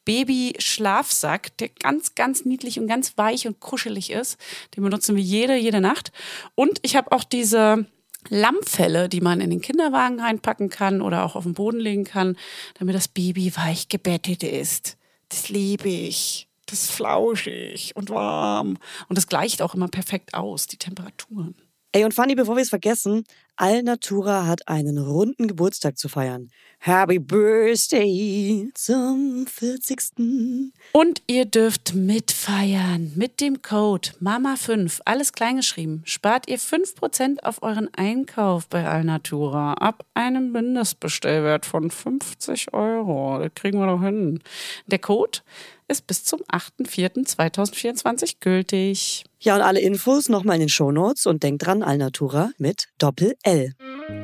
Baby-Schlafsack, 0.05 1.57
der 1.57 1.69
ganz, 1.69 2.15
ganz 2.15 2.45
niedlich 2.45 2.79
und 2.79 2.87
ganz 2.87 3.17
weich 3.17 3.47
und 3.47 3.59
kuschelig 3.59 4.11
ist. 4.11 4.37
Den 4.75 4.83
benutzen 4.83 5.15
wir 5.15 5.23
jede, 5.23 5.55
jede 5.55 5.81
Nacht. 5.81 6.11
Und 6.53 6.79
ich 6.83 6.95
habe 6.95 7.11
auch 7.11 7.23
diese 7.23 7.85
Lammfelle, 8.29 9.09
die 9.09 9.21
man 9.21 9.41
in 9.41 9.49
den 9.49 9.61
Kinderwagen 9.61 10.19
reinpacken 10.19 10.69
kann 10.69 11.01
oder 11.01 11.25
auch 11.25 11.35
auf 11.35 11.43
den 11.43 11.53
Boden 11.53 11.79
legen 11.79 12.05
kann, 12.05 12.37
damit 12.79 12.95
das 12.95 13.07
Baby 13.07 13.55
weich 13.55 13.89
gebettet 13.89 14.43
ist. 14.43 14.97
Das 15.29 15.49
liebe 15.49 15.89
ich. 15.89 16.47
Das 16.67 16.83
ist 16.83 16.91
flauschig 16.91 17.95
und 17.95 18.09
warm. 18.09 18.77
Und 19.07 19.17
das 19.17 19.27
gleicht 19.27 19.61
auch 19.61 19.75
immer 19.75 19.87
perfekt 19.87 20.33
aus, 20.33 20.65
die 20.65 20.77
Temperaturen. 20.77 21.55
Ey, 21.91 22.03
und 22.03 22.13
Fanny, 22.13 22.35
bevor 22.35 22.55
wir 22.55 22.63
es 22.63 22.69
vergessen, 22.69 23.23
Alnatura 23.57 24.45
hat 24.45 24.67
einen 24.67 24.97
runden 24.97 25.47
Geburtstag 25.47 25.97
zu 25.97 26.09
feiern. 26.09 26.49
Happy 26.79 27.19
Birthday 27.19 28.69
zum 28.73 29.47
40. 29.47 30.71
Und 30.91 31.21
ihr 31.25 31.45
dürft 31.45 31.95
mitfeiern 31.95 33.13
mit 33.15 33.39
dem 33.39 33.61
Code 33.61 34.09
MAMA5, 34.21 34.99
alles 35.05 35.31
kleingeschrieben. 35.31 36.01
Spart 36.05 36.49
ihr 36.49 36.59
5% 36.59 37.39
auf 37.43 37.63
euren 37.63 37.89
Einkauf 37.95 38.67
bei 38.67 38.85
Alnatura 38.85 39.73
ab 39.75 40.05
einem 40.13 40.51
Mindestbestellwert 40.51 41.65
von 41.65 41.89
50 41.89 42.73
Euro. 42.73 43.39
Das 43.39 43.53
kriegen 43.55 43.79
wir 43.79 43.87
doch 43.87 44.01
hin. 44.01 44.41
Der 44.87 44.99
Code 44.99 45.39
ist 45.87 46.07
bis 46.07 46.23
zum 46.23 46.41
8.4.2024 46.51 48.35
gültig. 48.39 49.23
Ja, 49.39 49.55
und 49.55 49.61
alle 49.61 49.79
Infos 49.79 50.29
nochmal 50.29 50.55
in 50.55 50.61
den 50.61 50.69
Shownotes 50.69 51.25
und 51.25 51.43
denkt 51.43 51.65
dran, 51.65 51.83
Alnatura 51.83 52.49
mit 52.57 52.87
Doppel-L. 52.97 53.73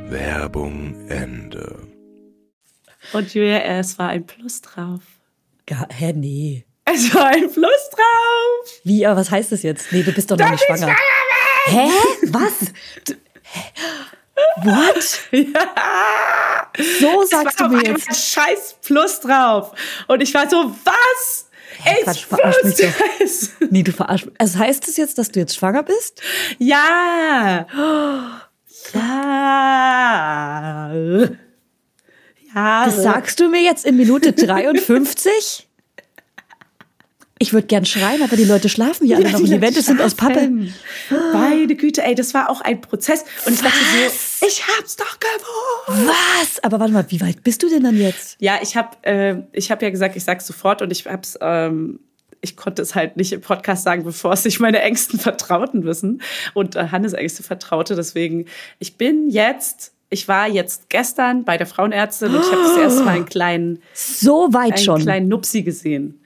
Werbung 0.09 1.07
Ende. 1.09 1.87
Und 3.13 3.33
Julia, 3.33 3.59
es 3.59 3.97
war 3.99 4.09
ein 4.09 4.25
Plus 4.25 4.61
drauf. 4.61 5.01
Ga 5.65 5.87
hä, 5.91 6.13
nee. 6.13 6.65
Es 6.85 7.13
war 7.13 7.27
ein 7.27 7.51
Plus 7.51 7.89
drauf. 7.91 8.81
Wie, 8.83 9.05
aber 9.05 9.19
was 9.19 9.29
heißt 9.31 9.51
das 9.51 9.63
jetzt? 9.63 9.91
Nee, 9.91 10.03
du 10.03 10.11
bist 10.11 10.29
doch 10.31 10.37
noch 10.37 10.49
nicht 10.49 10.63
schwanger. 10.63 10.95
Hä? 11.65 11.89
Was? 12.27 12.71
Du, 13.05 13.13
hä? 13.43 13.71
What? 14.63 15.19
Ja. 15.31 16.71
So 16.99 17.23
sagst 17.25 17.55
es 17.55 17.59
war 17.59 17.69
du 17.69 17.75
mir 17.75 17.83
jetzt. 17.83 18.15
scheiß 18.33 18.77
Plus 18.81 19.19
drauf. 19.19 19.71
Und 20.07 20.21
ich 20.21 20.33
war 20.33 20.49
so, 20.49 20.73
was? 20.83 21.49
Ich 21.85 22.03
Quatsch, 22.03 22.25
verarsch 22.25 22.63
mich 22.63 22.75
doch. 22.75 22.93
es. 23.19 23.51
Nee, 23.69 23.83
du 23.83 23.91
verarsch 23.91 24.25
mich. 24.25 24.35
Also 24.37 24.59
heißt 24.59 24.87
es 24.87 24.97
jetzt, 24.97 25.17
dass 25.17 25.31
du 25.31 25.39
jetzt 25.39 25.55
schwanger 25.55 25.83
bist? 25.83 26.21
Ja. 26.57 27.65
Ja. 28.93 30.91
Ja. 32.53 32.85
Das 32.85 33.01
sagst 33.01 33.39
du 33.39 33.47
mir 33.49 33.61
jetzt 33.61 33.85
in 33.85 33.95
Minute 33.97 34.33
53? 34.33 35.69
Ich 37.41 37.53
würde 37.53 37.65
gern 37.65 37.85
schreien, 37.85 38.21
aber 38.21 38.35
die 38.35 38.43
Leute 38.43 38.69
schlafen 38.69 39.07
hier 39.07 39.17
alle 39.17 39.31
noch 39.31 39.39
die 39.43 39.59
Wände 39.59 39.81
sind 39.81 39.99
aus 39.99 40.13
Pappe. 40.13 40.47
Meine 41.33 41.75
Güte, 41.75 42.03
ey, 42.03 42.13
das 42.13 42.35
war 42.35 42.51
auch 42.51 42.61
ein 42.61 42.81
Prozess. 42.81 43.25
Und 43.47 43.53
ich 43.53 43.61
dachte 43.61 43.77
so, 44.39 44.45
ich 44.45 44.63
hab's 44.67 44.95
doch 44.95 45.17
gewusst. 45.19 46.07
Was? 46.07 46.63
Aber 46.63 46.79
warte 46.79 46.93
mal, 46.93 47.05
wie 47.09 47.19
weit 47.19 47.43
bist 47.43 47.63
du 47.63 47.69
denn 47.69 47.83
dann 47.83 47.97
jetzt? 47.97 48.35
Ja, 48.39 48.59
ich 48.61 48.75
habe 48.77 48.95
äh, 49.01 49.37
ich 49.53 49.71
hab 49.71 49.81
ja 49.81 49.89
gesagt, 49.89 50.15
ich 50.15 50.23
sag's 50.23 50.45
sofort 50.45 50.83
und 50.83 50.91
ich 50.91 51.07
hab's, 51.07 51.35
ähm, 51.41 51.99
ich 52.41 52.55
konnte 52.55 52.83
es 52.83 52.93
halt 52.93 53.17
nicht 53.17 53.33
im 53.33 53.41
Podcast 53.41 53.85
sagen, 53.85 54.03
bevor 54.03 54.33
es 54.33 54.43
sich 54.43 54.59
meine 54.59 54.79
engsten 54.81 55.19
Vertrauten 55.19 55.83
wissen 55.83 56.21
und 56.53 56.75
äh, 56.75 56.89
Hannes 56.91 57.13
engste 57.13 57.41
Vertraute. 57.41 57.95
Deswegen, 57.95 58.45
ich 58.77 58.97
bin 58.97 59.31
jetzt, 59.31 59.93
ich 60.11 60.27
war 60.27 60.47
jetzt 60.47 60.89
gestern 60.89 61.43
bei 61.43 61.57
der 61.57 61.65
Frauenärztin 61.65 62.35
und 62.35 62.41
ich 62.41 62.51
habe 62.51 62.61
das 62.61 62.77
erste 62.77 63.03
Mal 63.03 63.15
einen 63.15 63.25
kleinen, 63.25 63.81
So 63.95 64.53
weit 64.53 64.73
einen 64.73 64.77
schon. 64.85 65.01
kleinen 65.01 65.27
Nupsi 65.27 65.63
gesehen. 65.63 66.19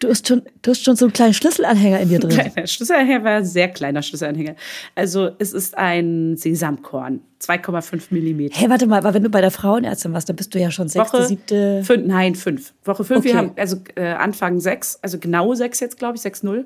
Du 0.00 0.08
hast 0.08 0.28
schon, 0.28 0.42
du 0.62 0.70
hast 0.70 0.84
schon 0.84 0.96
so 0.96 1.06
einen 1.06 1.12
kleinen 1.12 1.34
Schlüsselanhänger 1.34 2.00
in 2.00 2.08
dir 2.08 2.18
drin. 2.18 2.30
Kleiner 2.30 2.66
Schlüsselanhänger 2.66 3.24
war 3.24 3.36
ein 3.36 3.44
sehr 3.44 3.68
kleiner 3.68 4.02
Schlüsselanhänger. 4.02 4.56
Also 4.94 5.30
es 5.38 5.52
ist 5.52 5.76
ein 5.76 6.36
Sesamkorn, 6.36 7.20
2,5 7.42 8.04
Millimeter. 8.10 8.58
Hey, 8.58 8.70
warte 8.70 8.86
mal, 8.86 8.98
aber 8.98 9.12
wenn 9.14 9.22
du 9.22 9.28
bei 9.30 9.40
der 9.40 9.50
Frauenärztin 9.50 10.12
warst, 10.12 10.28
dann 10.28 10.36
bist 10.36 10.54
du 10.54 10.58
ja 10.58 10.70
schon 10.70 10.88
sechste, 10.88 11.18
Woche 11.18 11.26
siebte. 11.26 11.82
Fünf, 11.84 12.06
nein, 12.06 12.34
fünf. 12.34 12.72
Woche 12.84 13.04
fünf. 13.04 13.24
Wir 13.24 13.32
Okay. 13.32 13.38
haben 13.38 13.52
also 13.56 13.76
äh, 13.96 14.06
Anfang 14.12 14.60
sechs, 14.60 14.98
also 15.02 15.18
genau 15.18 15.54
sechs 15.54 15.80
jetzt, 15.80 15.98
glaube 15.98 16.16
ich, 16.16 16.22
sechs 16.22 16.42
null, 16.42 16.64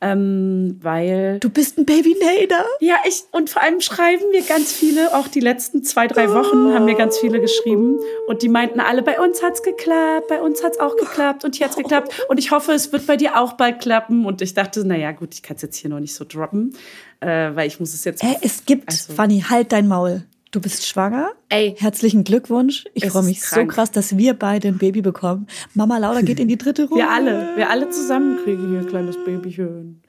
ähm, 0.00 0.78
weil 0.82 1.38
Du 1.40 1.50
bist 1.50 1.78
ein 1.78 1.84
Baby-Nader. 1.86 2.64
ja 2.80 2.96
ich 3.06 3.24
und 3.32 3.50
vor 3.50 3.62
allem 3.62 3.80
schreiben 3.80 4.30
mir 4.30 4.42
ganz 4.42 4.72
viele, 4.72 5.14
auch 5.16 5.28
die 5.28 5.40
letzten 5.40 5.82
zwei 5.82 6.06
drei 6.06 6.30
Wochen 6.32 6.72
haben 6.74 6.84
mir 6.84 6.94
ganz 6.94 7.18
viele 7.18 7.40
geschrieben 7.40 7.98
und 8.28 8.42
die 8.42 8.48
meinten 8.48 8.80
alle, 8.80 9.02
bei 9.02 9.20
uns 9.20 9.42
hat's 9.42 9.62
geklappt, 9.62 10.28
bei 10.28 10.40
uns 10.40 10.62
hat's 10.62 10.78
auch 10.80 10.96
geklappt 10.96 11.44
und 11.44 11.56
hier 11.56 11.66
hat's 11.66 11.76
geklappt 11.76 12.26
und 12.28 12.38
ich 12.38 12.50
hoffe, 12.50 12.72
es 12.72 12.92
wird 12.92 13.06
bei 13.06 13.16
dir 13.16 13.38
auch 13.40 13.54
bald 13.54 13.80
klappen 13.80 14.24
und 14.26 14.40
ich 14.42 14.54
dachte, 14.54 14.82
na 14.86 14.96
ja, 14.96 15.12
gut, 15.12 15.34
ich 15.34 15.42
kann 15.42 15.56
es 15.56 15.62
jetzt 15.62 15.76
hier 15.76 15.90
noch 15.90 16.00
nicht 16.00 16.14
so 16.14 16.24
droppen, 16.24 16.74
äh, 17.20 17.54
weil 17.54 17.66
ich 17.66 17.80
muss 17.80 17.94
es 17.94 18.04
jetzt 18.04 18.22
Äh, 18.22 18.36
es 18.42 18.64
gibt, 18.64 18.88
Also- 18.88 19.12
Fanny, 19.12 19.44
halt 19.48 19.72
dein 19.72 19.88
Maul. 19.88 20.24
Du 20.50 20.60
bist 20.62 20.86
schwanger. 20.86 21.30
Ey. 21.50 21.74
Herzlichen 21.78 22.24
Glückwunsch. 22.24 22.86
Ich 22.94 23.04
freue 23.10 23.22
mich 23.22 23.42
so 23.44 23.66
krass, 23.66 23.90
dass 23.90 24.16
wir 24.16 24.32
beide 24.32 24.68
ein 24.68 24.78
Baby 24.78 25.02
bekommen. 25.02 25.46
Mama 25.74 25.98
Laura 25.98 26.22
geht 26.22 26.40
in 26.40 26.48
die 26.48 26.56
dritte 26.56 26.84
Runde. 26.88 26.96
Wir 27.04 27.10
alle, 27.10 27.50
wir 27.56 27.68
alle 27.68 27.90
zusammen 27.90 28.38
kriegen 28.44 28.70
hier 28.70 28.78
ein 28.80 28.86
kleines 28.86 29.22
Babychen. 29.26 30.02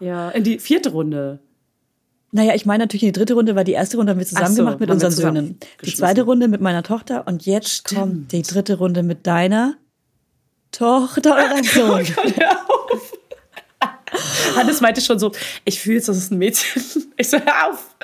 Ja, 0.00 0.28
in 0.30 0.44
die 0.44 0.58
vierte 0.58 0.90
Runde. 0.90 1.38
Naja, 2.30 2.54
ich 2.54 2.66
meine 2.66 2.84
natürlich 2.84 3.04
in 3.04 3.08
die 3.14 3.18
dritte 3.18 3.32
Runde, 3.32 3.56
weil 3.56 3.64
die 3.64 3.72
erste 3.72 3.96
Runde 3.96 4.10
haben 4.12 4.18
wir 4.18 4.26
zusammen 4.26 4.54
so, 4.54 4.62
gemacht 4.64 4.80
mit 4.80 4.90
unseren 4.90 5.12
Söhnen. 5.12 5.58
Die 5.82 5.94
zweite 5.94 6.22
Runde 6.24 6.46
mit 6.48 6.60
meiner 6.60 6.82
Tochter 6.82 7.26
und 7.26 7.46
jetzt 7.46 7.70
Stimmt. 7.70 8.00
kommt 8.00 8.32
die 8.32 8.42
dritte 8.42 8.76
Runde 8.76 9.02
mit 9.02 9.26
deiner 9.26 9.76
Tochter 10.72 11.32
oder 11.32 11.64
Sohn. 11.64 12.04
Hör 12.04 12.50
auf. 12.52 12.67
Hannes 14.56 14.80
meinte 14.80 15.00
schon 15.00 15.18
so, 15.18 15.32
ich 15.64 15.80
fühle 15.80 15.96
jetzt, 15.96 16.08
das 16.08 16.16
ist 16.16 16.30
ein 16.32 16.38
Mädchen. 16.38 16.82
Ich 17.20 17.30
so, 17.30 17.36
hör 17.36 17.68
auf. 17.72 17.96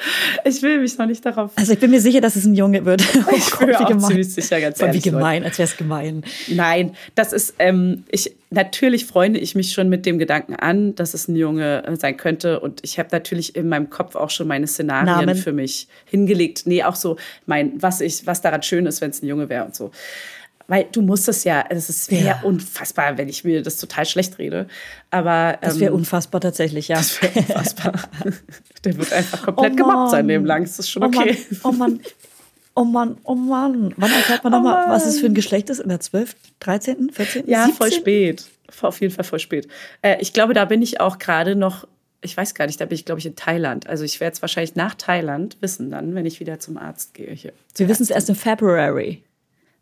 Ich 0.45 0.61
will 0.63 0.81
mich 0.81 0.99
noch 0.99 1.07
nicht 1.07 1.25
darauf. 1.25 1.53
Also 1.55 1.73
ich 1.75 1.79
bin 1.79 1.93
mir 1.93 2.01
sicher, 2.01 2.21
dass 2.21 2.35
es 2.35 2.45
ein 2.47 2.55
Junge 2.57 2.85
wird. 2.85 3.01
Oh 3.29 3.33
Ich 3.37 3.49
Gott, 3.53 3.61
bin 3.69 3.77
auch 3.77 3.87
gemein. 3.87 4.01
ziemlich 4.09 4.35
sicher, 4.35 4.61
ganz 4.61 4.79
Voll, 4.79 4.89
Wie 4.89 4.91
ehrlich, 4.91 5.05
Leute. 5.05 5.17
gemein, 5.19 5.45
als 5.45 5.57
wäre 5.59 5.69
es 5.69 5.77
gemein. 5.77 6.25
Nein, 6.49 6.97
das 7.15 7.33
ist, 7.33 7.55
ähm, 7.61 8.03
ich, 8.11 8.35
natürlich 8.51 9.07
freunde 9.07 9.39
ich 9.39 9.55
mich 9.55 9.73
schon 9.73 9.89
mit 9.89 10.05
dem 10.05 10.19
Gedanken 10.19 10.57
an, 10.57 10.97
dass 10.97 11.15
es 11.15 11.29
ein 11.29 11.37
Junge 11.37 11.85
äh, 11.87 11.95
sein 11.95 12.17
könnte. 12.17 12.59
Und 12.59 12.81
ich 12.83 12.99
habe 12.99 13.11
natürlich 13.13 13.55
in 13.55 13.69
meinem 13.69 13.89
Kopf 13.89 14.17
auch 14.17 14.31
schon 14.31 14.49
meine 14.49 14.67
Szenarien 14.67 15.27
Namen? 15.27 15.37
für 15.37 15.53
mich 15.53 15.87
hingelegt. 16.07 16.63
Nee, 16.65 16.83
auch 16.83 16.97
so 16.97 17.17
mein, 17.47 17.81
was 17.81 18.01
ich, 18.01 18.27
was 18.27 18.43
daran 18.43 18.65
schön 18.65 18.85
ist, 18.87 19.01
wenn 19.01 19.11
es 19.11 19.23
ein 19.23 19.29
Junge 19.29 19.49
wäre 19.49 19.65
und 19.65 19.77
so. 19.77 19.93
Weil 20.67 20.87
du 20.91 21.03
musst 21.03 21.29
es 21.29 21.45
ja, 21.45 21.65
es 21.69 22.11
wäre 22.11 22.25
Ja. 22.25 22.41
unfassbar, 22.43 23.19
wenn 23.19 23.29
ich 23.29 23.45
mir 23.45 23.63
das 23.63 23.77
total 23.77 24.07
schlecht 24.07 24.39
rede. 24.39 24.67
Aber 25.11 25.59
Das 25.61 25.79
wäre 25.79 25.91
ähm, 25.93 25.99
unfassbar 25.99 26.41
tatsächlich, 26.41 26.89
ja. 26.89 26.97
das 26.97 27.21
wäre 27.21 27.33
unfassbar. 27.39 27.93
Der 28.85 28.97
wird 28.97 29.13
einfach 29.13 29.43
komplett 29.45 29.73
Oh 29.75 29.77
gemobbt 29.77 30.11
sein 30.11 30.21
Mann. 30.25 30.29
Leben 30.29 30.45
lang. 30.47 30.63
Das 30.63 30.79
ist 30.79 30.91
schon 30.91 31.03
Oh 31.05 31.07
okay. 31.07 31.37
Mann, 31.63 31.63
oh 31.65 31.73
Mann, 31.73 32.01
oh 32.75 32.85
Mann, 32.85 33.17
oh 33.25 33.35
Mann. 33.35 33.95
Wann 33.99 34.11
erfährt 34.11 34.43
man 34.45 34.53
nochmal, 34.53 34.89
was 34.89 35.05
es 35.07 35.21
für 35.21 35.27
ein 35.27 35.35
Geschlecht 35.35 35.69
ist? 35.71 35.81
In 35.81 35.89
der 35.91 36.01
12., 36.01 36.35
13., 36.61 37.11
14., 37.11 37.45
Ja, 37.47 37.67
17.? 37.67 37.77
voll 37.77 37.93
spät. 37.93 38.45
Auf 38.81 39.01
jeden 39.01 39.13
Fall 39.15 39.25
voll 39.25 39.39
spät. 39.39 39.69
Äh, 40.03 40.17
ich 40.21 40.33
glaube, 40.33 40.55
da 40.55 40.65
bin 40.65 40.81
ich 40.83 40.99
auch 41.01 41.19
gerade 41.19 41.55
noch, 41.57 41.87
ich 42.23 42.35
weiß 42.37 42.55
gar 42.55 42.67
nicht, 42.67 42.81
da 42.81 42.87
bin 42.87 42.95
ich, 42.97 43.05
glaube 43.05 43.19
ich, 43.21 43.27
in 43.27 43.37
Thailand. 43.37 43.87
Also 43.87 44.03
ich 44.05 44.19
werde 44.19 44.35
es 44.35 44.41
wahrscheinlich 44.43 44.75
nach 44.77 44.95
Thailand 44.95 45.59
wissen 45.61 45.91
dann, 45.91 46.15
wenn 46.15 46.25
ich 46.27 46.41
wieder 46.41 46.59
zum 46.59 46.79
Arzt 46.79 47.13
gehe 47.15 47.31
hier. 47.33 47.53
Wir 47.77 47.89
wissen 47.89 48.03
es 48.03 48.11
erst 48.11 48.31
im 48.31 48.35
February. 48.35 49.23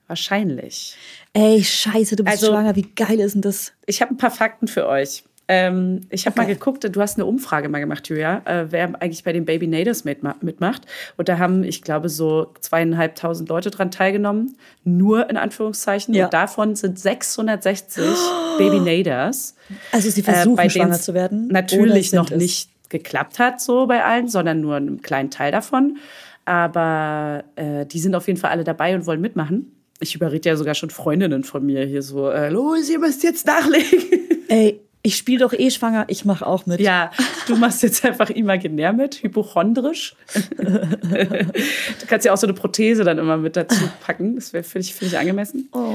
Wahrscheinlich. 0.09 0.97
Ey, 1.33 1.63
scheiße, 1.65 2.17
du 2.17 2.25
bist 2.25 2.37
Also- 2.43 2.53
schwanger. 2.53 2.77
Wie 2.77 2.89
geil 2.95 3.21
ist 3.21 3.35
denn 3.35 3.43
das? 3.43 3.73
Ich 3.87 4.03
habe 4.03 4.13
ein 4.15 4.19
paar 4.19 4.31
Fakten 4.31 4.69
für 4.69 4.87
euch. 4.89 5.25
Ähm, 5.49 6.03
ich 6.09 6.25
habe 6.27 6.41
mal 6.41 6.47
geguckt, 6.47 6.85
du 6.89 7.01
hast 7.01 7.17
eine 7.19 7.27
Umfrage 7.27 7.69
mal 7.69 7.81
gemacht, 7.81 8.09
Julia, 8.09 8.43
äh, 8.45 8.71
wer 8.71 9.03
eigentlich 9.03 9.25
bei 9.25 9.33
den 9.33 9.45
Baby 9.45 9.67
Natives 9.67 10.05
mitma 10.05 10.37
mitmacht. 10.41 10.83
Und 11.17 11.29
da 11.29 11.39
haben, 11.39 11.65
ich 11.65 11.83
glaube, 11.83 12.09
so 12.09 12.55
zweieinhalbtausend 12.61 13.49
Leute 13.49 13.71
dran 13.71 13.91
teilgenommen. 13.91 14.57
Nur 14.85 15.29
in 15.29 15.37
Anführungszeichen. 15.37 16.15
Ja. 16.15 16.27
Und 16.27 16.35
davon 16.35 16.77
sind 16.77 16.99
660 16.99 18.05
Baby 18.59 18.81
Natives. 18.81 19.57
Also 19.91 20.11
sie 20.11 20.21
äh, 20.21 20.25
versuchen, 20.25 20.57
bei 20.57 20.69
schwanger 20.69 21.01
zu 21.01 21.13
werden. 21.13 21.49
Natürlich 21.49 22.13
noch 22.13 22.31
es? 22.31 22.37
nicht 22.39 22.71
geklappt 22.89 23.39
hat, 23.39 23.61
so 23.61 23.87
bei 23.87 24.05
allen, 24.05 24.29
sondern 24.29 24.61
nur 24.61 24.77
einen 24.77 25.03
kleinen 25.03 25.31
Teil 25.31 25.51
davon. 25.51 25.99
Aber 26.45 27.45
äh, 27.57 27.85
die 27.87 27.99
sind 27.99 28.15
auf 28.15 28.27
jeden 28.27 28.39
Fall 28.39 28.51
alle 28.51 28.65
dabei 28.65 28.95
und 28.95 29.07
wollen 29.07 29.21
mitmachen. 29.21 29.73
Ich 30.03 30.17
überrede 30.17 30.49
ja 30.49 30.57
sogar 30.57 30.75
schon 30.75 30.91
Freundinnen 30.91 31.45
von 31.45 31.65
mir 31.65 31.85
hier 31.85 32.03
so, 32.03 32.29
äh, 32.29 32.49
los, 32.49 32.91
ihr 32.91 32.99
müsst 32.99 33.23
jetzt 33.23 33.47
nachlegen. 33.47 34.01
Ey, 34.49 34.81
ich 35.05 35.17
spiele 35.17 35.41
doch 35.41 35.53
eh 35.53 35.71
schwanger, 35.71 36.05
ich 36.09 36.25
mache 36.25 36.47
auch 36.47 36.67
mit. 36.67 36.81
Ja, 36.81 37.11
du 37.49 37.57
machst 37.57 37.83
jetzt 37.83 38.05
einfach 38.05 38.31
imaginär 38.31 38.93
mit, 38.93 39.23
hypochondrisch. 39.23 40.15
du 40.59 42.07
kannst 42.07 42.25
ja 42.25 42.33
auch 42.33 42.37
so 42.37 42.47
eine 42.47 42.55
Prothese 42.55 43.03
dann 43.03 43.19
immer 43.19 43.37
mit 43.37 43.57
dazu 43.57 43.89
packen. 44.05 44.37
Das 44.37 44.53
wäre, 44.53 44.63
finde 44.63 44.87
ich, 44.87 44.95
find 44.95 45.13
ich 45.13 45.19
angemessen. 45.19 45.69
Oh. 45.73 45.95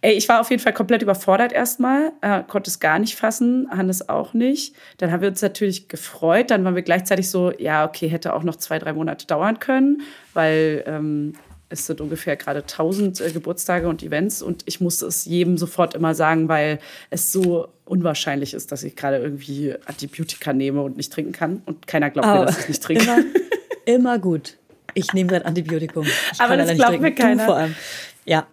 Ey, 0.00 0.14
ich 0.14 0.26
war 0.28 0.40
auf 0.40 0.50
jeden 0.50 0.62
Fall 0.62 0.72
komplett 0.72 1.02
überfordert 1.02 1.52
erstmal, 1.52 2.12
äh, 2.22 2.42
konnte 2.46 2.70
es 2.70 2.80
gar 2.80 2.98
nicht 2.98 3.14
fassen, 3.14 3.68
Hannes 3.70 4.08
auch 4.08 4.32
nicht. 4.32 4.74
Dann 4.96 5.12
haben 5.12 5.20
wir 5.20 5.28
uns 5.28 5.42
natürlich 5.42 5.88
gefreut. 5.88 6.50
Dann 6.50 6.64
waren 6.64 6.74
wir 6.74 6.82
gleichzeitig 6.82 7.28
so, 7.28 7.52
ja, 7.58 7.86
okay, 7.86 8.08
hätte 8.08 8.34
auch 8.34 8.42
noch 8.42 8.56
zwei, 8.56 8.78
drei 8.78 8.94
Monate 8.94 9.26
dauern 9.26 9.58
können, 9.58 10.02
weil 10.32 10.82
ähm, 10.86 11.34
es 11.70 11.86
sind 11.86 12.00
ungefähr 12.00 12.36
gerade 12.36 12.60
1000 12.60 13.20
äh, 13.20 13.30
Geburtstage 13.30 13.88
und 13.88 14.02
Events 14.02 14.42
und 14.42 14.62
ich 14.66 14.80
musste 14.80 15.06
es 15.06 15.24
jedem 15.24 15.56
sofort 15.56 15.94
immer 15.94 16.14
sagen, 16.14 16.48
weil 16.48 16.80
es 17.10 17.32
so 17.32 17.68
unwahrscheinlich 17.84 18.54
ist, 18.54 18.72
dass 18.72 18.82
ich 18.82 18.96
gerade 18.96 19.18
irgendwie 19.18 19.74
Antibiotika 19.86 20.52
nehme 20.52 20.82
und 20.82 20.96
nicht 20.96 21.12
trinken 21.12 21.32
kann 21.32 21.62
und 21.66 21.86
keiner 21.86 22.10
glaubt 22.10 22.26
Aber 22.28 22.40
mir, 22.40 22.46
dass 22.46 22.58
ich 22.60 22.68
nicht 22.68 22.82
trinke. 22.82 23.04
Immer, 23.04 23.24
immer 23.86 24.18
gut. 24.18 24.56
Ich 24.94 25.12
nehme 25.12 25.34
ein 25.36 25.42
Antibiotikum. 25.42 26.04
Ich 26.04 26.40
Aber 26.40 26.56
das 26.56 26.74
glaubt 26.74 27.00
mir 27.00 27.12
keiner. 27.14 27.44
Du 27.44 27.46
vor 27.46 27.56
allem. 27.56 27.74
Ja. 28.24 28.46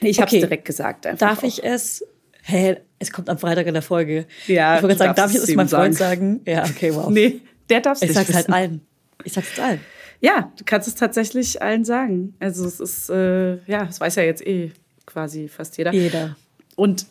Ich 0.00 0.18
habe 0.20 0.26
es 0.28 0.32
Okay. 0.34 0.40
direkt 0.40 0.64
gesagt. 0.64 1.06
Darf 1.18 1.38
auch. 1.38 1.42
ich 1.44 1.62
es? 1.62 2.04
Hä, 2.42 2.76
es 2.98 3.12
kommt 3.12 3.30
am 3.30 3.38
Freitag 3.38 3.66
in 3.68 3.74
der 3.74 3.82
Folge. 3.82 4.26
Ja, 4.48 4.76
ich 4.76 4.82
wollte 4.82 4.96
gerade 4.96 4.98
sagen, 4.98 5.16
darf 5.16 5.30
ich 5.30 5.36
es 5.48 5.54
meinem 5.54 5.68
Freund 5.68 5.94
sagen? 5.94 6.40
Ja, 6.44 6.64
okay, 6.64 6.92
wow. 6.94 7.08
Nee, 7.08 7.40
der 7.70 7.80
darf 7.80 7.98
es 7.98 8.02
ich 8.02 8.08
nicht 8.08 8.16
sag's 8.16 8.34
halt 8.34 8.48
wissen. 8.48 8.52
allen. 8.52 8.80
Ich 9.22 9.32
sag's 9.32 9.48
jetzt 9.50 9.60
allen. 9.60 9.80
Ja, 10.20 10.52
du 10.56 10.64
kannst 10.64 10.88
es 10.88 10.94
tatsächlich 10.94 11.60
allen 11.62 11.84
sagen. 11.84 12.34
Also 12.40 12.66
es 12.66 12.80
ist, 12.80 13.10
äh, 13.10 13.56
ja, 13.66 13.84
das 13.84 14.00
weiß 14.00 14.16
ja 14.16 14.22
jetzt 14.22 14.46
eh 14.46 14.72
quasi 15.06 15.48
fast 15.48 15.76
jeder. 15.76 15.92
Jeder. 15.92 16.36
Und 16.76 17.06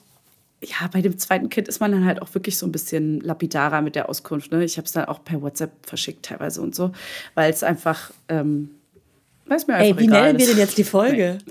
ja, 0.64 0.88
bei 0.92 1.02
dem 1.02 1.18
zweiten 1.18 1.50
Kind 1.50 1.68
ist 1.68 1.80
man 1.80 1.92
dann 1.92 2.06
halt 2.06 2.22
auch 2.22 2.34
wirklich 2.34 2.58
so 2.58 2.66
ein 2.66 2.72
bisschen 2.72 3.20
lapidarer 3.20 3.82
mit 3.82 3.96
der 3.96 4.10
Auskunft. 4.10 4.52
Ne? 4.52 4.64
Ich 4.64 4.78
habe 4.78 4.86
es 4.86 4.94
dann 4.94 5.06
auch 5.06 5.24
per 5.24 5.42
WhatsApp 5.42 5.72
verschickt 5.86 6.26
teilweise 6.26 6.62
und 6.62 6.74
so, 6.74 6.92
weil 7.36 7.52
es 7.52 7.64
einfach, 7.64 8.12
ähm, 8.30 8.72
weiß 9.48 9.68
mir 9.68 9.76
einfach 9.76 9.98
Ey, 9.98 10.00
wie 10.00 10.08
egal 10.08 10.24
nennen 10.28 10.40
wir 10.40 10.48
denn 10.48 10.58
jetzt 10.58 10.78
die 10.78 10.84
Folge? 10.84 11.40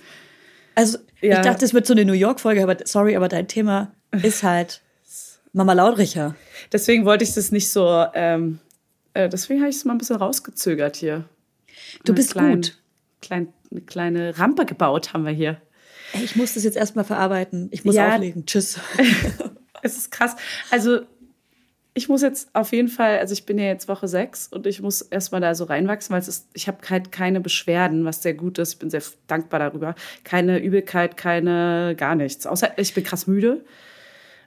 Also, 0.75 0.97
Ja. 1.21 1.35
ich 1.35 1.41
dachte, 1.45 1.67
es 1.67 1.75
wird 1.75 1.87
so 1.87 1.93
eine 1.93 2.07
New 2.07 2.15
York-Folge, 2.15 2.63
aber 2.63 2.79
sorry, 2.87 3.15
aber 3.15 3.29
dein 3.29 3.47
Thema 3.47 3.93
ist 4.23 4.43
halt 4.43 4.81
Mama 5.53 5.75
Laudricher. 5.75 6.35
Deswegen 6.73 7.05
wollte 7.05 7.25
ich 7.25 7.35
das 7.35 7.53
nicht 7.53 7.69
so, 7.71 8.07
ähm, 8.15 8.59
äh, 9.13 9.29
deswegen 9.29 9.61
habe 9.61 9.69
ich 9.69 9.77
es 9.77 9.85
mal 9.85 9.93
ein 9.93 9.99
bisschen 9.99 10.17
rausgezögert 10.17 10.97
hier. 10.97 11.27
Du 12.05 12.15
bist 12.15 12.33
klein, 12.33 12.57
gut. 12.57 12.79
Klein, 13.21 13.53
eine 13.71 13.81
kleine 13.83 14.39
Rampe 14.39 14.67
gebaut 14.67 15.13
haben 15.13 15.25
wir 15.25 15.33
hier. 15.33 15.61
Ich 16.15 16.37
muss 16.37 16.55
das 16.55 16.65
jetzt 16.65 16.77
erstmal 16.77 17.05
verarbeiten. 17.05 17.69
Ich 17.71 17.85
muss 17.85 17.95
Ja. 17.95 18.15
auflegen. 18.15 18.47
Tschüss. 18.47 18.79
Es 19.85 19.97
ist 19.97 20.13
krass. 20.13 20.37
Also, 20.71 21.01
ich 21.93 22.09
muss 22.09 22.23
jetzt 22.23 22.51
auf 22.55 22.71
jeden 22.73 22.87
Fall, 22.87 23.19
also 23.19 23.33
ich 23.33 23.47
bin 23.47 23.59
ja 23.59 23.65
jetzt 23.65 23.89
Woche 23.89 24.07
sechs 24.07 24.47
und 24.47 24.65
ich 24.67 24.81
muss 24.81 25.03
erstmal 25.03 25.41
da 25.41 25.57
so 25.57 25.65
reinwachsen, 25.65 26.13
weil 26.15 26.21
es 26.21 26.29
ist, 26.29 26.47
ich 26.55 26.69
habe 26.69 26.79
halt 26.89 27.11
keine 27.11 27.41
Beschwerden, 27.41 28.05
was 28.05 28.23
sehr 28.23 28.35
gut 28.35 28.59
ist. 28.59 28.75
Ich 28.75 28.79
bin 28.79 28.91
sehr 28.91 29.03
dankbar 29.27 29.59
darüber. 29.59 29.97
Keine 30.23 30.59
Übelkeit, 30.61 31.17
keine 31.17 31.95
gar 31.99 32.15
nichts. 32.15 32.47
Außer 32.47 32.79
ich 32.79 32.95
bin 32.95 33.03
krass 33.03 33.27
müde. 33.27 33.65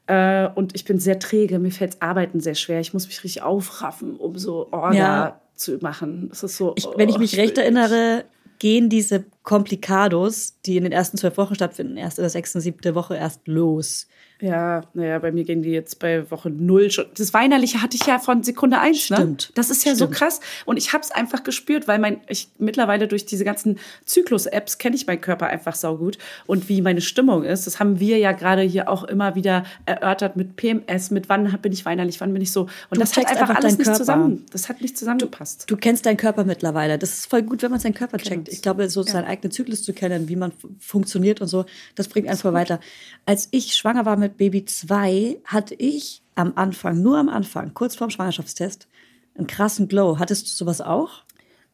Äh, 0.07 0.47
und 0.55 0.73
ich 0.73 0.85
bin 0.85 0.99
sehr 0.99 1.19
träge. 1.19 1.59
Mir 1.59 1.71
fällt 1.71 2.01
Arbeiten 2.01 2.39
sehr 2.39 2.55
schwer. 2.55 2.79
Ich 2.79 2.93
muss 2.93 3.05
mich 3.07 3.21
richtig 3.23 3.41
aufraffen, 3.43 4.15
um 4.15 4.37
so 4.37 4.69
Orga 4.71 4.93
Ja. 4.93 5.41
Zu 5.55 5.77
machen. 5.81 6.29
Das 6.29 6.43
ist 6.43 6.57
so. 6.57 6.73
Ich, 6.75 6.87
wenn 6.95 7.09
ich 7.09 7.15
oh, 7.15 7.19
mich 7.19 7.37
recht 7.37 7.57
erinnere, 7.57 8.25
gehen 8.59 8.89
diese 8.89 9.25
Komplikados, 9.43 10.59
die 10.65 10.77
in 10.77 10.83
den 10.83 10.91
ersten 10.91 11.17
zwölf 11.17 11.37
Wochen 11.37 11.55
stattfinden, 11.55 11.97
erst 11.97 12.17
in 12.19 12.23
der 12.23 12.29
sechsten, 12.29 12.61
siebten 12.61 12.95
Woche 12.95 13.15
erst 13.15 13.47
los. 13.47 14.07
Ja, 14.41 14.83
naja, 14.93 15.19
bei 15.19 15.31
mir 15.31 15.45
gehen 15.45 15.61
die 15.61 15.69
jetzt 15.71 15.97
bei 15.99 16.29
Woche 16.29 16.49
null 16.49 16.91
schon. 16.91 17.05
Das 17.17 17.33
Weinerliche 17.33 17.81
hatte 17.81 17.95
ich 17.95 18.05
ja 18.05 18.19
von 18.19 18.43
Sekunde 18.43 18.79
eins, 18.79 19.09
ne? 19.09 19.15
Stimmt. 19.15 19.51
Das 19.55 19.69
ist 19.69 19.85
ja 19.85 19.95
so 19.95 20.05
Stimmt. 20.05 20.17
krass. 20.17 20.39
Und 20.65 20.75
ich 20.75 20.91
habe 20.91 21.03
es 21.03 21.11
einfach 21.11 21.43
gespürt, 21.43 21.87
weil 21.87 21.99
mein, 21.99 22.19
ich 22.27 22.49
mittlerweile 22.57 23.07
durch 23.07 23.25
diese 23.25 23.45
ganzen 23.45 23.79
Zyklus-Apps 24.05 24.77
kenne 24.77 24.95
ich 24.97 25.07
meinen 25.07 25.21
Körper 25.21 25.47
einfach 25.47 25.75
saugut 25.75 26.17
und 26.47 26.67
wie 26.67 26.81
meine 26.81 26.99
Stimmung 26.99 27.43
ist. 27.45 27.65
Das 27.65 27.79
haben 27.79 27.99
wir 28.01 28.17
ja 28.17 28.33
gerade 28.33 28.61
hier 28.61 28.89
auch 28.89 29.05
immer 29.05 29.35
wieder 29.35 29.63
erörtert 29.85 30.35
mit 30.35 30.57
PMS, 30.57 31.11
mit 31.11 31.29
wann 31.29 31.57
bin 31.61 31.71
ich 31.71 31.85
weinerlich, 31.85 32.19
wann 32.19 32.33
bin 32.33 32.41
ich 32.41 32.51
so. 32.51 32.63
Und 32.63 32.71
Du 32.91 32.99
das 32.99 33.15
hat 33.15 33.27
einfach 33.27 33.41
einfach 33.49 33.55
alles 33.63 33.77
nicht 33.77 33.85
Körper. 33.85 33.97
zusammen. 33.99 34.45
Das 34.51 34.67
hat 34.67 34.81
nicht 34.81 34.97
zusammengepasst. 34.97 35.63
Du 35.69 35.77
kennst 35.77 36.05
deinen 36.05 36.17
Körper 36.17 36.43
mittlerweile. 36.43 36.97
Das 36.99 37.13
ist 37.13 37.29
voll 37.29 37.43
gut, 37.43 37.61
wenn 37.63 37.71
man 37.71 37.79
seinen 37.79 37.93
Körper 37.93 38.17
checkt. 38.17 38.49
uns. 38.49 38.49
Ich 38.49 38.61
glaube, 38.61 38.89
so 38.89 39.01
seinen 39.03 39.25
eigenen 39.25 39.51
Zyklus 39.51 39.83
zu 39.83 39.93
kennen, 39.93 40.27
wie 40.27 40.35
man 40.35 40.51
funktioniert 40.79 41.39
und 41.39 41.47
so, 41.47 41.65
das 41.95 42.09
bringt 42.09 42.27
einen 42.27 42.37
voll 42.37 42.53
weiter. 42.53 42.79
Als 43.25 43.47
ich 43.51 43.73
schwanger 43.75 44.05
war 44.05 44.17
mit 44.17 44.24
Baby 44.29 44.65
2, 44.65 45.37
hatte 45.45 45.75
ich 45.75 46.21
am 46.35 46.53
Anfang, 46.55 47.01
nur 47.01 47.17
am 47.17 47.29
Anfang, 47.29 47.73
kurz 47.73 47.95
vorm 47.95 48.09
Schwangerschaftstest, 48.09 48.87
einen 49.35 49.47
krassen 49.47 49.87
Glow. 49.87 50.19
Hattest 50.19 50.47
du 50.47 50.51
sowas 50.51 50.81
auch? 50.81 51.23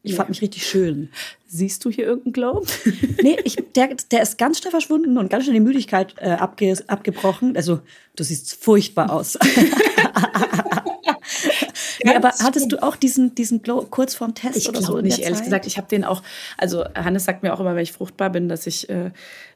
Ich 0.04 0.16
fand 0.16 0.30
mich 0.30 0.42
richtig 0.42 0.66
schön. 0.66 1.10
Siehst 1.46 1.84
du 1.84 1.90
hier 1.90 2.06
irgendeinen 2.06 2.32
Glow? 2.32 2.66
Nee, 3.22 3.36
ich, 3.44 3.56
der, 3.76 3.94
der 4.10 4.22
ist 4.22 4.36
ganz 4.36 4.58
schnell 4.58 4.72
verschwunden 4.72 5.16
und 5.16 5.30
ganz 5.30 5.44
schnell 5.44 5.54
die 5.54 5.60
Müdigkeit 5.60 6.14
äh, 6.18 6.30
abge, 6.30 6.76
abgebrochen. 6.88 7.56
Also, 7.56 7.80
du 8.16 8.24
siehst 8.24 8.54
furchtbar 8.54 9.12
aus. 9.12 9.38
nee, 12.04 12.14
aber 12.14 12.32
hattest 12.40 12.72
du 12.72 12.82
auch 12.82 12.96
diesen, 12.96 13.34
diesen 13.34 13.62
Glow 13.62 13.86
kurz 13.88 14.14
vorm 14.14 14.34
Test 14.34 14.56
Ich 14.56 14.68
oder 14.68 14.82
so? 14.82 15.00
nicht, 15.00 15.18
ehrlich 15.18 15.38
Zeit? 15.38 15.44
gesagt. 15.44 15.66
Ich 15.66 15.76
habe 15.76 15.88
den 15.88 16.04
auch, 16.04 16.22
also 16.58 16.84
Hannes 16.94 17.24
sagt 17.24 17.42
mir 17.42 17.52
auch 17.54 17.60
immer, 17.60 17.74
wenn 17.74 17.82
ich 17.82 17.92
fruchtbar 17.92 18.30
bin, 18.30 18.48
dass 18.48 18.66
ich 18.66 18.88
äh, 18.88 19.10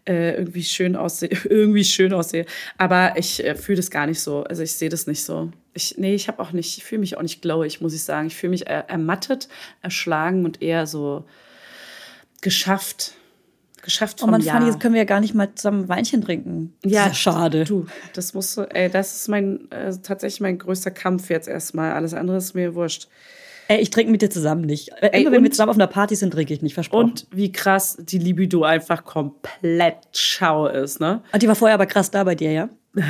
äh, 0.06 0.34
irgendwie 0.36 0.64
schön 0.64 0.96
aussehe, 0.96 1.30
irgendwie 1.44 1.84
schön 1.84 2.12
aussehe. 2.12 2.46
Aber 2.78 3.14
ich 3.16 3.44
äh, 3.44 3.54
fühle 3.54 3.76
das 3.76 3.90
gar 3.90 4.06
nicht 4.06 4.20
so. 4.20 4.44
Also 4.44 4.62
ich 4.62 4.72
sehe 4.72 4.88
das 4.88 5.06
nicht 5.06 5.24
so. 5.24 5.50
Ich, 5.74 5.96
nee, 5.98 6.14
ich 6.14 6.28
habe 6.28 6.40
auch 6.42 6.52
nicht, 6.52 6.78
ich 6.78 6.84
fühle 6.84 7.00
mich 7.00 7.16
auch 7.16 7.22
nicht 7.22 7.42
glowig, 7.42 7.80
muss 7.80 7.94
ich 7.94 8.02
sagen. 8.02 8.28
Ich 8.28 8.36
fühle 8.36 8.50
mich 8.50 8.66
äh, 8.66 8.84
ermattet, 8.88 9.48
erschlagen 9.82 10.44
und 10.44 10.62
eher 10.62 10.86
so 10.86 11.24
geschafft. 12.40 13.12
Geschafft 13.86 14.18
Oh 14.18 14.24
vom 14.24 14.32
Mann, 14.32 14.42
Jahr. 14.42 14.56
Fanny, 14.58 14.68
jetzt 14.70 14.80
können 14.80 14.92
wir 14.94 15.00
ja 15.00 15.04
gar 15.06 15.20
nicht 15.20 15.34
mal 15.34 15.48
zusammen 15.54 15.84
ein 15.84 15.88
Weinchen 15.88 16.20
trinken. 16.20 16.74
Ja, 16.84 17.06
ja 17.06 17.14
schade. 17.14 17.64
Du, 17.64 17.86
das 18.12 18.34
musst 18.34 18.56
du, 18.58 18.62
ey, 18.62 18.90
das 18.90 19.16
ist 19.16 19.28
mein, 19.28 19.70
äh, 19.70 19.92
tatsächlich 20.02 20.40
mein 20.40 20.58
größter 20.58 20.90
Kampf 20.90 21.30
jetzt 21.30 21.48
erstmal. 21.48 21.92
Alles 21.92 22.12
andere 22.12 22.36
ist 22.36 22.52
mir 22.54 22.74
wurscht. 22.74 23.08
Ey, 23.68 23.80
ich 23.80 23.90
trinke 23.90 24.12
mit 24.12 24.22
dir 24.22 24.30
zusammen 24.30 24.62
nicht. 24.62 24.90
Äh, 25.00 25.10
Ey, 25.12 25.22
Immer 25.22 25.32
wenn 25.32 25.42
wir 25.42 25.46
und- 25.48 25.52
zusammen 25.54 25.70
auf 25.70 25.76
einer 25.76 25.86
Party 25.88 26.14
sind, 26.14 26.32
trinke 26.32 26.52
ich 26.54 26.62
nicht, 26.62 26.74
versprochen. 26.74 27.04
Und 27.10 27.26
wie 27.32 27.50
krass 27.50 27.96
die 28.00 28.18
Libido 28.18 28.62
einfach 28.64 29.04
komplett 29.04 29.96
schau 30.12 30.66
ist, 30.68 31.00
ne? 31.00 31.22
Und 31.32 31.42
die 31.42 31.48
war 31.48 31.54
vorher 31.56 31.74
aber 31.74 31.86
krass 31.86 32.10
da 32.10 32.22
bei 32.24 32.34
dir, 32.34 32.52
ja? 32.52 32.68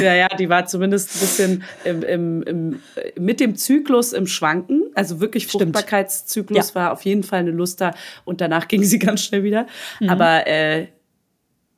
Ja, 0.00 0.14
ja, 0.14 0.28
die 0.28 0.48
war 0.48 0.66
zumindest 0.66 1.16
ein 1.16 1.20
bisschen 1.20 1.62
im, 1.84 2.02
im, 2.02 2.42
im, 2.42 2.80
mit 3.18 3.40
dem 3.40 3.56
Zyklus 3.56 4.12
im 4.12 4.26
Schwanken. 4.26 4.82
Also 4.98 5.20
wirklich. 5.20 5.46
Fruchtbarkeitszyklus 5.46 6.68
Ja. 6.70 6.74
war 6.74 6.92
auf 6.92 7.02
jeden 7.04 7.22
Fall 7.22 7.40
eine 7.40 7.52
Lust 7.52 7.80
da 7.80 7.94
und 8.24 8.40
danach 8.40 8.66
ging 8.68 8.82
sie 8.82 8.98
ganz 9.08 9.22
schnell 9.22 9.44
wieder. 9.44 9.66
Mhm. 10.00 10.08
Aber 10.10 10.46
äh, 10.46 10.88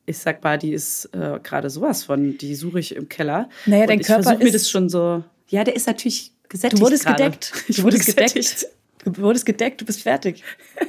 ich 0.06 0.18
sag 0.18 0.42
mal, 0.42 0.58
die 0.58 0.72
ist 0.72 1.04
äh, 1.14 1.38
gerade 1.42 1.68
sowas 1.70 2.04
von, 2.04 2.38
die 2.38 2.54
suche 2.54 2.80
ich 2.80 2.96
im 2.96 3.08
Keller. 3.08 3.48
Naja, 3.66 3.82
und 3.82 3.90
dein 3.90 4.00
ich 4.00 4.06
Körper 4.06 4.22
versuche 4.22 4.42
mir 4.42 4.46
ist- 4.48 4.54
das 4.54 4.70
schon 4.70 4.88
so. 4.88 5.22
Ja, 5.48 5.64
der 5.64 5.76
ist 5.76 5.86
natürlich 5.86 6.32
gesättigt. 6.48 6.80
Du 6.80 6.84
wurdest 6.86 7.04
gerade. 7.04 7.24
gedeckt. 7.24 7.52
Ich 7.68 7.76
Du 7.76 7.82
wurde 7.82 7.94
wurdest 7.96 8.16
gedeckt. 8.16 8.66
Du 9.04 9.16
wurdest 9.22 9.46
gedeckt, 9.46 9.80
du 9.80 9.84
bist 9.84 10.02
fertig. 10.02 10.42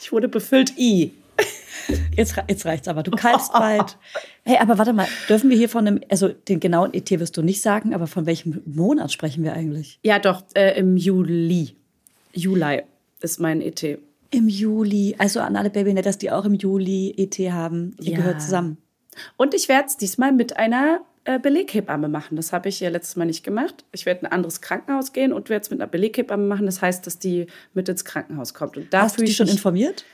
Ich 0.00 0.12
wurde 0.12 0.28
befüllt. 0.28 0.76
I. 0.78 1.12
Jetzt, 2.16 2.34
jetzt 2.48 2.64
reicht's 2.66 2.88
aber. 2.88 3.02
Du 3.02 3.10
kaltst 3.10 3.52
bald. 3.52 3.98
Hey, 4.44 4.58
aber 4.60 4.78
warte 4.78 4.92
mal, 4.92 5.06
dürfen 5.28 5.50
wir 5.50 5.56
hier 5.56 5.68
von 5.68 5.86
einem, 5.86 6.00
also 6.10 6.28
den 6.28 6.60
genauen 6.60 6.92
ET 6.94 7.10
wirst 7.10 7.36
du 7.36 7.42
nicht 7.42 7.62
sagen, 7.62 7.94
aber 7.94 8.06
von 8.06 8.26
welchem 8.26 8.60
Monat 8.66 9.12
sprechen 9.12 9.44
wir 9.44 9.52
eigentlich? 9.54 9.98
Ja, 10.02 10.18
doch, 10.18 10.42
äh, 10.54 10.78
im 10.78 10.96
Juli. 10.96 11.76
Juli 12.32 12.82
ist 13.20 13.40
mein 13.40 13.60
ET. 13.60 13.98
Im 14.30 14.48
Juli. 14.48 15.14
Also 15.18 15.40
an 15.40 15.56
alle 15.56 15.70
Babynetters, 15.70 16.18
die 16.18 16.30
auch 16.30 16.44
im 16.44 16.54
Juli 16.54 17.14
ET 17.16 17.38
haben. 17.52 17.94
Ihr 18.00 18.12
Ja. 18.12 18.16
gehört 18.18 18.40
zusammen. 18.42 18.78
Und 19.36 19.52
ich 19.54 19.68
werde 19.68 19.86
es 19.88 19.96
diesmal 19.98 20.32
mit 20.32 20.56
einer 20.56 21.00
äh, 21.24 21.38
Beleghebamme 21.38 22.08
machen. 22.08 22.36
Das 22.36 22.52
habe 22.52 22.68
ich 22.68 22.80
ja 22.80 22.88
letztes 22.88 23.14
Mal 23.16 23.26
nicht 23.26 23.44
gemacht. 23.44 23.84
Ich 23.92 24.06
werde 24.06 24.20
in 24.20 24.26
ein 24.26 24.32
anderes 24.32 24.60
Krankenhaus 24.60 25.12
gehen 25.12 25.32
und 25.32 25.50
werde 25.50 25.62
es 25.62 25.70
mit 25.70 25.80
einer 25.80 25.86
Beleghebamme 25.88 26.44
machen. 26.46 26.66
Das 26.66 26.80
heißt, 26.82 27.06
dass 27.06 27.18
die 27.18 27.46
mit 27.74 27.88
ins 27.88 28.04
Krankenhaus 28.04 28.54
kommt. 28.54 28.76
Und 28.76 28.92
da 28.92 29.02
Hast 29.02 29.12
du 29.12 29.16
fühle 29.16 29.26
die 29.26 29.30
ich 29.32 29.36
schon 29.36 29.48
informiert? 29.48 30.04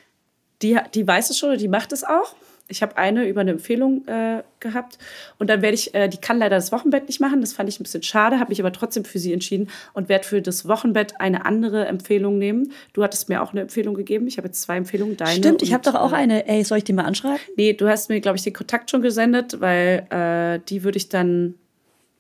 Die, 0.63 0.79
die 0.95 1.07
weiß 1.07 1.31
es 1.31 1.39
schon 1.39 1.51
und 1.51 1.61
die 1.61 1.69
macht 1.69 1.93
es 1.93 2.05
auch. 2.05 2.35
Ich 2.71 2.83
habe 2.83 2.99
eine 2.99 3.27
über 3.27 3.41
eine 3.41 3.53
Empfehlung 3.53 4.07
äh, 4.07 4.43
gehabt. 4.61 4.99
Und 5.39 5.49
dann 5.49 5.63
werde 5.63 5.75
ich, 5.75 5.95
äh, 5.95 6.09
die 6.09 6.19
kann 6.19 6.39
leider 6.39 6.57
das 6.57 6.71
Wochenbett 6.71 7.09
nicht 7.09 7.19
machen. 7.19 7.41
Das 7.41 7.55
fand 7.55 7.69
ich 7.71 7.81
ein 7.81 7.83
bisschen 7.83 8.03
schade, 8.03 8.39
habe 8.39 8.51
mich 8.51 8.61
aber 8.61 8.73
trotzdem 8.73 9.07
für 9.07 9.19
sie 9.19 9.33
entschieden 9.33 9.71
und 9.95 10.11
werde 10.11 10.27
für 10.27 10.43
das 10.43 10.69
Wochenbett 10.69 11.19
eine 11.19 11.47
andere 11.47 11.87
Empfehlung 11.87 12.37
nehmen. 12.37 12.73
Du 12.93 13.03
hattest 13.03 13.31
mir 13.31 13.43
auch 13.43 13.53
eine 13.53 13.63
Empfehlung 13.63 13.95
gegeben. 13.95 14.27
Ich 14.27 14.37
habe 14.37 14.49
jetzt 14.49 14.61
zwei 14.61 14.77
Empfehlungen. 14.77 15.17
Deine 15.17 15.39
Stimmt, 15.39 15.63
ich 15.63 15.73
habe 15.73 15.83
doch 15.83 15.95
auch 15.95 16.13
äh, 16.13 16.17
eine. 16.17 16.47
Ey, 16.47 16.63
soll 16.63 16.79
ich 16.79 16.85
die 16.85 16.93
mal 16.93 17.07
anschreiben? 17.07 17.41
Nee, 17.57 17.73
du 17.73 17.89
hast 17.89 18.11
mir, 18.11 18.21
glaube 18.21 18.37
ich, 18.37 18.45
den 18.45 18.53
Kontakt 18.53 18.91
schon 18.91 19.01
gesendet, 19.01 19.61
weil 19.63 20.07
äh, 20.11 20.61
die 20.69 20.85
würde 20.85 20.99
ich 20.99 21.09
dann 21.09 21.55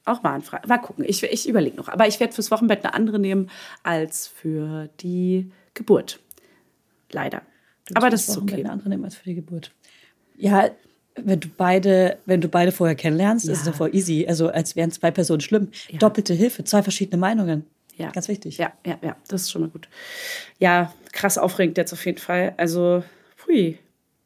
auch 0.06 0.22
mal 0.22 0.32
anfragen. 0.32 0.66
Mal 0.66 0.78
gucken, 0.78 1.04
ich, 1.06 1.22
ich 1.22 1.46
überlege 1.46 1.76
noch. 1.76 1.88
Aber 1.88 2.06
ich 2.06 2.18
werde 2.20 2.32
fürs 2.32 2.50
Wochenbett 2.50 2.84
eine 2.84 2.94
andere 2.94 3.18
nehmen 3.18 3.50
als 3.82 4.26
für 4.26 4.88
die 5.00 5.50
Geburt. 5.74 6.20
Leider. 7.12 7.42
Aber 7.94 8.10
das 8.10 8.28
ist 8.28 8.36
okay. 8.36 8.56
wird 8.56 8.60
eine 8.64 8.72
andere 8.72 8.88
nehmen 8.88 9.04
als 9.04 9.14
für 9.16 9.24
die 9.24 9.34
Geburt. 9.34 9.72
Ja, 10.36 10.70
wenn 11.16 11.40
du 11.40 11.48
beide, 11.48 12.18
wenn 12.26 12.40
du 12.40 12.48
beide 12.48 12.70
vorher 12.72 12.94
kennenlernst, 12.94 13.46
ist 13.48 13.58
es 13.60 13.66
Ja. 13.66 13.72
ja 13.72 13.76
voll 13.76 13.94
easy. 13.94 14.26
Also 14.28 14.48
als 14.48 14.76
wären 14.76 14.90
zwei 14.90 15.10
Personen 15.10 15.40
schlimm. 15.40 15.68
Doppelte 15.98 16.34
Hilfe, 16.34 16.64
zwei 16.64 16.82
verschiedene 16.82 17.18
Meinungen. 17.18 17.64
Ja. 17.96 18.10
Ganz 18.10 18.28
wichtig. 18.28 18.58
Ja, 18.58 18.72
ja, 18.86 18.98
ja, 19.02 19.16
das 19.26 19.42
ist 19.42 19.50
schon 19.50 19.62
mal 19.62 19.70
gut. 19.70 19.88
Ja, 20.60 20.94
krass 21.12 21.36
aufregend 21.36 21.76
jetzt 21.76 21.92
auf 21.92 22.04
jeden 22.06 22.18
Fall. 22.18 22.54
Also, 22.56 23.02
pui, 23.36 23.78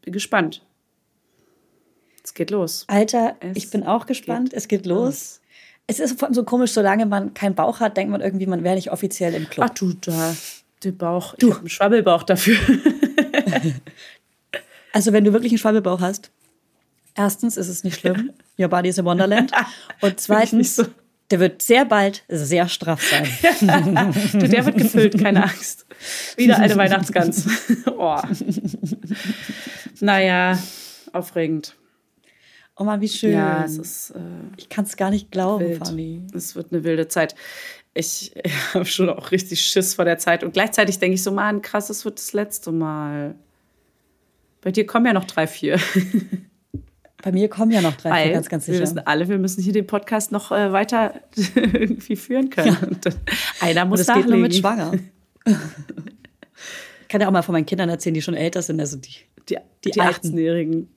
bin 0.03 0.13
gespannt. 0.13 0.63
Es 2.23 2.35
geht 2.35 2.51
los. 2.51 2.85
Alter, 2.89 3.37
Es 3.41 3.57
ich 3.57 3.71
bin 3.71 3.83
auch 3.83 4.07
gespannt. 4.07 4.53
Es 4.53 4.69
geht 4.69 4.85
los. 4.87 5.41
Es 5.87 5.99
ist 5.99 6.19
vor 6.19 6.29
allem 6.29 6.35
so 6.35 6.45
komisch, 6.45 6.73
solange 6.73 7.07
man 7.07 7.35
keinen 7.35 7.55
Bauch 7.55 7.81
hat, 7.81 7.97
denkt 7.97 8.13
man 8.13 8.21
irgendwie, 8.21 8.47
man 8.47 8.63
wäre 8.63 8.77
nicht 8.77 8.93
offiziell 8.93 9.35
im 9.35 9.49
Club. 9.49 9.67
Ach 9.71 9.75
du, 9.75 9.95
da, 9.95 10.37
der 10.85 10.93
Bauch. 10.93 11.35
Du. 11.39 11.47
Ich 11.49 11.53
habe 11.53 11.61
einen 11.61 11.69
Schwabbelbauch 11.71 12.23
dafür. 12.25 12.57
Also 14.95 15.15
wenn 15.15 15.25
du 15.25 15.33
wirklich 15.33 15.53
einen 15.53 15.59
Schwabbelbauch 15.59 16.03
hast, 16.03 16.31
erstens 17.15 17.57
ist 17.57 17.69
es 17.69 17.83
nicht 17.83 17.99
schlimm, 17.99 18.31
your 18.59 18.69
body 18.69 18.91
is 18.91 18.99
a 18.99 19.05
wonderland. 19.05 19.51
Und 20.03 20.21
zweitens, 20.21 20.77
so. 20.77 20.85
der 21.31 21.41
wird 21.41 21.63
sehr 21.63 21.87
bald 21.87 22.25
sehr 22.29 22.69
straff 22.69 23.03
sein. 23.03 23.27
du, 24.33 24.49
der 24.49 24.67
wird 24.67 24.77
gefüllt, 24.77 25.19
keine 25.19 25.45
Angst. 25.45 25.87
Wieder 26.37 26.59
eine 26.59 26.77
Weihnachtsgans. 26.77 27.47
oh. 27.87 28.21
Naja, 30.01 30.59
aufregend. 31.15 31.75
Oh 32.77 32.85
Mann, 32.85 33.01
wie 33.01 33.09
schön. 33.09 33.33
Ja, 33.33 33.65
es 33.65 33.79
ist. 33.79 34.11
Äh, 34.11 34.19
ich 34.57 34.69
kann 34.69 34.85
es 34.85 34.97
gar 34.97 35.11
nicht 35.11 35.31
glauben, 35.31 35.65
wild. 35.65 35.87
Fanny. 35.87 36.23
Es 36.35 36.57
wird 36.57 36.73
eine 36.73 36.85
wilde 36.85 37.07
Zeit. 37.09 37.35
Ich 37.95 38.33
habe 38.75 38.85
schon 38.87 39.09
auch 39.11 39.31
richtig 39.31 39.61
Schiss 39.61 39.95
vor 39.95 40.05
der 40.05 40.19
Zeit. 40.19 40.43
Und 40.45 40.53
gleichzeitig 40.53 40.99
denke 40.99 41.15
ich 41.15 41.23
so, 41.23 41.31
Mann, 41.31 41.63
krass, 41.63 41.91
es 41.91 42.05
wird 42.05 42.19
das 42.19 42.33
letzte 42.33 42.73
Mal. 42.73 43.35
Bei 44.61 44.71
dir 44.71 44.87
kommen 44.87 45.07
ja 45.07 45.13
noch 45.13 45.25
drei, 45.25 45.47
vier. 45.47 45.79
Bei 47.23 47.31
mir 47.33 47.49
kommen 47.49 47.71
ja 47.71 47.81
noch 47.81 47.95
drei, 47.97 48.11
vier, 48.11 48.25
Weil 48.27 48.33
ganz, 48.33 48.49
ganz 48.49 48.67
wir 48.67 48.75
sicher. 48.75 48.83
wissen 48.85 48.99
alle, 49.01 49.29
wir 49.29 49.39
müssen 49.39 49.63
hier 49.63 49.73
den 49.73 49.87
Podcast 49.87 50.33
noch 50.33 50.51
äh, 50.53 50.73
weiter 50.73 51.15
irgendwie 51.55 52.17
führen 52.17 52.51
können. 52.51 52.77
Und 52.79 53.07
dann, 53.07 53.15
einer 53.61 53.83
Und 53.83 53.89
muss 53.91 54.05
das 54.05 54.09
geht 54.17 54.27
nur 54.29 54.39
nachlegen. 54.39 54.43
mit 54.43 54.55
schwanger. 54.57 54.93
ich 57.03 57.09
kann 57.09 57.21
ja 57.21 57.29
auch 57.29 57.33
mal 57.33 57.43
von 57.43 57.53
meinen 57.53 57.67
Kindern 57.67 57.89
erzählen, 57.89 58.15
die 58.15 58.23
schon 58.23 58.35
älter 58.35 58.63
sind. 58.63 58.81
Also 58.81 58.97
die, 58.97 59.11
Die, 59.49 59.57
Die 59.85 59.91
die, 59.91 60.01
Alten. 60.01 60.29
18-Jährigen. 60.29 60.89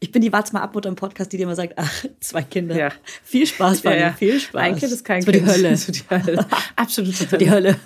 Ich 0.00 0.12
bin 0.12 0.22
die 0.22 0.32
Wart's 0.32 0.52
mal 0.52 0.60
Abmutter 0.60 0.88
im 0.88 0.96
Podcast, 0.96 1.32
die 1.32 1.36
dir 1.36 1.44
immer 1.44 1.54
sagt, 1.54 1.74
ach, 1.76 2.04
zwei 2.20 2.42
Kinder. 2.42 2.76
Ja. 2.76 2.92
Viel 3.24 3.46
Spaß, 3.46 3.80
Fanny, 3.80 4.12
viel 4.16 4.40
Spaß. 4.40 4.60
Ein 4.60 4.76
Kind 4.76 4.92
ist 4.92 5.04
kein 5.04 5.24
das 5.24 5.32
Kind. 5.32 5.44
die 5.46 5.50
Hölle. 5.50 5.70
Das 5.70 5.86
die 5.86 6.02
Hölle. 6.10 6.46
Absolute 6.76 7.18
Das 7.18 7.32
wird 7.32 7.40
die 7.40 7.50
Hölle. 7.50 7.76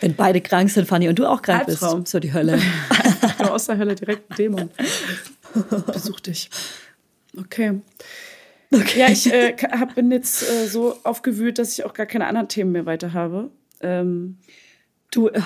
Wenn 0.00 0.14
beide 0.14 0.40
krank 0.40 0.70
sind, 0.70 0.86
Fanny, 0.86 1.08
und 1.08 1.18
du 1.18 1.26
auch 1.26 1.42
krank 1.42 1.68
Albtraum. 1.68 2.00
bist, 2.00 2.12
so 2.12 2.18
die 2.18 2.32
Hölle. 2.32 2.60
Nur 3.38 3.52
aus 3.52 3.66
der 3.66 3.78
Hölle 3.78 3.94
direkt 3.94 4.30
ein 4.30 4.36
Dämon. 4.36 4.70
Besuch 5.92 6.20
dich. 6.20 6.50
Okay. 7.36 7.80
Ja, 8.96 9.08
ich 9.08 9.32
äh, 9.32 9.56
hab, 9.56 9.94
bin 9.94 10.10
jetzt 10.10 10.42
äh, 10.42 10.66
so 10.66 10.96
aufgewühlt, 11.04 11.58
dass 11.58 11.78
ich 11.78 11.84
auch 11.84 11.94
gar 11.94 12.06
keine 12.06 12.26
anderen 12.26 12.48
Themen 12.48 12.72
mehr 12.72 12.84
weiter 12.84 13.12
habe. 13.12 13.50
Ähm, 13.80 14.38
Du, 15.10 15.28
äh, 15.28 15.40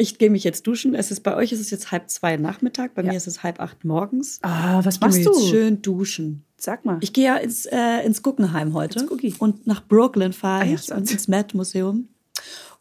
ich 0.00 0.16
gehe 0.16 0.30
mich 0.30 0.44
jetzt 0.44 0.66
duschen. 0.66 0.94
Es 0.94 1.10
ist 1.10 1.20
bei 1.20 1.34
euch 1.36 1.52
ist 1.52 1.60
es 1.60 1.70
jetzt 1.70 1.90
halb 1.92 2.08
zwei 2.08 2.36
Nachmittag, 2.36 2.94
bei 2.94 3.02
Ja. 3.02 3.10
mir 3.10 3.16
ist 3.16 3.26
es 3.26 3.42
halb 3.42 3.60
acht 3.60 3.84
morgens. 3.84 4.38
ah, 4.42 4.80
was 4.84 4.94
Ich 4.96 5.00
machst 5.00 5.26
du? 5.26 5.34
schön 5.48 5.82
duschen. 5.82 6.44
Sag 6.56 6.84
mal. 6.84 6.98
Ich 7.02 7.12
gehe 7.12 7.26
ja 7.26 7.36
ins, 7.36 7.66
äh, 7.66 8.04
ins 8.06 8.22
Guggenheim 8.22 8.72
heute. 8.74 9.00
Ins. 9.00 9.36
Und 9.38 9.66
nach 9.66 9.86
Brooklyn 9.86 10.32
fahre 10.32 10.62
Ah 10.62 10.66
ja, 10.66 10.74
ich 10.74 10.80
sagst 10.82 11.00
und 11.02 11.10
ins 11.12 11.28
Met 11.28 11.52
Museum. 11.54 12.08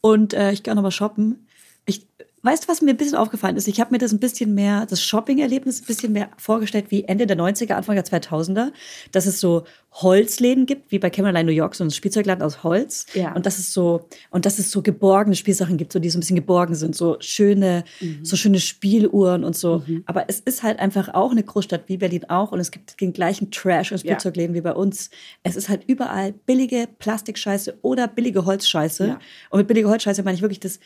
Und 0.01 0.33
äh, 0.33 0.51
ich 0.51 0.63
gehe 0.63 0.71
auch 0.71 0.75
noch 0.75 0.83
mal 0.83 0.91
shoppen. 0.91 1.47
Ich, 1.85 2.07
weißt 2.47 2.63
du, 2.63 2.67
was 2.69 2.81
mir 2.81 2.91
ein 2.91 2.97
bisschen 2.97 3.17
aufgefallen 3.17 3.57
ist? 3.57 3.67
Ich 3.67 3.81
habe 3.81 3.91
mir 3.91 3.97
das 3.97 4.13
ein 4.13 4.19
bisschen 4.19 4.55
mehr, 4.55 4.85
das 4.85 5.03
Shopping-Erlebnis 5.03 5.81
ein 5.81 5.85
bisschen 5.85 6.13
mehr 6.13 6.29
vorgestellt 6.37 6.85
wie 6.89 7.03
Ende 7.03 7.27
der 7.27 7.37
90er, 7.37 7.73
Anfang 7.73 7.95
der 7.95 8.05
2000er. 8.05 8.71
Dass 9.11 9.25
es 9.25 9.41
so 9.41 9.65
Holzläden 9.91 10.65
gibt, 10.65 10.91
wie 10.91 10.99
bei 10.99 11.09
Caroline 11.09 11.43
New 11.43 11.51
York, 11.51 11.75
so 11.75 11.83
ein 11.83 11.91
Spielzeugladen 11.91 12.43
aus 12.43 12.63
Holz. 12.63 13.07
Ja. 13.13 13.33
Und 13.33 13.45
dass 13.45 13.57
es 13.57 13.73
so, 13.73 14.07
und 14.29 14.45
dass 14.45 14.59
es 14.59 14.71
so 14.71 14.81
geborgene 14.81 15.35
Spielsachen 15.35 15.77
gibt, 15.77 15.91
so 15.91 15.99
die 15.99 16.09
so 16.09 16.17
ein 16.17 16.21
bisschen 16.21 16.35
geborgen 16.35 16.75
sind, 16.75 16.95
so 16.95 17.17
schöne, 17.19 17.83
so 18.21 18.35
schöne 18.35 18.59
Spieluhren 18.59 19.43
und 19.43 19.55
so. 19.55 19.83
Aber 20.05 20.25
es 20.29 20.39
ist 20.39 20.63
halt 20.63 20.79
einfach 20.79 21.13
auch 21.13 21.31
eine 21.31 21.43
Großstadt 21.43 21.83
wie 21.87 21.97
Berlin 21.97 22.25
auch 22.29 22.51
und 22.51 22.59
es 22.59 22.71
gibt 22.71 23.01
den 23.01 23.11
gleichen 23.11 23.51
Trash 23.51 23.91
und 23.91 23.99
Spielzeugläden 23.99 24.55
wie 24.55 24.61
bei 24.61 24.73
uns. 24.73 25.09
Es 25.43 25.55
ist 25.55 25.67
halt 25.67 25.83
überall 25.87 26.31
billige 26.31 26.87
Plastikscheiße 26.99 27.79
oder 27.81 28.07
billige 28.07 28.45
Holzscheiße. 28.45 29.07
Ja. 29.07 29.19
Und 29.49 29.59
mit 29.59 29.67
billige 29.67 29.89
Holzscheiße 29.89 30.23
meine 30.23 30.35
ich 30.35 30.41
wirklich, 30.41 30.59
das 30.59 30.79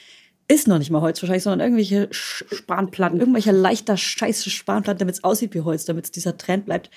ist 0.51 0.67
noch 0.67 0.79
nicht 0.79 0.91
mal 0.91 1.01
Holz 1.01 1.21
wahrscheinlich, 1.21 1.43
sondern 1.43 1.61
irgendwelche 1.61 2.09
Sch 2.11 2.43
Spanplatten. 2.51 3.19
irgendwelcher 3.19 3.53
leichter 3.53 3.95
Scheiße 3.95 4.49
Spanplatten, 4.49 4.99
damit 4.99 5.15
es 5.15 5.23
aussieht 5.23 5.53
wie 5.53 5.61
Holz, 5.61 5.85
damit 5.85 6.05
es 6.05 6.11
dieser 6.11 6.37
Trend 6.37 6.65
bleibt. 6.65 6.89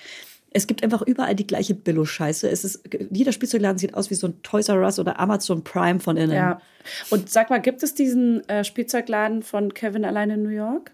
Es 0.51 0.67
gibt 0.67 0.83
einfach 0.83 1.01
überall 1.01 1.35
die 1.35 1.47
gleiche 1.47 1.73
Billo-Scheiße. 1.73 2.49
Es 2.49 2.63
ist, 2.63 2.83
jeder 3.11 3.31
Spielzeugladen 3.31 3.77
sieht 3.77 3.93
aus 3.93 4.09
wie 4.09 4.15
so 4.15 4.27
ein 4.27 4.41
Toys 4.41 4.69
R 4.69 4.81
Us 4.81 4.99
oder 4.99 5.19
Amazon 5.19 5.63
Prime 5.63 5.99
von 5.99 6.17
innen. 6.17 6.35
Ja. 6.35 6.61
Und 7.09 7.29
sag 7.29 7.49
mal, 7.49 7.59
gibt 7.59 7.83
es 7.83 7.93
diesen 7.93 8.47
äh, 8.47 8.63
Spielzeugladen 8.63 9.43
von 9.43 9.73
Kevin 9.73 10.05
allein 10.05 10.29
in 10.29 10.43
New 10.43 10.49
York? 10.49 10.91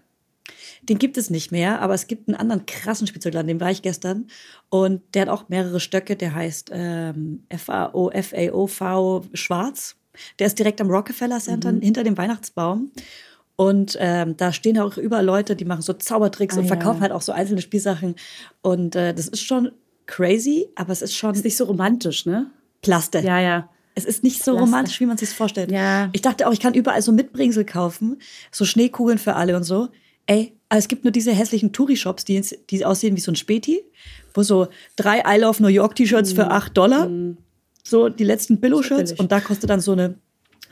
Den 0.82 0.98
gibt 0.98 1.16
es 1.16 1.30
nicht 1.30 1.52
mehr, 1.52 1.80
aber 1.80 1.94
es 1.94 2.08
gibt 2.08 2.28
einen 2.28 2.36
anderen 2.36 2.66
krassen 2.66 3.06
Spielzeugladen, 3.06 3.46
den 3.46 3.60
war 3.60 3.70
ich 3.70 3.82
gestern. 3.82 4.26
Und 4.68 5.02
der 5.14 5.22
hat 5.22 5.28
auch 5.28 5.48
mehrere 5.48 5.78
Stöcke, 5.78 6.16
der 6.16 6.34
heißt 6.34 6.70
ähm, 6.72 7.44
FAO, 7.56 8.10
FAOV 8.10 9.28
Schwarz. 9.34 9.96
Der 10.38 10.46
ist 10.46 10.58
direkt 10.58 10.80
am 10.80 10.90
Rockefeller 10.90 11.38
Center, 11.40 11.70
hinter 11.80 12.04
dem 12.04 12.16
Weihnachtsbaum. 12.18 12.90
Und 13.56 13.96
ähm, 14.00 14.36
da 14.36 14.52
stehen 14.52 14.78
auch 14.78 14.96
überall 14.96 15.24
Leute, 15.24 15.54
die 15.56 15.64
machen 15.64 15.82
so 15.82 15.92
Zaubertricks 15.92 16.56
Ah, 16.56 16.60
und 16.60 16.64
ja. 16.64 16.68
verkaufen 16.68 17.00
halt 17.02 17.12
auch 17.12 17.22
so 17.22 17.32
einzelne 17.32 17.60
Spielsachen. 17.60 18.16
Und 18.62 18.96
äh, 18.96 19.14
das 19.14 19.28
ist 19.28 19.42
schon 19.42 19.70
crazy, 20.06 20.68
aber 20.74 20.92
es 20.92 21.02
ist 21.02 21.14
schon 21.14 21.34
Ist 21.34 21.44
nicht 21.44 21.56
so 21.56 21.64
romantisch, 21.64 22.26
ne? 22.26 22.50
Plaste. 22.80 23.20
Ja, 23.20 23.40
ja. 23.40 23.68
Es 23.94 24.04
ist 24.06 24.24
nicht 24.24 24.42
so 24.42 24.52
Laster. 24.52 24.64
romantisch, 24.64 25.00
wie 25.00 25.06
man 25.06 25.18
sich 25.18 25.28
vorstellt. 25.28 25.70
Ja. 25.70 26.08
Ich 26.12 26.22
dachte 26.22 26.48
auch, 26.48 26.52
ich 26.52 26.60
kann 26.60 26.74
überall 26.74 27.02
so 27.02 27.12
Mitbringsel 27.12 27.64
kaufen, 27.64 28.20
so 28.50 28.64
Schneekugeln 28.64 29.18
für 29.18 29.34
alle 29.36 29.54
und 29.56 29.64
so. 29.64 29.88
Ey, 30.26 30.54
aber 30.68 30.78
es 30.78 30.88
gibt 30.88 31.04
nur 31.04 31.10
diese 31.10 31.32
hässlichen 31.32 31.72
Touri-Shops, 31.72 32.24
die, 32.24 32.40
die 32.70 32.84
aussehen 32.84 33.16
wie 33.16 33.20
so 33.20 33.30
ein 33.30 33.36
Späti, 33.36 33.82
wo 34.34 34.42
so 34.42 34.68
drei 34.96 35.22
I 35.26 35.38
Love 35.38 35.62
New 35.62 35.68
York 35.68 35.94
T-Shirts 35.94 36.32
für 36.32 36.50
8 36.50 36.74
Dollar, 36.76 37.10
so 37.82 38.08
die 38.08 38.24
letzten 38.24 38.60
Billo-Shirts. 38.60 39.12
Und 39.12 39.32
da 39.32 39.40
kostet 39.40 39.70
dann 39.70 39.80
so 39.80 39.92
eine, 39.92 40.14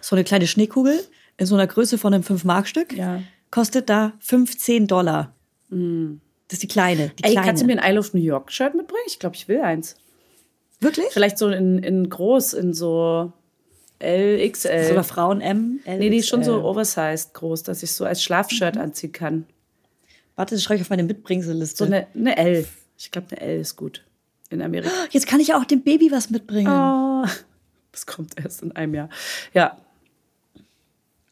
so 0.01 0.17
eine 0.17 0.25
kleine 0.25 0.47
Schneekugel 0.47 1.01
in 1.37 1.47
so 1.47 1.55
einer 1.55 1.67
Größe 1.67 1.99
von 1.99 2.15
einem 2.15 2.23
5-Mark-Stück. 2.23 2.93
Ja. 2.97 3.23
Kostet 3.51 3.91
da 3.91 4.13
15 4.21 4.87
Dollar. 4.87 5.35
Das 5.71 5.79
ist 6.53 6.63
die 6.63 6.69
kleine. 6.69 7.13
Die 7.19 7.25
Ey, 7.25 7.33
kleine. 7.33 7.47
kannst 7.47 7.63
du 7.63 7.67
mir 7.67 7.81
ein 7.81 7.93
I 7.93 7.95
Love 7.95 8.11
New 8.13 8.23
York 8.23 8.53
Shirt 8.53 8.75
mitbringen? 8.75 9.05
Ich 9.07 9.19
glaube, 9.19 9.37
ich 9.37 9.49
will 9.49 9.61
eins. 9.61 9.97
Wirklich? 10.81 11.07
Vielleicht 11.11 11.39
so 11.39 11.49
in, 11.49 11.79
in 11.83 12.09
groß, 12.09 12.55
in 12.55 12.73
so 12.73 13.33
LXL. 14.03 14.93
Oder 14.93 15.05
Frauen 15.05 15.41
M? 15.41 15.81
Nee, 15.85 16.11
die 16.11 16.19
ist 16.19 16.29
schon 16.29 16.43
so 16.43 16.65
oversized 16.65 17.35
groß, 17.35 17.63
dass 17.63 17.83
ich 17.83 17.93
so 17.93 18.05
als 18.05 18.23
Schlafshirt 18.23 18.77
anziehen 18.77 19.13
kann. 19.13 19.47
Warte, 20.37 20.55
das 20.55 20.65
schreibe 20.65 20.77
ich 20.77 20.83
auf 20.83 20.91
meine 20.91 21.03
Mitbringselliste. 21.03 21.77
So 21.77 21.85
eine, 21.85 22.07
eine 22.15 22.37
L. 22.37 22.67
Ich 22.97 23.11
glaube, 23.11 23.29
eine 23.31 23.41
L 23.41 23.61
ist 23.61 23.77
gut. 23.77 24.05
In 24.51 24.63
Amerika. 24.63 24.91
Jetzt 25.11 25.27
kann 25.27 25.41
ich 25.41 25.49
ja 25.49 25.59
auch 25.59 25.65
dem 25.65 25.83
Baby 25.83 26.11
was 26.13 26.31
mitbringen. 26.31 26.69
Oh, 26.69 27.25
das 27.93 28.07
kommt 28.07 28.39
erst 28.39 28.63
in 28.63 28.73
einem 28.73 28.95
Jahr. 28.95 29.09
Ja, 29.55 29.79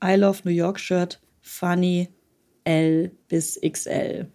I 0.03 0.15
Love 0.15 0.41
New 0.45 0.53
York 0.53 0.79
Shirt, 0.79 1.21
Funny 1.43 2.09
L 2.65 3.11
bis 3.29 3.61
XL. 3.61 4.29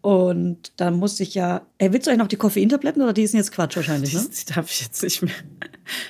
Und 0.00 0.72
dann 0.76 0.94
musste 0.94 1.22
ich 1.22 1.34
ja. 1.34 1.66
Ey, 1.78 1.92
willst 1.92 2.06
du 2.06 2.10
eigentlich 2.10 2.20
noch 2.20 2.28
die 2.28 2.36
Koffeintabletten 2.36 3.02
oder 3.02 3.12
die 3.12 3.26
sind 3.26 3.38
jetzt 3.38 3.52
Quatsch 3.52 3.76
wahrscheinlich, 3.76 4.14
ne? 4.14 4.24
die 4.30 4.52
darf 4.52 4.70
ich 4.70 4.82
jetzt 4.82 5.02
nicht 5.02 5.22
mehr. 5.22 5.34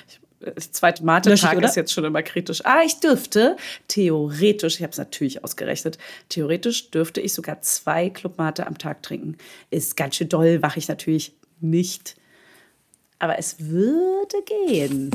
Ich, 0.07 0.18
zweite 0.71 1.03
Mate-Tag 1.03 1.51
ich, 1.53 1.57
oder? 1.57 1.67
ist 1.67 1.75
jetzt 1.75 1.91
schon 1.93 2.05
immer 2.05 2.21
kritisch. 2.23 2.65
Ah, 2.65 2.81
ich 2.85 2.99
dürfte 2.99 3.57
theoretisch, 3.87 4.75
ich 4.75 4.83
habe 4.83 4.91
es 4.91 4.97
natürlich 4.97 5.43
ausgerechnet, 5.43 5.97
theoretisch 6.29 6.91
dürfte 6.91 7.21
ich 7.21 7.33
sogar 7.33 7.61
zwei 7.61 8.09
Club 8.09 8.37
Mate 8.37 8.65
am 8.67 8.77
Tag 8.77 9.03
trinken. 9.03 9.37
Ist 9.69 9.97
ganz 9.97 10.15
schön 10.15 10.29
doll, 10.29 10.61
wache 10.61 10.79
ich 10.79 10.87
natürlich 10.87 11.33
nicht. 11.59 12.15
Aber 13.19 13.37
es 13.37 13.57
würde 13.59 14.37
gehen. 14.67 15.11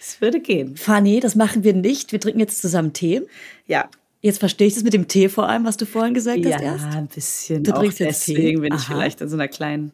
Es 0.00 0.20
würde 0.20 0.40
gehen. 0.40 0.76
Funny, 0.76 1.20
das 1.20 1.34
machen 1.34 1.62
wir 1.64 1.72
nicht. 1.72 2.12
Wir 2.12 2.20
trinken 2.20 2.40
jetzt 2.40 2.60
zusammen 2.60 2.92
Tee. 2.92 3.22
Ja. 3.66 3.88
Jetzt 4.22 4.38
verstehe 4.38 4.66
ich 4.66 4.74
das 4.74 4.82
mit 4.82 4.92
dem 4.92 5.06
Tee 5.06 5.28
vor 5.28 5.48
allem, 5.48 5.64
was 5.64 5.76
du 5.76 5.86
vorhin 5.86 6.14
gesagt 6.14 6.38
Ja, 6.38 6.56
hast 6.56 6.62
erst. 6.62 6.84
ein 6.96 7.06
bisschen. 7.06 7.62
Du 7.62 7.72
trinkst 7.72 8.00
jetzt 8.00 8.24
Tee? 8.24 8.34
deswegen 8.34 8.60
bin 8.60 8.74
ich 8.74 8.80
Aha. 8.80 8.94
vielleicht 8.94 9.20
in 9.20 9.28
so 9.28 9.36
einer 9.36 9.46
kleinen 9.46 9.92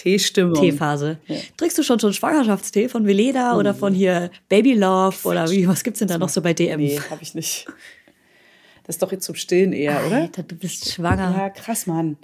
Teestimmung. 0.00 0.54
Teephase. 0.54 1.18
Trinkst 1.58 1.76
du 1.76 1.82
schon 1.82 2.00
schon 2.00 2.14
Schwangerschaftstee 2.14 2.88
von 2.88 3.06
Veleda 3.06 3.56
oder 3.56 3.74
von 3.74 3.92
hier 3.92 4.30
Baby 4.48 4.72
Love 4.72 5.16
oder 5.24 5.50
wie, 5.50 5.68
was 5.68 5.84
gibt's 5.84 5.98
denn 5.98 6.08
da 6.08 6.16
noch 6.16 6.30
so 6.30 6.40
bei 6.40 6.54
DM? 6.54 6.80
Nee, 6.80 6.98
habe 7.10 7.22
ich 7.22 7.34
nicht. 7.34 7.66
Das 8.84 8.96
ist 8.96 9.02
doch 9.02 9.12
jetzt 9.12 9.26
zum 9.26 9.34
Stillen 9.34 9.74
eher, 9.74 10.00
oder? 10.06 10.22
Alter, 10.22 10.42
du 10.42 10.54
bist 10.54 10.90
schwanger. 10.90 11.34
Ja, 11.36 11.50
krass, 11.50 11.86
Mann. 11.86 12.16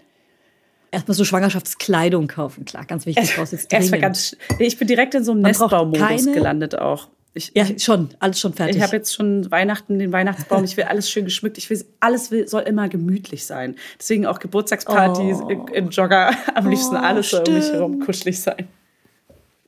Erstmal 0.91 1.15
so 1.15 1.25
Schwangerschaftskleidung 1.25 2.29
kaufen, 2.29 2.65
klar, 2.65 2.87
ganz 2.87 3.05
wichtig. 3.05 3.37
Erstmal 3.69 4.01
ganz. 4.01 4.35
Nee, 4.59 4.67
ich 4.67 4.79
bin 4.79 4.89
direkt 4.89 5.15
in 5.15 5.23
so 5.23 5.33
einem 5.33 5.43
Nestbaumodus 5.43 6.25
gelandet 6.25 6.79
auch. 6.79 7.09
Ich, 7.37 7.53
Ja, 7.55 7.67
schon, 7.79 8.09
alles 8.19 8.41
schon 8.41 8.55
fertig. 8.55 8.77
ich 8.77 8.83
habe 8.83 8.97
jetzt 8.97 9.15
schon 9.15 9.51
Weihnachten, 9.51 9.99
den 9.99 10.11
Weihnachtsbaum. 10.13 10.65
Ich 10.65 10.77
will 10.77 10.85
alles 10.85 11.11
schön 11.11 11.25
geschmückt. 11.27 11.59
Ich 11.59 11.69
will 11.69 11.85
alles 12.01 12.31
will, 12.31 12.49
soll 12.49 12.63
immer 12.63 12.89
gemütlich 12.89 13.45
sein. 13.45 13.77
Deswegen 13.99 14.25
auch 14.27 14.39
Geburtstagspartys 14.39 15.39
Oh. 15.43 15.67
in 15.73 15.91
Jogger. 15.91 16.31
Am 16.55 16.69
liebsten 16.71 16.97
Oh, 16.97 17.01
alles 17.01 17.31
soll 17.31 17.45
um 17.47 17.55
mich 17.55 17.63
stimmt. 17.65 17.77
herum 17.79 18.01
kuschelig 18.01 18.41
sein. 18.41 18.67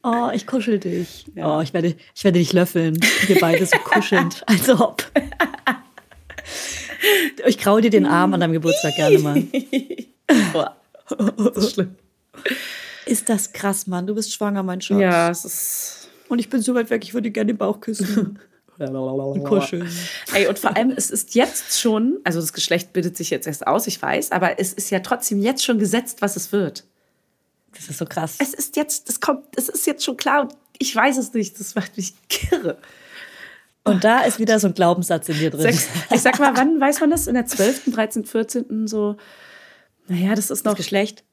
oh, 0.02 0.30
ich 0.32 0.46
kuschel 0.46 0.78
dich. 0.78 1.26
Ja. 1.34 1.58
Oh, 1.58 1.60
ich 1.60 1.74
werde, 1.74 1.94
ich 2.14 2.24
werde 2.24 2.38
dich 2.38 2.52
löffeln. 2.54 2.98
Wir 3.26 3.38
beide 3.38 3.66
so 3.66 3.76
kuschelnd. 3.78 4.42
Als 4.46 4.68
ob. 4.70 5.04
Ich 7.46 7.58
kraue 7.58 7.80
dir 7.82 7.90
den 7.90 8.06
Arm 8.06 8.34
an 8.34 8.40
deinem 8.40 8.52
Geburtstag 8.54 8.94
gerne 8.96 9.18
mal. 9.18 9.42
Boah, 10.52 10.76
das 11.36 11.56
ist 11.64 11.74
schlimm. 11.74 11.94
Ist 13.06 13.28
das 13.28 13.52
krass, 13.52 13.86
Mann. 13.86 14.06
Du 14.06 14.14
bist 14.14 14.32
schwanger, 14.32 14.62
mein 14.62 14.80
Schatz. 14.80 15.00
Ja, 15.00 15.30
es 15.30 15.44
ist. 15.44 16.07
Und 16.28 16.38
ich 16.38 16.48
bin 16.48 16.60
so 16.60 16.74
weit 16.74 16.90
weg, 16.90 17.04
ich 17.04 17.14
würde 17.14 17.30
gerne 17.30 17.52
den 17.52 17.58
Bauch 17.58 17.80
küssen. 17.80 18.38
Und 18.78 19.42
kuscheln. 19.42 19.90
Ey, 20.32 20.46
und 20.46 20.56
vor 20.56 20.76
allem, 20.76 20.92
es 20.96 21.10
ist 21.10 21.34
jetzt 21.34 21.80
schon, 21.80 22.18
also 22.22 22.40
das 22.40 22.52
Geschlecht 22.52 22.92
bildet 22.92 23.16
sich 23.16 23.28
jetzt 23.28 23.48
erst 23.48 23.66
aus, 23.66 23.88
ich 23.88 24.00
weiß, 24.00 24.30
aber 24.30 24.60
es 24.60 24.72
ist 24.72 24.90
ja 24.90 25.00
trotzdem 25.00 25.40
jetzt 25.40 25.64
schon 25.64 25.80
gesetzt, 25.80 26.22
was 26.22 26.36
es 26.36 26.52
wird. 26.52 26.84
Das 27.74 27.88
ist 27.88 27.98
so 27.98 28.06
krass. 28.06 28.36
Es 28.38 28.54
ist 28.54 28.76
jetzt, 28.76 29.08
es 29.08 29.20
kommt, 29.20 29.44
es 29.56 29.68
ist 29.68 29.84
jetzt 29.86 30.04
schon 30.04 30.16
klar 30.16 30.42
und 30.42 30.54
ich 30.78 30.94
weiß 30.94 31.18
es 31.18 31.34
nicht. 31.34 31.58
Das 31.58 31.74
macht 31.74 31.96
mich 31.96 32.14
kirre. 32.28 32.78
Und 33.84 34.04
da 34.04 34.20
ist 34.20 34.38
wieder 34.38 34.58
so 34.60 34.68
ein 34.68 34.74
Glaubenssatz 34.74 35.28
in 35.28 35.38
dir 35.38 35.50
drin. 35.50 35.76
Ich 36.10 36.20
sag 36.20 36.38
mal, 36.38 36.56
wann 36.56 36.80
weiß 36.80 37.00
man 37.00 37.10
das? 37.10 37.26
In 37.26 37.34
der 37.34 37.46
12., 37.46 37.90
13., 37.92 38.24
14. 38.26 38.86
so? 38.86 39.16
Naja, 40.08 40.34
das 40.34 40.50
ist 40.50 40.64
noch. 40.64 40.76
Geschlecht. 40.76 41.24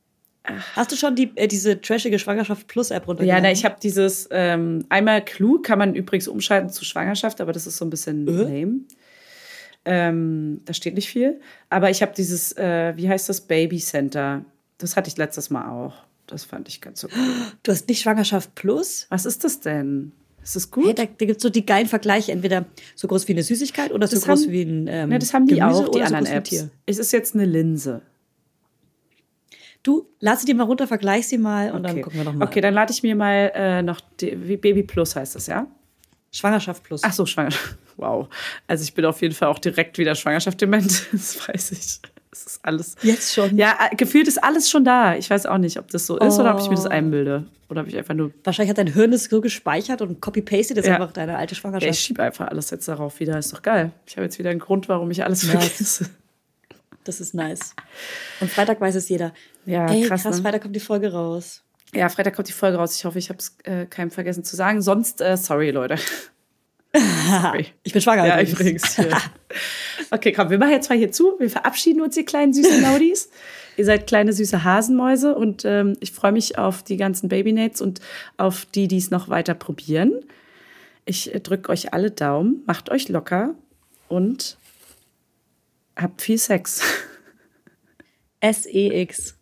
Hast 0.75 0.91
du 0.91 0.95
schon 0.95 1.15
die, 1.15 1.31
äh, 1.35 1.47
diese 1.47 1.79
trashige 1.81 2.19
Schwangerschaft 2.19 2.67
Plus 2.67 2.91
App 2.91 3.03
Ja, 3.03 3.07
runtergeladen? 3.07 3.43
na, 3.43 3.51
ich 3.51 3.65
habe 3.65 3.75
dieses 3.81 4.27
ähm, 4.31 4.85
einmal 4.89 5.23
klug 5.23 5.63
kann 5.63 5.79
man 5.79 5.95
übrigens 5.95 6.27
umschalten 6.27 6.69
zu 6.69 6.85
Schwangerschaft, 6.85 7.41
aber 7.41 7.51
das 7.53 7.67
ist 7.67 7.77
so 7.77 7.85
ein 7.85 7.89
bisschen 7.89 8.25
lame. 8.25 8.79
Ähm, 9.85 10.61
da 10.65 10.73
steht 10.73 10.95
nicht 10.95 11.09
viel. 11.09 11.39
Aber 11.69 11.89
ich 11.89 12.01
habe 12.01 12.13
dieses, 12.15 12.53
äh, 12.57 12.93
wie 12.95 13.07
heißt 13.07 13.29
das, 13.29 13.41
Baby 13.41 13.77
Center. 13.77 14.43
Das 14.77 14.95
hatte 14.95 15.09
ich 15.09 15.17
letztes 15.17 15.49
Mal 15.49 15.69
auch. 15.69 15.93
Das 16.27 16.43
fand 16.43 16.67
ich 16.67 16.81
ganz 16.81 17.01
so 17.01 17.07
cool. 17.15 17.35
Du 17.61 17.71
hast 17.71 17.87
nicht 17.87 18.01
Schwangerschaft 18.01 18.55
Plus? 18.55 19.05
Was 19.09 19.25
ist 19.27 19.43
das 19.43 19.59
denn? 19.59 20.11
Ist 20.43 20.55
das 20.55 20.71
gut? 20.71 20.85
Hey, 20.87 20.93
da, 20.95 21.03
da 21.05 21.25
gibt 21.25 21.37
es 21.37 21.43
so 21.43 21.49
die 21.49 21.65
geilen 21.65 21.87
Vergleiche, 21.87 22.31
entweder 22.31 22.65
so 22.95 23.07
groß 23.07 23.27
wie 23.27 23.33
eine 23.33 23.43
Süßigkeit 23.43 23.91
oder 23.91 24.07
so 24.07 24.15
Das 24.15 24.25
groß 24.25 24.43
haben- 24.45 24.51
wie 24.51 24.61
ein 24.63 24.87
ähm, 24.87 25.11
ja, 25.11 25.17
das 25.19 25.33
haben 25.33 25.45
die 25.47 25.55
Gemüse 25.55 25.83
auch, 25.83 25.89
die 25.89 25.99
so 25.99 26.03
anderen 26.05 26.23
groß 26.25 26.31
ein 26.31 26.37
Apps. 26.37 26.67
Es 26.87 26.97
ist 26.97 27.11
jetzt 27.13 27.35
eine 27.35 27.45
Linse. 27.45 28.01
Du, 29.85 30.07
lass 30.19 30.39
sie 30.41 30.47
dir 30.47 30.55
mal 30.55 30.63
runter, 30.63 30.87
vergleich 30.87 31.27
sie 31.27 31.37
mal 31.37 31.71
und 31.71 31.83
dann 31.83 31.91
Okay. 31.91 32.01
gucken 32.01 32.19
wir 32.19 32.25
noch 32.25 32.33
mal. 32.33 32.45
Okay, 32.45 32.59
dann 32.59 32.73
lade 32.73 32.91
ich 32.91 33.03
mir 33.03 33.15
mal 33.15 33.51
äh, 33.53 33.81
noch 33.83 34.01
die, 34.19 34.35
Baby 34.35 34.81
Plus 34.83 35.15
heißt 35.15 35.35
das, 35.35 35.45
ja? 35.47 35.67
Schwangerschaft 36.31 36.83
Plus. 36.83 37.01
Ach 37.03 37.13
so, 37.13 37.25
Schwangerschaft. 37.25 37.77
Wow. 37.97 38.27
Also 38.67 38.83
ich 38.83 38.93
bin 38.93 39.05
auf 39.05 39.21
jeden 39.21 39.33
Fall 39.33 39.47
auch 39.47 39.57
direkt 39.59 39.97
wieder 39.97 40.15
Schwangerschaft 40.15 40.59
dement. 40.59 41.05
Das 41.13 41.47
weiß 41.47 41.71
ich. 41.71 41.99
Das 42.29 42.43
ist 42.45 42.59
alles. 42.63 42.95
Jetzt 43.03 43.33
schon? 43.33 43.55
Ja, 43.57 43.77
äh, 43.89 43.95
gefühlt 43.95 44.27
ist 44.27 44.43
alles 44.43 44.69
schon 44.69 44.83
da. 44.83 45.15
Ich 45.15 45.29
weiß 45.29 45.45
auch 45.45 45.57
nicht, 45.59 45.79
ob 45.79 45.87
das 45.89 46.05
so 46.05 46.17
ist 46.17 46.37
oder 46.37 46.53
ob 46.53 46.59
ich 46.59 46.65
mir 46.67 46.73
Oh. 46.73 46.83
das 46.83 46.87
einbilde. 46.87 47.45
Oder 47.69 47.81
ob 47.83 47.87
ich 47.87 47.95
einfach 47.97 48.13
nur. 48.15 48.31
Wahrscheinlich 48.43 48.69
hat 48.71 48.77
dein 48.79 48.93
Hirn 48.93 49.13
es 49.13 49.25
so 49.25 49.39
gespeichert 49.39 50.01
und 50.01 50.19
copy-pasted 50.19 50.77
ist 50.77 50.87
Ja. 50.87 50.95
einfach 50.95 51.13
deine 51.13 51.37
alte 51.37 51.55
Ja, 51.55 51.61
Schwangerschaft. 51.61 51.93
ich 51.93 51.99
schiebe 52.01 52.21
einfach 52.21 52.49
alles 52.49 52.69
jetzt 52.71 52.85
darauf 52.89 53.17
wieder. 53.21 53.37
Ist 53.39 53.53
doch 53.53 53.61
geil. 53.61 53.91
Ich 54.05 54.17
habe 54.17 54.25
jetzt 54.25 54.37
wieder 54.39 54.49
einen 54.49 54.59
Grund, 54.59 54.89
warum 54.89 55.09
ich 55.11 55.23
alles 55.23 55.43
Nice. 55.43 55.51
vergesse. 55.53 56.09
Das 57.05 57.21
ist 57.21 57.33
nice. 57.33 57.73
Und 58.41 58.51
Freitag 58.51 58.81
weiß 58.81 58.95
es 58.95 59.07
jeder. 59.09 59.33
Ja, 59.65 59.89
Ey, 59.89 60.03
krass, 60.07 60.23
krass, 60.23 60.37
ne? 60.37 60.43
Freitag 60.43 60.63
kommt 60.63 60.75
die 60.75 60.81
Folge 60.81 61.11
raus. 61.11 61.63
Ja, 61.93 62.09
Freitag 62.09 62.35
kommt 62.35 62.49
die 62.49 62.53
Folge 62.53 62.77
raus. 62.77 62.95
Ich 62.97 63.05
hoffe, 63.05 63.19
ich 63.19 63.29
habe 63.29 63.39
es 63.39 63.55
äh, 63.63 63.85
keinem 63.85 64.11
vergessen 64.11 64.43
zu 64.43 64.55
sagen. 64.55 64.81
Sonst, 64.81 65.21
äh, 65.21 65.37
sorry, 65.37 65.71
Leute. 65.71 65.97
sorry. 67.41 67.67
Ich 67.83 67.93
bin 67.93 68.01
schwanger. 68.01 68.25
Ja, 68.25 68.41
übrigens. 68.41 68.97
übrigens. 68.97 69.21
Okay, 70.11 70.31
komm, 70.31 70.49
wir 70.49 70.57
machen 70.59 70.71
jetzt 70.71 70.89
mal 70.89 70.97
hier 70.97 71.11
zu. 71.11 71.35
Wir 71.39 71.49
verabschieden 71.49 72.01
uns, 72.01 72.15
ihr 72.15 72.25
kleinen 72.25 72.53
süßen 72.53 72.81
Laudis. 72.83 73.29
ihr 73.75 73.85
seid 73.85 74.07
kleine 74.07 74.33
süße 74.33 74.63
Hasenmäuse 74.63 75.35
und 75.35 75.65
ähm, 75.65 75.97
ich 75.99 76.11
freue 76.11 76.31
mich 76.31 76.57
auf 76.57 76.83
die 76.83 76.97
ganzen 76.97 77.27
Babynates 77.27 77.81
und 77.81 78.01
auf 78.37 78.65
die, 78.65 78.87
die 78.87 78.97
es 78.97 79.09
noch 79.09 79.29
weiter 79.29 79.55
probieren. 79.55 80.23
Ich 81.05 81.33
äh, 81.33 81.39
drücke 81.39 81.71
euch 81.71 81.93
alle 81.93 82.11
Daumen, 82.11 82.63
macht 82.67 82.91
euch 82.91 83.09
locker 83.09 83.55
und 84.07 84.57
habt 85.95 86.21
viel 86.21 86.37
Sex. 86.37 86.81
S-E-X. 88.39 89.37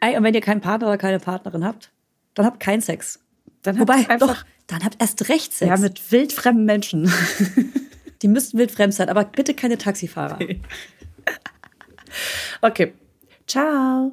Ey, 0.00 0.16
und 0.16 0.22
wenn 0.22 0.34
ihr 0.34 0.40
keinen 0.40 0.60
Partner 0.60 0.88
oder 0.88 0.98
keine 0.98 1.18
Partnerin 1.18 1.64
habt, 1.64 1.90
dann 2.34 2.46
habt 2.46 2.60
keinen 2.60 2.80
Sex. 2.80 3.20
Dann 3.62 3.78
habt 3.78 3.88
Wobei, 3.88 4.08
einfach 4.08 4.34
doch, 4.34 4.44
dann 4.66 4.84
habt 4.84 5.00
erst 5.00 5.28
recht 5.28 5.52
Sex. 5.52 5.68
ja, 5.68 5.76
mit 5.76 6.12
wildfremden 6.12 6.64
Menschen. 6.64 7.12
Die 8.22 8.28
müssten 8.28 8.58
wildfremd 8.58 8.94
sein, 8.94 9.08
aber 9.08 9.24
bitte 9.24 9.54
keine 9.54 9.78
Taxifahrer. 9.78 10.38
Okay. 12.60 12.92
Ciao. 13.46 14.12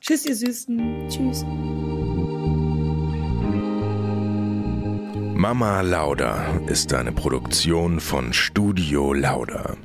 Tschüss, 0.00 0.24
ihr 0.26 0.36
Süßen. 0.36 1.08
Tschüss. 1.08 1.44
Mama 5.34 5.80
Lauda 5.80 6.60
ist 6.68 6.92
eine 6.94 7.12
Produktion 7.12 7.98
von 7.98 8.32
Studio 8.32 9.12
Lauda. 9.12 9.76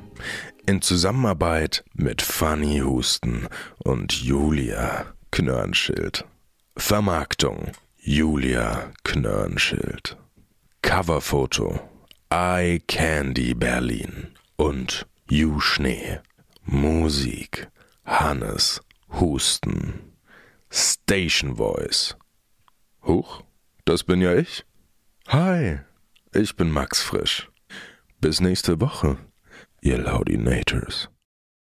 In 0.68 0.82
Zusammenarbeit 0.82 1.84
mit 1.94 2.22
Fanny 2.22 2.80
Husten 2.80 3.46
und 3.78 4.12
Julia 4.12 5.14
Knörnschild. 5.30 6.24
Vermarktung 6.76 7.70
Julia 7.98 8.90
Knörnschild. 9.04 10.16
Coverfoto 10.82 11.78
Eye 12.30 12.80
Candy 12.88 13.54
Berlin 13.54 14.34
und 14.56 15.06
You 15.30 15.60
Schnee. 15.60 16.18
Musik 16.64 17.68
Hannes 18.04 18.80
Husten. 19.20 20.16
Station 20.68 21.54
Voice. 21.54 22.16
Huch, 23.04 23.44
das 23.84 24.02
bin 24.02 24.20
ja 24.20 24.34
ich. 24.34 24.64
Hi, 25.28 25.78
ich 26.34 26.56
bin 26.56 26.72
Max 26.72 27.02
Frisch. 27.02 27.48
Bis 28.20 28.40
nächste 28.40 28.80
Woche, 28.80 29.16
ihr 29.86 29.98
Laudinators. 29.98 31.08